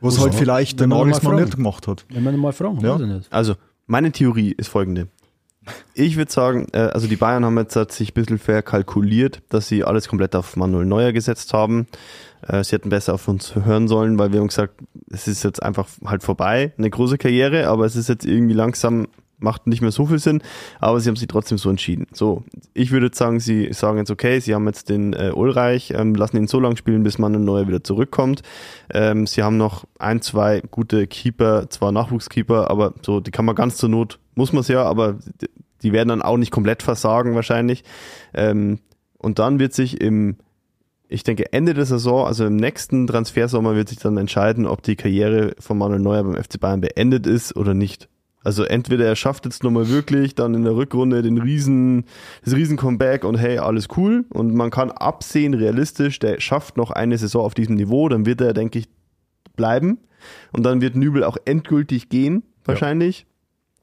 Was 0.00 0.18
halt 0.20 0.34
vielleicht 0.34 0.80
der 0.80 0.88
Nagelsmann 0.88 1.36
nicht 1.36 1.54
gemacht 1.56 1.86
hat. 1.86 2.04
Wenn 2.08 2.24
man 2.24 2.34
ihn 2.34 2.40
mal 2.40 2.52
fragen, 2.52 2.80
Ja. 2.80 2.98
Also, 3.30 3.54
meine 3.86 4.10
Theorie 4.10 4.50
ist 4.50 4.68
folgende. 4.68 5.06
Ich 5.94 6.16
würde 6.16 6.32
sagen, 6.32 6.66
äh, 6.72 6.78
also 6.78 7.06
die 7.06 7.14
Bayern 7.16 7.44
haben 7.44 7.56
jetzt 7.56 7.74
sich 7.92 8.10
ein 8.10 8.14
bisschen 8.14 8.38
verkalkuliert, 8.38 9.42
dass 9.48 9.68
sie 9.68 9.84
alles 9.84 10.08
komplett 10.08 10.34
auf 10.34 10.56
Manuel 10.56 10.86
Neuer 10.86 11.12
gesetzt 11.12 11.52
haben. 11.54 11.86
Äh, 12.46 12.64
Sie 12.64 12.74
hätten 12.74 12.88
besser 12.88 13.14
auf 13.14 13.28
uns 13.28 13.54
hören 13.54 13.86
sollen, 13.86 14.18
weil 14.18 14.32
wir 14.32 14.40
haben 14.40 14.48
gesagt, 14.48 14.74
es 15.10 15.28
ist 15.28 15.44
jetzt 15.44 15.62
einfach 15.62 15.86
halt 16.04 16.24
vorbei, 16.24 16.72
eine 16.76 16.90
große 16.90 17.16
Karriere, 17.16 17.68
aber 17.68 17.86
es 17.86 17.94
ist 17.94 18.08
jetzt 18.08 18.24
irgendwie 18.26 18.54
langsam, 18.54 19.06
macht 19.42 19.66
nicht 19.66 19.82
mehr 19.82 19.90
so 19.90 20.06
viel 20.06 20.18
Sinn, 20.18 20.42
aber 20.80 21.00
sie 21.00 21.08
haben 21.08 21.16
sich 21.16 21.28
trotzdem 21.28 21.58
so 21.58 21.68
entschieden. 21.70 22.06
So, 22.12 22.44
ich 22.74 22.90
würde 22.92 23.10
sagen, 23.12 23.40
sie 23.40 23.72
sagen 23.72 23.98
jetzt, 23.98 24.10
okay, 24.10 24.40
sie 24.40 24.54
haben 24.54 24.66
jetzt 24.66 24.88
den 24.88 25.12
äh, 25.12 25.32
Ulreich, 25.34 25.92
ähm, 25.96 26.14
lassen 26.14 26.36
ihn 26.36 26.46
so 26.46 26.60
lange 26.60 26.76
spielen, 26.76 27.02
bis 27.02 27.18
Manuel 27.18 27.44
Neuer 27.44 27.68
wieder 27.68 27.84
zurückkommt. 27.84 28.42
Ähm, 28.92 29.26
sie 29.26 29.42
haben 29.42 29.56
noch 29.56 29.84
ein, 29.98 30.22
zwei 30.22 30.62
gute 30.70 31.06
Keeper, 31.06 31.68
zwar 31.70 31.92
Nachwuchskeeper, 31.92 32.70
aber 32.70 32.94
so, 33.02 33.20
die 33.20 33.30
kann 33.30 33.44
man 33.44 33.54
ganz 33.54 33.76
zur 33.76 33.88
Not, 33.88 34.18
muss 34.34 34.52
man 34.52 34.60
es 34.60 34.68
ja, 34.68 34.84
aber 34.84 35.14
die- 35.40 35.48
die 35.82 35.92
werden 35.92 36.10
dann 36.10 36.22
auch 36.22 36.36
nicht 36.36 36.52
komplett 36.52 36.80
versagen 36.82 37.34
wahrscheinlich. 37.34 37.82
Ähm, 38.34 38.78
und 39.18 39.40
dann 39.40 39.58
wird 39.58 39.72
sich 39.72 40.00
im, 40.00 40.36
ich 41.08 41.24
denke, 41.24 41.52
Ende 41.52 41.74
der 41.74 41.86
Saison, 41.86 42.24
also 42.24 42.46
im 42.46 42.54
nächsten 42.54 43.06
Transfersommer, 43.08 43.74
wird 43.74 43.88
sich 43.88 43.98
dann 43.98 44.16
entscheiden, 44.16 44.66
ob 44.66 44.82
die 44.82 44.94
Karriere 44.96 45.54
von 45.58 45.76
Manuel 45.76 46.00
Neuer 46.00 46.22
beim 46.22 46.36
FC 46.42 46.60
Bayern 46.60 46.80
beendet 46.80 47.26
ist 47.26 47.56
oder 47.56 47.74
nicht. 47.74 48.08
Also 48.44 48.64
entweder 48.64 49.06
er 49.06 49.16
schafft 49.16 49.44
jetzt 49.44 49.62
nochmal 49.62 49.88
wirklich 49.88 50.34
dann 50.34 50.54
in 50.54 50.64
der 50.64 50.74
Rückrunde 50.74 51.22
den 51.22 51.38
riesen, 51.38 52.04
das 52.44 52.54
riesen 52.54 52.76
Comeback 52.76 53.24
und 53.24 53.36
hey, 53.36 53.58
alles 53.58 53.88
cool. 53.96 54.24
Und 54.30 54.54
man 54.54 54.70
kann 54.70 54.90
absehen, 54.90 55.54
realistisch, 55.54 56.18
der 56.18 56.40
schafft 56.40 56.76
noch 56.76 56.90
eine 56.90 57.16
Saison 57.18 57.44
auf 57.44 57.54
diesem 57.54 57.76
Niveau, 57.76 58.08
dann 58.08 58.26
wird 58.26 58.40
er, 58.40 58.52
denke 58.52 58.80
ich, 58.80 58.88
bleiben. 59.56 59.98
Und 60.52 60.64
dann 60.64 60.80
wird 60.80 60.96
Nübel 60.96 61.24
auch 61.24 61.36
endgültig 61.44 62.08
gehen, 62.08 62.42
wahrscheinlich. 62.64 63.26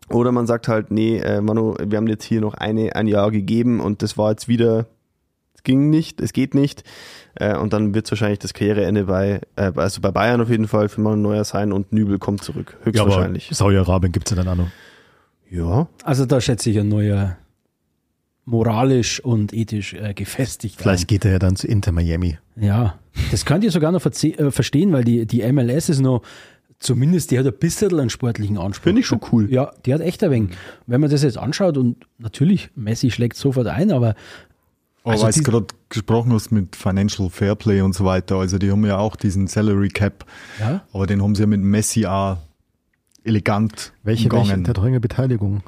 Oder 0.10 0.32
man 0.32 0.48
sagt 0.48 0.68
halt, 0.68 0.92
nee, 0.92 1.18
äh, 1.18 1.42
Manu, 1.42 1.76
wir 1.84 1.98
haben 1.98 2.08
jetzt 2.08 2.24
hier 2.24 2.42
noch 2.42 2.56
eine, 2.56 2.96
ein 2.96 3.08
Jahr 3.08 3.32
gegeben 3.32 3.80
und 3.80 4.02
das 4.02 4.18
war 4.18 4.32
jetzt 4.32 4.48
wieder, 4.48 4.88
es 5.60 5.64
ging 5.64 5.90
nicht, 5.90 6.22
es 6.22 6.32
geht 6.32 6.56
nicht. 6.56 6.84
Äh, 7.36 7.58
und 7.58 7.74
dann 7.74 7.94
wird 7.94 8.06
es 8.06 8.12
wahrscheinlich 8.12 8.40
das 8.40 8.54
Karriereende 8.54 9.04
bei, 9.06 9.42
äh, 9.58 9.72
also 9.76 10.00
bei 10.00 10.10
Bayern 10.10 10.40
auf 10.40 10.50
jeden 10.50 10.70
Fall 10.70 10.88
für 10.88 11.02
Manu 11.02 11.18
Neuer 11.18 11.44
sein 11.44 11.74
und 11.74 11.92
Nübel 11.92 12.18
kommt 12.18 12.44
zurück. 12.44 12.78
Ja, 12.80 12.86
Höchstwahrscheinlich. 12.86 13.50
Saudi-Arabien 13.52 14.14
gibt 14.14 14.32
es 14.32 14.38
ja 14.38 14.42
dann 14.42 14.54
auch 14.54 14.64
noch. 14.64 14.72
Ja. 15.50 15.88
Also 16.04 16.26
da 16.26 16.40
schätze 16.40 16.70
ich 16.70 16.80
ein 16.80 16.88
neuer 16.88 17.38
moralisch 18.46 19.20
und 19.20 19.54
ethisch 19.54 19.94
äh, 19.94 20.14
gefestigt. 20.14 20.80
Vielleicht 20.80 21.08
geht 21.10 21.26
er 21.26 21.32
ja 21.32 21.40
dann 21.40 21.58
zu 21.58 21.68
Inter 21.68 21.92
Miami. 21.92 22.38
Ein. 22.56 22.64
Ja, 22.64 23.00
das 23.32 23.46
könnt 23.46 23.66
ihr 23.66 23.72
sogar 23.72 23.92
noch 23.92 24.04
äh, 24.06 24.52
verstehen, 24.52 24.94
weil 24.94 25.04
die, 25.04 25.26
die 25.26 25.44
MLS 25.52 25.90
ist 25.90 26.00
noch, 26.00 26.24
zumindest 26.80 27.32
die 27.32 27.38
hat 27.38 27.46
ein 27.46 27.54
bisschen 27.60 28.00
einen 28.00 28.10
sportlichen 28.10 28.58
Anspruch. 28.58 28.86
Finde 28.86 29.02
ich 29.02 29.08
schon 29.08 29.20
cool. 29.32 29.52
Ja, 29.52 29.74
die 29.86 29.94
hat 29.94 30.02
echt 30.02 30.24
ein 30.24 30.32
wenig. 30.32 30.52
Wenn 30.88 31.02
man 31.02 31.10
das 31.10 31.22
jetzt 31.22 31.38
anschaut 31.38 31.78
und 31.78 32.08
natürlich, 32.18 32.70
Messi 32.76 33.12
schlägt 33.12 33.36
sofort 33.36 33.68
ein, 33.68 33.92
Aber 33.92 34.16
Also 35.04 35.24
weil 35.26 35.32
du 35.32 35.40
die- 35.40 35.44
gerade 35.44 35.66
gesprochen 35.90 36.34
hast 36.34 36.52
mit 36.52 36.76
Financial 36.76 37.30
Fairplay 37.30 37.82
und 37.82 37.94
so 37.96 38.06
weiter, 38.06 38.36
also 38.38 38.58
die 38.58 38.70
haben 38.72 38.86
ja 38.86 38.98
auch 38.98 39.16
diesen 39.16 39.48
Salary 39.48 39.88
Cap, 39.90 40.26
ja, 40.60 40.82
aber 40.94 41.08
den 41.08 41.22
haben 41.24 41.36
sie 41.36 41.42
ja 41.44 41.48
mit 41.48 41.62
Messi 41.62 42.06
auch 42.06 42.38
elegant 43.24 43.94
Welche, 44.04 44.26
welche? 44.32 44.36
umgangen. 44.44 44.64
Der 44.64 44.74
hat 44.76 44.84
eine 44.84 45.00
Beteiligung. 45.00 45.62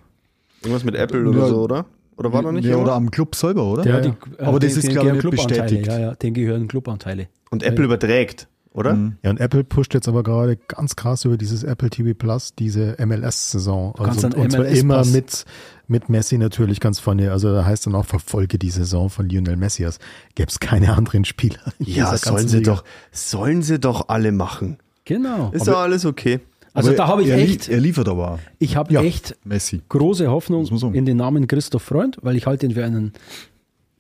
Irgendwas 0.61 0.83
mit 0.83 0.95
Apple 0.95 1.27
oder 1.27 1.39
Ja. 1.39 1.47
so, 1.47 1.61
oder? 1.63 1.85
Oder 2.17 2.33
war 2.33 2.43
da 2.43 2.51
nicht 2.51 2.65
ja, 2.65 2.75
oder 2.75 2.93
am 2.93 3.09
Club 3.09 3.35
selber, 3.35 3.63
oder? 3.65 3.83
der, 3.83 3.95
Ja, 3.95 4.01
die, 4.01 4.07
ja. 4.09 4.47
Aber 4.47 4.59
das 4.59 4.73
den- 4.73 4.79
ist, 4.79 4.85
den 4.87 4.91
glaube 4.93 5.07
ich, 5.17 5.23
nicht 5.23 5.31
bestätigt. 5.31 5.87
Ja, 5.87 5.99
ja, 5.99 6.13
den 6.15 6.33
gehören 6.33 6.67
Clubanteile. 6.67 7.27
Und 7.49 7.63
Apple 7.63 7.85
überträgt, 7.85 8.47
oder? 8.73 8.93
Mhm. 8.93 9.17
Ja, 9.23 9.31
und 9.31 9.39
Apple 9.39 9.63
pusht 9.63 9.93
jetzt 9.95 10.07
aber 10.07 10.21
gerade 10.23 10.57
ganz 10.67 10.95
krass 10.95 11.25
über 11.25 11.37
dieses 11.37 11.63
Apple 11.63 11.89
TV 11.89 12.13
Plus, 12.13 12.53
diese 12.53 12.95
MLS-Saison. 12.99 13.93
kannst 13.97 14.23
Also, 14.23 14.27
einen 14.37 14.45
und 14.45 14.51
zwar 14.51 14.65
immer 14.65 15.03
mit, 15.05 15.45
mit 15.91 16.09
Messi 16.09 16.37
natürlich 16.37 16.79
ganz 16.79 16.99
vorne. 16.99 17.31
Also 17.31 17.53
da 17.53 17.65
heißt 17.65 17.85
dann 17.85 17.93
auch, 17.95 18.05
verfolge 18.05 18.57
die 18.57 18.69
Saison 18.71 19.09
von 19.09 19.29
Lionel 19.29 19.57
Messi. 19.57 19.83
Es 19.83 19.99
gäbe 20.33 20.49
es 20.49 20.59
keine 20.59 20.95
anderen 20.95 21.25
Spieler. 21.25 21.59
Ja, 21.79 22.15
sollen 22.17 22.47
sie 22.47 22.57
Liga. 22.59 22.71
doch, 22.75 22.83
sollen 23.11 23.61
sie 23.61 23.77
doch 23.79 24.07
alle 24.09 24.31
machen. 24.31 24.77
Genau. 25.05 25.51
Ist 25.51 25.67
doch 25.67 25.79
alles 25.79 26.05
okay. 26.05 26.39
Also 26.73 26.89
Aber 26.89 26.97
da 26.97 27.07
habe 27.07 27.23
ich 27.23 27.27
er, 27.29 27.37
echt, 27.37 27.67
Er 27.67 27.81
liefert 27.81 28.07
aber 28.07 28.31
auch, 28.31 28.39
ich 28.57 28.77
habe 28.77 28.93
Ja. 28.93 29.01
echt 29.03 29.35
Messi. 29.43 29.81
große 29.89 30.31
Hoffnung 30.31 30.65
in 30.93 31.05
den 31.05 31.17
Namen 31.17 31.45
Christoph 31.47 31.83
Freund, 31.83 32.17
weil 32.21 32.37
ich 32.37 32.45
halte 32.45 32.65
ihn 32.65 32.71
für 32.73 32.85
einen 32.85 33.11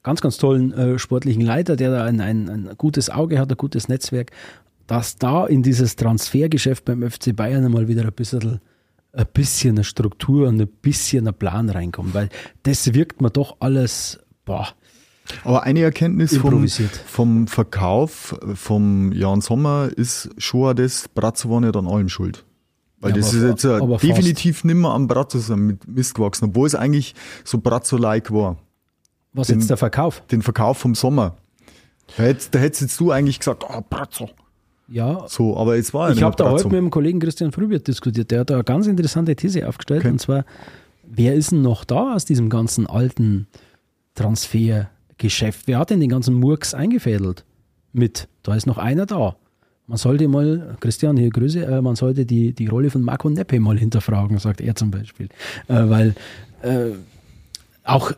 ganz, 0.03 0.21
ganz 0.21 0.37
tollen 0.37 0.71
äh, 0.71 0.97
sportlichen 0.97 1.41
Leiter, 1.41 1.75
der 1.75 1.91
da 1.91 2.05
ein, 2.05 2.21
ein, 2.21 2.49
ein 2.49 2.69
gutes 2.77 3.09
Auge 3.09 3.39
hat, 3.39 3.51
ein 3.51 3.57
gutes 3.57 3.89
Netzwerk, 3.89 4.31
dass 4.87 5.17
da 5.17 5.45
in 5.47 5.63
dieses 5.63 5.97
Transfergeschäft 5.97 6.85
beim 6.85 7.01
FC 7.09 7.35
Bayern 7.35 7.65
einmal 7.65 7.89
wieder 7.89 8.03
ein 8.03 8.13
bisschen, 8.13 8.61
ein 9.13 9.25
bisschen 9.33 9.75
eine 9.75 9.83
Struktur 9.83 10.47
und 10.47 10.61
ein 10.61 10.67
bisschen 10.67 11.27
ein 11.27 11.33
Plan 11.33 11.69
reinkommt, 11.69 12.13
weil 12.13 12.29
das 12.63 12.93
wirkt 12.93 13.21
mir 13.21 13.29
doch 13.29 13.57
alles, 13.59 14.19
boah, 14.45 14.69
Aber 15.43 15.63
eine 15.63 15.81
Erkenntnis 15.81 16.35
vom, 16.37 16.67
vom 17.07 17.47
Verkauf 17.47 18.37
vom 18.55 19.11
Jan 19.11 19.41
Sommer 19.41 19.89
ist 19.95 20.29
schon 20.37 20.69
auch 20.69 20.73
das, 20.73 21.07
Brazzo 21.09 21.49
war 21.49 21.61
nicht 21.61 21.75
an 21.75 21.87
allem 21.87 22.09
schuld. 22.09 22.45
Weil 22.99 23.11
Ja, 23.11 23.17
das 23.17 23.33
ist 23.33 23.41
jetzt 23.43 23.63
definitiv 24.03 24.63
nimmer 24.63 24.93
am 24.93 25.07
Brazzo 25.07 25.39
sein 25.39 25.59
mit 25.59 25.87
Mist 25.87 26.13
gewachsen, 26.15 26.45
obwohl 26.49 26.67
es 26.67 26.75
eigentlich 26.75 27.15
so 27.43 27.57
Brazzo-like 27.57 28.31
war. 28.31 28.57
was 29.33 29.47
Den- 29.47 29.59
jetzt 29.59 29.69
der 29.69 29.77
Verkauf? 29.77 30.21
Den 30.27 30.41
Verkauf 30.41 30.77
vom 30.77 30.93
Sommer. 30.95 31.35
Da 32.17 32.23
hättest, 32.23 32.53
da 32.53 32.59
hättest 32.59 32.81
jetzt 32.81 32.99
du 32.99 33.11
eigentlich 33.11 33.39
gesagt, 33.39 33.63
ah, 33.67 33.81
Brazzo. 33.89 34.29
Ja, 34.91 35.25
So, 35.27 35.55
aber 35.55 35.77
es 35.77 35.93
war 35.93 36.11
Ich 36.11 36.21
habe 36.21 36.35
da 36.35 36.51
heute 36.51 36.65
mit 36.65 36.75
dem 36.75 36.89
Kollegen 36.89 37.19
Christian 37.19 37.53
Frühwirt 37.53 37.87
diskutiert. 37.87 38.29
Der 38.29 38.41
hat 38.41 38.49
da 38.49 38.55
eine 38.55 38.63
ganz 38.65 38.87
interessante 38.87 39.35
These 39.35 39.67
aufgestellt. 39.67 40.01
Okay. 40.01 40.11
Und 40.11 40.19
zwar, 40.19 40.43
wer 41.07 41.33
ist 41.33 41.51
denn 41.51 41.61
noch 41.61 41.85
da 41.85 42.13
aus 42.13 42.25
diesem 42.25 42.49
ganzen 42.49 42.87
alten 42.87 43.47
Transfergeschäft? 44.15 45.67
Wer 45.67 45.79
hat 45.79 45.91
denn 45.91 46.01
den 46.01 46.09
ganzen 46.09 46.35
Murks 46.35 46.73
eingefädelt? 46.73 47.45
Mit, 47.93 48.27
da 48.43 48.53
ist 48.53 48.67
noch 48.67 48.77
einer 48.77 49.05
da. 49.05 49.37
Man 49.87 49.97
sollte 49.97 50.27
mal, 50.27 50.75
Christian, 50.81 51.15
hier 51.15 51.29
Grüße, 51.29 51.65
äh, 51.65 51.81
man 51.81 51.95
sollte 51.95 52.25
die, 52.25 52.53
die 52.53 52.67
Rolle 52.67 52.89
von 52.89 53.01
Marco 53.01 53.29
Neppe 53.29 53.59
mal 53.61 53.77
hinterfragen, 53.77 54.37
sagt 54.39 54.59
er 54.59 54.75
zum 54.75 54.91
Beispiel. 54.91 55.29
Äh, 55.67 55.89
weil 55.89 56.15
äh, 56.63 56.91
auch 57.85 58.11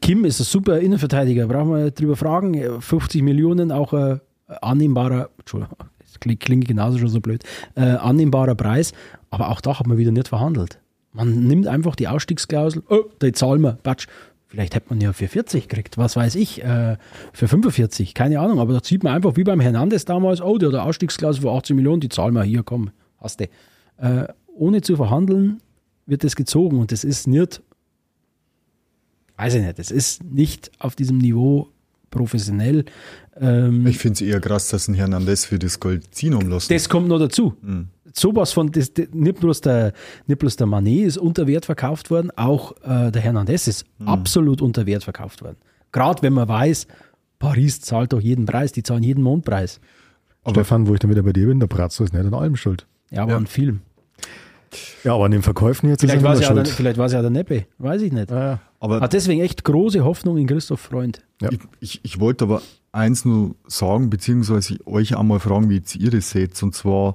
Kim 0.00 0.24
ist 0.24 0.40
ein 0.40 0.44
super 0.44 0.78
Innenverteidiger, 0.80 1.46
brauchen 1.46 1.72
wir 1.72 1.90
drüber 1.90 2.16
fragen. 2.16 2.80
50 2.80 3.22
Millionen, 3.22 3.70
auch 3.70 3.92
ein 3.92 4.20
annehmbarer, 4.46 5.30
Entschuldigung, 5.38 5.78
klingt, 6.20 6.68
genauso 6.68 6.98
schon 6.98 7.08
so 7.08 7.20
blöd, 7.20 7.44
äh, 7.74 7.82
annehmbarer 7.82 8.54
Preis, 8.54 8.92
aber 9.30 9.50
auch 9.50 9.60
da 9.60 9.78
hat 9.78 9.86
man 9.86 9.98
wieder 9.98 10.12
nicht 10.12 10.28
verhandelt. 10.28 10.78
Man 11.12 11.46
nimmt 11.46 11.66
einfach 11.66 11.96
die 11.96 12.08
Ausstiegsklausel, 12.08 12.82
oh, 12.88 13.04
die 13.22 13.32
zahlen 13.32 13.62
wir, 13.62 13.78
Batsch. 13.82 14.06
Vielleicht 14.48 14.74
hätte 14.74 14.86
man 14.90 15.00
ja 15.00 15.12
für 15.12 15.26
40 15.26 15.68
gekriegt, 15.68 15.98
was 15.98 16.14
weiß 16.14 16.36
ich, 16.36 16.62
äh, 16.62 16.96
für 17.32 17.48
45, 17.48 18.14
keine 18.14 18.38
Ahnung, 18.40 18.60
aber 18.60 18.74
da 18.74 18.80
sieht 18.82 19.02
man 19.02 19.14
einfach 19.14 19.36
wie 19.36 19.44
beim 19.44 19.60
Hernandez 19.60 20.04
damals, 20.04 20.40
oh, 20.40 20.58
der 20.58 20.68
hat 20.68 20.76
eine 20.76 20.84
Ausstiegsklausel 20.84 21.42
für 21.42 21.50
18 21.50 21.74
Millionen, 21.74 22.00
die 22.00 22.08
zahlen 22.08 22.34
wir, 22.34 22.44
hier, 22.44 22.62
komm, 22.62 22.90
hast 23.20 23.40
du. 23.40 23.48
Äh, 23.98 24.28
ohne 24.54 24.82
zu 24.82 24.96
verhandeln 24.96 25.60
wird 26.06 26.22
das 26.22 26.36
gezogen 26.36 26.78
und 26.78 26.92
das 26.92 27.02
ist 27.02 27.26
nicht 27.26 27.60
weiß 29.36 29.54
ich 29.54 29.62
nicht, 29.62 29.78
es 29.78 29.90
ist 29.90 30.24
nicht 30.24 30.70
auf 30.78 30.96
diesem 30.96 31.18
Niveau 31.18 31.68
professionell. 32.10 32.84
Ähm, 33.40 33.86
Ich 33.86 33.98
finde 33.98 34.14
es 34.14 34.20
eher 34.22 34.40
krass, 34.40 34.68
dass 34.68 34.88
ein 34.88 34.94
Hernandez 34.94 35.44
für 35.44 35.58
das 35.58 35.78
Gold 35.80 36.14
ziehen 36.14 36.34
umlassen. 36.34 36.72
das 36.72 36.88
kommt 36.88 37.08
noch 37.08 37.18
dazu. 37.18 37.54
Mhm. 37.62 37.88
Sowas 38.14 38.52
von, 38.52 38.70
das, 38.72 38.92
nicht, 39.12 39.40
bloß 39.40 39.60
der, 39.60 39.92
nicht 40.26 40.38
bloß 40.38 40.56
der 40.56 40.66
Manet 40.66 41.06
ist 41.06 41.18
unter 41.18 41.46
Wert 41.46 41.66
verkauft 41.66 42.10
worden, 42.10 42.30
auch 42.36 42.72
äh, 42.82 43.10
der 43.10 43.20
Hernandez 43.20 43.66
ist 43.68 43.84
Mhm. 43.98 44.08
absolut 44.08 44.62
unter 44.62 44.86
Wert 44.86 45.04
verkauft 45.04 45.42
worden. 45.42 45.56
Gerade 45.92 46.22
wenn 46.22 46.32
man 46.32 46.48
weiß, 46.48 46.86
Paris 47.38 47.80
zahlt 47.82 48.12
doch 48.14 48.20
jeden 48.20 48.46
Preis, 48.46 48.72
die 48.72 48.82
zahlen 48.82 49.02
jeden 49.02 49.22
Mondpreis. 49.22 49.80
Stefan, 50.48 50.86
wo 50.86 50.94
ich 50.94 51.00
dann 51.00 51.10
wieder 51.10 51.22
bei 51.24 51.32
dir 51.32 51.48
bin, 51.48 51.60
der 51.60 51.66
Brazzo 51.66 52.04
ist 52.04 52.14
nicht 52.14 52.24
an 52.24 52.32
allem 52.32 52.56
schuld. 52.56 52.86
Ja, 53.10 53.22
aber 53.24 53.32
Ja. 53.32 53.36
ein 53.38 53.46
Film. 53.46 53.80
Ja, 55.04 55.14
aber 55.14 55.26
an 55.26 55.30
den 55.32 55.42
Verkäufen 55.42 55.88
jetzt 55.88 56.00
Vielleicht 56.00 56.18
ist 56.18 56.22
war 56.24 56.34
er 56.34 56.40
ja, 56.40 56.48
der- 56.54 56.64
schuld. 56.64 56.68
vielleicht 56.68 56.98
war 56.98 57.06
es 57.06 57.12
ja 57.12 57.20
der 57.20 57.30
Neppe, 57.30 57.66
weiß 57.78 58.02
ich 58.02 58.12
nicht. 58.12 58.30
Ja, 58.30 58.40
ja. 58.52 58.60
Aber 58.80 59.00
Hat 59.00 59.12
deswegen 59.12 59.40
echt 59.40 59.64
große 59.64 60.04
Hoffnung 60.04 60.36
in 60.38 60.46
Christoph 60.46 60.80
Freund. 60.80 61.20
Ja. 61.40 61.50
Ich, 61.50 61.58
ich, 61.80 62.00
ich 62.04 62.20
wollte 62.20 62.44
aber 62.44 62.62
eins 62.92 63.24
nur 63.24 63.54
sagen, 63.66 64.10
beziehungsweise 64.10 64.76
euch 64.86 65.16
einmal 65.16 65.40
fragen, 65.40 65.68
wie 65.68 65.76
jetzt 65.76 65.96
ihr 65.96 66.10
das 66.10 66.30
seht. 66.30 66.62
Und 66.62 66.74
zwar, 66.74 67.14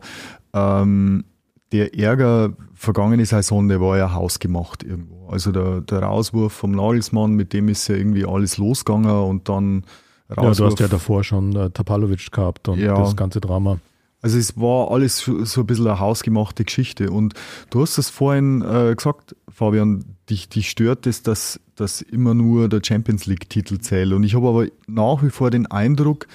ähm, 0.53 1.23
der 1.71 1.97
Ärger 1.97 2.53
vergangene 2.73 3.25
Saison, 3.25 3.67
der 3.67 3.79
war 3.79 3.97
ja 3.97 4.13
hausgemacht 4.13 4.83
irgendwo. 4.83 5.27
Also 5.29 5.51
der, 5.51 5.81
der 5.81 5.99
Rauswurf 6.03 6.51
vom 6.53 6.71
Nagelsmann, 6.71 7.31
mit 7.33 7.53
dem 7.53 7.69
ist 7.69 7.87
ja 7.87 7.95
irgendwie 7.95 8.25
alles 8.25 8.57
losgegangen 8.57 9.09
und 9.23 9.47
dann 9.47 9.85
ja, 10.29 10.35
du 10.35 10.41
Rauswurf. 10.41 10.71
hast 10.71 10.79
ja 10.79 10.87
davor 10.87 11.23
schon 11.23 11.55
äh, 11.55 11.69
Tapalovic 11.69 12.31
gehabt 12.31 12.67
und 12.67 12.79
Ja. 12.79 12.95
das 12.99 13.15
ganze 13.15 13.39
Drama. 13.39 13.79
Also 14.21 14.37
es 14.37 14.55
war 14.57 14.91
alles 14.91 15.17
so 15.17 15.61
ein 15.61 15.65
bisschen 15.65 15.87
eine 15.87 15.99
hausgemachte 15.99 16.63
Geschichte. 16.63 17.09
Und 17.09 17.33
du 17.69 17.81
hast 17.81 17.97
es 17.97 18.09
vorhin 18.09 18.61
äh, 18.61 18.93
gesagt, 18.95 19.35
Fabian, 19.49 20.05
dich, 20.29 20.47
dich 20.47 20.69
stört 20.69 21.07
es, 21.07 21.23
dass, 21.23 21.59
dass 21.75 22.01
immer 22.01 22.33
nur 22.33 22.69
der 22.69 22.81
Champions 22.83 23.25
League-Titel 23.25 23.79
zählt. 23.79 24.13
Und 24.13 24.23
ich 24.23 24.35
habe 24.35 24.47
aber 24.47 24.67
nach 24.87 25.23
wie 25.23 25.31
vor 25.31 25.49
den 25.49 25.65
Eindruck, 25.65 26.27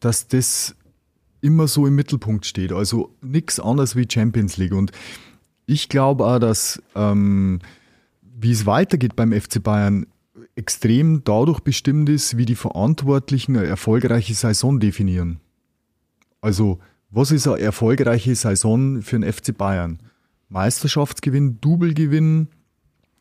dass 0.00 0.28
das 0.28 0.74
immer 1.40 1.68
so 1.68 1.86
im 1.86 1.94
Mittelpunkt 1.94 2.46
steht. 2.46 2.72
Also 2.72 3.14
nichts 3.20 3.60
anderes 3.60 3.96
wie 3.96 4.06
Champions 4.10 4.56
League. 4.56 4.72
Und 4.72 4.92
ich 5.66 5.88
glaube 5.88 6.24
auch, 6.24 6.38
dass 6.38 6.82
ähm, 6.94 7.60
wie 8.38 8.52
es 8.52 8.66
weitergeht 8.66 9.16
beim 9.16 9.32
FC 9.32 9.62
Bayern, 9.62 10.06
extrem 10.54 11.22
dadurch 11.24 11.60
bestimmt 11.60 12.08
ist, 12.08 12.36
wie 12.36 12.46
die 12.46 12.54
Verantwortlichen 12.54 13.56
eine 13.56 13.66
erfolgreiche 13.66 14.34
Saison 14.34 14.80
definieren. 14.80 15.40
Also, 16.40 16.78
was 17.10 17.30
ist 17.30 17.46
eine 17.46 17.60
erfolgreiche 17.60 18.34
Saison 18.34 19.02
für 19.02 19.18
den 19.18 19.32
FC 19.32 19.56
Bayern? 19.56 20.00
Meisterschaftsgewinn, 20.48 21.60
Double-Gewinn, 21.60 22.48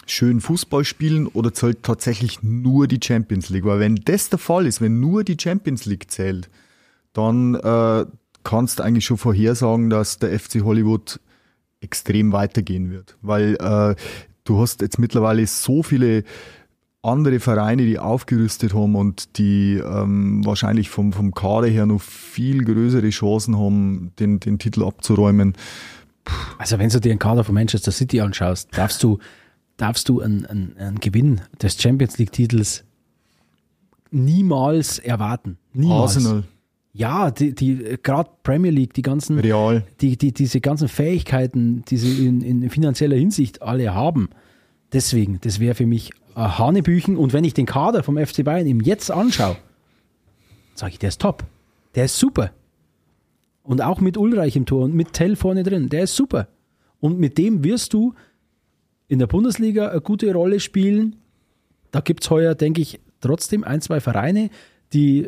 schön 0.05 0.41
Fußball 0.41 0.83
spielen 0.85 1.27
oder 1.27 1.53
zählt 1.53 1.83
tatsächlich 1.83 2.43
nur 2.43 2.87
die 2.87 2.99
Champions 3.03 3.49
League? 3.49 3.65
Weil 3.65 3.79
wenn 3.79 3.95
das 3.95 4.29
der 4.29 4.39
Fall 4.39 4.65
ist, 4.65 4.81
wenn 4.81 4.99
nur 4.99 5.23
die 5.23 5.37
Champions 5.39 5.85
League 5.85 6.11
zählt, 6.11 6.49
dann 7.13 7.55
äh, 7.55 8.05
kannst 8.43 8.79
du 8.79 8.83
eigentlich 8.83 9.05
schon 9.05 9.17
vorhersagen, 9.17 9.89
dass 9.89 10.19
der 10.19 10.37
FC 10.39 10.61
Hollywood 10.63 11.19
extrem 11.81 12.31
weitergehen 12.31 12.91
wird. 12.91 13.17
Weil 13.21 13.55
äh, 13.55 13.95
du 14.43 14.59
hast 14.59 14.81
jetzt 14.81 14.99
mittlerweile 14.99 15.45
so 15.47 15.83
viele 15.83 16.23
andere 17.05 17.39
Vereine, 17.39 17.85
die 17.85 17.99
aufgerüstet 17.99 18.73
haben 18.73 18.95
und 18.95 19.37
die 19.37 19.75
ähm, 19.75 20.45
wahrscheinlich 20.45 20.89
vom, 20.89 21.13
vom 21.13 21.33
Kader 21.33 21.67
her 21.67 21.85
noch 21.85 22.01
viel 22.01 22.63
größere 22.63 23.09
Chancen 23.09 23.57
haben, 23.57 24.11
den, 24.19 24.39
den 24.39 24.59
Titel 24.59 24.83
abzuräumen. 24.83 25.53
Also 26.57 26.79
wenn 26.79 26.89
du 26.89 26.99
dir 26.99 27.09
den 27.09 27.19
Kader 27.19 27.43
von 27.43 27.53
Manchester 27.53 27.91
City 27.91 28.19
anschaust, 28.21 28.69
darfst 28.75 29.03
du, 29.03 29.19
darfst 29.77 30.09
du 30.09 30.21
einen, 30.21 30.45
einen, 30.45 30.77
einen 30.77 30.99
Gewinn 30.99 31.41
des 31.61 31.79
Champions 31.79 32.17
League-Titels 32.17 32.83
niemals 34.11 34.99
erwarten. 34.99 35.57
Niemals. 35.73 36.15
Arsenal, 36.17 36.43
Ja, 36.93 37.29
die, 37.29 37.53
die 37.53 37.97
gerade 38.01 38.29
Premier 38.43 38.71
League, 38.71 38.93
die 38.93 39.01
ganzen, 39.01 39.39
Real. 39.39 39.83
die, 40.01 40.17
die, 40.17 40.31
diese 40.33 40.61
ganzen 40.61 40.87
Fähigkeiten, 40.87 41.83
die 41.85 41.97
sie 41.97 42.25
in, 42.25 42.41
in 42.41 42.69
finanzieller 42.69 43.17
Hinsicht 43.17 43.61
alle 43.61 43.93
haben. 43.93 44.29
Deswegen, 44.93 45.39
das 45.41 45.59
wäre 45.59 45.75
für 45.75 45.85
mich 45.85 46.11
ein 46.35 46.57
Hanebüchen. 46.57 47.17
Und 47.17 47.33
wenn 47.33 47.43
ich 47.43 47.53
den 47.53 47.65
Kader 47.65 48.03
vom 48.03 48.17
FC 48.17 48.43
Bayern 48.43 48.67
ihm 48.67 48.81
jetzt 48.81 49.11
anschaue, 49.11 49.57
sage 50.75 50.93
ich, 50.93 50.99
der 50.99 51.09
ist 51.09 51.21
top. 51.21 51.43
Der 51.95 52.05
ist 52.05 52.17
super. 52.17 52.51
Und 53.63 53.81
auch 53.81 53.99
mit 53.99 54.17
Ulreich 54.17 54.55
im 54.55 54.65
Tor 54.65 54.83
und 54.83 54.93
mit 54.93 55.13
Tell 55.13 55.35
vorne 55.35 55.63
drin, 55.63 55.89
der 55.89 56.03
ist 56.03 56.15
super. 56.15 56.47
Und 56.99 57.19
mit 57.19 57.37
dem 57.37 57.63
wirst 57.63 57.93
du 57.93 58.13
in 59.07 59.19
der 59.19 59.27
Bundesliga 59.27 59.89
eine 59.89 60.01
gute 60.01 60.31
Rolle 60.33 60.59
spielen. 60.59 61.15
Da 61.91 62.01
gibt 62.01 62.23
es 62.23 62.29
heuer, 62.29 62.55
denke 62.55 62.81
ich, 62.81 62.99
trotzdem 63.21 63.63
ein, 63.63 63.81
zwei 63.81 63.99
Vereine, 63.99 64.49
die, 64.93 65.27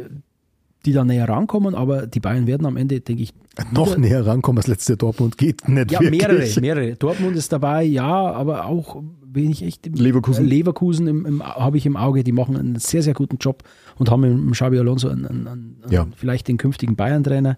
die 0.85 0.93
da 0.93 1.03
näher 1.03 1.27
rankommen, 1.27 1.75
aber 1.75 2.07
die 2.07 2.19
Bayern 2.19 2.47
werden 2.47 2.65
am 2.65 2.77
Ende, 2.77 2.99
denke 2.99 3.23
ich, 3.23 3.33
Noch 3.71 3.87
wieder- 3.87 3.99
näher 3.99 4.25
rankommen 4.25 4.59
als 4.59 4.67
letzte 4.67 4.97
Dortmund 4.97 5.37
geht 5.37 5.67
nicht 5.67 5.91
ja, 5.91 5.99
wirklich. 5.99 6.21
mehrere, 6.21 6.61
mehrere. 6.61 6.95
Dortmund 6.95 7.35
ist 7.35 7.51
dabei, 7.51 7.83
ja, 7.83 8.05
aber 8.31 8.65
auch 8.65 9.01
wen 9.23 9.51
ich 9.51 9.63
echt 9.63 9.85
im, 9.87 9.93
Leverkusen. 9.93 10.45
Äh, 10.45 10.49
Leverkusen 10.49 11.07
im, 11.07 11.25
im, 11.25 11.43
habe 11.43 11.77
ich 11.77 11.85
im 11.85 11.97
Auge, 11.97 12.23
die 12.23 12.31
machen 12.31 12.55
einen 12.57 12.75
sehr, 12.77 13.03
sehr 13.03 13.13
guten 13.13 13.37
Job 13.37 13.63
und 13.97 14.09
haben 14.11 14.23
im 14.23 14.51
Xabi 14.51 14.79
Alonso 14.79 15.09
einen, 15.09 15.25
einen, 15.25 15.47
einen, 15.47 15.83
Ja. 15.89 16.07
vielleicht 16.15 16.47
den 16.47 16.57
künftigen 16.57 16.95
Bayern-Trainer 16.95 17.57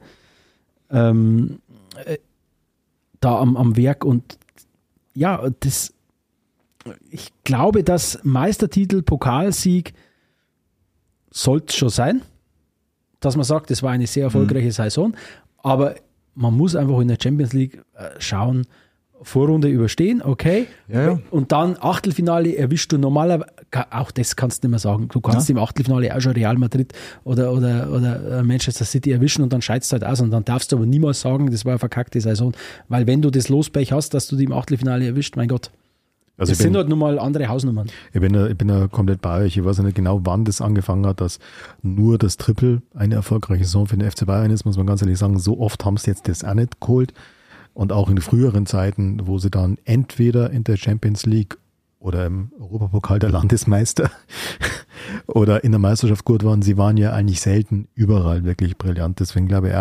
ähm, 0.92 1.60
äh, 2.06 2.18
da 3.22 3.40
am, 3.40 3.58
am 3.58 3.76
Werk 3.76 4.06
und 4.06 4.38
ja, 5.14 5.50
das 5.60 5.94
ich 7.12 7.32
glaube, 7.44 7.84
dass 7.84 8.20
Meistertitel, 8.24 9.02
Pokalsieg 9.02 9.94
sollte 11.30 11.76
schon 11.76 11.90
sein, 11.90 12.22
dass 13.20 13.36
man 13.36 13.44
sagt, 13.44 13.70
es 13.70 13.84
war 13.84 13.92
eine 13.92 14.08
sehr 14.08 14.24
erfolgreiche 14.24 14.72
Saison, 14.72 15.14
aber 15.64 15.96
man 16.36 16.56
muss 16.56 16.76
einfach 16.76 17.00
in 17.00 17.08
der 17.08 17.18
Champions 17.22 17.54
League 17.54 17.82
äh, 17.96 18.10
schauen, 18.20 18.66
Vorrunde 19.22 19.68
überstehen, 19.68 20.22
okay. 20.22 20.68
Ja, 20.88 21.08
ja. 21.08 21.20
Und 21.30 21.52
dann 21.52 21.76
Achtelfinale 21.80 22.56
erwischst 22.56 22.92
du 22.92 22.98
normalerweise, 22.98 23.52
auch 23.92 24.12
das 24.12 24.36
kannst 24.36 24.64
du 24.64 24.68
nicht 24.68 24.72
mehr 24.72 24.80
sagen. 24.80 25.10
Du 25.12 25.20
kannst 25.20 25.50
im 25.50 25.58
Achtelfinale 25.58 26.16
auch 26.16 26.22
schon 26.22 26.34
Real 26.34 26.56
Madrid 26.56 26.94
oder, 27.26 27.52
oder, 27.52 27.92
oder 27.92 28.40
äh, 28.40 28.44
Manchester 28.44 28.86
City 28.86 29.12
erwischen 29.12 29.44
und 29.44 29.52
dann 29.52 29.62
scheidest 29.62 29.92
du 29.92 29.96
halt 29.96 30.06
aus. 30.06 30.22
Und 30.22 30.32
dann 30.32 30.46
darfst 30.46 30.72
du 30.72 30.78
aber 30.78 30.86
niemals 30.86 31.20
sagen, 31.20 31.52
das 31.52 31.66
war 31.66 31.74
eine 31.74 31.80
verkackte 31.80 32.22
Saison. 32.22 32.54
Weil 32.88 33.08
wenn 33.08 33.22
du 33.22 33.30
das 33.30 33.50
Lospech 33.50 33.92
hast, 33.92 34.14
dass 34.14 34.28
du 34.28 34.38
die 34.38 34.46
im 34.46 34.54
Achtelfinale 34.54 35.06
erwischt, 35.06 35.36
mein 35.36 35.50
Gott. 35.50 35.70
Also 36.40 36.52
bin, 36.52 36.58
sind 36.58 36.76
halt 36.78 36.90
nun 36.90 37.00
mal 37.00 37.20
andere 37.20 37.48
Hausnummern. 37.48 37.88
ich, 38.14 38.20
bin, 38.22 38.34
da- 38.34 38.48
ich 38.48 38.58
bin 38.58 38.68
da 38.70 38.88
komplett 38.88 39.22
bei 39.22 39.42
euch. 39.44 39.58
Ich 39.58 39.64
weiß 39.66 39.78
ja 39.78 39.84
nicht 39.84 39.96
genau, 39.96 40.22
wann 40.24 40.46
das 40.46 40.62
angefangen 40.62 41.06
hat, 41.06 41.22
dass 41.22 41.40
nur 41.82 42.18
das 42.18 42.38
Triple 42.38 42.82
eine 42.96 43.16
erfolgreiche 43.16 43.66
Saison 43.66 43.88
für 43.88 43.98
den 43.98 44.10
FC 44.10 44.26
Bayern 44.26 44.52
ist, 44.52 44.66
muss 44.66 44.78
man 44.78 44.88
ganz 44.88 45.02
ehrlich 45.02 45.18
sagen. 45.20 45.38
So 45.40 45.60
oft 45.60 45.84
haben 45.86 45.98
sie 45.98 46.10
jetzt 46.12 46.28
das 46.28 46.44
auch 46.44 46.54
nicht 46.54 46.80
geholt. 46.82 47.14
Und 47.74 47.92
auch 47.94 48.10
in 48.10 48.20
früheren 48.20 48.66
Zeiten, 48.66 49.22
wo 49.28 49.38
sie 49.38 49.50
dann 49.52 49.78
entweder 49.86 50.50
in 50.50 50.64
der 50.64 50.76
Champions 50.78 51.26
League 51.26 51.58
oder 52.00 52.26
im 52.26 52.52
Europapokal 52.60 53.20
der 53.20 53.30
Landesmeister 53.30 54.10
oder 55.28 55.64
in 55.64 55.72
der 55.72 55.80
Meisterschaft 55.80 56.26
gut 56.26 56.44
waren, 56.44 56.62
sie 56.62 56.78
waren 56.78 56.98
ja 56.98 57.12
eigentlich 57.14 57.42
selten 57.42 57.88
überall 57.96 58.44
wirklich 58.44 58.78
brillant. 58.78 59.20
Deswegen 59.20 59.48
glaube 59.48 59.70
ich 59.70 59.74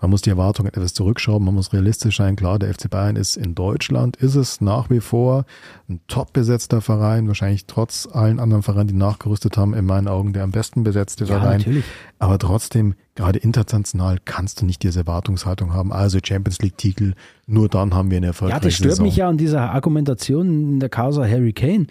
man 0.00 0.10
muss 0.10 0.22
die 0.22 0.30
Erwartungen 0.30 0.68
etwas 0.68 0.94
zurückschrauben, 0.94 1.44
man 1.44 1.54
muss 1.54 1.72
realistisch 1.72 2.16
sein. 2.18 2.36
Klar, 2.36 2.58
der 2.58 2.72
FC 2.74 2.90
Bayern 2.90 3.16
ist 3.16 3.36
in 3.36 3.54
Deutschland, 3.54 4.16
ist 4.16 4.34
es 4.34 4.60
nach 4.60 4.90
wie 4.90 5.00
vor 5.00 5.44
ein 5.88 6.00
top 6.08 6.32
besetzter 6.32 6.80
Verein, 6.80 7.28
wahrscheinlich 7.28 7.66
trotz 7.66 8.08
allen 8.10 8.40
anderen 8.40 8.62
Vereinen, 8.62 8.88
die 8.88 8.94
nachgerüstet 8.94 9.56
haben, 9.56 9.74
in 9.74 9.84
meinen 9.86 10.08
Augen 10.08 10.32
der 10.32 10.44
am 10.44 10.50
besten 10.50 10.82
besetzte 10.84 11.24
Ja, 11.24 11.38
Verein. 11.40 11.58
natürlich. 11.58 11.84
Aber 12.18 12.38
trotzdem, 12.38 12.94
gerade 13.14 13.38
international 13.38 14.18
kannst 14.24 14.60
du 14.60 14.66
nicht 14.66 14.82
diese 14.82 15.00
Erwartungshaltung 15.00 15.72
haben. 15.72 15.92
Also 15.92 16.18
Champions 16.22 16.60
League-Titel, 16.60 17.14
nur 17.46 17.68
dann 17.68 17.94
haben 17.94 18.10
wir 18.10 18.16
eine 18.18 18.26
Ja, 18.26 18.30
erfolgreiche 18.30 18.60
das 18.64 18.74
stört 18.74 18.90
Saison. 18.92 19.06
mich 19.06 19.16
ja 19.16 19.28
an 19.28 19.38
dieser 19.38 19.70
Argumentation 19.70 20.72
in 20.74 20.80
der 20.80 20.88
Causa 20.88 21.22
Harry 21.26 21.52
Kane. 21.52 21.86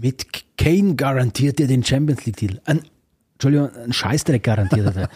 Mit 0.00 0.26
Kane 0.56 0.94
garantiert 0.94 1.58
dir 1.58 1.66
den 1.66 1.84
Champions 1.84 2.24
League-Titel. 2.26 2.60
Ein, 2.64 2.82
Entschuldigung, 3.34 3.70
ein 3.74 3.92
Scheißdreck 3.92 4.42
garantiert 4.42 4.94
er. 4.96 5.08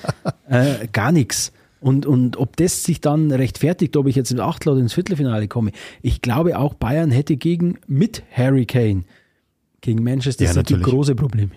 äh, 0.83 0.89
gar 0.89 1.13
nichts. 1.13 1.53
Und, 1.81 2.07
und 2.07 2.37
ob 2.37 2.57
das 2.57 2.85
sich 2.85 3.01
dann 3.01 3.33
rechtfertigt, 3.33 3.97
ob 3.97 4.07
ich 4.07 4.15
jetzt 4.15 4.31
ins 4.31 4.41
Achtel 4.41 4.71
oder 4.71 4.81
ins 4.81 4.93
Viertelfinale 4.93 5.49
komme. 5.49 5.73
Ich 6.01 6.23
glaube 6.23 6.57
auch 6.57 6.75
Bayern 6.75 7.11
hätte 7.11 7.37
gegen, 7.37 7.79
mit 7.89 8.23
Harry 8.31 8.67
Kane, 8.67 9.03
gegen 9.81 10.05
Manchester 10.05 10.45
Ja, 10.45 10.53
City 10.53 10.75
große 10.75 11.17
Probleme. 11.17 11.51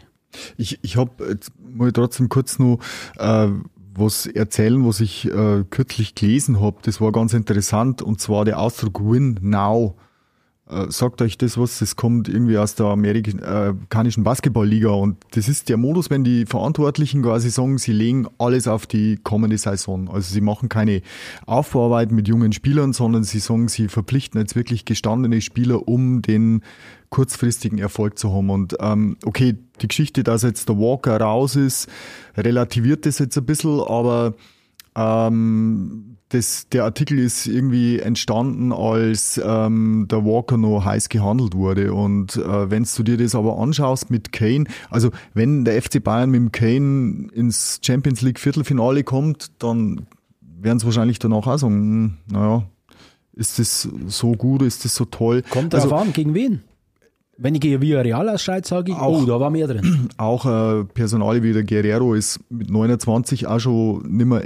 Ich, 0.58 0.80
ich 0.82 0.98
habe, 0.98 1.38
ich 1.40 1.94
trotzdem 1.94 2.28
kurz 2.28 2.58
noch 2.58 2.80
äh, 3.18 3.50
was 3.94 4.26
erzählen, 4.26 4.86
was 4.86 5.00
ich 5.00 5.26
äh, 5.32 5.64
kürzlich 5.70 6.16
gelesen 6.16 6.60
habe. 6.60 6.78
Das 6.82 7.00
war 7.00 7.12
ganz 7.12 7.34
interessant 7.34 8.02
und 8.02 8.20
zwar 8.20 8.46
der 8.46 8.60
Ausdruck 8.60 9.00
Win 9.00 9.38
Now. 9.42 9.96
Äh, 10.68 10.88
sagt 10.90 11.22
euch 11.22 11.38
das 11.38 11.60
was? 11.60 11.78
Das 11.78 11.96
kommt 11.96 12.28
irgendwie 12.28 12.58
aus 12.58 12.74
der 12.74 12.88
amerikanischen 12.88 14.24
Basketballliga 14.24 14.90
und 14.90 15.18
das 15.32 15.48
ist 15.48 15.70
der 15.70 15.78
Modus, 15.78 16.10
wenn 16.10 16.24
die 16.24 16.48
Verantwortlichen 16.48 17.22
quasi 17.22 17.52
sagen, 17.52 17.78
sie 17.78 17.92
legen 17.92 18.28
alles 18.40 18.68
auf 18.68 18.88
die 18.88 19.18
kommende 19.18 19.60
Saison. 19.60 20.10
Also 20.10 20.34
sie 20.34 20.42
machen 20.42 20.68
keine 20.68 21.04
Aufbauarbeit 21.46 22.12
mit 22.12 22.28
jungen 22.28 22.52
Spielern, 22.52 22.94
sondern 22.94 23.24
sie 23.24 23.40
sagen, 23.40 23.68
sie 23.68 23.90
verpflichten 23.90 24.42
jetzt 24.42 24.56
wirklich 24.56 24.86
gestandene 24.86 25.42
Spieler, 25.42 25.88
um 25.88 26.24
den 26.24 26.64
kurzfristigen 27.12 27.78
Erfolg 27.78 28.18
zu 28.18 28.34
haben. 28.34 28.50
Und 28.50 28.76
ähm, 28.80 29.18
okay, 29.24 29.56
die 29.82 29.88
Geschichte, 29.88 30.24
dass 30.24 30.42
jetzt 30.42 30.68
der 30.68 30.80
Walker 30.80 31.22
raus 31.22 31.56
ist, 31.56 31.88
relativiert 32.36 33.06
das 33.06 33.20
jetzt 33.20 33.38
ein 33.38 33.46
bisschen, 33.46 33.82
aber 33.82 34.34
ähm, 34.96 36.15
das, 36.36 36.68
der 36.70 36.84
Artikel 36.84 37.18
ist 37.18 37.48
irgendwie 37.48 38.00
entstanden, 38.00 38.72
als 38.72 39.42
ähm, 39.44 40.08
der 40.10 40.26
Walker 40.26 40.58
noch 40.58 40.84
heiß 40.84 41.10
gehandelt 41.10 41.56
wurde. 41.56 41.94
Und 41.94 42.36
äh, 42.36 42.70
wenn 42.70 42.86
du 42.96 43.04
dir 43.04 43.18
das 43.18 43.36
aber 43.36 43.58
anschaust 43.58 44.10
mit 44.10 44.32
Kane, 44.32 44.66
also 44.90 45.12
wenn 45.34 45.66
der 45.66 45.82
FC 45.82 46.04
Bayern 46.04 46.30
mit 46.30 46.40
dem 46.40 46.52
Kane 46.52 47.30
ins 47.34 47.80
Champions 47.82 48.22
League 48.22 48.40
Viertelfinale 48.40 49.04
kommt, 49.04 49.52
dann 49.60 50.08
werden 50.42 50.80
sie 50.80 50.86
wahrscheinlich 50.86 51.20
danach 51.20 51.48
auch 51.48 51.58
sagen, 51.58 51.74
hm, 51.74 52.14
naja, 52.32 52.64
ist 53.34 53.60
das 53.60 53.88
so 54.08 54.34
gut, 54.34 54.62
ist 54.62 54.86
das 54.86 54.96
so 54.96 55.06
toll? 55.06 55.44
Kommt 55.50 55.74
also, 55.74 55.90
drauf 55.90 56.02
an, 56.02 56.14
gegen 56.14 56.34
wen? 56.34 56.62
Wenn 57.38 57.54
ich 57.54 57.62
gegen 57.62 57.82
Villarreal 57.82 58.30
ausscheide, 58.30 58.66
sage 58.66 58.92
ich, 58.92 58.98
Auch- 58.98 59.24
oh, 59.24 59.26
da 59.26 59.40
war 59.40 59.50
mehr 59.50 59.68
drin. 59.68 60.10
auch 60.18 60.46
äh, 60.46 60.86
Personale 60.86 61.44
wie 61.44 61.54
der 61.54 61.64
Guerrero 61.64 62.14
ist 62.14 62.40
mit 62.50 62.70
29 62.70 63.48
auch 63.48 63.60
schon 63.60 64.04
nicht 64.04 64.26
mehr 64.26 64.46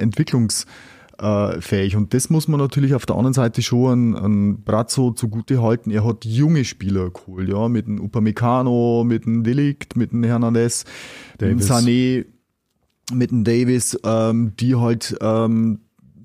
entwicklungsfähig. 1.20 1.96
Und 1.96 2.14
das 2.14 2.30
muss 2.30 2.48
man 2.48 2.60
natürlich 2.60 2.94
auf 2.94 3.06
der 3.06 3.16
anderen 3.16 3.34
Seite 3.34 3.62
schon 3.62 4.16
an, 4.16 4.24
an 4.24 4.64
Brazzo 4.64 5.12
zugute 5.12 5.62
halten. 5.62 5.92
Er 5.92 6.06
hat 6.06 6.26
junge 6.26 6.66
Spieler 6.66 7.10
geholt, 7.10 7.50
ja, 7.50 7.68
mit 7.68 7.88
dem 7.88 8.00
Upamecano, 8.02 9.04
mit 9.06 9.26
dem 9.26 9.44
Delict, 9.44 9.96
mit 9.96 10.12
dem 10.12 10.24
Hernandez, 10.24 10.86
mit 11.40 11.42
dem 11.42 11.60
Davis. 11.60 11.72
Sané, 11.72 12.26
mit 13.14 13.32
dem 13.32 13.44
Davis, 13.44 14.00
ähm, 14.04 14.54
die 14.60 14.76
halt 14.76 15.18
ähm, 15.22 15.80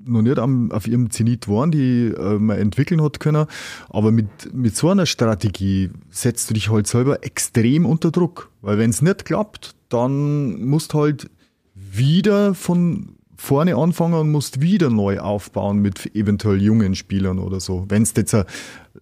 noch 0.07 0.21
nicht 0.21 0.39
am, 0.39 0.71
auf 0.71 0.87
ihrem 0.87 1.11
Zenit 1.11 1.49
waren, 1.49 1.71
die 1.71 2.09
äh, 2.09 2.39
man 2.39 2.59
entwickeln 2.59 3.03
hat 3.03 3.21
können. 3.21 3.47
Aber 3.89 4.13
mit, 4.13 4.53
mit 4.53 4.77
so 4.77 4.91
einer 4.91 5.07
Strategie 5.07 5.91
setzt 6.11 6.51
du 6.51 6.55
dich 6.55 6.71
halt 6.71 6.87
selber 6.87 7.25
extrem 7.25 7.87
unter 7.87 8.11
Druck. 8.11 8.51
Weil 8.61 8.77
wenn 8.77 8.91
es 8.91 9.01
nicht 9.01 9.25
klappt, 9.25 9.75
dann 9.89 10.63
musst 10.67 10.93
du 10.93 11.01
halt 11.01 11.31
wieder 11.75 12.55
von 12.55 13.17
vorne 13.45 13.77
anfangen 13.77 14.15
und 14.15 14.33
musst 14.33 14.61
wieder 14.61 14.91
neu 14.91 15.21
aufbauen 15.21 15.79
mit 15.79 16.15
eventuell 16.15 16.61
jungen 16.61 16.95
Spielern 16.95 17.39
oder 17.39 17.61
so, 17.61 17.85
wenn 17.89 18.03
es 18.03 18.15
jetzt 18.17 18.37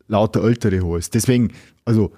lauter 0.08 0.44
Ältere 0.44 0.80
holst. 0.80 1.14
Deswegen, 1.14 1.52
also 1.84 2.12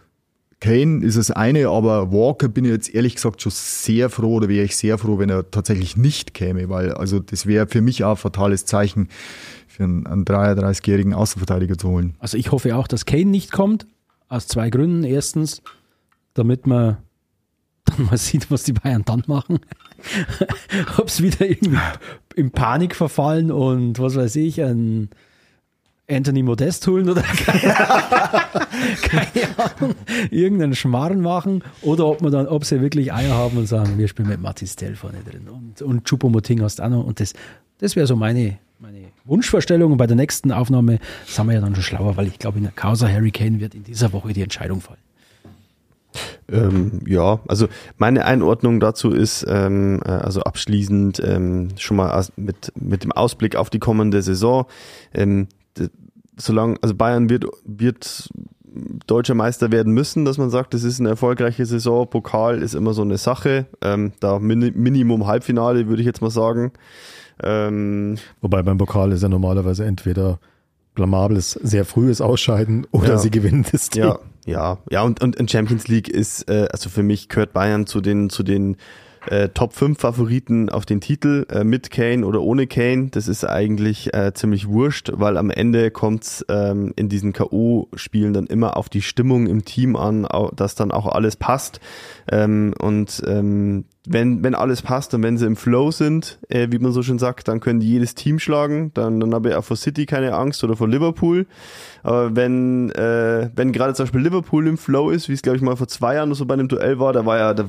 Kane 0.60 1.04
ist 1.04 1.18
das 1.18 1.30
eine, 1.30 1.68
aber 1.68 2.10
Walker 2.10 2.48
bin 2.48 2.64
ich 2.64 2.70
jetzt 2.70 2.94
ehrlich 2.94 3.16
gesagt 3.16 3.42
schon 3.42 3.52
sehr 3.54 4.08
froh 4.08 4.36
oder 4.36 4.48
wäre 4.48 4.64
ich 4.64 4.76
sehr 4.76 4.96
froh, 4.96 5.18
wenn 5.18 5.28
er 5.28 5.50
tatsächlich 5.50 5.96
nicht 5.96 6.32
käme, 6.32 6.70
weil 6.70 6.92
also 6.92 7.20
das 7.20 7.46
wäre 7.46 7.66
für 7.66 7.82
mich 7.82 8.02
auch 8.04 8.12
ein 8.12 8.16
fatales 8.16 8.64
Zeichen 8.64 9.08
für 9.68 9.84
einen, 9.84 10.06
einen 10.06 10.24
33-jährigen 10.24 11.12
Außenverteidiger 11.12 11.76
zu 11.76 11.90
holen. 11.90 12.14
Also 12.18 12.38
ich 12.38 12.50
hoffe 12.50 12.74
auch, 12.76 12.88
dass 12.88 13.04
Kane 13.04 13.26
nicht 13.26 13.52
kommt. 13.52 13.86
Aus 14.28 14.46
zwei 14.46 14.70
Gründen. 14.70 15.04
Erstens, 15.04 15.60
damit 16.32 16.66
man 16.66 16.96
dann 17.84 18.06
mal 18.06 18.18
sieht, 18.18 18.50
was 18.50 18.64
die 18.64 18.72
Bayern 18.72 19.02
dann 19.04 19.22
machen. 19.26 19.60
Ob 20.98 21.08
es 21.08 21.22
wieder 21.22 21.48
irgendwie 21.48 21.78
in 22.34 22.50
Panik 22.50 22.94
verfallen 22.94 23.50
und 23.50 23.98
was 23.98 24.16
weiß 24.16 24.36
ich, 24.36 24.62
ein, 24.62 25.08
Anthony 26.08 26.42
Modest 26.42 26.86
holen 26.86 27.08
oder 27.08 27.22
keine, 27.22 27.74
keine 29.02 29.58
Ahnung, 29.58 29.94
irgendeinen 30.30 30.74
Schmarren 30.74 31.20
machen 31.20 31.62
oder 31.80 32.06
ob 32.06 32.20
man 32.20 32.30
dann, 32.30 32.46
ob 32.46 32.64
sie 32.64 32.82
wirklich 32.82 33.12
Eier 33.12 33.34
haben 33.34 33.56
und 33.56 33.66
sagen, 33.66 33.96
wir 33.96 34.06
spielen 34.08 34.28
mit 34.28 34.40
Matis 34.40 34.76
Tell 34.76 34.96
vorne 34.96 35.18
drin 35.28 35.48
und, 35.48 35.80
und 35.80 36.04
Chupomoting 36.04 36.60
hast 36.60 36.82
auch 36.82 36.90
noch 36.90 37.04
und 37.04 37.20
das, 37.20 37.32
das 37.78 37.96
wäre 37.96 38.06
so 38.06 38.16
meine, 38.16 38.58
meine 38.80 39.04
Wunschvorstellung 39.24 39.92
und 39.92 39.98
bei 39.98 40.06
der 40.06 40.16
nächsten 40.16 40.52
Aufnahme 40.52 40.98
sind 41.26 41.46
wir 41.46 41.54
ja 41.54 41.60
dann 41.60 41.74
schon 41.74 41.84
schlauer, 41.84 42.18
weil 42.18 42.26
ich 42.26 42.38
glaube, 42.38 42.58
in 42.58 42.64
der 42.64 42.72
Causa 42.72 43.08
Hurricane 43.08 43.60
wird 43.60 43.74
in 43.74 43.84
dieser 43.84 44.12
Woche 44.12 44.34
die 44.34 44.42
Entscheidung 44.42 44.82
fallen. 44.82 45.00
Ähm, 46.50 47.00
ja, 47.06 47.40
also 47.48 47.66
meine 47.98 48.24
Einordnung 48.24 48.80
dazu 48.80 49.10
ist, 49.10 49.44
ähm, 49.48 50.00
äh, 50.04 50.10
also 50.10 50.42
abschließend 50.42 51.20
ähm, 51.24 51.68
schon 51.78 51.96
mal 51.96 52.24
mit, 52.36 52.72
mit 52.78 53.02
dem 53.04 53.12
Ausblick 53.12 53.56
auf 53.56 53.70
die 53.70 53.78
kommende 53.78 54.22
Saison. 54.22 54.66
Ähm, 55.12 55.48
solange, 56.36 56.76
also 56.82 56.94
Bayern 56.94 57.30
wird, 57.30 57.46
wird 57.64 58.28
deutscher 59.06 59.34
Meister 59.34 59.70
werden 59.72 59.92
müssen, 59.92 60.24
dass 60.24 60.36
man 60.38 60.50
sagt, 60.50 60.74
das 60.74 60.82
ist 60.82 61.00
eine 61.00 61.08
erfolgreiche 61.10 61.64
Saison. 61.64 62.08
Pokal 62.08 62.60
ist 62.62 62.74
immer 62.74 62.92
so 62.92 63.02
eine 63.02 63.18
Sache. 63.18 63.66
Ähm, 63.80 64.12
da 64.20 64.38
Mini 64.38 64.72
Minimum 64.74 65.26
Halbfinale, 65.26 65.86
würde 65.88 66.02
ich 66.02 66.06
jetzt 66.06 66.22
mal 66.22 66.30
sagen. 66.30 66.72
Ähm, 67.42 68.16
Wobei 68.40 68.62
beim 68.62 68.78
Pokal 68.78 69.12
ist 69.12 69.22
ja 69.22 69.28
normalerweise 69.28 69.84
entweder 69.84 70.38
blamables, 70.94 71.52
sehr 71.52 71.84
frühes 71.84 72.20
Ausscheiden 72.20 72.86
oder 72.92 73.08
Ja. 73.10 73.18
sie 73.18 73.30
gewinnen 73.30 73.64
das 73.70 73.90
Ding. 73.90 74.04
Ja, 74.04 74.18
ja, 74.46 74.78
ja, 74.90 75.02
und, 75.02 75.22
und 75.22 75.36
in 75.36 75.48
Champions 75.48 75.88
League 75.88 76.08
ist, 76.08 76.48
äh, 76.50 76.68
also 76.70 76.90
für 76.90 77.02
mich 77.02 77.28
gehört 77.28 77.52
Bayern 77.52 77.86
zu 77.86 78.00
den, 78.00 78.28
zu 78.30 78.42
den 78.42 78.76
äh, 79.26 79.48
Top 79.48 79.72
5 79.72 79.98
Favoriten 79.98 80.68
auf 80.68 80.84
den 80.84 81.00
Titel, 81.00 81.46
äh, 81.50 81.64
mit 81.64 81.90
Kane 81.90 82.26
oder 82.26 82.42
ohne 82.42 82.66
Kane. 82.66 83.08
Das 83.10 83.26
ist 83.26 83.44
eigentlich 83.44 84.12
äh, 84.12 84.32
ziemlich 84.34 84.68
wurscht, 84.68 85.12
weil 85.14 85.38
am 85.38 85.48
Ende 85.50 85.90
kommt's 85.90 86.44
ähm, 86.50 86.92
in 86.96 87.08
diesen 87.08 87.32
K.O.-Spielen 87.32 88.32
dann 88.34 88.46
immer 88.46 88.76
auf 88.76 88.90
die 88.90 89.00
Stimmung 89.02 89.46
im 89.46 89.64
Team 89.64 89.96
an, 89.96 90.26
au- 90.26 90.50
dass 90.54 90.74
dann 90.74 90.90
auch 90.92 91.06
alles 91.06 91.36
passt. 91.36 91.80
Ähm, 92.30 92.74
und 92.78 93.22
ähm, 93.26 93.86
wenn, 94.06 94.44
wenn 94.44 94.54
alles 94.54 94.82
passt 94.82 95.14
und 95.14 95.22
wenn 95.22 95.38
sie 95.38 95.46
im 95.46 95.56
Flow 95.56 95.90
sind, 95.90 96.38
äh, 96.48 96.68
wie 96.70 96.78
man 96.78 96.92
so 96.92 97.02
schön 97.02 97.18
sagt, 97.18 97.48
dann 97.48 97.60
können 97.60 97.80
die 97.80 97.88
jedes 97.88 98.14
Team 98.14 98.38
schlagen. 98.38 98.90
Dann, 98.92 99.18
dann 99.18 99.32
habe 99.32 99.48
ich 99.48 99.54
auch 99.54 99.64
vor 99.64 99.78
City 99.78 100.04
keine 100.04 100.34
Angst 100.34 100.62
oder 100.62 100.76
vor 100.76 100.88
Liverpool. 100.88 101.46
Aber 102.02 102.36
wenn, 102.36 102.90
äh, 102.90 103.50
wenn 103.56 103.72
gerade 103.72 103.94
zum 103.94 104.04
Beispiel 104.04 104.20
Liverpool 104.20 104.66
im 104.66 104.76
Flow 104.76 105.08
ist, 105.08 105.30
wie 105.30 105.32
es 105.32 105.40
glaube 105.40 105.56
ich 105.56 105.62
mal 105.62 105.76
vor 105.76 105.88
zwei 105.88 106.16
Jahren 106.16 106.34
so 106.34 106.44
bei 106.44 106.52
einem 106.52 106.68
Duell 106.68 106.98
war, 106.98 107.14
da 107.14 107.24
war 107.24 107.38
ja, 107.38 107.54
da, 107.54 107.64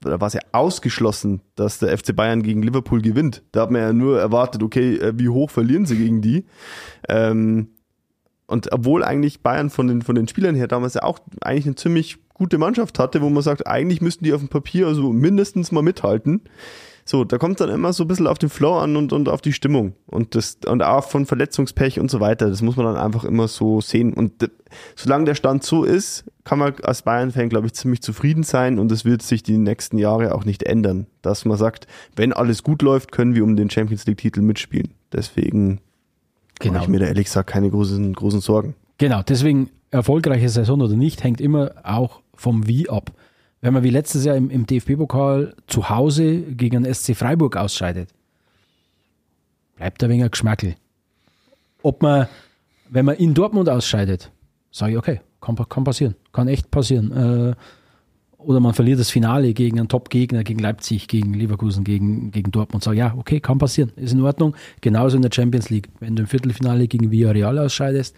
da 0.00 0.20
war 0.20 0.26
es 0.26 0.34
ja 0.34 0.42
ausgeschlossen, 0.52 1.40
dass 1.54 1.78
der 1.78 1.96
FC 1.96 2.14
Bayern 2.14 2.42
gegen 2.42 2.62
Liverpool 2.62 3.00
gewinnt. 3.00 3.42
Da 3.52 3.62
hat 3.62 3.70
man 3.70 3.80
ja 3.80 3.92
nur 3.94 4.20
erwartet, 4.20 4.62
okay, 4.62 4.96
äh, 4.96 5.14
wie 5.16 5.30
hoch 5.30 5.50
verlieren 5.50 5.86
sie 5.86 5.96
gegen 5.96 6.20
die? 6.20 6.44
Ähm, 7.08 7.68
und 8.46 8.72
obwohl 8.72 9.04
eigentlich 9.04 9.42
Bayern 9.42 9.70
von 9.70 9.86
den, 9.86 10.02
von 10.02 10.14
den 10.14 10.28
Spielern 10.28 10.54
her 10.54 10.68
damals 10.68 10.94
ja 10.94 11.02
auch 11.02 11.18
eigentlich 11.40 11.66
eine 11.66 11.74
ziemlich 11.76 12.18
gute 12.38 12.58
Mannschaft 12.58 12.98
hatte, 12.98 13.20
wo 13.20 13.28
man 13.28 13.42
sagt, 13.42 13.66
eigentlich 13.66 14.00
müssten 14.00 14.24
die 14.24 14.32
auf 14.32 14.40
dem 14.40 14.48
Papier 14.48 14.86
also 14.86 15.12
mindestens 15.12 15.72
mal 15.72 15.82
mithalten. 15.82 16.40
So, 17.04 17.24
da 17.24 17.38
kommt 17.38 17.58
dann 17.60 17.70
immer 17.70 17.94
so 17.94 18.04
ein 18.04 18.08
bisschen 18.08 18.26
auf 18.26 18.38
den 18.38 18.50
Flow 18.50 18.76
an 18.78 18.94
und, 18.96 19.14
und 19.14 19.30
auf 19.30 19.40
die 19.40 19.54
Stimmung 19.54 19.94
und 20.06 20.34
das 20.34 20.58
und 20.66 20.82
auch 20.82 21.04
von 21.08 21.24
Verletzungspech 21.24 21.98
und 21.98 22.10
so 22.10 22.20
weiter. 22.20 22.50
Das 22.50 22.60
muss 22.60 22.76
man 22.76 22.84
dann 22.84 22.96
einfach 22.98 23.24
immer 23.24 23.48
so 23.48 23.80
sehen. 23.80 24.12
Und 24.12 24.50
solange 24.94 25.24
der 25.24 25.34
Stand 25.34 25.64
so 25.64 25.84
ist, 25.84 26.24
kann 26.44 26.58
man 26.58 26.74
als 26.82 27.02
Bayern-Fan, 27.02 27.48
glaube 27.48 27.66
ich, 27.66 27.72
ziemlich 27.72 28.02
zufrieden 28.02 28.42
sein 28.42 28.78
und 28.78 28.92
es 28.92 29.06
wird 29.06 29.22
sich 29.22 29.42
die 29.42 29.56
nächsten 29.56 29.96
Jahre 29.96 30.34
auch 30.34 30.44
nicht 30.44 30.64
ändern. 30.64 31.06
Dass 31.22 31.46
man 31.46 31.56
sagt, 31.56 31.86
wenn 32.14 32.34
alles 32.34 32.62
gut 32.62 32.82
läuft, 32.82 33.10
können 33.10 33.34
wir 33.34 33.42
um 33.42 33.56
den 33.56 33.70
Champions 33.70 34.04
League-Titel 34.06 34.42
mitspielen. 34.42 34.92
Deswegen 35.10 35.80
Genau. 36.60 36.74
mache 36.74 36.84
ich 36.84 36.88
mir 36.90 36.98
da 36.98 37.06
ehrlich 37.06 37.26
gesagt 37.26 37.48
keine 37.48 37.70
großen, 37.70 38.12
großen 38.12 38.40
Sorgen. 38.40 38.74
Genau, 38.98 39.22
deswegen 39.22 39.70
erfolgreiche 39.90 40.48
Saison 40.48 40.80
oder 40.80 40.94
nicht, 40.94 41.22
hängt 41.22 41.40
immer 41.40 41.70
auch 41.84 42.20
vom 42.38 42.66
Wie 42.66 42.88
ab. 42.88 43.12
Wenn 43.60 43.74
man 43.74 43.82
wie 43.82 43.90
letztes 43.90 44.24
Jahr 44.24 44.36
im, 44.36 44.50
im 44.50 44.66
DFB-Pokal 44.66 45.54
zu 45.66 45.90
Hause 45.90 46.42
gegen 46.42 46.84
den 46.84 46.94
SC 46.94 47.16
Freiburg 47.16 47.56
ausscheidet, 47.56 48.08
bleibt 49.76 50.02
ein 50.02 50.10
wenig 50.10 50.30
Geschmackel. 50.30 50.76
Ob 51.82 52.02
man, 52.02 52.28
wenn 52.88 53.04
man 53.04 53.16
in 53.16 53.34
Dortmund 53.34 53.68
ausscheidet, 53.68 54.30
sage 54.70 54.92
ich, 54.92 54.98
okay, 54.98 55.20
kann, 55.40 55.56
kann 55.56 55.84
passieren, 55.84 56.14
kann 56.32 56.48
echt 56.48 56.70
passieren. 56.70 57.12
Äh, 57.12 57.54
oder 58.38 58.60
man 58.60 58.72
verliert 58.72 59.00
das 59.00 59.10
Finale 59.10 59.52
gegen 59.52 59.80
einen 59.80 59.88
Top-Gegner, 59.88 60.44
gegen 60.44 60.60
Leipzig, 60.60 61.08
gegen 61.08 61.34
Leverkusen, 61.34 61.82
gegen, 61.82 62.30
gegen 62.30 62.52
Dortmund. 62.52 62.84
Sage 62.84 62.98
ja, 62.98 63.14
okay, 63.16 63.40
kann 63.40 63.58
passieren, 63.58 63.90
ist 63.96 64.12
in 64.12 64.22
Ordnung. 64.22 64.54
Genauso 64.80 65.16
in 65.16 65.22
der 65.22 65.32
Champions 65.32 65.70
League. 65.70 65.88
Wenn 65.98 66.14
du 66.14 66.22
im 66.22 66.28
Viertelfinale 66.28 66.86
gegen 66.86 67.10
Villarreal 67.10 67.58
ausscheidest, 67.58 68.14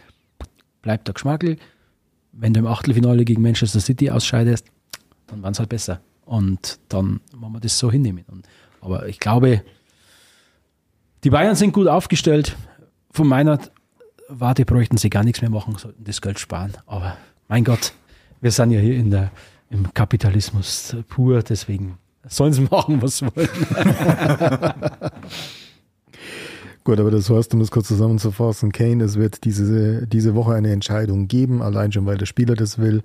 bleibt 0.82 1.08
der 1.08 1.14
Geschmackel. 1.14 1.56
Wenn 2.32 2.52
du 2.52 2.60
im 2.60 2.66
Achtelfinale 2.66 3.24
gegen 3.24 3.42
Manchester 3.42 3.80
City 3.80 4.10
ausscheidest, 4.10 4.66
dann 5.26 5.42
waren 5.42 5.52
es 5.52 5.58
halt 5.58 5.68
besser. 5.68 6.00
Und 6.24 6.78
dann 6.88 7.20
wollen 7.34 7.52
wir 7.52 7.60
das 7.60 7.78
so 7.78 7.90
hinnehmen. 7.90 8.24
Und, 8.28 8.46
aber 8.80 9.08
ich 9.08 9.18
glaube, 9.18 9.62
die 11.24 11.30
Bayern 11.30 11.56
sind 11.56 11.72
gut 11.72 11.88
aufgestellt. 11.88 12.56
Von 13.10 13.26
meiner 13.26 13.58
Warte 14.28 14.64
bräuchten 14.64 14.96
sie 14.96 15.10
gar 15.10 15.24
nichts 15.24 15.40
mehr 15.40 15.50
machen, 15.50 15.76
sollten 15.76 16.04
das 16.04 16.20
Geld 16.20 16.38
sparen. 16.38 16.72
Aber 16.86 17.16
mein 17.48 17.64
Gott, 17.64 17.92
wir 18.40 18.52
sind 18.52 18.70
ja 18.70 18.80
hier 18.80 18.94
in 18.94 19.10
der, 19.10 19.32
im 19.70 19.92
Kapitalismus 19.92 20.96
pur, 21.08 21.42
deswegen 21.42 21.98
sollen 22.28 22.52
sie 22.52 22.62
machen, 22.70 23.02
was 23.02 23.18
sie 23.18 23.26
wollen. 23.26 23.48
Gut, 26.84 26.98
aber 26.98 27.10
das 27.10 27.28
heißt, 27.28 27.52
um 27.52 27.60
das 27.60 27.70
kurz 27.70 27.88
zusammenzufassen, 27.88 28.72
Kane, 28.72 29.04
es 29.04 29.16
wird 29.16 29.44
diese, 29.44 30.06
diese 30.06 30.34
Woche 30.34 30.54
eine 30.54 30.72
Entscheidung 30.72 31.28
geben, 31.28 31.60
allein 31.62 31.92
schon, 31.92 32.06
weil 32.06 32.16
der 32.16 32.26
Spieler 32.26 32.54
das 32.54 32.78
will. 32.78 33.02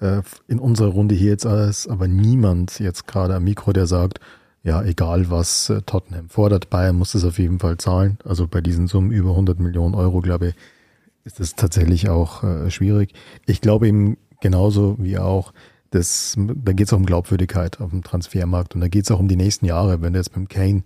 Äh, 0.00 0.22
In 0.46 0.60
unserer 0.60 0.90
Runde 0.90 1.14
hier 1.14 1.30
jetzt 1.30 1.44
ist 1.44 1.88
aber 1.88 2.06
niemand 2.06 2.78
jetzt 2.78 3.06
gerade 3.08 3.34
am 3.34 3.44
Mikro, 3.44 3.72
der 3.72 3.86
sagt, 3.86 4.20
ja, 4.62 4.82
egal 4.82 5.30
was 5.30 5.70
äh, 5.70 5.82
Tottenham 5.82 6.28
fordert, 6.28 6.70
Bayern 6.70 6.96
muss 6.96 7.14
es 7.14 7.24
auf 7.24 7.38
jeden 7.38 7.58
Fall 7.58 7.78
zahlen. 7.78 8.18
Also 8.24 8.46
bei 8.46 8.60
diesen 8.60 8.86
Summen 8.86 9.10
über 9.10 9.30
100 9.30 9.58
Millionen 9.58 9.94
Euro, 9.94 10.20
glaube 10.20 10.48
ich, 10.48 10.54
ist 11.24 11.40
es 11.40 11.54
tatsächlich 11.56 12.08
auch 12.08 12.44
äh, 12.44 12.70
schwierig. 12.70 13.14
Ich 13.46 13.60
glaube 13.60 13.88
eben 13.88 14.18
genauso 14.40 14.96
wie 14.98 15.18
auch, 15.18 15.52
das, 15.90 16.36
da 16.38 16.72
geht 16.72 16.86
es 16.86 16.92
auch 16.92 16.98
um 16.98 17.06
Glaubwürdigkeit 17.06 17.80
auf 17.80 17.90
dem 17.90 18.04
Transfermarkt 18.04 18.74
und 18.74 18.80
da 18.80 18.88
geht 18.88 19.04
es 19.04 19.10
auch 19.10 19.18
um 19.18 19.28
die 19.28 19.36
nächsten 19.36 19.66
Jahre. 19.66 20.00
Wenn 20.00 20.12
du 20.12 20.18
jetzt 20.20 20.32
beim 20.32 20.48
Kane 20.48 20.82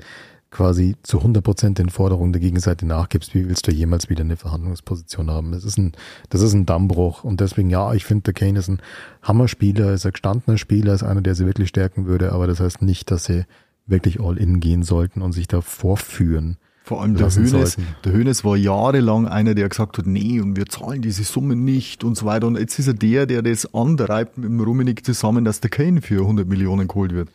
quasi 0.54 0.94
zu 1.02 1.18
100 1.18 1.42
Prozent 1.42 1.78
den 1.78 1.90
Forderungen 1.90 2.32
der 2.32 2.40
Gegenseite 2.40 2.86
nachgibst, 2.86 3.34
wie 3.34 3.48
willst 3.48 3.66
du 3.66 3.72
jemals 3.72 4.08
wieder 4.08 4.22
eine 4.22 4.36
Verhandlungsposition 4.36 5.30
haben? 5.30 5.52
Das 5.52 5.64
ist 5.64 5.76
ein, 5.76 5.92
das 6.30 6.40
ist 6.40 6.54
ein 6.54 6.64
Dammbruch 6.64 7.24
und 7.24 7.40
deswegen, 7.40 7.70
ja, 7.70 7.92
ich 7.92 8.04
finde, 8.04 8.22
der 8.22 8.34
Kane 8.34 8.58
ist 8.58 8.68
ein 8.68 8.80
Hammerspieler, 9.22 9.92
ist 9.92 10.06
ein 10.06 10.12
gestandener 10.12 10.56
Spieler, 10.56 10.94
ist 10.94 11.02
einer, 11.02 11.22
der 11.22 11.34
sie 11.34 11.44
wirklich 11.44 11.68
stärken 11.68 12.06
würde, 12.06 12.32
aber 12.32 12.46
das 12.46 12.60
heißt 12.60 12.82
nicht, 12.82 13.10
dass 13.10 13.24
sie 13.24 13.44
wirklich 13.86 14.20
all 14.20 14.38
in 14.38 14.60
gehen 14.60 14.84
sollten 14.84 15.22
und 15.22 15.32
sich 15.32 15.48
da 15.48 15.60
vorführen. 15.60 16.56
Vor 16.84 17.02
allem 17.02 17.16
der 17.16 17.34
Hönes, 17.34 17.76
der 18.04 18.12
Hönes 18.12 18.44
war 18.44 18.56
jahrelang 18.56 19.26
einer, 19.26 19.54
der 19.54 19.68
gesagt 19.68 19.98
hat, 19.98 20.06
nee, 20.06 20.40
und 20.40 20.56
wir 20.56 20.66
zahlen 20.66 21.02
diese 21.02 21.24
Summe 21.24 21.56
nicht 21.56 22.04
und 22.04 22.14
so 22.14 22.26
weiter. 22.26 22.46
Und 22.46 22.58
jetzt 22.58 22.78
ist 22.78 22.86
er 22.86 22.94
der, 22.94 23.26
der 23.26 23.42
das 23.42 23.74
antreibt 23.74 24.36
mit 24.36 24.50
dem 24.50 24.60
Rummenig 24.60 25.02
zusammen, 25.02 25.46
dass 25.46 25.60
der 25.60 25.70
Kane 25.70 26.02
für 26.02 26.20
100 26.20 26.46
Millionen 26.46 26.86
geholt 26.86 27.14
wird. 27.14 27.30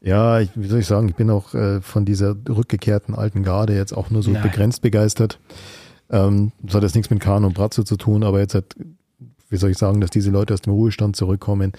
Ja, 0.00 0.40
ich, 0.40 0.50
wie 0.54 0.68
soll 0.68 0.80
ich 0.80 0.86
sagen, 0.86 1.08
ich 1.08 1.16
bin 1.16 1.30
auch 1.30 1.54
äh, 1.54 1.80
von 1.80 2.04
dieser 2.04 2.36
rückgekehrten 2.48 3.14
alten 3.14 3.42
Garde 3.42 3.74
jetzt 3.74 3.92
auch 3.92 4.10
nur 4.10 4.22
so 4.22 4.30
Nein. 4.30 4.42
begrenzt 4.42 4.82
begeistert. 4.82 5.40
Ähm, 6.10 6.52
das 6.62 6.74
hat 6.74 6.82
jetzt 6.82 6.94
nichts 6.94 7.10
mit 7.10 7.20
Kahn 7.20 7.44
und 7.44 7.54
Bratzo 7.54 7.82
zu 7.82 7.96
tun, 7.96 8.22
aber 8.22 8.40
jetzt 8.40 8.54
hat, 8.54 8.76
wie 9.48 9.56
soll 9.56 9.70
ich 9.70 9.78
sagen, 9.78 10.00
dass 10.00 10.10
diese 10.10 10.30
Leute 10.30 10.54
aus 10.54 10.60
dem 10.60 10.72
Ruhestand 10.72 11.16
zurückkommen. 11.16 11.72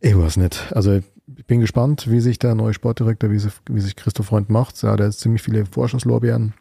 Ich 0.00 0.16
weiß 0.16 0.36
nicht. 0.36 0.72
Also 0.74 1.00
ich 1.36 1.46
bin 1.46 1.60
gespannt, 1.60 2.10
wie 2.10 2.20
sich 2.20 2.38
der 2.38 2.54
neue 2.54 2.74
Sportdirektor, 2.74 3.30
wie 3.30 3.38
sich, 3.38 3.52
wie 3.70 3.80
sich 3.80 3.96
Christoph 3.96 4.26
Freund 4.26 4.50
macht. 4.50 4.80
Ja, 4.82 4.96
der 4.96 5.06
hat 5.06 5.14
ziemlich 5.14 5.42
viele 5.42 5.66
Vorschusslorbeeren. 5.66 6.54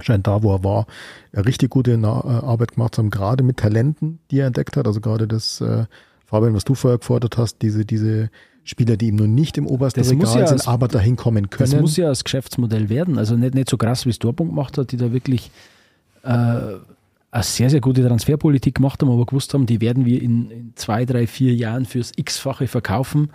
Scheint 0.00 0.26
da, 0.26 0.42
wo 0.42 0.54
er 0.54 0.64
war, 0.64 0.86
richtig 1.34 1.70
gute 1.70 1.98
Na 1.98 2.20
äh, 2.20 2.46
Arbeit 2.46 2.72
gemacht 2.72 2.94
zu 2.94 3.02
haben, 3.02 3.10
gerade 3.10 3.44
mit 3.44 3.58
Talenten, 3.58 4.20
die 4.30 4.38
er 4.38 4.46
entdeckt 4.46 4.76
hat. 4.76 4.86
Also 4.86 5.00
gerade 5.00 5.28
das, 5.28 5.60
äh, 5.60 5.84
Fabian, 6.24 6.54
was 6.54 6.64
du 6.64 6.74
vorher 6.74 6.98
gefordert 6.98 7.36
hast, 7.36 7.60
diese, 7.60 7.84
diese 7.84 8.30
Spieler, 8.64 8.96
die 8.96 9.06
eben 9.08 9.16
nur 9.16 9.26
nicht 9.28 9.56
im 9.58 9.66
obersten 9.66 10.00
Das 10.00 10.12
muss 10.12 10.28
Regal 10.30 10.40
ja 10.42 10.46
sind, 10.48 10.58
als- 10.58 10.68
aber 10.68 10.88
dahin 10.88 11.16
kommen 11.16 11.50
können. 11.50 11.70
Das 11.70 11.80
muss 11.80 11.96
ja 11.96 12.08
das 12.08 12.24
Geschäftsmodell 12.24 12.88
werden. 12.88 13.18
Also 13.18 13.36
nicht, 13.36 13.54
nicht 13.54 13.70
so 13.70 13.76
krass, 13.76 14.06
wie 14.06 14.10
es 14.10 14.18
Dortmund 14.18 14.50
gemacht 14.50 14.76
hat, 14.78 14.92
die 14.92 14.96
da 14.96 15.12
wirklich 15.12 15.50
äh, 16.22 16.28
eine 16.28 17.42
sehr, 17.42 17.70
sehr 17.70 17.80
gute 17.80 18.06
Transferpolitik 18.06 18.74
gemacht 18.76 19.00
haben, 19.02 19.10
aber 19.10 19.24
gewusst 19.26 19.54
haben, 19.54 19.66
die 19.66 19.80
werden 19.80 20.04
wir 20.04 20.20
in, 20.22 20.50
in 20.50 20.72
zwei, 20.74 21.04
drei, 21.04 21.26
vier 21.26 21.54
Jahren 21.54 21.84
fürs 21.84 22.12
X-fache 22.16 22.66
verkaufen. 22.66 23.30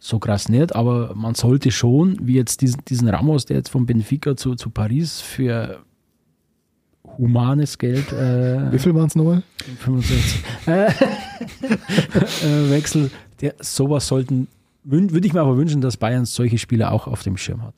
So 0.00 0.18
krass 0.18 0.48
nicht, 0.48 0.74
aber 0.74 1.14
man 1.14 1.36
sollte 1.36 1.70
schon, 1.70 2.16
wie 2.20 2.34
jetzt 2.34 2.60
diesen, 2.60 2.84
diesen 2.88 3.08
Ramos, 3.08 3.46
der 3.46 3.58
jetzt 3.58 3.68
von 3.68 3.86
Benfica 3.86 4.36
zu, 4.36 4.56
zu 4.56 4.70
Paris 4.70 5.20
für 5.20 5.78
humanes 7.18 7.78
Geld 7.78 8.12
äh, 8.12 8.72
Wie 8.72 8.78
viel 8.78 8.94
waren 8.94 9.06
es 9.06 9.14
nochmal? 9.14 9.42
65 9.78 10.42
äh, 10.66 10.86
äh, 10.86 12.70
Wechsel, 12.70 13.10
der, 13.42 13.54
sowas 13.60 14.06
sollten, 14.06 14.48
würde 14.84 15.26
ich 15.26 15.34
mir 15.34 15.40
aber 15.40 15.56
wünschen, 15.56 15.80
dass 15.80 15.96
Bayern 15.96 16.24
solche 16.24 16.58
Spieler 16.58 16.92
auch 16.92 17.06
auf 17.06 17.22
dem 17.22 17.36
Schirm 17.36 17.62
hat. 17.62 17.74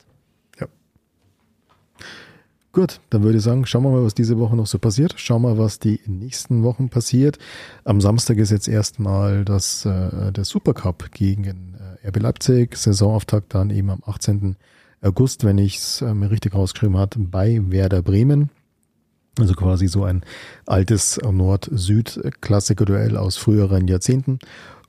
Gut, 2.75 2.99
dann 3.09 3.23
würde 3.23 3.37
ich 3.37 3.43
sagen, 3.45 3.65
schauen 3.65 3.83
wir 3.83 3.91
mal, 3.91 4.03
was 4.03 4.15
diese 4.15 4.37
Woche 4.37 4.57
noch 4.57 4.67
so 4.67 4.79
passiert. 4.79 5.13
Schauen 5.15 5.43
wir 5.43 5.51
mal, 5.51 5.57
was 5.57 5.79
die 5.79 6.01
nächsten 6.07 6.61
Wochen 6.61 6.89
passiert. 6.89 7.39
Am 7.85 8.01
Samstag 8.01 8.35
ist 8.37 8.51
jetzt 8.51 8.67
erstmal 8.67 9.43
äh, 9.43 10.31
der 10.33 10.43
Supercup 10.43 11.09
gegen 11.13 11.45
äh, 12.03 12.09
RB 12.09 12.19
Leipzig. 12.19 12.75
Saisonauftakt 12.75 13.55
dann 13.55 13.69
eben 13.69 13.89
am 13.91 14.03
18. 14.05 14.57
August, 15.01 15.45
wenn 15.45 15.57
ich 15.57 15.77
es 15.77 16.01
äh, 16.01 16.13
mir 16.13 16.29
richtig 16.31 16.53
rausgeschrieben 16.53 16.97
habe, 16.97 17.17
bei 17.17 17.61
Werder 17.63 18.01
Bremen. 18.01 18.49
Also 19.39 19.53
quasi 19.53 19.87
so 19.87 20.03
ein 20.03 20.25
altes 20.65 21.17
Nord-Süd-Klassiker-Duell 21.23 23.15
aus 23.15 23.37
früheren 23.37 23.87
Jahrzehnten. 23.87 24.39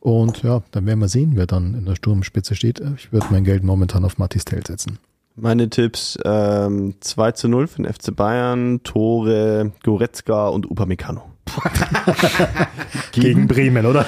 Und 0.07 0.45
ja, 0.45 0.63
dann 0.71 0.87
werden 0.87 1.01
wir 1.01 1.09
sehen, 1.09 1.33
wer 1.35 1.47
dann 1.47 1.75
in 1.75 1.85
der 1.85 1.97
Sturmspitze 1.97 2.55
steht. 2.55 2.81
Ich 2.97 3.13
würde 3.13 3.27
mein 3.33 3.43
Geld 3.43 3.65
momentan 3.65 4.05
auf 4.05 4.19
Matis 4.19 4.45
Tell 4.45 4.65
setzen. 4.65 5.01
Meine 5.35 5.69
Tipps 5.69 6.17
ähm, 6.25 6.95
2 7.01 7.33
zu 7.33 7.49
0 7.49 7.67
für 7.67 7.83
den 7.83 7.93
FC 7.93 8.15
Bayern, 8.15 8.85
Tore 8.85 9.73
Goretzka 9.83 10.47
und 10.47 10.71
Upamecano. 10.71 11.23
Gegen 13.11 13.49
Bremen, 13.49 13.85
oder? 13.85 14.07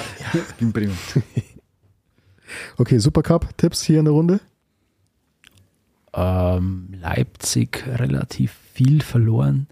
Gegen 0.57 0.71
Bremen. 0.71 0.97
Okay, 2.77 2.97
Supercup-Tipps 2.97 3.83
hier 3.83 3.99
in 3.99 4.05
der 4.05 4.13
Runde? 4.13 4.39
Ähm, 6.13 6.87
Leipzig 6.99 7.85
relativ 7.85 8.55
viel 8.73 9.01
verloren. 9.01 9.67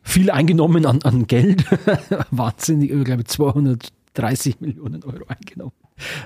Viel 0.00 0.30
eingenommen 0.30 0.86
an, 0.86 1.02
an 1.02 1.26
Geld. 1.26 1.64
Wahnsinnig, 2.30 2.92
ich 2.92 3.04
glaube 3.04 3.24
230 4.14 4.60
Millionen 4.60 5.02
Euro 5.04 5.24
eingenommen. 5.28 5.72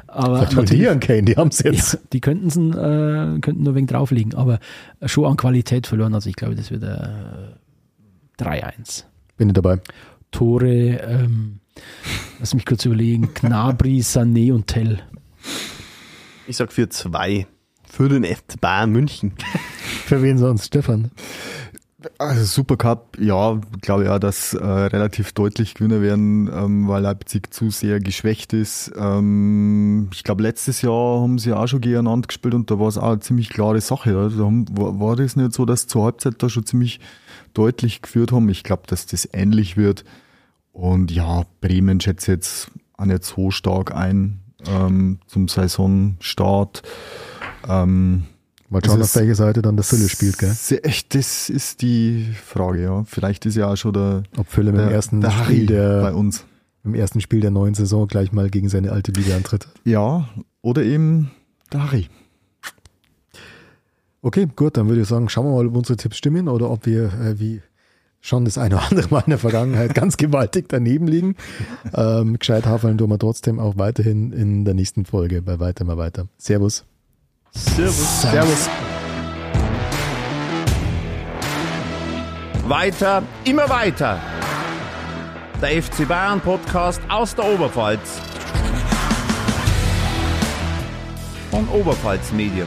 Aber 0.06 0.48
an 0.48 1.00
Kane? 1.00 1.22
Die 1.22 1.36
haben 1.36 1.48
es 1.48 1.60
jetzt. 1.60 1.94
Ja, 1.94 1.98
die 2.12 2.20
könnten 2.20 2.46
es 2.48 2.56
äh, 2.56 3.40
könnten 3.40 3.62
nur 3.62 3.74
wegen 3.74 3.86
drauflegen, 3.86 4.34
aber 4.34 4.60
schon 5.04 5.26
an 5.26 5.36
Qualität 5.36 5.86
verloren. 5.86 6.14
Also 6.14 6.28
ich 6.28 6.36
glaube, 6.36 6.54
das 6.54 6.70
wird 6.70 6.84
äh, 6.84 8.42
3-1. 8.42 9.04
Bin 9.36 9.48
ich 9.48 9.54
dabei. 9.54 9.80
Tore, 10.30 10.68
ähm, 10.68 11.60
lass 12.38 12.54
mich 12.54 12.66
kurz 12.66 12.84
überlegen, 12.84 13.30
Gnabry, 13.34 14.00
Sané 14.00 14.52
und 14.52 14.66
Tell. 14.66 15.00
Ich 16.46 16.56
sag 16.56 16.72
für 16.72 16.88
2 16.88 17.46
für 17.88 18.08
den 18.08 18.24
FC 18.24 18.60
Bayern 18.60 18.90
München. 18.90 19.32
Für 20.06 20.22
wen 20.22 20.38
sonst? 20.38 20.66
Stefan? 20.66 21.10
Also 22.18 22.44
Supercup, 22.44 23.18
ja, 23.18 23.60
glaube 23.80 24.04
ja, 24.04 24.18
dass 24.18 24.54
äh, 24.54 24.64
relativ 24.64 25.32
deutlich 25.32 25.74
Gewinner 25.74 26.00
werden, 26.00 26.50
ähm, 26.52 26.88
weil 26.88 27.02
Leipzig 27.02 27.52
zu 27.52 27.70
sehr 27.70 28.00
geschwächt 28.00 28.52
ist. 28.52 28.92
Ähm, 28.96 30.08
ich 30.12 30.24
glaube, 30.24 30.42
letztes 30.42 30.82
Jahr 30.82 31.20
haben 31.22 31.38
sie 31.38 31.52
auch 31.52 31.66
schon 31.66 31.80
gegeneinander 31.80 32.26
gespielt 32.26 32.54
und 32.54 32.70
da 32.70 32.78
war 32.78 32.88
es 32.88 32.98
auch 32.98 33.10
eine 33.10 33.20
ziemlich 33.20 33.48
klare 33.48 33.80
Sache. 33.80 34.12
Ja. 34.12 34.28
Da 34.28 34.44
haben, 34.44 34.66
war, 34.76 35.00
war 35.00 35.16
das 35.16 35.36
nicht 35.36 35.52
so, 35.52 35.64
dass 35.64 35.86
zur 35.86 36.04
Halbzeit 36.04 36.42
da 36.42 36.48
schon 36.48 36.66
ziemlich 36.66 37.00
deutlich 37.52 38.02
geführt 38.02 38.32
haben? 38.32 38.48
Ich 38.48 38.62
glaube, 38.62 38.82
dass 38.86 39.06
das 39.06 39.28
ähnlich 39.32 39.76
wird. 39.76 40.04
Und 40.72 41.10
ja, 41.10 41.44
Bremen 41.60 42.00
schätze 42.00 42.32
jetzt 42.32 42.70
auch 42.96 43.04
nicht 43.04 43.24
so 43.24 43.50
stark 43.50 43.94
ein 43.94 44.40
ähm, 44.66 45.18
zum 45.26 45.48
Saisonstart. 45.48 46.82
Ähm, 47.68 48.24
Mal 48.74 48.84
schauen, 48.84 49.02
auf 49.02 49.14
welche 49.16 49.34
Seite 49.34 49.62
dann 49.62 49.76
der 49.76 49.84
Fülle 49.84 50.08
spielt, 50.08 50.38
gell? 50.38 50.54
Echt, 50.82 51.14
das 51.14 51.48
ist 51.48 51.80
die 51.80 52.26
Frage, 52.44 52.82
ja. 52.82 53.04
Vielleicht 53.06 53.46
ist 53.46 53.54
ja 53.56 53.68
auch 53.68 53.76
schon 53.76 53.92
der, 53.92 54.24
Ob 54.36 54.48
Fülle 54.48 54.72
dem 54.72 54.88
ersten 54.88 55.20
der 55.20 55.36
Harry 55.36 55.54
Spiel 55.54 55.66
der 55.66 56.02
bei 56.02 56.12
uns. 56.12 56.44
im 56.84 56.94
ersten 56.94 57.20
Spiel 57.20 57.40
der 57.40 57.50
neuen 57.52 57.74
Saison 57.74 58.08
gleich 58.08 58.32
mal 58.32 58.50
gegen 58.50 58.68
seine 58.68 58.92
alte 58.92 59.12
Liga 59.12 59.36
antritt. 59.36 59.68
Ja, 59.84 60.28
oder 60.60 60.82
eben 60.82 61.30
der 61.72 61.84
Harry. 61.84 62.08
Okay, 64.22 64.48
gut, 64.56 64.76
dann 64.76 64.88
würde 64.88 65.02
ich 65.02 65.08
sagen, 65.08 65.28
schauen 65.28 65.46
wir 65.46 65.52
mal, 65.52 65.66
ob 65.66 65.76
unsere 65.76 65.96
Tipps 65.96 66.16
stimmen 66.16 66.48
oder 66.48 66.70
ob 66.70 66.86
wir 66.86 67.12
äh, 67.12 67.38
wie 67.38 67.60
schon 68.20 68.46
das 68.46 68.56
eine 68.56 68.76
oder 68.76 68.90
andere 68.90 69.08
Mal 69.10 69.20
in 69.26 69.30
der 69.30 69.38
Vergangenheit 69.38 69.94
ganz 69.94 70.16
gewaltig 70.16 70.64
daneben 70.68 71.06
liegen. 71.06 71.36
Ähm, 71.94 72.38
gescheit 72.38 72.66
hafeln 72.66 72.98
tun 72.98 73.10
wir 73.10 73.18
trotzdem 73.18 73.60
auch 73.60 73.76
weiterhin 73.76 74.32
in 74.32 74.64
der 74.64 74.74
nächsten 74.74 75.04
Folge 75.04 75.42
bei 75.42 75.60
Weiter 75.60 75.84
mal 75.84 75.98
weiter. 75.98 76.26
Servus. 76.38 76.84
Servus. 77.56 78.22
Servus. 78.22 78.68
Weiter, 82.66 83.22
immer 83.44 83.68
weiter. 83.68 84.18
Der 85.62 85.80
FC 85.82 86.06
Bayern 86.08 86.40
Podcast 86.40 87.00
aus 87.08 87.34
der 87.34 87.44
Oberpfalz. 87.44 88.20
Von 91.52 91.68
Oberpfalz 91.68 92.32
Medien. 92.32 92.66